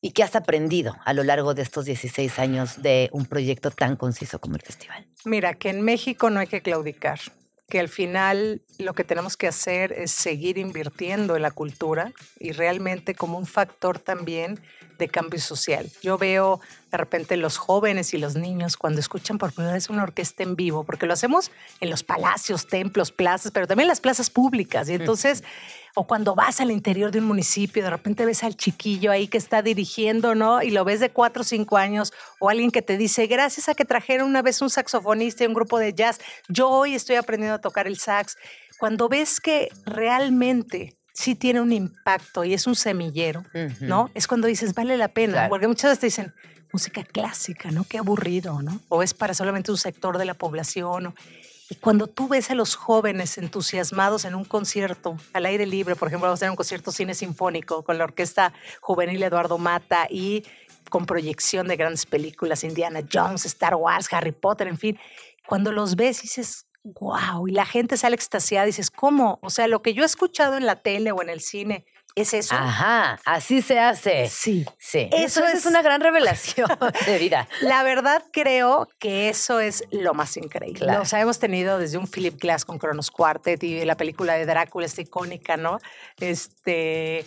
¿Y 0.00 0.12
qué 0.12 0.22
has 0.22 0.34
aprendido 0.34 0.96
a 1.04 1.12
lo 1.12 1.22
largo 1.22 1.52
de 1.52 1.60
estos 1.60 1.84
16 1.84 2.38
años 2.38 2.80
de 2.80 3.10
un 3.12 3.26
proyecto 3.26 3.70
tan 3.70 3.96
conciso 3.96 4.40
como 4.40 4.56
el 4.56 4.62
festival? 4.62 5.06
Mira, 5.26 5.52
que 5.52 5.68
en 5.68 5.82
México 5.82 6.30
no 6.30 6.40
hay 6.40 6.46
que 6.46 6.62
claudicar, 6.62 7.20
que 7.68 7.78
al 7.78 7.90
final 7.90 8.62
lo 8.78 8.94
que 8.94 9.04
tenemos 9.04 9.36
que 9.36 9.48
hacer 9.48 9.92
es 9.92 10.12
seguir 10.12 10.56
invirtiendo 10.56 11.36
en 11.36 11.42
la 11.42 11.50
cultura 11.50 12.14
y 12.38 12.52
realmente 12.52 13.14
como 13.14 13.36
un 13.36 13.46
factor 13.46 13.98
también 13.98 14.62
de 15.00 15.08
cambio 15.08 15.40
social. 15.40 15.90
Yo 16.00 16.16
veo 16.16 16.60
de 16.92 16.96
repente 16.96 17.36
los 17.36 17.56
jóvenes 17.56 18.14
y 18.14 18.18
los 18.18 18.36
niños 18.36 18.76
cuando 18.76 19.00
escuchan 19.00 19.38
por 19.38 19.52
primera 19.52 19.74
vez 19.74 19.90
una 19.90 20.04
orquesta 20.04 20.42
en 20.44 20.54
vivo, 20.54 20.84
porque 20.84 21.06
lo 21.06 21.12
hacemos 21.12 21.50
en 21.80 21.90
los 21.90 22.04
palacios, 22.04 22.68
templos, 22.68 23.10
plazas, 23.10 23.50
pero 23.50 23.66
también 23.66 23.86
en 23.86 23.88
las 23.88 24.00
plazas 24.00 24.30
públicas. 24.30 24.88
Y 24.88 24.94
entonces 24.94 25.42
O 25.94 26.06
cuando 26.06 26.34
vas 26.36 26.60
al 26.60 26.70
interior 26.70 27.10
de 27.10 27.18
un 27.18 27.24
municipio, 27.24 27.82
de 27.82 27.90
repente 27.90 28.24
ves 28.24 28.44
al 28.44 28.56
chiquillo 28.56 29.10
ahí 29.10 29.26
que 29.26 29.38
está 29.38 29.60
dirigiendo, 29.60 30.34
¿no? 30.36 30.62
Y 30.62 30.70
lo 30.70 30.84
ves 30.84 31.00
de 31.00 31.10
cuatro 31.10 31.42
o 31.42 31.44
cinco 31.44 31.76
años, 31.76 32.12
o 32.38 32.48
alguien 32.48 32.70
que 32.70 32.82
te 32.82 32.96
dice, 32.96 33.26
gracias 33.26 33.68
a 33.68 33.74
que 33.74 33.84
trajeron 33.84 34.28
una 34.28 34.42
vez 34.42 34.62
un 34.62 34.70
saxofonista 34.70 35.42
y 35.42 35.48
un 35.48 35.54
grupo 35.54 35.78
de 35.78 35.92
jazz, 35.92 36.20
yo 36.48 36.68
hoy 36.68 36.94
estoy 36.94 37.16
aprendiendo 37.16 37.56
a 37.56 37.60
tocar 37.60 37.88
el 37.88 37.98
sax. 37.98 38.36
Cuando 38.78 39.08
ves 39.08 39.40
que 39.40 39.68
realmente 39.84 40.96
sí 41.12 41.34
tiene 41.34 41.60
un 41.60 41.72
impacto 41.72 42.44
y 42.44 42.54
es 42.54 42.66
un 42.66 42.74
semillero, 42.74 43.44
¿no? 43.80 44.10
Es 44.14 44.26
cuando 44.26 44.46
dices, 44.46 44.74
vale 44.74 44.96
la 44.96 45.08
pena, 45.08 45.32
porque 45.48 45.68
muchas 45.68 45.90
veces 45.90 46.00
te 46.00 46.06
dicen, 46.06 46.34
música 46.72 47.02
clásica, 47.04 47.70
¿no? 47.70 47.84
Qué 47.84 47.98
aburrido, 47.98 48.62
¿no? 48.62 48.80
O 48.88 49.02
es 49.02 49.12
para 49.14 49.34
solamente 49.34 49.70
un 49.70 49.76
sector 49.78 50.18
de 50.18 50.24
la 50.24 50.34
población. 50.34 51.06
o- 51.08 51.14
y 51.68 51.76
cuando 51.76 52.08
tú 52.08 52.26
ves 52.26 52.50
a 52.50 52.56
los 52.56 52.74
jóvenes 52.74 53.38
entusiasmados 53.38 54.24
en 54.24 54.34
un 54.34 54.44
concierto 54.44 55.16
al 55.32 55.46
aire 55.46 55.66
libre, 55.66 55.94
por 55.94 56.08
ejemplo, 56.08 56.26
vamos 56.26 56.38
a 56.38 56.40
tener 56.40 56.50
un 56.50 56.56
concierto 56.56 56.90
cine 56.90 57.14
sinfónico 57.14 57.84
con 57.84 57.96
la 57.96 58.04
Orquesta 58.04 58.52
Juvenil 58.80 59.22
Eduardo 59.22 59.56
Mata 59.56 60.08
y 60.10 60.42
con 60.88 61.06
proyección 61.06 61.68
de 61.68 61.76
grandes 61.76 62.06
películas, 62.06 62.64
Indiana 62.64 63.00
Jones, 63.12 63.46
Star 63.46 63.76
Wars, 63.76 64.08
Harry 64.12 64.32
Potter, 64.32 64.66
en 64.66 64.78
fin, 64.78 64.98
cuando 65.46 65.70
los 65.70 65.94
ves 65.94 66.22
dices, 66.22 66.66
wow, 66.84 67.46
y 67.48 67.52
la 67.52 67.66
gente 67.66 67.96
sale 67.96 68.14
extasiada, 68.14 68.66
dices, 68.66 68.90
¿cómo? 68.90 69.38
O 69.42 69.50
sea, 69.50 69.66
lo 69.68 69.82
que 69.82 69.94
yo 69.94 70.02
he 70.02 70.06
escuchado 70.06 70.56
en 70.56 70.66
la 70.66 70.76
tele 70.76 71.12
o 71.12 71.20
en 71.22 71.28
el 71.28 71.40
cine, 71.40 71.84
¿es 72.16 72.32
eso? 72.34 72.54
Ajá, 72.54 73.20
así 73.24 73.62
se 73.62 73.78
hace. 73.78 74.28
Sí. 74.28 74.64
Sí. 74.78 75.08
Eso 75.12 75.40
Eso, 75.40 75.44
es 75.44 75.54
es- 75.60 75.66
una 75.66 75.82
gran 75.82 76.00
revelación 76.00 76.68
de 77.06 77.18
vida. 77.18 77.48
La 77.60 77.82
verdad 77.82 78.24
creo 78.32 78.88
que 78.98 79.28
eso 79.28 79.60
es 79.60 79.84
lo 79.90 80.14
más 80.14 80.36
increíble. 80.36 80.80
Claro. 80.80 81.02
O 81.02 81.04
sea, 81.04 81.20
hemos 81.20 81.38
tenido 81.38 81.78
desde 81.78 81.98
un 81.98 82.06
Philip 82.08 82.40
Glass 82.40 82.64
con 82.64 82.78
Kronos 82.78 83.10
Quartet 83.10 83.62
y 83.62 83.84
la 83.84 83.96
película 83.96 84.34
de 84.34 84.46
Drácula, 84.46 84.86
esta 84.86 85.02
icónica, 85.02 85.56
¿no? 85.56 85.78
Este, 86.18 87.24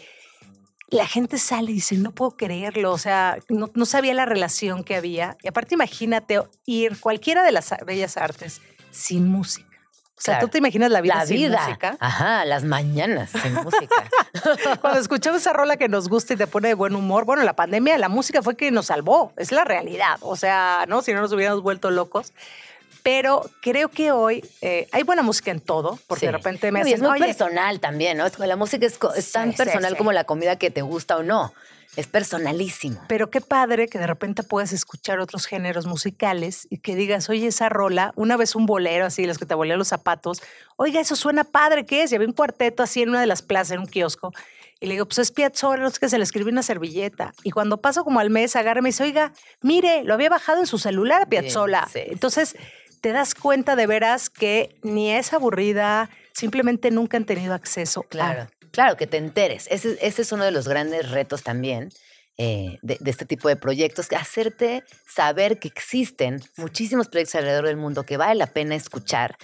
la 0.89 1.07
gente 1.07 1.37
sale 1.37 1.71
y 1.71 1.75
dice, 1.75 1.95
no 1.97 2.11
puedo 2.11 2.31
creerlo, 2.37 2.91
o 2.91 2.97
sea, 2.97 3.37
no, 3.49 3.69
no 3.73 3.85
sabía 3.85 4.13
la 4.13 4.25
relación 4.25 4.83
que 4.83 4.95
había. 4.95 5.37
Y 5.41 5.47
aparte 5.47 5.75
imagínate 5.75 6.41
ir 6.65 6.99
cualquiera 6.99 7.43
de 7.43 7.51
las 7.51 7.73
bellas 7.85 8.17
artes 8.17 8.61
sin 8.93 9.27
música. 9.27 9.67
O 10.15 10.21
sea, 10.23 10.35
Claro. 10.35 10.47
tú 10.47 10.51
te 10.51 10.57
imaginas 10.59 10.89
la 10.89 11.01
vida 11.01 11.15
La 11.15 11.25
sin 11.25 11.35
vida. 11.35 11.65
música. 11.65 11.97
Ajá, 11.99 12.45
las 12.45 12.63
mañanas 12.63 13.31
sin 13.31 13.53
música. 13.63 14.05
Cuando 14.79 14.99
escuchamos 14.99 15.41
esa 15.41 15.51
rola 15.51 15.75
que 15.75 15.89
nos 15.89 16.07
gusta 16.07 16.33
y 16.33 16.37
te 16.37 16.47
pone 16.47 16.69
de 16.69 16.73
buen 16.75 16.95
humor, 16.95 17.25
bueno, 17.25 17.43
la 17.43 17.53
pandemia, 17.57 17.97
la 17.97 18.07
música 18.07 18.41
fue 18.41 18.55
que 18.55 18.71
nos 18.71 18.85
salvó, 18.85 19.33
es 19.35 19.51
la 19.51 19.65
realidad. 19.65 20.17
O 20.21 20.35
sea, 20.37 20.85
¿no? 20.87 21.01
Si 21.01 21.13
no 21.13 21.21
nos 21.21 21.33
hubiéramos 21.33 21.61
vuelto 21.61 21.91
locos. 21.91 22.31
Pero 23.01 23.49
creo 23.61 23.89
que 23.89 24.13
hoy 24.13 24.45
eh, 24.61 24.87
hay 24.93 25.03
buena 25.03 25.23
música 25.23 25.51
en 25.51 25.59
todo, 25.59 25.99
porque 26.07 26.21
Sí. 26.21 26.25
de 26.27 26.31
repente 26.31 26.71
me 26.71 26.79
No, 26.83 26.87
y 26.87 26.93
es 26.93 27.01
hacen, 27.01 27.09
muy 27.09 27.17
"Oye, 27.19 27.25
personal 27.25 27.81
también, 27.81 28.17
¿no? 28.17 28.25
La 28.37 28.55
música 28.55 28.85
es, 28.85 28.97
tan 29.33 29.51
sí, 29.51 29.57
personal 29.57 29.91
sí. 29.91 29.97
como 29.97 30.13
la 30.13 30.23
comida 30.23 30.55
que 30.55 30.71
te 30.71 30.83
gusta 30.83 31.17
o 31.17 31.23
no. 31.23 31.53
Es 31.95 32.07
personalísimo. 32.07 32.99
Pero 33.07 33.29
qué 33.29 33.39
padre 33.41 33.87
que 33.87 33.99
de 33.99 34.07
repente 34.07 34.43
puedes 34.43 34.73
escuchar 34.73 35.19
otros 35.19 35.45
géneros 35.45 35.85
musicales 35.85 36.67
y 36.69 36.79
que 36.79 36.95
digas, 36.95 37.29
oye, 37.29 37.47
esa 37.47 37.69
rola, 37.69 38.13
una 38.15 38.35
vez 38.35 38.55
un 38.55 38.65
bolero 38.65 39.05
así, 39.05 39.25
los 39.25 39.37
que 39.37 39.45
te 39.45 39.53
bolean 39.53 39.77
los 39.77 39.89
zapatos, 39.89 40.41
oiga, 40.75 40.99
eso 40.99 41.15
suena 41.15 41.43
padre, 41.43 41.85
¿qué 41.85 42.03
es? 42.03 42.11
Y 42.11 42.15
había 42.15 42.27
un 42.27 42.33
cuarteto 42.33 42.81
así 42.81 43.01
en 43.03 43.09
una 43.09 43.21
de 43.21 43.27
las 43.27 43.41
plazas, 43.41 43.71
en 43.71 43.79
un 43.79 43.87
kiosco. 43.87 44.33
Y 44.79 44.87
le 44.87 44.95
digo, 44.95 45.05
pues 45.05 45.19
es 45.19 45.31
Piazzolla, 45.31 45.87
es 45.87 45.99
que 45.99 46.09
se 46.09 46.17
le 46.17 46.23
escribió 46.23 46.51
una 46.51 46.63
servilleta. 46.63 47.33
Y 47.43 47.51
cuando 47.51 47.79
paso 47.79 48.03
como 48.03 48.19
al 48.19 48.29
mes, 48.29 48.55
agarra 48.55 48.79
y 48.79 48.83
me 48.83 48.89
dice, 48.89 49.03
oiga, 49.03 49.31
mire, 49.61 50.03
lo 50.03 50.13
había 50.13 50.29
bajado 50.29 50.59
en 50.59 50.67
su 50.67 50.77
celular 50.77 51.21
a 51.21 51.25
Piazzolla. 51.27 51.85
Sí, 51.85 51.93
sí, 51.93 51.99
sí. 52.05 52.11
Entonces, 52.11 52.55
te 52.99 53.11
das 53.11 53.35
cuenta 53.35 53.75
de 53.75 53.85
veras 53.85 54.29
que 54.29 54.75
ni 54.81 55.11
es 55.11 55.31
aburrida, 55.31 56.09
simplemente 56.33 56.89
nunca 56.89 57.17
han 57.17 57.25
tenido 57.25 57.53
acceso 57.53 58.05
a 58.19 58.47
Claro, 58.73 58.97
que 58.97 59.07
te 59.07 59.17
enteres. 59.17 59.67
Ese, 59.69 59.97
ese 60.01 60.23
es 60.23 60.31
uno 60.31 60.43
de 60.43 60.51
los 60.51 60.67
grandes 60.67 61.11
retos 61.11 61.43
también 61.43 61.91
eh, 62.39 62.79
de, 62.81 62.97
este 63.05 63.25
tipo 63.25 63.47
de 63.47 63.55
proyectos, 63.55 64.07
hacerte 64.11 64.83
saber 65.07 65.59
que 65.59 65.67
existen 65.67 66.41
muchísimos 66.57 67.07
proyectos 67.07 67.35
alrededor 67.35 67.67
del 67.67 67.77
mundo 67.77 68.07
que 68.07 68.17
vale 68.17 68.33
la 68.33 68.47
pena 68.47 68.73
escuchar. 68.73 69.37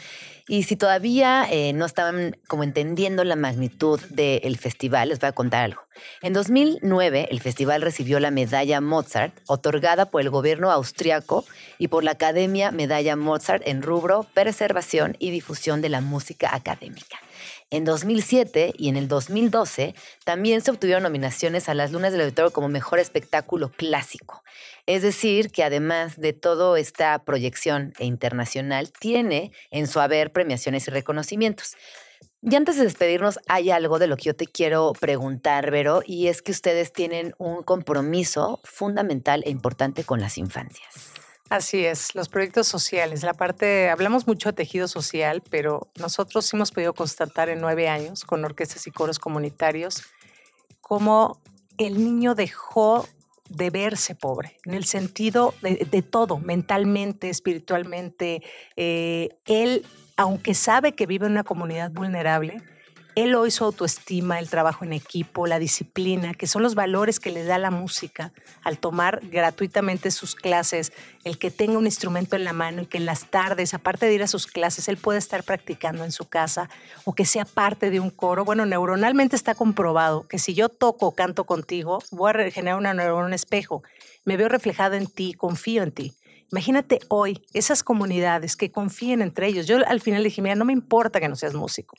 Y 0.48 0.64
si 0.64 0.76
todavía 0.76 1.46
eh, 1.52 1.72
no 1.74 1.86
estaban 1.86 2.36
como 2.48 2.64
entendiendo 2.64 3.24
la 3.24 3.36
magnitud 3.36 4.00
del 4.10 4.58
festival, 4.58 5.10
les 5.10 5.20
voy 5.20 5.28
a 5.28 5.34
contar 5.34 5.66
algo. 5.66 5.84
En 6.24 6.34
2009, 6.34 7.28
el 7.30 7.42
festival 7.42 7.84
recibió 7.84 8.20
la 8.20 8.32
medalla 8.32 8.82
Mozart, 8.82 9.40
otorgada 9.46 10.10
por 10.10 10.22
el 10.22 10.32
gobierno 10.32 10.72
austriaco 10.72 11.46
y 11.78 11.90
por 11.90 12.04
la 12.04 12.12
Academia 12.12 12.72
Medalla 12.72 13.16
Mozart 13.16 13.62
en 13.68 13.84
rubro 13.84 14.26
preservación 14.34 15.16
y 15.20 15.30
difusión 15.30 15.82
de 15.82 15.90
la 15.90 16.02
música 16.02 16.56
académica. 16.56 17.20
En 17.72 17.86
2007 17.86 18.74
y 18.78 18.90
en 18.90 18.98
el 18.98 19.08
2012 19.08 19.94
también 20.24 20.62
se 20.62 20.72
obtuvieron 20.72 21.04
nominaciones 21.04 21.70
a 21.70 21.76
las 21.76 21.92
Lunas 21.92 22.12
del 22.12 22.22
Auditorio 22.22 22.52
como 22.52 22.68
Mejor 22.68 22.98
Espectáculo 22.98 23.72
Clásico. 23.72 24.44
Es 24.88 25.04
decir, 25.04 25.52
que 25.52 25.64
además 25.64 26.20
de 26.20 26.34
toda 26.34 26.80
esta 26.80 27.24
proyección 27.24 27.94
e 28.00 28.06
internacional, 28.06 28.92
tiene 28.92 29.52
en 29.70 29.86
su 29.86 30.00
haber 30.00 30.32
premiaciones 30.32 30.88
y 30.88 30.92
reconocimientos. 30.92 31.76
Y 32.42 32.56
antes 32.56 32.78
de 32.78 32.86
despedirnos, 32.86 33.40
hay 33.48 33.70
algo 33.70 34.00
de 34.00 34.08
lo 34.08 34.18
que 34.18 34.24
yo 34.24 34.36
te 34.36 34.48
quiero 34.48 34.94
preguntar, 35.00 35.70
Vero, 35.70 36.02
y 36.04 36.28
es 36.28 36.42
que 36.42 36.52
ustedes 36.52 36.92
tienen 36.92 37.36
un 37.38 37.62
compromiso 37.62 38.62
fundamental 38.64 39.44
e 39.46 39.52
importante 39.52 40.04
con 40.04 40.22
las 40.22 40.40
infancias. 40.40 41.29
Así 41.50 41.84
es, 41.84 42.14
los 42.14 42.30
proyectos 42.30 42.68
sociales. 42.68 43.24
La 43.24 43.34
parte, 43.34 43.90
hablamos 43.90 44.28
mucho 44.28 44.50
de 44.50 44.54
tejido 44.54 44.88
social, 44.88 45.42
pero 45.50 45.90
nosotros 45.98 46.54
hemos 46.54 46.70
podido 46.72 46.94
constatar 46.94 47.50
en 47.50 47.60
nueve 47.60 47.90
años 47.90 48.24
con 48.24 48.46
orquestas 48.46 48.86
y 48.86 48.92
coros 48.92 49.18
comunitarios 49.18 50.04
cómo 50.80 51.42
el 51.80 52.04
niño 52.04 52.36
dejó 52.36 53.08
de 53.50 53.72
verse 53.72 54.14
pobre, 54.14 54.58
en 54.66 54.76
el 54.76 54.86
sentido 54.86 55.56
de, 55.64 55.88
de 55.90 56.02
todo, 56.04 56.38
mentalmente, 56.38 57.30
espiritualmente. 57.30 58.44
Eh, 58.76 59.30
él, 59.46 59.88
aunque 60.18 60.54
sabe 60.54 60.94
que 60.94 61.08
vive 61.08 61.26
en 61.26 61.32
una 61.32 61.44
comunidad 61.44 61.90
vulnerable, 61.92 62.62
él 63.24 63.36
hoy 63.36 63.52
su 63.52 63.66
autoestima, 63.66 64.40
el 64.40 64.50
trabajo 64.50 64.86
en 64.86 64.94
equipo, 64.94 65.46
la 65.46 65.60
disciplina, 65.60 66.34
que 66.34 66.48
son 66.48 66.64
los 66.64 66.76
valores 66.76 67.20
que 67.20 67.32
le 67.32 67.44
da 67.44 67.58
la 67.58 67.72
música 67.72 68.32
al 68.64 68.78
tomar 68.78 69.20
gratuitamente 69.30 70.12
sus 70.12 70.36
clases, 70.36 70.94
el 71.24 71.38
que 71.38 71.52
tenga 71.52 71.78
un 71.78 71.86
instrumento 71.86 72.36
en 72.36 72.44
la 72.44 72.54
mano 72.54 72.84
y 72.84 72.86
que 72.86 72.98
en 72.98 73.06
las 73.06 73.26
tardes, 73.26 73.74
aparte 73.74 74.06
de 74.06 74.14
ir 74.14 74.24
a 74.24 74.28
sus 74.28 74.48
clases, 74.48 74.88
él 74.88 74.98
pueda 74.98 75.20
estar 75.20 75.44
practicando 75.44 76.06
en 76.06 76.12
su 76.12 76.30
casa 76.30 76.70
o 77.04 77.14
que 77.14 77.26
sea 77.26 77.46
parte 77.46 77.90
de 77.90 78.00
un 78.00 78.10
coro. 78.10 78.46
Bueno, 78.46 78.66
neuronalmente 78.66 79.36
está 79.36 79.54
comprobado 79.54 80.28
que 80.28 80.40
si 80.40 80.54
yo 80.54 80.70
toco 80.70 81.08
o 81.08 81.16
canto 81.16 81.46
contigo, 81.46 82.00
voy 82.12 82.32
a 82.32 82.52
generar 82.52 82.78
una 82.78 82.94
neurona 82.94 83.26
un 83.26 83.34
espejo. 83.34 83.84
Me 84.24 84.38
veo 84.38 84.48
reflejada 84.48 84.98
en 84.98 85.08
ti, 85.08 85.34
confío 85.34 85.84
en 85.84 85.92
ti. 85.92 86.14
Imagínate 86.52 87.00
hoy 87.10 87.46
esas 87.54 87.84
comunidades 87.84 88.56
que 88.56 88.72
confíen 88.72 89.22
entre 89.22 89.48
ellos. 89.48 89.68
Yo 89.68 89.78
al 89.86 90.00
final 90.02 90.24
dije, 90.24 90.42
mira, 90.42 90.56
no 90.56 90.66
me 90.66 90.74
importa 90.74 91.20
que 91.20 91.28
no 91.28 91.36
seas 91.36 91.54
músico 91.54 91.96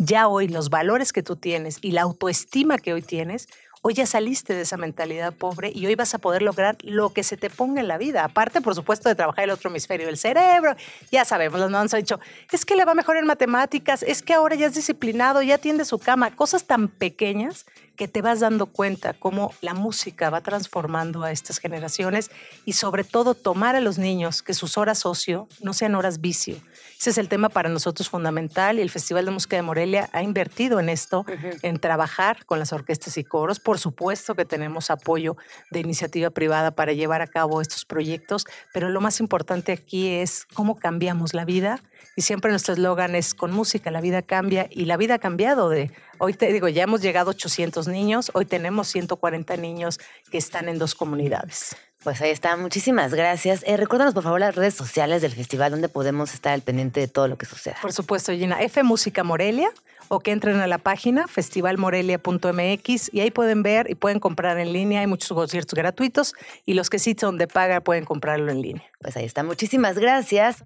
ya 0.00 0.28
hoy 0.28 0.48
los 0.48 0.70
valores 0.70 1.12
que 1.12 1.22
tú 1.22 1.36
tienes 1.36 1.76
y 1.82 1.92
la 1.92 2.02
autoestima 2.02 2.78
que 2.78 2.94
hoy 2.94 3.02
tienes, 3.02 3.48
hoy 3.82 3.92
ya 3.92 4.06
saliste 4.06 4.54
de 4.54 4.62
esa 4.62 4.78
mentalidad 4.78 5.34
pobre 5.34 5.70
y 5.74 5.84
hoy 5.84 5.94
vas 5.94 6.14
a 6.14 6.18
poder 6.18 6.40
lograr 6.40 6.78
lo 6.82 7.10
que 7.12 7.22
se 7.22 7.36
te 7.36 7.50
ponga 7.50 7.82
en 7.82 7.88
la 7.88 7.98
vida. 7.98 8.24
Aparte, 8.24 8.62
por 8.62 8.74
supuesto, 8.74 9.10
de 9.10 9.14
trabajar 9.14 9.44
el 9.44 9.50
otro 9.50 9.68
hemisferio 9.68 10.06
del 10.06 10.16
cerebro. 10.16 10.74
Ya 11.12 11.26
sabemos, 11.26 11.60
nos 11.70 11.92
han 11.92 12.00
dicho, 12.00 12.18
es 12.50 12.64
que 12.64 12.76
le 12.76 12.86
va 12.86 12.94
mejor 12.94 13.18
en 13.18 13.26
matemáticas, 13.26 14.02
es 14.02 14.22
que 14.22 14.32
ahora 14.32 14.56
ya 14.56 14.68
es 14.68 14.74
disciplinado, 14.74 15.42
ya 15.42 15.58
tiende 15.58 15.84
su 15.84 15.98
cama. 15.98 16.34
Cosas 16.34 16.64
tan 16.64 16.88
pequeñas 16.88 17.66
que 18.00 18.08
te 18.08 18.22
vas 18.22 18.40
dando 18.40 18.64
cuenta 18.64 19.12
cómo 19.12 19.52
la 19.60 19.74
música 19.74 20.30
va 20.30 20.40
transformando 20.40 21.22
a 21.22 21.32
estas 21.32 21.58
generaciones 21.58 22.30
y 22.64 22.72
sobre 22.72 23.04
todo 23.04 23.34
tomar 23.34 23.76
a 23.76 23.80
los 23.80 23.98
niños 23.98 24.40
que 24.40 24.54
sus 24.54 24.78
horas 24.78 25.04
ocio 25.04 25.48
no 25.60 25.74
sean 25.74 25.94
horas 25.94 26.22
vicio. 26.22 26.56
Ese 26.98 27.10
es 27.10 27.18
el 27.18 27.28
tema 27.28 27.50
para 27.50 27.68
nosotros 27.68 28.08
fundamental 28.08 28.78
y 28.78 28.80
el 28.80 28.88
Festival 28.88 29.26
de 29.26 29.32
Música 29.32 29.56
de 29.56 29.62
Morelia 29.62 30.08
ha 30.14 30.22
invertido 30.22 30.80
en 30.80 30.88
esto, 30.88 31.26
en 31.60 31.78
trabajar 31.78 32.46
con 32.46 32.58
las 32.58 32.72
orquestas 32.72 33.18
y 33.18 33.24
coros. 33.24 33.60
Por 33.60 33.78
supuesto 33.78 34.34
que 34.34 34.46
tenemos 34.46 34.90
apoyo 34.90 35.36
de 35.70 35.80
iniciativa 35.80 36.30
privada 36.30 36.70
para 36.70 36.94
llevar 36.94 37.20
a 37.20 37.26
cabo 37.26 37.60
estos 37.60 37.84
proyectos, 37.84 38.46
pero 38.72 38.88
lo 38.88 39.02
más 39.02 39.20
importante 39.20 39.72
aquí 39.72 40.08
es 40.08 40.46
cómo 40.54 40.78
cambiamos 40.78 41.34
la 41.34 41.44
vida 41.44 41.82
y 42.16 42.22
siempre 42.22 42.50
nuestro 42.50 42.74
eslogan 42.74 43.14
es 43.14 43.34
con 43.34 43.52
música 43.52 43.90
la 43.90 44.00
vida 44.00 44.22
cambia 44.22 44.68
y 44.70 44.86
la 44.86 44.96
vida 44.96 45.14
ha 45.16 45.18
cambiado 45.18 45.68
de 45.68 45.90
hoy 46.20 46.34
te 46.34 46.52
digo 46.52 46.68
ya 46.68 46.84
hemos 46.84 47.00
llegado 47.00 47.30
a 47.30 47.32
800 47.32 47.88
niños 47.88 48.30
hoy 48.34 48.44
tenemos 48.44 48.86
140 48.88 49.56
niños 49.56 49.98
que 50.30 50.38
están 50.38 50.68
en 50.68 50.78
dos 50.78 50.94
comunidades 50.94 51.74
Pues 52.04 52.20
ahí 52.22 52.30
está, 52.30 52.56
muchísimas 52.56 53.12
gracias. 53.12 53.62
Eh, 53.66 53.76
recuérdanos 53.76 54.14
por 54.14 54.22
favor 54.22 54.40
las 54.40 54.54
redes 54.54 54.74
sociales 54.74 55.20
del 55.22 55.32
festival 55.32 55.70
donde 55.72 55.88
podemos 55.88 56.32
estar 56.32 56.52
al 56.52 56.62
pendiente 56.62 57.00
de 57.00 57.08
todo 57.08 57.26
lo 57.28 57.36
que 57.36 57.46
suceda. 57.46 57.76
por 57.82 57.92
supuesto 57.92 58.32
Gina 58.32 58.62
F 58.62 58.82
Música 58.82 59.24
Morelia 59.24 59.70
o 60.08 60.20
que 60.20 60.32
entren 60.32 60.60
a 60.60 60.66
la 60.66 60.78
página 60.78 61.26
festivalmorelia.mx 61.28 63.10
y 63.12 63.20
ahí 63.20 63.30
pueden 63.30 63.62
ver 63.62 63.90
y 63.90 63.94
pueden 63.94 64.18
comprar 64.18 64.58
en 64.58 64.72
línea 64.72 65.00
hay 65.00 65.06
muchos 65.06 65.32
conciertos 65.36 65.74
gratuitos 65.76 66.34
y 66.66 66.74
los 66.74 66.90
que 66.90 66.98
sí 66.98 67.14
son 67.18 67.38
de 67.38 67.46
paga 67.46 67.80
pueden 67.80 68.04
comprarlo 68.04 68.50
en 68.50 68.60
línea 68.60 68.84
Pues 69.00 69.16
ahí 69.16 69.24
está, 69.24 69.42
muchísimas 69.42 69.98
gracias. 69.98 70.64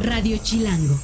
Radio 0.00 0.36
Chilango. 0.42 0.96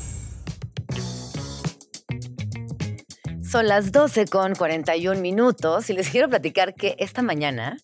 Son 3.52 3.68
las 3.68 3.92
12 3.92 4.28
con 4.28 4.54
41 4.54 5.20
minutos 5.20 5.90
y 5.90 5.92
les 5.92 6.08
quiero 6.08 6.26
platicar 6.26 6.74
que 6.74 6.96
esta 6.98 7.20
mañana 7.20 7.76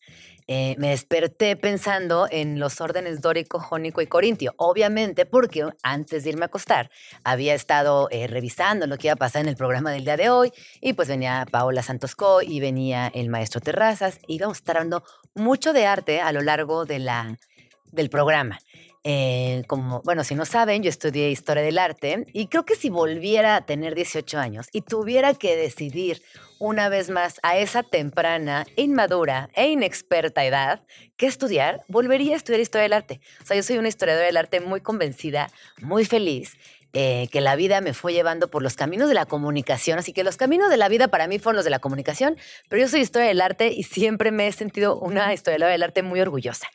eh, 0.46 0.74
me 0.78 0.88
desperté 0.88 1.56
pensando 1.56 2.26
en 2.30 2.58
los 2.58 2.80
órdenes 2.80 3.20
dórico, 3.20 3.60
jónico 3.60 4.00
y 4.00 4.06
corintio. 4.06 4.54
Obviamente 4.56 5.26
porque 5.26 5.68
antes 5.82 6.24
de 6.24 6.30
irme 6.30 6.44
a 6.44 6.46
acostar 6.46 6.90
había 7.22 7.52
estado 7.52 8.08
eh, 8.10 8.28
revisando 8.28 8.86
lo 8.86 8.96
que 8.96 9.08
iba 9.08 9.12
a 9.12 9.16
pasar 9.16 9.42
en 9.42 9.48
el 9.48 9.56
programa 9.56 9.92
del 9.92 10.04
día 10.04 10.16
de 10.16 10.30
hoy 10.30 10.52
y 10.80 10.94
pues 10.94 11.06
venía 11.08 11.46
Paola 11.50 11.82
Santosco 11.82 12.40
y 12.40 12.60
venía 12.60 13.08
el 13.08 13.28
maestro 13.28 13.60
Terrazas. 13.60 14.20
Íbamos 14.26 14.56
a 14.56 14.60
estar 14.60 14.78
hablando 14.78 15.04
mucho 15.34 15.74
de 15.74 15.84
arte 15.84 16.22
a 16.22 16.32
lo 16.32 16.40
largo 16.40 16.86
de 16.86 17.00
la, 17.00 17.36
del 17.92 18.08
programa. 18.08 18.58
Eh, 19.10 19.64
como, 19.68 20.02
bueno, 20.02 20.22
si 20.22 20.34
no 20.34 20.44
saben, 20.44 20.82
yo 20.82 20.90
estudié 20.90 21.30
historia 21.30 21.62
del 21.62 21.78
arte 21.78 22.26
y 22.34 22.48
creo 22.48 22.66
que 22.66 22.76
si 22.76 22.90
volviera 22.90 23.56
a 23.56 23.64
tener 23.64 23.94
18 23.94 24.38
años 24.38 24.66
y 24.70 24.82
tuviera 24.82 25.32
que 25.32 25.56
decidir 25.56 26.20
una 26.58 26.90
vez 26.90 27.08
más 27.08 27.40
a 27.42 27.56
esa 27.56 27.82
temprana, 27.82 28.66
inmadura 28.76 29.48
e 29.54 29.70
inexperta 29.70 30.44
edad 30.44 30.82
qué 31.16 31.24
estudiar, 31.24 31.84
volvería 31.88 32.34
a 32.34 32.36
estudiar 32.36 32.60
historia 32.60 32.82
del 32.82 32.92
arte. 32.92 33.22
O 33.42 33.46
sea, 33.46 33.56
yo 33.56 33.62
soy 33.62 33.78
una 33.78 33.88
historiadora 33.88 34.26
del 34.26 34.36
arte 34.36 34.60
muy 34.60 34.82
convencida, 34.82 35.48
muy 35.80 36.04
feliz 36.04 36.58
eh, 36.94 37.28
que 37.30 37.40
la 37.40 37.54
vida 37.54 37.80
me 37.80 37.92
fue 37.92 38.12
llevando 38.12 38.48
por 38.48 38.62
los 38.62 38.74
caminos 38.74 39.08
de 39.08 39.14
la 39.14 39.26
comunicación. 39.26 39.98
Así 39.98 40.12
que 40.12 40.24
los 40.24 40.36
caminos 40.36 40.70
de 40.70 40.76
la 40.76 40.88
vida 40.88 41.08
para 41.08 41.26
mí 41.26 41.38
fueron 41.38 41.56
los 41.56 41.64
de 41.64 41.70
la 41.70 41.80
comunicación, 41.80 42.36
pero 42.68 42.80
yo 42.80 42.88
soy 42.88 43.00
historia 43.00 43.28
del 43.28 43.40
arte 43.40 43.72
y 43.72 43.82
siempre 43.82 44.30
me 44.30 44.46
he 44.46 44.52
sentido 44.52 44.98
una 44.98 45.32
historiadora 45.34 45.72
del 45.72 45.82
arte 45.82 46.02
muy 46.02 46.20
orgullosa. 46.20 46.66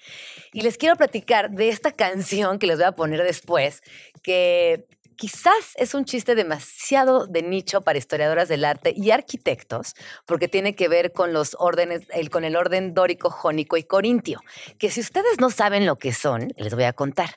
Y 0.52 0.62
les 0.62 0.78
quiero 0.78 0.96
platicar 0.96 1.50
de 1.50 1.70
esta 1.70 1.92
canción 1.92 2.60
que 2.60 2.68
les 2.68 2.78
voy 2.78 2.86
a 2.86 2.92
poner 2.92 3.24
después, 3.24 3.82
que 4.22 4.86
quizás 5.16 5.74
es 5.76 5.94
un 5.94 6.06
chiste 6.06 6.36
demasiado 6.36 7.28
de 7.28 7.42
nicho 7.42 7.82
para 7.82 7.98
historiadoras 7.98 8.50
del 8.50 8.66
arte 8.66 8.94
y 8.96 9.12
arquitectos, 9.12 9.96
porque 10.26 10.48
tiene 10.48 10.76
que 10.76 10.88
ver 10.88 11.12
con 11.12 11.34
los 11.34 11.56
órdenes, 11.60 12.02
el, 12.14 12.30
con 12.30 12.44
el 12.44 12.56
orden 12.56 12.94
dórico, 12.94 13.30
jónico 13.30 13.78
y 13.78 13.84
corintio, 13.84 14.42
que 14.78 14.90
si 14.90 15.02
ustedes 15.02 15.40
no 15.40 15.50
saben 15.50 15.86
lo 15.86 15.98
que 15.98 16.14
son, 16.14 16.50
les 16.58 16.74
voy 16.74 16.84
a 16.84 16.94
contar. 16.94 17.30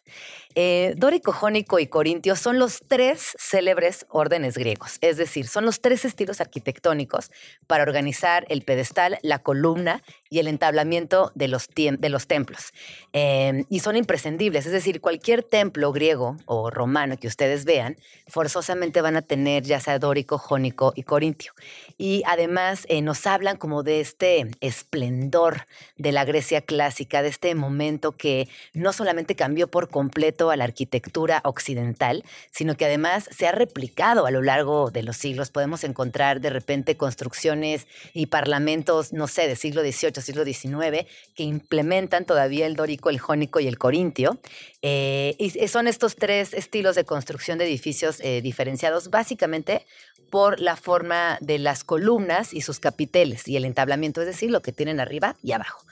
Eh, 0.59 0.95
dórico, 0.97 1.33
jónico 1.33 1.79
y 1.81 1.87
corintio 1.87 2.35
son 2.35 2.59
los 2.59 2.81
tres 2.89 3.37
célebres 3.39 4.07
órdenes 4.09 4.57
griegos, 4.57 4.97
es 5.03 5.19
decir, 5.19 5.47
son 5.49 5.67
los 5.67 5.83
tres 5.83 6.07
estilos 6.07 6.41
arquitectónicos 6.41 7.31
para 7.67 7.83
organizar 7.83 8.47
el 8.49 8.63
pedestal, 8.63 9.19
la 9.21 9.41
columna 9.41 10.03
y 10.31 10.39
el 10.39 10.49
entablamiento 10.49 11.31
de 11.35 11.49
los, 11.49 11.69
de 11.69 12.09
los 12.09 12.27
templos. 12.27 12.73
Eh, 13.13 13.65
y 13.69 13.81
son 13.81 13.97
imprescindibles, 13.97 14.65
es 14.65 14.73
decir, 14.73 15.03
cualquier 15.03 15.43
templo 15.43 15.93
griego 15.93 16.39
o 16.47 16.71
romano 16.71 17.19
que 17.19 17.29
ustedes 17.29 17.67
vean, 17.67 17.99
forzosamente 18.27 19.03
van 19.03 19.17
a 19.17 19.23
tener 19.23 19.63
ya 19.63 19.79
sea 19.79 19.99
dórico, 19.99 20.39
jónico 20.39 20.95
y 20.97 21.03
corintio. 21.03 21.53
Y 21.99 22.23
además 22.27 22.87
eh, 22.89 23.03
nos 23.03 23.27
hablan 23.27 23.59
como 23.59 23.83
de 23.83 24.01
este 24.01 24.51
esplendor 24.61 25.67
de 25.99 26.13
la 26.13 26.25
Grecia 26.25 26.63
clásica, 26.63 27.21
de 27.21 27.29
este 27.29 27.55
momento 27.55 28.13
que 28.13 28.49
no 28.73 28.95
solamente 28.95 29.37
cambió 29.37 29.69
por 29.69 29.91
completo 29.91 30.46
a 30.51 30.57
la 30.57 30.65
arquitectura 30.65 31.41
occidental, 31.45 32.25
sino 32.51 32.77
que 32.77 32.85
además 32.85 33.29
se 33.37 33.47
ha 33.47 33.53
replicado 33.53 34.27
a 34.27 34.31
lo 34.31 34.43
largo 34.43 34.91
de 34.91 35.03
los 35.03 35.17
siglos. 35.17 35.51
Podemos 35.51 35.85
encontrar 35.85 36.41
de 36.41 36.51
repente 36.51 36.97
construcciones 36.97 37.87
y 38.15 38.27
parlamentos, 38.27 39.13
no 39.13 39.27
sé, 39.27 39.49
del 39.49 39.57
siglo 39.57 39.83
XVIII, 39.83 40.23
siglo 40.23 40.45
XIX, 40.45 41.07
que 41.35 41.43
implementan 41.43 42.25
todavía 42.25 42.67
el 42.67 42.77
dórico, 42.77 43.11
el 43.11 43.19
jónico 43.19 43.61
y 43.61 43.69
el 43.69 43.79
corintio. 43.79 44.39
Eh, 44.83 45.35
y 45.39 45.51
son 45.69 45.89
estos 45.89 46.17
tres 46.17 46.55
estilos 46.55 46.95
de 46.97 47.05
construcción 47.05 47.59
de 47.59 47.67
edificios 47.67 48.21
eh, 48.21 48.41
diferenciados 48.41 49.11
básicamente 49.11 49.87
por 50.31 50.61
la 50.61 50.77
forma 50.77 51.39
de 51.41 51.59
las 51.59 51.85
columnas 51.85 52.53
y 52.53 52.61
sus 52.61 52.81
capiteles 52.81 53.47
y 53.49 53.57
el 53.57 53.65
entablamiento, 53.65 54.21
es 54.21 54.27
decir, 54.27 54.51
lo 54.51 54.63
que 54.63 54.73
tienen 54.73 55.01
arriba 55.01 55.37
y 55.43 55.53
abajo. 55.53 55.85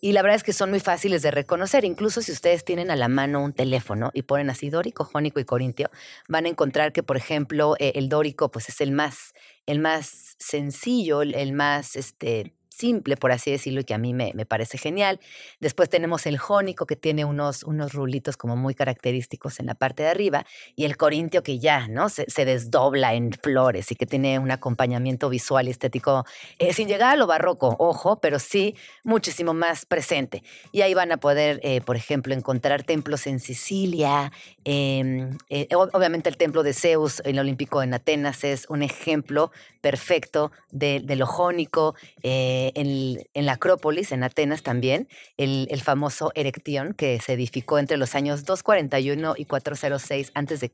Y 0.00 0.12
la 0.12 0.22
verdad 0.22 0.36
es 0.36 0.42
que 0.42 0.52
son 0.52 0.70
muy 0.70 0.80
fáciles 0.80 1.22
de 1.22 1.30
reconocer. 1.30 1.84
Incluso 1.84 2.22
si 2.22 2.32
ustedes 2.32 2.64
tienen 2.64 2.90
a 2.90 2.96
la 2.96 3.06
mano 3.06 3.42
un 3.42 3.52
teléfono 3.52 4.10
y 4.12 4.22
ponen 4.22 4.50
así 4.50 4.68
dórico, 4.68 5.04
jónico 5.04 5.38
y 5.38 5.44
corintio, 5.44 5.90
van 6.28 6.46
a 6.46 6.48
encontrar 6.48 6.92
que, 6.92 7.04
por 7.04 7.16
ejemplo, 7.16 7.76
eh, 7.78 7.92
el 7.94 8.08
dórico 8.08 8.50
pues 8.50 8.68
es 8.68 8.80
el 8.80 8.90
más, 8.90 9.32
el 9.64 9.78
más 9.78 10.34
sencillo, 10.38 11.22
el 11.22 11.52
más 11.52 11.94
este, 11.94 12.52
simple, 12.72 13.16
por 13.16 13.32
así 13.32 13.50
decirlo, 13.50 13.80
y 13.80 13.84
que 13.84 13.94
a 13.94 13.98
mí 13.98 14.14
me, 14.14 14.32
parece 14.46 14.78
genial. 14.78 15.20
Después 15.60 15.88
tenemos 15.88 16.26
el 16.26 16.38
jónico, 16.38 16.86
que 16.86 16.96
tiene 16.96 17.24
unos, 17.24 17.62
unos 17.62 17.92
rulitos 17.92 18.36
como 18.36 18.56
muy 18.56 18.74
característicos 18.74 19.60
en 19.60 19.66
la 19.66 19.74
parte 19.74 20.02
de 20.02 20.08
arriba, 20.08 20.46
y 20.74 20.84
el 20.84 20.96
corintio, 20.96 21.42
que 21.42 21.58
ya, 21.58 21.88
¿no? 21.88 22.08
Se, 22.08 22.42
desdobla 22.42 23.14
en 23.14 23.32
flores 23.32 23.92
y 23.92 23.94
que 23.94 24.04
tiene 24.04 24.38
un 24.40 24.50
acompañamiento 24.50 25.28
visual 25.28 25.68
y 25.68 25.70
estético, 25.70 26.24
eh, 26.58 26.72
sin 26.72 26.88
llegar 26.88 27.12
a 27.12 27.16
lo 27.16 27.26
barroco, 27.26 27.76
ojo, 27.78 28.18
pero 28.20 28.38
sí 28.38 28.74
muchísimo 29.04 29.54
más 29.54 29.86
presente. 29.86 30.42
Y 30.72 30.80
ahí 30.80 30.94
van 30.94 31.12
a 31.12 31.18
poder, 31.18 31.60
eh, 31.62 31.80
por 31.82 31.96
ejemplo, 31.96 32.34
encontrar 32.34 32.82
templos 32.82 33.26
en 33.28 33.38
Sicilia, 33.38 34.32
em, 34.64 35.38
eh, 35.50 35.68
obviamente 35.74 36.28
el 36.28 36.36
templo 36.36 36.62
de 36.62 36.72
Zeus, 36.72 37.22
el 37.24 37.38
Olímpico 37.38 37.82
en 37.82 37.94
Atenas, 37.94 38.42
es 38.42 38.66
un 38.68 38.82
ejemplo 38.82 39.52
perfecto 39.80 40.50
de, 40.70 41.00
de 41.00 41.16
lo 41.16 41.26
jónico 41.26 41.94
en, 42.74 43.46
la 43.46 43.52
Acrópolis, 43.52 44.12
en 44.12 44.22
Atenas 44.22 44.62
también, 44.62 45.08
el, 45.36 45.80
famoso 45.82 46.30
Erectión, 46.34 46.94
que 46.94 47.20
se 47.20 47.32
edificó 47.32 47.78
entre 47.78 47.96
los 47.96 48.14
años 48.14 48.44
241 48.44 49.34
y 49.36 49.44
406 49.44 50.32
a.C., 50.34 50.70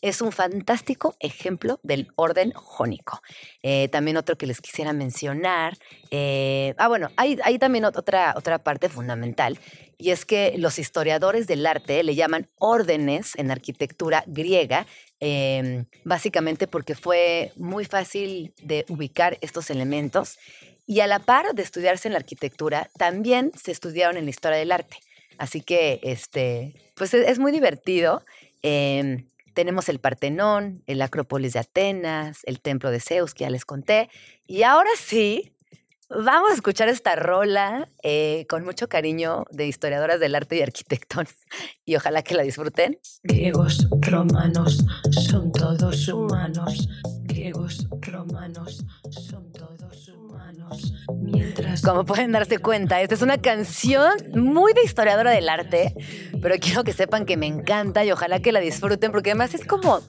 es 0.00 0.22
un 0.22 0.32
fantástico 0.32 1.14
ejemplo 1.20 1.78
del 1.82 2.08
orden 2.16 2.52
jónico. 2.52 3.20
Eh, 3.62 3.88
también 3.88 4.16
otro 4.16 4.36
que 4.36 4.46
les 4.46 4.60
quisiera 4.60 4.92
mencionar. 4.92 5.76
Eh, 6.10 6.74
ah, 6.78 6.88
bueno, 6.88 7.10
hay, 7.16 7.38
hay 7.44 7.58
también 7.58 7.84
otra, 7.84 8.34
otra 8.36 8.58
parte 8.58 8.88
fundamental 8.88 9.58
y 10.02 10.10
es 10.10 10.24
que 10.24 10.54
los 10.58 10.80
historiadores 10.80 11.46
del 11.46 11.64
arte 11.64 12.02
le 12.02 12.16
llaman 12.16 12.48
órdenes 12.58 13.36
en 13.36 13.52
arquitectura 13.52 14.24
griega, 14.26 14.84
em, 15.20 15.86
básicamente 16.02 16.66
porque 16.66 16.96
fue 16.96 17.52
muy 17.54 17.84
fácil 17.84 18.52
de 18.60 18.84
ubicar 18.88 19.38
estos 19.42 19.70
elementos 19.70 20.38
y 20.92 21.00
a 21.00 21.06
la 21.06 21.20
par 21.20 21.54
de 21.54 21.62
estudiarse 21.62 22.06
en 22.06 22.12
la 22.12 22.18
arquitectura, 22.18 22.90
también 22.98 23.50
se 23.54 23.72
estudiaron 23.72 24.18
en 24.18 24.24
la 24.24 24.30
historia 24.30 24.58
del 24.58 24.72
arte. 24.72 24.98
Así 25.38 25.62
que, 25.62 26.00
este, 26.02 26.74
pues 26.96 27.14
es, 27.14 27.38
muy 27.38 27.50
divertido. 27.50 28.22
Em, 28.60 29.26
tenemos 29.54 29.88
el 29.88 30.00
Partenón, 30.00 30.82
el 30.86 31.00
Acrópolis 31.00 31.54
de 31.54 31.60
Atenas, 31.60 32.40
el 32.44 32.60
Templo 32.60 32.90
de 32.90 33.00
Zeus, 33.00 33.32
que 33.32 33.44
ya 33.44 33.48
les 33.48 33.64
conté. 33.64 34.10
Y 34.46 34.64
ahora 34.64 34.90
sí, 34.98 35.54
vamos 36.10 36.50
a 36.50 36.54
escuchar 36.56 36.90
esta 36.90 37.16
rola 37.16 37.88
eh, 38.02 38.44
con 38.50 38.62
mucho 38.62 38.86
cariño 38.86 39.46
de 39.50 39.68
historiadoras 39.68 40.20
del 40.20 40.34
arte 40.34 40.56
y 40.56 40.60
arquitectos. 40.60 41.24
Y 41.86 41.96
ojalá 41.96 42.22
que 42.22 42.34
la 42.34 42.42
disfruten. 42.42 42.98
Griegos, 43.22 43.88
romanos, 44.02 44.84
son 45.10 45.50
todos 45.52 46.06
humanos. 46.08 46.86
Griegos, 47.22 47.88
romanos, 48.02 48.84
son 49.10 49.50
todos 49.52 50.08
humanos. 50.08 50.21
Como 51.84 52.04
pueden 52.04 52.32
darse 52.32 52.58
cuenta, 52.58 53.00
esta 53.00 53.14
es 53.14 53.22
una 53.22 53.38
canción 53.38 54.12
muy 54.34 54.72
de 54.72 54.82
historiadora 54.82 55.30
del 55.30 55.48
arte, 55.48 55.94
pero 56.40 56.56
quiero 56.60 56.84
que 56.84 56.92
sepan 56.92 57.26
que 57.26 57.36
me 57.36 57.46
encanta 57.46 58.04
y 58.04 58.12
ojalá 58.12 58.40
que 58.40 58.52
la 58.52 58.60
disfruten, 58.60 59.12
porque 59.12 59.30
además 59.30 59.54
es 59.54 59.64
como, 59.64 60.00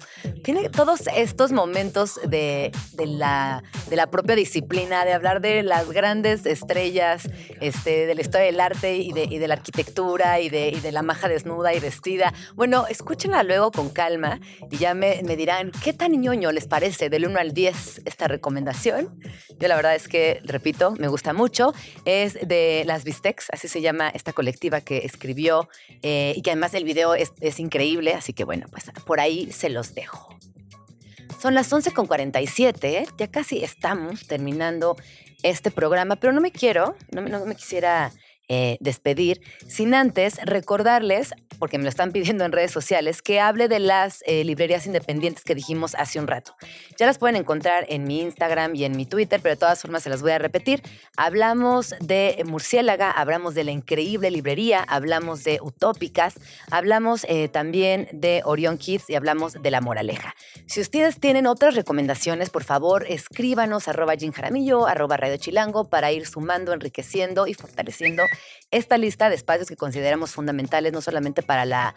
tiene 0.44 0.70
todos 0.70 1.02
estos 1.16 1.52
momentos 1.52 2.20
de, 2.28 2.72
la, 2.98 3.64
de 3.90 3.96
la 3.96 4.08
propia 4.10 4.36
disciplina, 4.36 5.06
de 5.06 5.14
hablar 5.14 5.42
de 5.42 5.64
las 5.64 5.90
grandes 5.92 6.46
estrellas 6.46 7.30
este, 7.62 8.06
de 8.06 8.16
la 8.16 8.22
historia 8.22 8.46
del 8.46 8.60
arte 8.60 8.98
y 8.98 9.12
de, 9.14 9.24
y 9.24 9.38
de 9.38 9.48
la 9.48 9.56
arquitectura 9.56 10.40
y 10.40 10.50
de, 10.50 10.70
y 10.70 10.80
de, 10.80 10.92
la 10.92 11.02
maja 11.02 11.28
desnuda 11.28 11.74
y 11.74 11.80
vestida. 11.80 12.34
Bueno, 12.56 12.86
escúchenla 12.88 13.44
luego 13.44 13.72
con 13.72 13.90
calma 13.90 14.40
y 14.70 14.78
ya 14.78 14.94
me, 14.94 15.22
me 15.24 15.36
dirán 15.36 15.72
qué 15.84 15.94
tan 15.94 16.12
ñoño 16.12 16.52
les 16.52 16.68
parece 16.68 17.10
del 17.10 17.26
1 17.26 17.40
al 17.40 17.54
10 17.54 18.02
esta 18.06 18.28
recomendación. 18.28 19.20
Yo 19.60 19.68
la 19.68 19.76
verdad 19.76 19.96
es 19.96 20.08
que, 20.08 20.13
repito, 20.44 20.92
me 20.98 21.08
gusta 21.08 21.34
mucho. 21.34 21.74
Es 22.06 22.34
de 22.34 22.84
Las 22.86 23.04
Bistecs, 23.04 23.48
así 23.52 23.68
se 23.68 23.82
llama 23.82 24.10
esta 24.10 24.34
colectiva 24.34 24.82
que 24.82 25.00
escribió 25.00 25.70
eh, 26.02 26.34
y 26.36 26.42
que 26.42 26.52
además 26.52 26.74
el 26.74 26.84
video 26.84 27.16
es, 27.16 27.32
increíble, 27.60 28.14
así 28.14 28.34
que 28.34 28.44
bueno, 28.44 28.68
pues 28.70 28.92
por 29.06 29.20
ahí 29.20 29.52
se 29.52 29.70
los 29.70 29.94
dejo. 29.94 30.38
Son 31.42 31.54
las 31.54 31.72
11.47, 31.72 33.08
ya 33.18 33.28
casi 33.30 33.64
estamos 33.64 34.28
terminando 34.28 34.96
este 35.44 35.72
programa, 35.72 36.16
pero 36.16 36.32
no 36.32 36.42
me 36.42 36.52
quiero, 36.52 36.96
no, 37.12 37.22
me 37.46 37.56
quisiera 37.56 38.12
eh, 38.54 38.78
despedir, 38.82 39.42
sin 39.68 39.96
antes 39.96 40.38
recordarles, 40.46 41.34
porque 41.58 41.80
me 41.80 41.86
lo 41.86 41.90
están 41.90 42.12
pidiendo 42.12 42.46
en 42.46 42.52
redes 42.52 42.70
sociales, 42.70 43.24
que 43.24 43.40
hable 43.40 43.68
de 43.68 43.80
las 43.80 44.24
eh, 44.28 44.44
librerías 44.44 44.86
independientes 44.86 45.44
que 45.44 45.56
dijimos 45.56 45.96
hace 45.96 46.20
un 46.20 46.28
rato. 46.28 46.56
Ya 47.00 47.08
las 47.08 47.18
pueden 47.18 47.36
encontrar 47.36 47.88
en 47.90 48.04
mi 48.04 48.22
Instagram 48.22 48.76
y 48.76 48.86
en 48.86 48.96
mi 48.96 49.08
Twitter, 49.08 49.40
pero 49.42 49.56
de 49.56 49.60
todas 49.60 49.82
formas 49.82 50.04
se 50.04 50.12
las 50.12 50.22
voy 50.22 50.34
a 50.34 50.38
repetir. 50.38 50.84
Hablamos 51.18 51.96
de 52.00 52.44
Murciélaga, 52.46 53.10
hablamos 53.10 53.56
de 53.56 53.64
la 53.64 53.72
increíble 53.72 54.30
librería, 54.30 54.84
hablamos 54.88 55.44
de 55.44 55.58
Utópicas, 55.60 56.36
hablamos 56.70 57.26
eh, 57.30 57.48
también 57.48 58.08
de 58.12 58.44
Orion 58.46 58.78
Kids 58.78 59.10
y 59.10 59.16
hablamos 59.16 59.54
de 59.54 59.72
La 59.72 59.82
Moraleja. 59.82 60.36
Si 60.68 60.80
ustedes 60.80 61.20
tienen 61.20 61.48
otras 61.48 61.74
recomendaciones, 61.74 62.52
por 62.52 62.64
favor, 62.64 63.06
escríbanos 63.10 63.88
arroba 63.88 64.16
Jim 64.16 64.32
Jaramillo, 64.32 64.86
arroba 64.86 65.18
Radio 65.18 65.38
Chilango 65.38 65.90
para 65.90 66.12
ir 66.12 66.28
sumando, 66.28 66.72
enriqueciendo 66.72 67.48
y 67.48 67.56
fortaleciendo 67.56 68.24
esta 68.72 68.98
lista 68.98 69.30
de 69.30 69.36
espacios 69.36 69.68
que 69.68 69.76
consideramos 69.76 70.32
fundamentales 70.32 70.94
no 70.94 71.02
solamente 71.02 71.44
para, 71.44 71.66
la, 71.66 71.94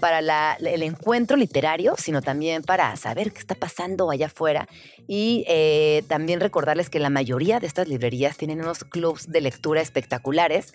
para 0.00 0.20
la- 0.22 0.56
el 0.60 0.82
encuentro 0.82 1.36
literario, 1.36 1.94
sino 1.98 2.22
también 2.22 2.62
para 2.62 2.96
saber 2.96 3.32
qué 3.32 3.38
está 3.40 3.54
pasando 3.54 4.10
allá 4.10 4.26
afuera 4.26 4.66
y 5.06 5.44
eh, 5.48 6.02
también 6.08 6.40
recordarles 6.40 6.88
que 6.88 6.98
la 6.98 7.10
mayoría 7.10 7.60
de 7.60 7.66
estas 7.66 7.88
librerías 7.88 8.36
tienen 8.38 8.60
unos 8.60 8.84
clubs 8.84 9.30
de 9.30 9.40
lectura 9.42 9.80
espectaculares 9.82 10.72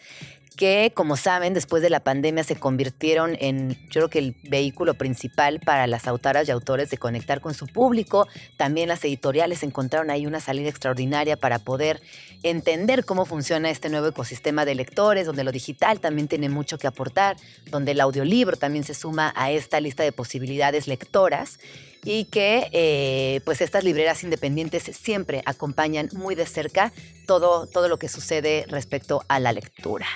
que, 0.56 0.92
como 0.94 1.16
saben, 1.16 1.54
después 1.54 1.82
de 1.82 1.90
la 1.90 2.02
pandemia 2.02 2.44
se 2.44 2.58
convirtieron 2.58 3.38
en, 3.40 3.76
yo 3.86 3.92
creo 3.92 4.10
que 4.10 4.20
el 4.20 4.36
vehículo 4.44 4.94
principal 4.96 5.62
para 5.62 5.88
las 5.88 6.06
autoras 6.06 6.48
y 6.48 6.52
autores 6.52 6.90
de 6.90 6.98
conectar 6.98 7.40
con 7.40 7.54
su 7.54 7.66
público. 7.66 8.28
También 8.58 8.90
las 8.90 9.06
editoriales 9.06 9.64
encontraron 9.64 10.10
ahí 10.10 10.26
una 10.26 10.42
salida 10.42 10.68
extraordinaria 10.68 11.38
para 11.38 11.60
poder 11.60 12.02
entender 12.44 13.06
cómo 13.06 13.26
funciona 13.26 13.70
este 13.70 13.88
nuevo 13.90 14.08
ecosistema 14.08 14.66
de 14.66 14.76
donde 15.00 15.46
lo 15.46 15.52
digital 15.52 16.02
también 16.02 16.28
tiene 16.28 16.50
mucho 16.50 16.78
que 16.78 16.86
aportar, 16.86 17.38
donde 17.68 17.92
el 17.92 18.02
audiolibro 18.02 18.58
también 18.58 18.84
se 18.84 18.94
suma 18.94 19.32
a 19.36 19.50
esta 19.50 19.80
lista 19.80 20.04
de 20.04 20.12
posibilidades 20.12 20.88
lectoras 20.88 21.58
y 22.04 22.26
que 22.26 22.70
eh, 22.74 23.40
pues 23.46 23.62
estas 23.62 23.86
libreras 23.86 24.24
independientes 24.24 24.84
siempre 24.84 25.42
acompañan 25.46 26.10
muy 26.14 26.36
de 26.36 26.46
cerca 26.46 26.92
todo, 27.26 27.66
todo 27.68 27.88
lo 27.88 27.98
que 27.98 28.10
sucede 28.10 28.66
respecto 28.68 29.24
a 29.30 29.40
la 29.40 29.54
lectura. 29.54 30.08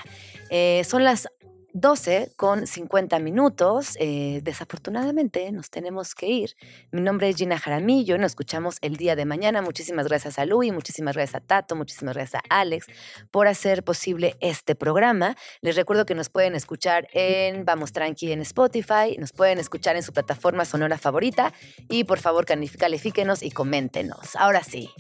Eh, 0.49 0.84
son 0.85 1.05
las 1.05 1.30
12 1.73 2.31
con 2.37 2.67
50 2.67 3.19
minutos. 3.19 3.97
Eh, 3.99 4.41
desafortunadamente 4.43 5.51
nos 5.51 5.69
tenemos 5.69 6.13
que 6.15 6.27
ir. 6.27 6.55
Mi 6.91 7.01
nombre 7.01 7.29
es 7.29 7.35
Gina 7.35 7.57
Jaramillo. 7.57 8.17
Nos 8.17 8.31
escuchamos 8.31 8.77
el 8.81 8.95
día 8.95 9.15
de 9.15 9.25
mañana. 9.25 9.61
Muchísimas 9.61 10.07
gracias 10.07 10.37
a 10.39 10.45
Luis, 10.45 10.71
muchísimas 10.71 11.15
gracias 11.15 11.41
a 11.41 11.45
Tato, 11.45 11.75
muchísimas 11.75 12.15
gracias 12.15 12.43
a 12.43 12.59
Alex 12.61 12.85
por 13.31 13.47
hacer 13.47 13.83
posible 13.83 14.37
este 14.39 14.75
programa. 14.75 15.35
Les 15.61 15.75
recuerdo 15.75 16.05
que 16.05 16.15
nos 16.15 16.29
pueden 16.29 16.55
escuchar 16.55 17.07
en 17.11 17.65
Vamos 17.65 17.91
Tranqui 17.91 18.31
en 18.31 18.41
Spotify, 18.41 19.17
nos 19.17 19.33
pueden 19.33 19.59
escuchar 19.59 19.95
en 19.95 20.03
su 20.03 20.13
plataforma 20.13 20.65
sonora 20.65 20.97
favorita 20.97 21.53
y 21.89 22.03
por 22.03 22.19
favor 22.19 22.45
califíquenos 22.45 23.41
y 23.41 23.51
coméntenos. 23.51 24.35
Ahora 24.35 24.63
sí. 24.63 24.91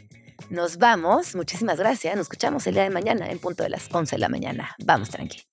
Nos 0.49 0.77
vamos, 0.77 1.35
muchísimas 1.35 1.77
gracias. 1.77 2.15
Nos 2.15 2.23
escuchamos 2.23 2.67
el 2.67 2.73
día 2.73 2.83
de 2.83 2.89
mañana 2.89 3.29
en 3.29 3.39
punto 3.39 3.63
de 3.63 3.69
las 3.69 3.87
11 3.91 4.15
de 4.15 4.19
la 4.19 4.29
mañana. 4.29 4.75
Vamos 4.83 5.09
tranqui. 5.09 5.52